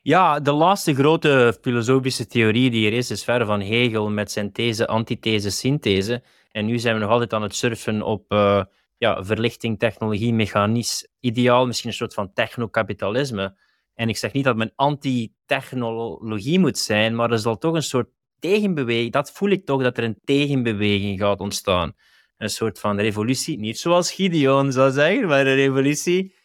Ja, 0.00 0.40
de 0.40 0.52
laatste 0.52 0.94
grote 0.94 1.58
filosofische 1.60 2.26
theorie 2.26 2.70
die 2.70 2.86
er 2.86 2.92
is, 2.92 3.10
is 3.10 3.24
ver 3.24 3.46
van 3.46 3.60
Hegel 3.60 4.10
met 4.10 4.30
zijn 4.30 4.52
these, 4.52 4.86
antithese, 4.86 5.50
synthese. 5.50 6.22
En 6.50 6.66
nu 6.66 6.78
zijn 6.78 6.94
we 6.94 7.00
nog 7.00 7.10
altijd 7.10 7.32
aan 7.32 7.42
het 7.42 7.54
surfen 7.54 8.02
op 8.02 8.32
uh, 8.32 8.64
ja, 8.96 9.24
verlichting, 9.24 9.78
technologie, 9.78 10.34
mechanisch, 10.34 11.08
ideaal, 11.20 11.66
misschien 11.66 11.88
een 11.90 11.96
soort 11.96 12.14
van 12.14 12.32
technokapitalisme. 12.32 13.56
En 13.94 14.08
ik 14.08 14.16
zeg 14.16 14.32
niet 14.32 14.44
dat 14.44 14.56
men 14.56 14.72
anti-technologie 14.74 16.58
moet 16.58 16.78
zijn, 16.78 17.14
maar 17.14 17.30
er 17.30 17.38
zal 17.38 17.58
toch 17.58 17.74
een 17.74 17.82
soort 17.82 18.08
tegenbeweging, 18.38 19.12
dat 19.12 19.32
voel 19.32 19.50
ik 19.50 19.66
toch, 19.66 19.82
dat 19.82 19.98
er 19.98 20.04
een 20.04 20.20
tegenbeweging 20.24 21.18
gaat 21.18 21.40
ontstaan. 21.40 21.92
Een 22.36 22.50
soort 22.50 22.78
van 22.78 23.00
revolutie, 23.00 23.58
niet 23.58 23.78
zoals 23.78 24.12
Gideon 24.12 24.72
zou 24.72 24.90
zeggen, 24.90 25.26
maar 25.26 25.46
een 25.46 25.54
revolutie 25.54 26.36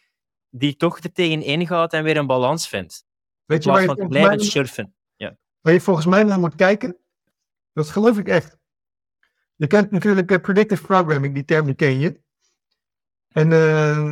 die 0.56 0.76
toch 0.76 0.98
er 0.98 1.12
tegenin 1.12 1.66
gaat 1.66 1.92
en 1.92 2.04
weer 2.04 2.16
een 2.16 2.26
balans 2.26 2.68
vindt. 2.68 3.04
Weet 3.44 3.64
je 3.64 3.70
waar 3.70 3.80
je 3.80 3.86
van 3.86 4.08
blijven 4.08 4.40
surfen. 4.40 4.94
Ja. 5.16 5.36
Waar 5.60 5.72
je 5.72 5.80
volgens 5.80 6.06
mij 6.06 6.22
naar 6.22 6.38
moet 6.38 6.54
kijken, 6.54 6.96
dat 7.72 7.88
geloof 7.88 8.18
ik 8.18 8.28
echt. 8.28 8.58
Je 9.56 9.66
kent 9.66 9.90
natuurlijk 9.90 10.30
uh, 10.30 10.38
predictive 10.38 10.82
programming, 10.82 11.34
die 11.34 11.44
term 11.44 11.66
die 11.66 11.74
ken 11.74 11.98
je. 11.98 12.22
En 13.28 13.50
uh, 13.50 14.02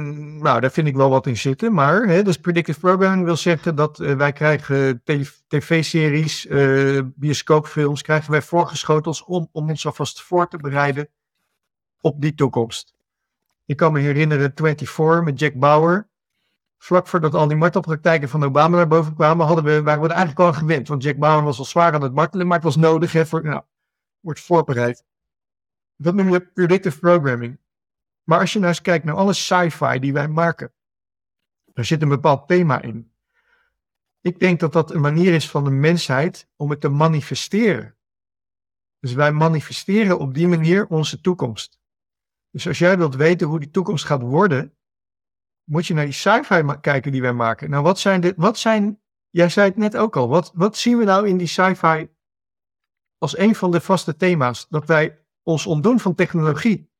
nou, 0.43 0.61
daar 0.61 0.71
vind 0.71 0.87
ik 0.87 0.97
wel 0.97 1.11
wat 1.11 1.27
in 1.27 1.37
zitten. 1.37 1.73
Maar 1.73 2.03
hè, 2.03 2.23
dus 2.23 2.39
predictive 2.39 2.81
programming 2.81 3.25
wil 3.25 3.37
zeggen 3.37 3.75
dat 3.75 4.01
uh, 4.01 4.17
wij 4.17 4.33
krijgen 4.33 5.03
tv-series, 5.49 6.47
bioscoopfilms, 7.15 8.03
krijgen 8.03 8.31
wij 8.31 8.43
voorgeschoteld 8.43 9.25
om, 9.25 9.49
om 9.53 9.69
ons 9.69 9.87
alvast 9.87 10.23
voor 10.23 10.49
te 10.49 10.57
bereiden 10.57 11.09
op 12.01 12.21
die 12.21 12.35
toekomst. 12.35 12.95
Ik 13.67 13.77
kan 13.77 13.93
me 13.93 14.01
herinneren 14.01 14.53
24 14.55 15.23
met 15.23 15.39
Jack 15.39 15.55
Bauer. 15.55 16.11
Vlak 16.83 17.07
voordat 17.07 17.35
al 17.35 17.49
die 17.49 17.57
martelpraktijken 17.57 18.29
van 18.29 18.45
Obama 18.45 18.77
naar 18.77 18.89
boven 18.89 19.15
kwamen, 19.15 19.47
hadden 19.47 19.65
we, 19.65 19.83
waren 19.83 20.03
we 20.03 20.09
er 20.09 20.15
eigenlijk 20.15 20.47
al 20.47 20.53
gewend. 20.53 20.89
Want 20.89 21.03
Jack 21.03 21.17
Bauer 21.17 21.43
was 21.43 21.59
al 21.59 21.65
zwaar 21.65 21.95
aan 21.95 22.03
het 22.03 22.15
martelen, 22.15 22.47
maar 22.47 22.57
het 22.57 22.65
was 22.65 22.77
nodig. 22.77 23.13
Hè, 23.13 23.27
voor, 23.27 23.43
nou, 23.45 23.63
wordt 24.21 24.41
voorbereid. 24.41 25.05
Dat 25.97 26.15
noem 26.15 26.31
je 26.31 26.41
predictive 26.41 26.99
programming. 26.99 27.59
Maar 28.23 28.39
als 28.41 28.53
je 28.53 28.59
nou 28.59 28.71
eens 28.71 28.81
kijkt 28.81 29.05
naar 29.05 29.15
alle 29.15 29.33
sci-fi 29.33 29.99
die 29.99 30.13
wij 30.13 30.29
maken, 30.29 30.73
daar 31.73 31.85
zit 31.85 32.03
een 32.03 32.09
bepaald 32.09 32.49
thema 32.49 32.83
in. 32.83 33.13
Ik 34.21 34.39
denk 34.39 34.61
dat 34.61 34.73
dat 34.73 34.91
een 34.91 35.01
manier 35.01 35.35
is 35.35 35.51
van 35.51 35.65
de 35.65 35.71
mensheid 35.71 36.49
om 36.57 36.71
het 36.71 36.81
te 36.81 36.89
manifesteren. 36.89 37.97
Dus 38.99 39.13
wij 39.13 39.33
manifesteren 39.33 40.19
op 40.19 40.35
die 40.35 40.49
manier 40.49 40.87
onze 40.87 41.21
toekomst. 41.21 41.81
Dus 42.51 42.69
als 42.69 42.79
jij 42.79 42.99
wilt 42.99 43.15
weten 43.15 43.47
hoe 43.47 43.61
die 43.61 43.71
toekomst 43.71 44.05
gaat 44.05 44.23
worden, 44.23 44.77
moet 45.65 45.87
je 45.87 45.95
naar 45.95 46.05
die 46.05 46.13
sci-fi 46.13 46.63
kijken 46.81 47.13
die 47.13 47.23
wij 47.23 47.33
maken. 47.33 47.71
Nou, 47.71 47.83
wat 47.83 47.99
zijn, 47.99 48.21
de, 48.21 48.35
wat 48.37 48.59
zijn 48.59 49.03
jij 49.33 49.49
zei 49.49 49.69
het 49.69 49.77
net 49.77 49.97
ook 49.97 50.17
al, 50.17 50.29
wat, 50.29 50.53
wat 50.55 50.77
zien 50.77 50.99
we 50.99 51.05
nou 51.05 51.29
in 51.29 51.37
die 51.37 51.47
sci-fi 51.47 52.09
als 53.19 53.39
een 53.39 53.55
van 53.55 53.71
de 53.71 53.81
vaste 53.81 54.17
thema's? 54.17 54.69
Dat 54.69 54.87
wij 54.87 55.25
ons 55.43 55.67
ontdoen 55.67 56.01
van 56.01 56.15
technologie. 56.15 56.91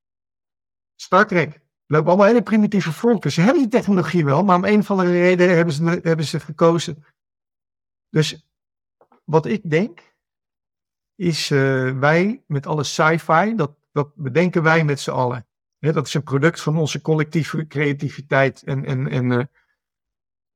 Star 0.95 1.27
Trek. 1.27 1.61
Lopen 1.87 2.09
allemaal 2.09 2.27
hele 2.27 2.43
primitieve 2.43 2.93
volken. 2.93 3.33
Ze 3.33 3.41
hebben 3.41 3.63
die 3.63 3.71
technologie 3.71 4.25
wel, 4.25 4.45
maar 4.45 4.57
om 4.57 4.65
een 4.65 4.79
of 4.79 4.91
andere 4.91 5.11
reden 5.11 5.57
hebben 5.57 5.75
ze, 5.75 6.01
hebben 6.03 6.25
ze 6.25 6.41
gekozen. 6.41 7.05
Dus 8.09 8.47
wat 9.25 9.47
ik 9.47 9.71
denk, 9.71 10.17
is 11.15 11.51
uh, 11.51 11.99
wij 11.99 12.45
met 12.47 12.67
alle 12.67 12.85
sci-fi, 12.85 13.55
dat, 13.55 13.77
dat 13.93 14.15
bedenken 14.15 14.63
wij 14.63 14.85
met 14.85 15.01
z'n 15.01 15.11
allen. 15.11 15.47
Dat 15.91 16.07
is 16.07 16.15
een 16.15 16.23
product 16.23 16.61
van 16.61 16.77
onze 16.77 17.01
collectieve 17.01 17.67
creativiteit. 17.67 18.63
En, 18.63 18.85
en, 18.85 19.09
en, 19.09 19.31
uh, 19.31 19.43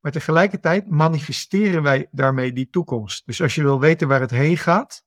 maar 0.01 0.13
tegelijkertijd 0.13 0.91
manifesteren 0.91 1.83
wij 1.83 2.09
daarmee 2.11 2.53
die 2.53 2.71
toekomst. 2.71 3.27
Dus 3.27 3.43
als 3.43 3.55
je 3.55 3.63
wil 3.63 3.81
weten 3.81 4.09
waar 4.09 4.21
het 4.21 4.31
heen 4.31 4.57
gaat, 4.57 5.05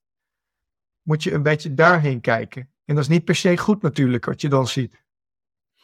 moet 1.01 1.23
je 1.23 1.33
een 1.33 1.43
beetje 1.43 1.73
daarheen 1.73 2.21
kijken. 2.21 2.69
En 2.85 2.95
dat 2.95 3.03
is 3.03 3.09
niet 3.09 3.25
per 3.25 3.35
se 3.35 3.57
goed 3.57 3.81
natuurlijk, 3.81 4.25
wat 4.25 4.41
je 4.41 4.49
dan 4.49 4.67
ziet. 4.67 5.03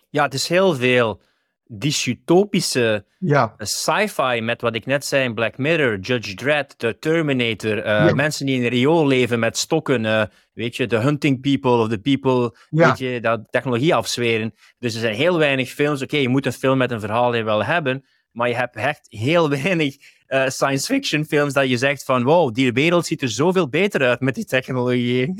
Ja, 0.09 0.23
het 0.23 0.33
is 0.33 0.47
heel 0.47 0.75
veel 0.75 1.21
dystopische 1.67 3.05
ja. 3.19 3.55
sci-fi 3.57 4.41
met 4.41 4.61
wat 4.61 4.75
ik 4.75 4.85
net 4.85 5.05
zei, 5.05 5.33
Black 5.33 5.57
Mirror, 5.57 5.99
Judge 5.99 6.33
Dredd, 6.33 6.79
The 6.79 6.97
Terminator, 6.99 7.85
uh, 7.85 8.13
mensen 8.13 8.45
die 8.45 8.55
in 8.55 8.63
een 8.63 8.69
riool 8.69 9.07
leven 9.07 9.39
met 9.39 9.57
stokken, 9.57 10.03
uh, 10.03 10.23
weet 10.53 10.75
je, 10.75 10.87
the 10.87 10.97
hunting 10.97 11.41
people 11.41 11.71
of 11.71 11.89
the 11.89 11.97
people, 11.97 12.55
ja. 12.69 12.87
weet 12.87 12.97
je, 12.97 13.21
dat 13.21 13.41
technologie 13.49 13.95
afzweren. 13.95 14.53
Dus 14.79 14.93
er 14.93 14.99
zijn 14.99 15.15
heel 15.15 15.37
weinig 15.37 15.69
films, 15.69 16.01
oké, 16.01 16.03
okay, 16.03 16.21
je 16.21 16.29
moet 16.29 16.45
een 16.45 16.53
film 16.53 16.77
met 16.77 16.91
een 16.91 16.99
verhaal 16.99 17.43
wel 17.43 17.63
hebben, 17.63 18.05
Maar 18.31 18.47
je 18.47 18.55
hebt 18.55 18.75
echt 18.75 19.05
heel 19.09 19.49
weinig 19.61 19.95
uh, 20.27 20.47
science 20.47 20.93
fiction 20.93 21.25
films 21.25 21.53
dat 21.53 21.69
je 21.69 21.77
zegt 21.77 22.03
van 22.03 22.23
wow, 22.23 22.53
die 22.53 22.73
wereld 22.73 23.05
ziet 23.05 23.21
er 23.21 23.29
zoveel 23.29 23.69
beter 23.69 24.07
uit 24.07 24.19
met 24.19 24.35
die 24.35 24.45
technologie. 24.45 25.33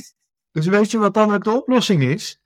Dus 0.51 0.65
weet 0.65 0.91
je 0.91 0.97
wat 0.97 1.13
dan 1.13 1.39
de 1.39 1.51
oplossing 1.51 2.03
is? 2.03 2.41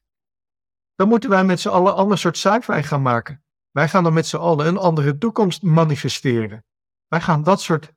Dan 0.96 1.08
moeten 1.08 1.30
wij 1.30 1.44
met 1.44 1.60
z'n 1.60 1.70
allen 1.70 1.92
een 1.92 1.98
ander 1.98 2.18
soort 2.18 2.38
sci-fi 2.38 2.84
gaan 2.84 3.02
maken. 3.02 3.44
Wij 3.80 3.88
gaan 3.88 4.04
dan 4.04 4.14
met 4.14 4.28
z'n 4.28 4.38
allen 4.38 4.68
een 4.68 4.78
andere 4.78 5.18
toekomst 5.18 5.62
manifesteren. 5.62 6.66
Wij 7.08 7.22
gaan 7.22 7.44
dat 7.44 7.62
soort. 7.62 7.94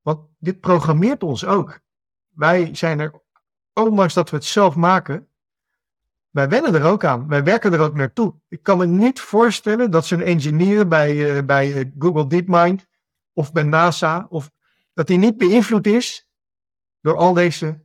Want 0.00 0.28
dit 0.38 0.60
programmeert 0.60 1.22
ons 1.22 1.44
ook. 1.44 1.80
Wij 2.28 2.74
zijn 2.74 3.00
er, 3.00 3.22
ondanks 3.72 4.14
dat 4.14 4.30
we 4.30 4.36
het 4.36 4.44
zelf 4.44 4.74
maken, 4.74 5.28
wij 6.30 6.48
wennen 6.48 6.74
er 6.74 6.84
ook 6.84 7.04
aan. 7.04 7.28
Wij 7.28 7.44
werken 7.44 7.72
er 7.72 7.80
ook 7.80 7.94
naartoe. 7.94 8.34
Ik 8.48 8.62
kan 8.62 8.78
me 8.78 8.86
niet 8.86 9.20
voorstellen 9.20 9.90
dat 9.90 10.06
zo'n 10.06 10.20
engineer 10.20 10.88
bij, 10.88 11.36
uh, 11.36 11.44
bij 11.44 11.72
uh, 11.72 11.90
Google 11.98 12.26
DeepMind 12.26 12.86
of 13.32 13.52
bij 13.52 13.62
NASA, 13.62 14.26
of 14.28 14.50
dat 14.94 15.08
hij 15.08 15.16
niet 15.16 15.36
beïnvloed 15.36 15.86
is 15.86 16.28
door 17.00 17.16
al 17.16 17.32
deze. 17.32 17.83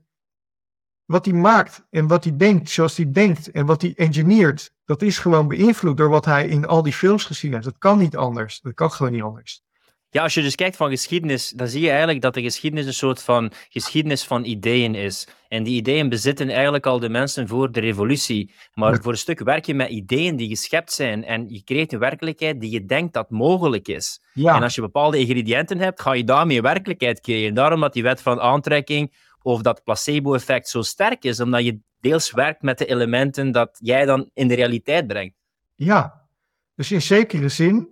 Wat 1.10 1.26
hij 1.26 1.34
maakt 1.34 1.86
en 1.90 2.08
wat 2.08 2.24
hij 2.24 2.38
denkt, 2.38 2.70
zoals 2.70 2.98
hij 2.98 3.12
denkt 3.12 3.52
en 3.52 3.66
wat 3.66 3.82
hij 3.82 3.94
engineert, 3.96 4.72
dat 4.86 5.02
is 5.02 5.18
gewoon 5.18 5.48
beïnvloed 5.48 5.98
door 5.98 6.10
wat 6.10 6.26
hij 6.26 6.48
in 6.48 6.66
al 6.66 6.84
die 6.84 6.94
films 6.94 7.24
gezien 7.24 7.52
heeft. 7.54 7.64
Dat 7.64 7.78
kan 7.78 7.98
niet 7.98 8.18
anders. 8.18 8.60
Dat 8.62 8.74
kan 8.74 8.92
gewoon 8.92 9.12
niet 9.12 9.22
anders. 9.22 9.64
Ja, 10.10 10.24
als 10.24 10.34
je 10.34 10.42
dus 10.42 10.56
kijkt 10.56 10.76
van 10.76 10.90
geschiedenis, 10.90 11.50
dan 11.50 11.68
zie 11.68 11.82
je 11.82 11.90
eigenlijk 11.90 12.22
dat 12.22 12.34
de 12.34 12.42
geschiedenis 12.42 12.86
een 12.86 12.94
soort 12.94 13.24
van 13.24 13.52
geschiedenis 13.70 14.24
van 14.24 14.44
ideeën 14.44 14.96
is. 14.96 15.28
En 15.48 15.64
die 15.64 15.76
ideeën 15.76 16.10
bezitten 16.10 16.50
eigenlijk 16.50 16.86
al 16.86 17.00
de 17.00 17.10
mensen 17.10 17.48
voor 17.48 17.72
de 17.72 17.80
revolutie. 17.80 18.54
Maar 18.74 19.02
voor 19.02 19.12
een 19.12 19.18
stuk 19.18 19.40
werk 19.40 19.66
je 19.66 19.74
met 19.74 19.90
ideeën 19.90 20.36
die 20.36 20.48
geschept 20.48 20.92
zijn 20.92 21.24
en 21.24 21.50
je 21.50 21.64
creëert 21.64 21.94
een 21.94 22.00
werkelijkheid 22.00 22.62
die 22.62 22.72
je 22.72 22.86
denkt 22.86 23.14
dat 23.14 23.30
mogelijk 23.30 23.88
is. 23.88 24.22
Ja. 24.34 24.56
En 24.56 24.64
als 24.64 24.76
je 24.76 24.82
bepaalde 24.82 25.18
ingrediënten 25.18 25.78
hebt, 25.78 26.02
ga 26.02 26.14
je 26.14 26.24
daarmee 26.24 26.62
werkelijkheid 26.62 27.22
creëren. 27.22 27.54
Daarom 27.54 27.80
dat 27.80 27.94
die 27.94 28.04
wet 28.04 28.22
van 28.22 28.40
aantrekking 28.40 29.14
of 29.42 29.62
dat 29.62 29.84
placebo-effect 29.84 30.70
zo 30.70 30.82
sterk 30.82 31.24
is, 31.24 31.40
omdat 31.40 31.64
je 31.64 31.80
deels 32.00 32.32
werkt 32.32 32.62
met 32.62 32.78
de 32.78 32.86
elementen 32.86 33.52
dat 33.52 33.78
jij 33.82 34.06
dan 34.06 34.30
in 34.34 34.48
de 34.48 34.56
realiteit 34.56 35.08
brengt. 35.08 35.36
Ja, 35.76 36.28
dus 36.76 36.92
in 36.92 37.02
zekere 37.02 37.50
zin 37.50 37.90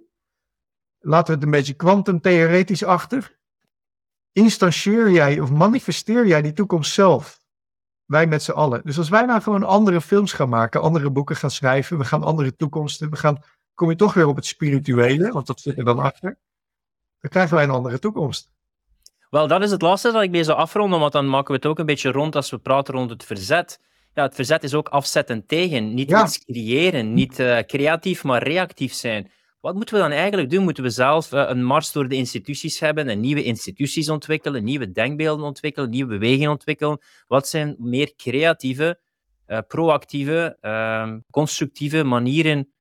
laten 0.99 1.28
we 1.28 1.34
het 1.34 1.44
een 1.44 1.52
beetje 1.52 1.74
kwantumtheoretisch 1.74 2.84
achter. 2.84 3.40
Instanceer 4.32 5.10
jij 5.10 5.40
of 5.40 5.52
manifesteer 5.52 6.28
jij 6.28 6.41
die 6.41 6.53
toekomst 6.53 6.94
zelf? 6.94 7.40
Wij 8.06 8.28
met 8.28 8.44
z'n 8.44 8.52
allen. 8.52 8.82
Dus 8.84 8.98
als 8.98 9.10
wij 9.10 9.26
nou 9.26 9.41
gewoon 9.41 9.64
andere 9.64 10.02
films 10.02 10.34
gaan 10.34 10.49
maken, 10.49 10.82
andere 10.82 11.11
boeken 11.11 11.36
gaan 11.36 11.52
schrijven, 11.52 11.98
we 11.98 12.06
gaan 12.06 12.24
andere 12.24 12.56
toekomsten, 12.56 13.10
we 13.10 13.15
gaan, 13.15 13.44
kom 13.74 13.90
je 13.90 13.95
toch 13.95 14.14
weer 14.14 14.28
op 14.28 14.36
het 14.36 14.45
spirituele, 14.45 15.32
want 15.32 15.48
dat 15.48 15.60
zit 15.60 15.78
er 15.78 15.86
dan 15.86 15.99
achter. 15.99 16.38
Dan 17.19 17.30
krijgen 17.30 17.56
wij 17.56 17.64
een 17.64 17.69
andere 17.69 17.99
toekomst. 17.99 18.52
Wel, 19.38 19.47
dat 19.47 19.64
is 19.64 19.72
het 19.72 19.81
laatste 19.81 20.11
dat 20.11 20.22
ik 20.22 20.30
mee 20.30 20.43
zou 20.43 20.57
afronden, 20.57 20.99
want 20.99 21.11
dan 21.11 21.30
maken 21.30 21.47
we 21.47 21.53
het 21.53 21.65
ook 21.65 21.80
een 21.80 21.85
beetje 21.85 22.11
rond 22.11 22.35
als 22.35 22.49
we 22.49 22.57
praten 22.57 22.93
rond 22.93 23.09
het 23.09 23.23
verzet. 23.23 23.80
Ja, 24.14 24.23
het 24.23 24.35
verzet 24.35 24.64
is 24.64 24.73
ook 24.73 24.88
afzetten 24.88 25.45
tegen, 25.45 25.93
niet 25.93 26.11
iets 26.11 26.45
creëren, 26.45 27.14
niet 27.14 27.39
uh, 27.39 27.59
creatief, 27.59 28.23
maar 28.23 28.43
reactief 28.43 28.93
zijn. 28.93 29.31
Wat 29.59 29.76
moeten 29.76 29.95
we 29.95 30.01
dan 30.01 30.11
eigenlijk 30.11 30.49
doen? 30.49 30.64
Moeten 30.64 30.84
we 30.84 30.89
zelf 30.89 31.31
uh, 31.31 31.43
een 31.47 31.64
mars 31.64 31.91
door 31.91 32.07
de 32.07 32.15
instituties 32.15 32.80
hebben 32.80 33.07
en 33.07 33.19
nieuwe 33.19 33.43
instituties 33.43 34.09
ontwikkelen, 34.09 34.64
nieuwe 34.64 34.91
denkbeelden 34.91 35.45
ontwikkelen, 35.45 35.89
nieuwe 35.89 36.09
bewegingen 36.09 36.51
ontwikkelen? 36.51 37.01
Wat 37.27 37.47
zijn 37.47 37.76
meer 37.80 38.14
creatieve, 38.15 38.99
uh, 39.47 39.59
proactieve, 39.68 40.57
uh, 40.61 41.14
constructieve 41.31 42.03
manieren 42.03 42.73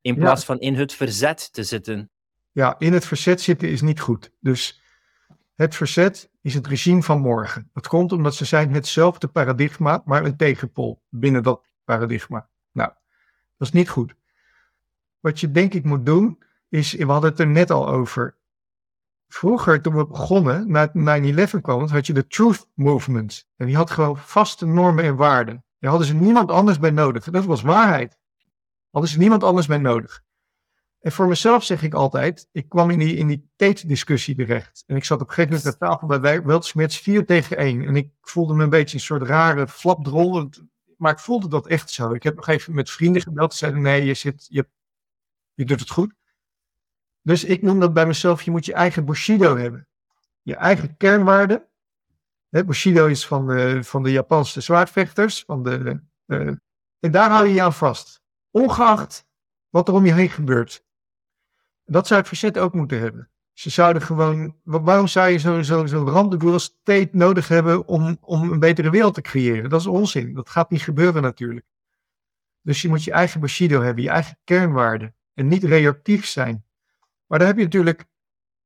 in 0.00 0.14
plaats 0.14 0.44
van 0.44 0.58
in 0.58 0.74
het 0.74 0.92
verzet 0.92 1.52
te 1.52 1.62
zitten? 1.62 2.10
Ja, 2.52 2.74
in 2.78 2.92
het 2.92 3.06
verzet 3.06 3.40
zitten 3.40 3.68
is 3.68 3.80
niet 3.80 4.00
goed. 4.00 4.30
Dus 4.40 4.80
het 5.54 5.74
verzet 5.74 6.30
is 6.40 6.54
het 6.54 6.66
regime 6.66 7.02
van 7.02 7.20
morgen. 7.20 7.70
Dat 7.72 7.88
komt 7.88 8.12
omdat 8.12 8.34
ze 8.34 8.44
zijn 8.44 8.72
hetzelfde 8.72 9.28
paradigma, 9.28 10.02
maar 10.04 10.24
een 10.24 10.36
tegenpol 10.36 11.02
binnen 11.08 11.42
dat 11.42 11.66
paradigma. 11.84 12.48
Nou, 12.72 12.90
dat 13.56 13.68
is 13.68 13.72
niet 13.72 13.88
goed. 13.88 14.14
Wat 15.20 15.40
je 15.40 15.50
denk 15.50 15.74
ik 15.74 15.84
moet 15.84 16.06
doen, 16.06 16.38
is, 16.68 16.92
we 16.92 17.04
hadden 17.04 17.30
het 17.30 17.40
er 17.40 17.46
net 17.46 17.70
al 17.70 17.88
over. 17.88 18.36
Vroeger, 19.28 19.82
toen 19.82 19.96
we 19.96 20.06
begonnen, 20.06 20.70
na 20.70 20.90
9-11 21.48 21.60
kwam, 21.60 21.86
had 21.86 22.06
je 22.06 22.12
de 22.12 22.26
Truth 22.26 22.68
Movement. 22.74 23.48
En 23.56 23.66
die 23.66 23.76
had 23.76 23.90
gewoon 23.90 24.18
vaste 24.18 24.66
normen 24.66 25.04
en 25.04 25.16
waarden. 25.16 25.64
Daar 25.78 25.90
hadden 25.90 26.08
ze 26.08 26.14
niemand 26.14 26.50
anders 26.50 26.78
bij 26.78 26.90
nodig. 26.90 27.24
Dat 27.24 27.44
was 27.44 27.62
waarheid. 27.62 28.18
Hadden 28.90 29.10
ze 29.10 29.18
niemand 29.18 29.44
anders 29.44 29.66
bij 29.66 29.78
nodig. 29.78 30.22
En 31.02 31.12
voor 31.12 31.28
mezelf 31.28 31.64
zeg 31.64 31.82
ik 31.82 31.94
altijd, 31.94 32.48
ik 32.52 32.68
kwam 32.68 32.90
in 32.90 32.98
die, 32.98 33.16
in 33.16 33.26
die 33.26 33.50
Tate-discussie 33.56 34.34
terecht. 34.34 34.84
En 34.86 34.96
ik 34.96 35.04
zat 35.04 35.20
op 35.20 35.28
een 35.28 35.34
gegeven 35.34 35.56
moment 35.56 35.80
aan 35.80 35.88
tafel 35.88 36.20
bij 36.20 36.42
Weltsmits 36.42 37.00
4 37.00 37.26
tegen 37.26 37.56
1. 37.56 37.86
En 37.86 37.96
ik 37.96 38.10
voelde 38.20 38.54
me 38.54 38.62
een 38.62 38.70
beetje 38.70 38.96
een 38.96 39.02
soort 39.02 39.22
rare 39.22 39.68
flapdrol. 39.68 40.48
Maar 40.96 41.12
ik 41.12 41.18
voelde 41.18 41.48
dat 41.48 41.66
echt 41.66 41.90
zo. 41.90 42.12
Ik 42.12 42.22
heb 42.22 42.36
nog 42.36 42.48
even 42.48 42.74
met 42.74 42.90
vrienden 42.90 43.22
gebeld. 43.22 43.52
Ze 43.52 43.58
zeiden, 43.58 43.82
nee, 43.82 44.04
je, 44.04 44.14
zit, 44.14 44.46
je 44.48 44.68
je 45.54 45.64
doet 45.64 45.80
het 45.80 45.90
goed. 45.90 46.14
Dus 47.22 47.44
ik 47.44 47.62
noem 47.62 47.80
dat 47.80 47.94
bij 47.94 48.06
mezelf, 48.06 48.42
je 48.42 48.50
moet 48.50 48.64
je 48.64 48.74
eigen 48.74 49.04
Bushido 49.04 49.56
hebben. 49.56 49.88
Je 50.42 50.56
eigen 50.56 50.96
kernwaarden. 50.96 51.68
Bushido 52.48 53.06
is 53.06 53.26
van 53.26 53.46
de, 53.46 53.84
van 53.84 54.02
de 54.02 54.10
Japanse 54.10 54.60
zwaardvechters. 54.60 55.42
Van 55.46 55.62
de, 55.62 56.00
en 56.98 57.10
daar 57.10 57.30
hou 57.30 57.46
je 57.46 57.54
je 57.54 57.62
aan 57.62 57.72
vast. 57.72 58.22
Ongeacht 58.50 59.26
wat 59.68 59.88
er 59.88 59.94
om 59.94 60.06
je 60.06 60.12
heen 60.12 60.30
gebeurt. 60.30 60.84
Dat 61.92 62.06
zou 62.06 62.20
het 62.20 62.28
verzet 62.28 62.58
ook 62.58 62.74
moeten 62.74 62.98
hebben. 62.98 63.30
Ze 63.52 63.70
zouden 63.70 64.02
gewoon, 64.02 64.56
waarom 64.62 65.06
zou 65.06 65.28
je 65.28 65.38
zo'n 65.38 65.64
zo, 65.64 65.86
zo 65.86 66.04
randdebiel 66.04 66.58
state 66.58 67.08
nodig 67.12 67.48
hebben 67.48 67.86
om, 67.88 68.16
om 68.20 68.52
een 68.52 68.58
betere 68.58 68.90
wereld 68.90 69.14
te 69.14 69.20
creëren? 69.20 69.70
Dat 69.70 69.80
is 69.80 69.86
onzin. 69.86 70.34
Dat 70.34 70.50
gaat 70.50 70.70
niet 70.70 70.82
gebeuren 70.82 71.22
natuurlijk. 71.22 71.66
Dus 72.62 72.82
je 72.82 72.88
moet 72.88 73.04
je 73.04 73.12
eigen 73.12 73.40
Bushido 73.40 73.82
hebben, 73.82 74.04
je 74.04 74.10
eigen 74.10 74.38
kernwaarden 74.44 75.14
en 75.34 75.48
niet 75.48 75.64
reactief 75.64 76.26
zijn. 76.26 76.64
Maar 77.26 77.38
daar 77.38 77.48
heb 77.48 77.56
je 77.56 77.62
natuurlijk 77.64 78.04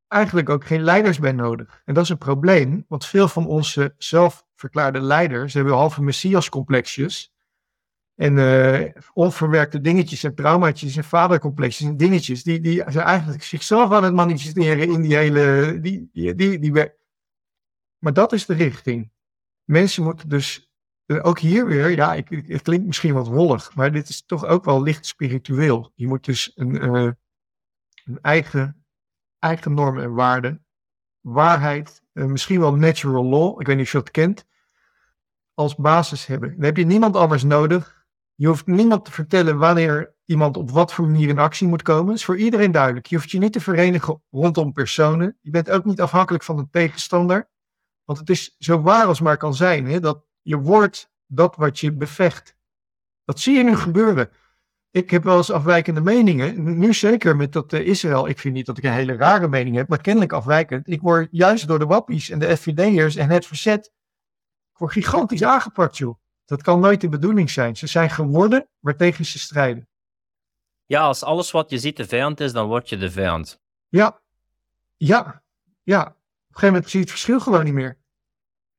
eigenlijk 0.08 0.48
ook 0.48 0.64
geen 0.64 0.82
leiders 0.82 1.18
bij 1.18 1.32
nodig. 1.32 1.82
En 1.84 1.94
dat 1.94 2.04
is 2.04 2.10
een 2.10 2.18
probleem, 2.18 2.84
want 2.88 3.06
veel 3.06 3.28
van 3.28 3.46
onze 3.46 3.94
zelfverklaarde 3.98 5.00
leiders 5.00 5.54
hebben 5.54 5.72
halve 5.72 6.02
messiascomplexjes. 6.02 7.34
En 8.16 8.36
uh, 8.36 8.92
onverwerkte 9.12 9.80
dingetjes 9.80 10.24
en 10.24 10.34
traumaatjes 10.34 10.96
en 10.96 11.04
vadercomplexjes 11.04 11.88
en 11.88 11.96
dingetjes, 11.96 12.42
die, 12.42 12.60
die 12.60 12.82
zijn 12.86 13.06
eigenlijk 13.06 13.42
zichzelf 13.42 13.92
aan 13.92 14.04
het 14.04 14.14
manifesteren 14.14 14.88
in 14.88 15.00
die 15.00 15.16
hele. 15.16 15.78
Die, 15.80 16.08
die, 16.12 16.34
die, 16.34 16.72
maar 17.98 18.12
dat 18.12 18.32
is 18.32 18.46
de 18.46 18.54
richting. 18.54 19.10
Mensen 19.64 20.02
moeten 20.02 20.28
dus 20.28 20.70
eh, 21.06 21.18
ook 21.22 21.38
hier 21.38 21.66
weer, 21.66 21.90
ja, 21.90 22.14
ik, 22.14 22.28
het 22.28 22.62
klinkt 22.62 22.86
misschien 22.86 23.14
wat 23.14 23.28
wollig, 23.28 23.74
maar 23.74 23.92
dit 23.92 24.08
is 24.08 24.24
toch 24.24 24.44
ook 24.44 24.64
wel 24.64 24.82
licht 24.82 25.06
spiritueel. 25.06 25.92
Je 25.94 26.06
moet 26.06 26.24
dus 26.24 26.52
een, 26.54 26.84
uh, 26.84 27.10
een 28.04 28.18
eigen, 28.20 28.86
eigen 29.38 29.74
normen 29.74 30.02
en 30.02 30.14
waarden, 30.14 30.66
waarheid, 31.20 32.02
misschien 32.12 32.60
wel 32.60 32.74
natural 32.74 33.24
law, 33.24 33.60
ik 33.60 33.66
weet 33.66 33.76
niet 33.76 33.86
of 33.86 33.92
je 33.92 33.98
dat 33.98 34.10
kent, 34.10 34.46
als 35.54 35.74
basis 35.74 36.26
hebben. 36.26 36.50
Dan 36.50 36.64
heb 36.64 36.76
je 36.76 36.86
niemand 36.86 37.16
anders 37.16 37.42
nodig. 37.42 37.95
Je 38.38 38.46
hoeft 38.46 38.66
niemand 38.66 39.04
te 39.04 39.12
vertellen 39.12 39.58
wanneer 39.58 40.14
iemand 40.24 40.56
op 40.56 40.70
wat 40.70 40.92
voor 40.92 41.06
manier 41.06 41.28
in 41.28 41.38
actie 41.38 41.68
moet 41.68 41.82
komen. 41.82 42.14
Is 42.14 42.24
voor 42.24 42.38
iedereen 42.38 42.72
duidelijk. 42.72 43.06
Je 43.06 43.16
hoeft 43.16 43.30
je 43.30 43.38
niet 43.38 43.52
te 43.52 43.60
verenigen 43.60 44.22
rondom 44.30 44.72
personen. 44.72 45.38
Je 45.40 45.50
bent 45.50 45.70
ook 45.70 45.84
niet 45.84 46.00
afhankelijk 46.00 46.44
van 46.44 46.58
een 46.58 46.70
tegenstander. 46.70 47.48
Want 48.04 48.18
het 48.18 48.30
is 48.30 48.54
zo 48.58 48.80
waar 48.80 49.06
als 49.06 49.20
maar 49.20 49.36
kan 49.36 49.54
zijn, 49.54 49.86
hè, 49.86 50.00
dat 50.00 50.24
je 50.42 50.58
wordt 50.58 51.10
dat 51.26 51.56
wat 51.56 51.78
je 51.80 51.92
bevecht. 51.92 52.56
Dat 53.24 53.40
zie 53.40 53.56
je 53.56 53.64
nu 53.64 53.76
gebeuren. 53.76 54.30
Ik 54.90 55.10
heb 55.10 55.24
wel 55.24 55.36
eens 55.36 55.50
afwijkende 55.50 56.00
meningen. 56.00 56.78
Nu 56.78 56.94
zeker 56.94 57.36
met 57.36 57.52
dat 57.52 57.72
uh, 57.72 57.86
Israël. 57.86 58.28
Ik 58.28 58.38
vind 58.38 58.54
niet 58.54 58.66
dat 58.66 58.78
ik 58.78 58.84
een 58.84 58.92
hele 58.92 59.16
rare 59.16 59.48
mening 59.48 59.76
heb, 59.76 59.88
maar 59.88 60.00
kennelijk 60.00 60.32
afwijkend. 60.32 60.88
Ik 60.88 61.00
word 61.00 61.28
juist 61.30 61.68
door 61.68 61.78
de 61.78 61.86
wappies 61.86 62.30
en 62.30 62.38
de 62.38 62.56
FVD'ers 62.56 63.16
en 63.16 63.30
het 63.30 63.46
verzet. 63.46 63.86
Ik 64.72 64.78
word 64.78 64.92
gigantisch 64.92 65.42
aangepakt, 65.42 65.98
joh. 65.98 66.18
Dat 66.46 66.62
kan 66.62 66.80
nooit 66.80 67.00
de 67.00 67.08
bedoeling 67.08 67.50
zijn. 67.50 67.76
Ze 67.76 67.86
zijn 67.86 68.10
geworden 68.10 68.68
waartegen 68.80 69.24
ze 69.24 69.38
strijden. 69.38 69.88
Ja, 70.86 71.00
als 71.00 71.22
alles 71.22 71.50
wat 71.50 71.70
je 71.70 71.78
ziet 71.78 71.96
de 71.96 72.06
vijand 72.06 72.40
is, 72.40 72.52
dan 72.52 72.66
word 72.66 72.88
je 72.88 72.96
de 72.96 73.10
vijand. 73.10 73.60
Ja, 73.88 74.20
ja, 74.96 75.42
ja. 75.82 76.00
Op 76.00 76.06
een 76.06 76.14
gegeven 76.52 76.68
moment 76.68 76.90
zie 76.90 76.98
je 76.98 77.04
het 77.04 77.14
verschil 77.14 77.40
gewoon 77.40 77.64
niet 77.64 77.74
meer. 77.74 77.98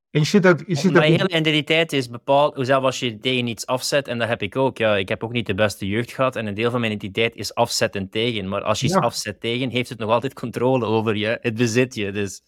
En 0.10 0.19
je 0.19 0.26
zit 0.26 0.48
ook, 0.48 0.64
je 0.68 0.76
zit 0.76 0.91
Mijn 0.91 1.11
hele 1.11 1.30
identiteit 1.30 1.94
is 1.94 2.10
bepaald, 2.10 2.56
zelfs 2.65 2.85
als 2.85 2.99
je 2.99 3.18
tegen 3.18 3.48
iets 3.48 3.65
afzet, 3.65 4.07
en 4.07 4.18
dat 4.18 4.27
heb 4.27 4.41
ik 4.41 4.56
ook. 4.56 4.77
Ja, 4.77 4.95
ik 4.95 5.10
heb 5.10 5.23
ook 5.23 5.31
niet 5.31 5.45
de 5.45 5.53
beste 5.53 5.88
jeugd 5.88 6.11
gehad 6.11 6.35
en 6.35 6.45
een 6.45 6.53
deel 6.53 6.72
van 6.72 6.80
mijn 6.80 6.91
identiteit 6.91 7.35
is 7.35 7.56
afzetten 7.56 8.10
tegen. 8.10 8.48
Maar 8.48 8.64
als 8.64 8.80
je 8.80 8.85
iets 8.85 8.95
afzet 8.95 9.39
tegen, 9.39 9.69
heeft 9.69 9.89
het 9.89 9.99
nog 9.99 10.10
altijd 10.10 10.34
controle 10.34 10.85
over 10.85 11.15
je. 11.15 11.38
Het 11.41 11.53
bezit 11.56 11.95
je, 11.95 12.11
dus... 12.11 12.41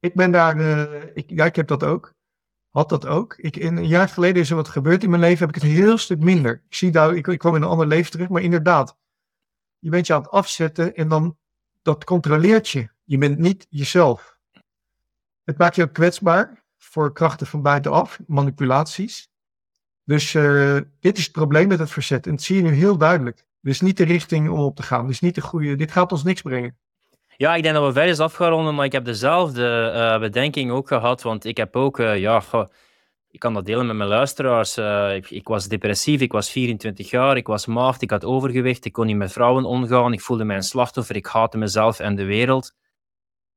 Ik 0.00 0.14
ben 0.14 0.30
daar, 0.30 0.56
uh, 0.56 1.02
ik, 1.14 1.30
ja, 1.30 1.44
ik 1.44 1.56
heb 1.56 1.66
dat 1.66 1.84
ook. 1.84 2.14
Had 2.72 2.88
dat 2.88 3.06
ook. 3.06 3.36
Ik, 3.36 3.56
in, 3.56 3.76
een 3.76 3.86
jaar 3.86 4.08
geleden 4.08 4.42
is 4.42 4.50
er 4.50 4.56
wat 4.56 4.68
gebeurd 4.68 5.02
in 5.02 5.10
mijn 5.10 5.22
leven, 5.22 5.38
heb 5.38 5.48
ik 5.48 5.62
het 5.62 5.64
een 5.64 5.76
heel 5.76 5.98
stuk 5.98 6.20
minder. 6.20 6.62
Ik 6.68 6.74
zie 6.74 6.90
daar, 6.90 7.16
ik, 7.16 7.26
ik 7.26 7.38
kwam 7.38 7.56
in 7.56 7.62
een 7.62 7.68
ander 7.68 7.86
leven 7.86 8.10
terug, 8.10 8.28
maar 8.28 8.42
inderdaad. 8.42 8.96
Je 9.78 9.90
bent 9.90 10.06
je 10.06 10.14
aan 10.14 10.22
het 10.22 10.30
afzetten 10.30 10.94
en 10.94 11.08
dan 11.08 11.36
dat 11.82 12.04
controleert 12.04 12.68
je. 12.68 12.88
Je 13.04 13.18
bent 13.18 13.38
niet 13.38 13.66
jezelf. 13.68 14.38
Het 15.44 15.58
maakt 15.58 15.76
je 15.76 15.82
ook 15.82 15.92
kwetsbaar 15.92 16.64
voor 16.78 17.12
krachten 17.12 17.46
van 17.46 17.62
buitenaf, 17.62 18.20
manipulaties. 18.26 19.30
Dus 20.04 20.34
uh, 20.34 20.80
dit 21.00 21.18
is 21.18 21.22
het 21.22 21.32
probleem 21.32 21.68
met 21.68 21.78
het 21.78 21.90
verzet. 21.90 22.26
En 22.26 22.32
dat 22.32 22.42
zie 22.42 22.56
je 22.56 22.62
nu 22.62 22.70
heel 22.70 22.96
duidelijk. 22.96 23.36
Dit 23.60 23.72
is 23.72 23.80
niet 23.80 23.96
de 23.96 24.04
richting 24.04 24.48
om 24.48 24.58
op 24.58 24.76
te 24.76 24.82
gaan. 24.82 25.02
Dit, 25.02 25.14
is 25.14 25.20
niet 25.20 25.34
de 25.34 25.40
goede, 25.40 25.76
dit 25.76 25.92
gaat 25.92 26.12
ons 26.12 26.22
niks 26.22 26.42
brengen. 26.42 26.78
Ja, 27.36 27.54
ik 27.54 27.62
denk 27.62 27.74
dat 27.74 27.84
we 27.86 27.92
verder 27.92 28.10
is 28.10 28.20
afgeronden, 28.20 28.74
maar 28.74 28.84
ik 28.84 28.92
heb 28.92 29.04
dezelfde 29.04 29.92
uh, 29.94 30.20
bedenking 30.20 30.70
ook 30.70 30.88
gehad. 30.88 31.22
Want 31.22 31.44
ik 31.44 31.56
heb 31.56 31.76
ook, 31.76 31.98
uh, 31.98 32.18
ja, 32.18 32.42
ik 33.28 33.40
kan 33.40 33.54
dat 33.54 33.66
delen 33.66 33.86
met 33.86 33.96
mijn 33.96 34.08
luisteraars. 34.08 34.78
Uh, 34.78 35.14
ik, 35.14 35.30
ik, 35.30 35.48
was 35.48 35.68
depressief, 35.68 36.20
ik 36.20 36.32
was 36.32 36.50
24 36.50 37.10
jaar, 37.10 37.36
ik 37.36 37.46
was 37.46 37.66
maagd, 37.66 38.02
ik 38.02 38.10
had 38.10 38.24
overgewicht, 38.24 38.84
ik 38.84 38.92
kon 38.92 39.06
niet 39.06 39.16
met 39.16 39.32
vrouwen 39.32 39.64
omgaan, 39.64 40.12
ik 40.12 40.20
voelde 40.20 40.44
mij 40.44 40.56
een 40.56 40.62
slachtoffer, 40.62 41.16
ik 41.16 41.26
haatte 41.26 41.58
mezelf 41.58 41.98
en 41.98 42.14
de 42.14 42.24
wereld. 42.24 42.72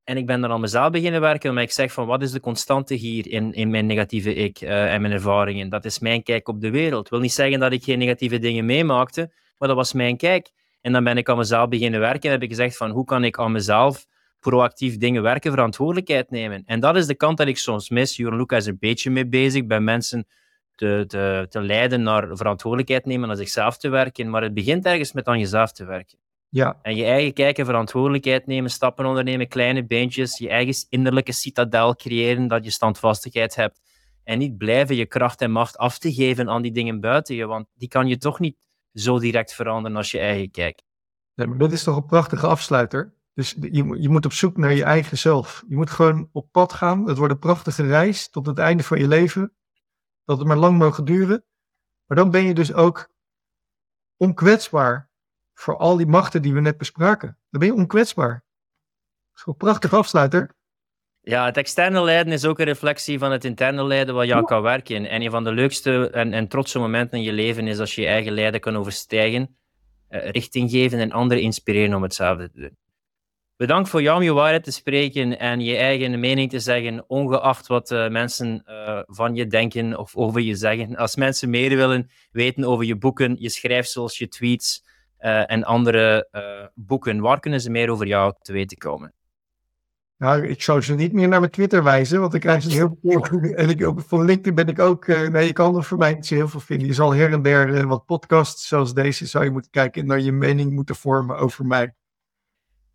En 0.03 0.17
ik 0.17 0.25
ben 0.25 0.41
dan 0.41 0.51
aan 0.51 0.61
mezelf 0.61 0.89
beginnen 0.89 1.21
werken, 1.21 1.49
omdat 1.49 1.63
ik 1.63 1.71
zeg 1.71 1.91
van 1.93 2.05
wat 2.05 2.21
is 2.21 2.31
de 2.31 2.39
constante 2.39 2.93
hier 2.93 3.27
in, 3.27 3.53
in 3.53 3.69
mijn 3.69 3.85
negatieve 3.85 4.33
ik 4.33 4.61
en 4.61 5.01
mijn 5.01 5.13
ervaringen. 5.13 5.69
Dat 5.69 5.85
is 5.85 5.99
mijn 5.99 6.23
kijk 6.23 6.47
op 6.47 6.61
de 6.61 6.69
wereld. 6.69 7.09
Wil 7.09 7.19
niet 7.19 7.33
zeggen 7.33 7.59
dat 7.59 7.71
ik 7.71 7.83
geen 7.83 7.99
negatieve 7.99 8.39
dingen 8.39 8.65
meemaakte, 8.65 9.31
maar 9.57 9.67
dat 9.67 9.77
was 9.77 9.93
mijn 9.93 10.17
kijk. 10.17 10.51
En 10.85 10.91
dan 10.91 11.03
ben 11.03 11.17
ik 11.17 11.29
aan 11.29 11.37
mezelf 11.37 11.69
beginnen 11.69 11.99
werken 11.99 12.21
en 12.21 12.31
heb 12.31 12.41
ik 12.41 12.49
gezegd 12.49 12.77
van 12.77 12.89
hoe 12.89 13.05
kan 13.05 13.23
ik 13.23 13.39
aan 13.39 13.51
mezelf 13.51 14.05
proactief 14.39 14.97
dingen 14.97 15.21
werken, 15.21 15.51
verantwoordelijkheid 15.51 16.29
nemen. 16.29 16.63
En 16.65 16.79
dat 16.79 16.95
is 16.95 17.05
de 17.05 17.15
kant 17.15 17.37
dat 17.37 17.47
ik 17.47 17.57
soms 17.57 17.89
mis. 17.89 18.15
Jeroen 18.15 18.37
Luca 18.37 18.55
is 18.55 18.65
een 18.65 18.77
beetje 18.79 19.09
mee 19.09 19.27
bezig 19.27 19.65
bij 19.65 19.79
mensen 19.79 20.27
te, 20.75 21.03
te, 21.07 21.45
te 21.49 21.61
leiden 21.61 22.01
naar 22.01 22.37
verantwoordelijkheid 22.37 23.05
nemen, 23.05 23.27
naar 23.27 23.37
zichzelf 23.37 23.77
te 23.77 23.89
werken. 23.89 24.29
Maar 24.29 24.41
het 24.41 24.53
begint 24.53 24.85
ergens 24.85 25.11
met 25.11 25.27
aan 25.27 25.39
jezelf 25.39 25.71
te 25.71 25.85
werken. 25.85 26.17
Ja. 26.49 26.79
En 26.81 26.95
je 26.95 27.05
eigen 27.05 27.33
kijken, 27.33 27.65
verantwoordelijkheid 27.65 28.45
nemen, 28.45 28.69
stappen 28.69 29.05
ondernemen, 29.05 29.47
kleine 29.47 29.85
beentjes, 29.85 30.37
je 30.37 30.49
eigen 30.49 30.85
innerlijke 30.89 31.31
citadel 31.31 31.95
creëren, 31.95 32.47
dat 32.47 32.63
je 32.63 32.71
standvastigheid 32.71 33.55
hebt. 33.55 33.81
En 34.23 34.37
niet 34.37 34.57
blijven 34.57 34.95
je 34.95 35.05
kracht 35.05 35.41
en 35.41 35.51
macht 35.51 35.77
af 35.77 35.97
te 35.97 36.13
geven 36.13 36.49
aan 36.49 36.61
die 36.61 36.71
dingen 36.71 36.99
buiten 36.99 37.35
je, 37.35 37.45
want 37.45 37.67
die 37.73 37.87
kan 37.87 38.07
je 38.07 38.17
toch 38.17 38.39
niet 38.39 38.55
zo 38.95 39.19
direct 39.19 39.53
veranderen 39.53 39.97
als 39.97 40.11
je 40.11 40.19
eigen 40.19 40.51
kijkt. 40.51 40.83
Maar 41.33 41.57
dit 41.57 41.71
is 41.71 41.83
toch 41.83 41.95
een 41.95 42.05
prachtige 42.05 42.47
afsluiter? 42.47 43.13
Dus 43.33 43.55
je, 43.59 44.01
je 44.01 44.09
moet 44.09 44.25
op 44.25 44.33
zoek 44.33 44.57
naar 44.57 44.73
je 44.73 44.83
eigen 44.83 45.17
zelf. 45.17 45.63
Je 45.67 45.75
moet 45.75 45.89
gewoon 45.89 46.29
op 46.31 46.51
pad 46.51 46.73
gaan. 46.73 47.07
Het 47.07 47.17
wordt 47.17 47.33
een 47.33 47.39
prachtige 47.39 47.83
reis 47.83 48.29
tot 48.29 48.45
het 48.45 48.57
einde 48.57 48.83
van 48.83 48.99
je 48.99 49.07
leven. 49.07 49.55
Dat 50.23 50.37
het 50.37 50.47
maar 50.47 50.57
lang 50.57 50.77
mogen 50.77 51.05
duren. 51.05 51.45
Maar 52.05 52.17
dan 52.17 52.31
ben 52.31 52.43
je 52.43 52.53
dus 52.53 52.73
ook 52.73 53.13
onkwetsbaar 54.17 55.09
voor 55.53 55.77
al 55.77 55.97
die 55.97 56.07
machten 56.07 56.41
die 56.41 56.53
we 56.53 56.59
net 56.59 56.77
bespraken. 56.77 57.39
Dan 57.49 57.59
ben 57.59 57.69
je 57.69 57.75
onkwetsbaar. 57.75 58.45
Dat 59.33 59.47
een 59.47 59.55
prachtige 59.55 59.95
afsluiter. 59.95 60.54
Ja, 61.27 61.45
het 61.45 61.57
externe 61.57 62.01
lijden 62.01 62.33
is 62.33 62.45
ook 62.45 62.59
een 62.59 62.65
reflectie 62.65 63.19
van 63.19 63.31
het 63.31 63.45
interne 63.45 63.83
lijden 63.83 64.15
wat 64.15 64.27
jou 64.27 64.45
kan 64.45 64.61
werken. 64.61 65.05
En 65.05 65.21
een 65.21 65.31
van 65.31 65.43
de 65.43 65.51
leukste 65.51 66.09
en, 66.09 66.33
en 66.33 66.47
trotse 66.47 66.79
momenten 66.79 67.17
in 67.17 67.23
je 67.23 67.33
leven 67.33 67.67
is 67.67 67.79
als 67.79 67.95
je 67.95 68.01
je 68.01 68.07
eigen 68.07 68.33
lijden 68.33 68.59
kan 68.59 68.77
overstijgen, 68.77 69.55
eh, 70.07 70.29
richting 70.29 70.69
geven 70.69 70.99
en 70.99 71.11
anderen 71.11 71.43
inspireren 71.43 71.95
om 71.95 72.03
hetzelfde 72.03 72.51
te 72.51 72.59
doen. 72.59 72.77
Bedankt 73.57 73.89
voor 73.89 74.01
jou 74.01 74.17
om 74.17 74.23
je 74.23 74.33
waarheid 74.33 74.63
te 74.63 74.71
spreken 74.71 75.39
en 75.39 75.59
je 75.59 75.75
eigen 75.75 76.19
mening 76.19 76.49
te 76.49 76.59
zeggen, 76.59 77.03
ongeacht 77.07 77.67
wat 77.67 77.91
uh, 77.91 78.09
mensen 78.09 78.63
uh, 78.67 78.99
van 79.05 79.35
je 79.35 79.47
denken 79.47 79.97
of 79.97 80.15
over 80.15 80.41
je 80.41 80.55
zeggen. 80.55 80.95
Als 80.95 81.15
mensen 81.15 81.49
meer 81.49 81.75
willen 81.75 82.09
weten 82.31 82.63
over 82.63 82.85
je 82.85 82.95
boeken, 82.95 83.35
je 83.39 83.49
schrijfsels, 83.49 84.17
je 84.17 84.27
tweets 84.27 84.83
uh, 85.19 85.51
en 85.51 85.63
andere 85.63 86.29
boeken, 86.75 87.19
waar 87.19 87.39
kunnen 87.39 87.61
ze 87.61 87.69
meer 87.69 87.89
over 87.89 88.07
jou 88.07 88.33
te 88.41 88.53
weten 88.53 88.77
komen? 88.77 89.13
Nou, 90.17 90.47
ik 90.47 90.61
zou 90.61 90.81
ze 90.81 90.95
niet 90.95 91.13
meer 91.13 91.27
naar 91.27 91.39
mijn 91.39 91.51
Twitter 91.51 91.83
wijzen, 91.83 92.19
want 92.19 92.33
ik 92.33 92.41
krijg 92.41 92.63
ze 92.63 92.71
heel 92.71 92.97
veel. 93.01 93.21
En 93.55 93.69
ik, 93.69 93.91
voor 93.95 94.25
LinkedIn 94.25 94.55
ben 94.55 94.67
ik 94.67 94.79
ook. 94.79 95.07
nee, 95.07 95.45
je 95.45 95.53
kan 95.53 95.75
er 95.75 95.83
voor 95.83 95.97
mij 95.97 96.13
niet 96.13 96.25
zo 96.25 96.35
heel 96.35 96.47
veel 96.47 96.59
vinden. 96.59 96.87
Je 96.87 96.93
zal 96.93 97.13
her 97.13 97.31
en 97.31 97.41
der 97.41 97.87
wat 97.87 98.05
podcasts 98.05 98.67
zoals 98.67 98.93
deze 98.93 99.25
zou 99.25 99.43
je 99.43 99.51
moeten 99.51 99.71
kijken 99.71 100.01
en 100.01 100.07
dan 100.07 100.23
je 100.23 100.31
mening 100.31 100.71
moeten 100.71 100.95
vormen 100.95 101.37
over 101.37 101.65
mij. 101.65 101.93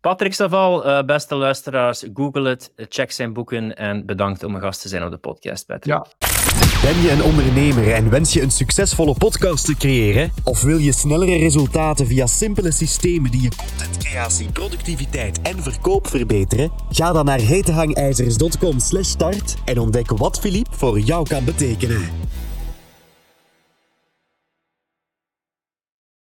Patrick 0.01 0.33
Saval, 0.33 0.87
uh, 0.87 1.03
beste 1.03 1.35
luisteraars, 1.35 2.05
google 2.13 2.49
het, 2.49 2.73
check 2.75 3.11
zijn 3.11 3.33
boeken 3.33 3.75
en 3.75 4.05
bedankt 4.05 4.43
om 4.43 4.55
een 4.55 4.61
gast 4.61 4.81
te 4.81 4.87
zijn 4.87 5.03
op 5.03 5.11
de 5.11 5.17
podcast, 5.17 5.65
Patrick. 5.65 5.93
Ja. 5.93 6.70
Ben 6.81 7.01
je 7.01 7.11
een 7.11 7.23
ondernemer 7.23 7.93
en 7.93 8.09
wens 8.09 8.33
je 8.33 8.41
een 8.41 8.51
succesvolle 8.51 9.13
podcast 9.13 9.65
te 9.65 9.75
creëren? 9.75 10.31
Of 10.43 10.61
wil 10.61 10.77
je 10.77 10.91
snellere 10.91 11.37
resultaten 11.37 12.07
via 12.07 12.27
simpele 12.27 12.71
systemen 12.71 13.31
die 13.31 13.41
je 13.41 13.49
contentcreatie, 13.55 14.51
productiviteit 14.51 15.41
en 15.41 15.63
verkoop 15.63 16.07
verbeteren? 16.07 16.71
Ga 16.89 17.11
dan 17.11 17.25
naar 17.25 17.39
hetehangijzers.com 17.39 18.79
start 18.79 19.55
en 19.65 19.79
ontdek 19.79 20.09
wat 20.09 20.39
Philippe 20.39 20.77
voor 20.77 20.99
jou 20.99 21.27
kan 21.27 21.43
betekenen. 21.43 22.09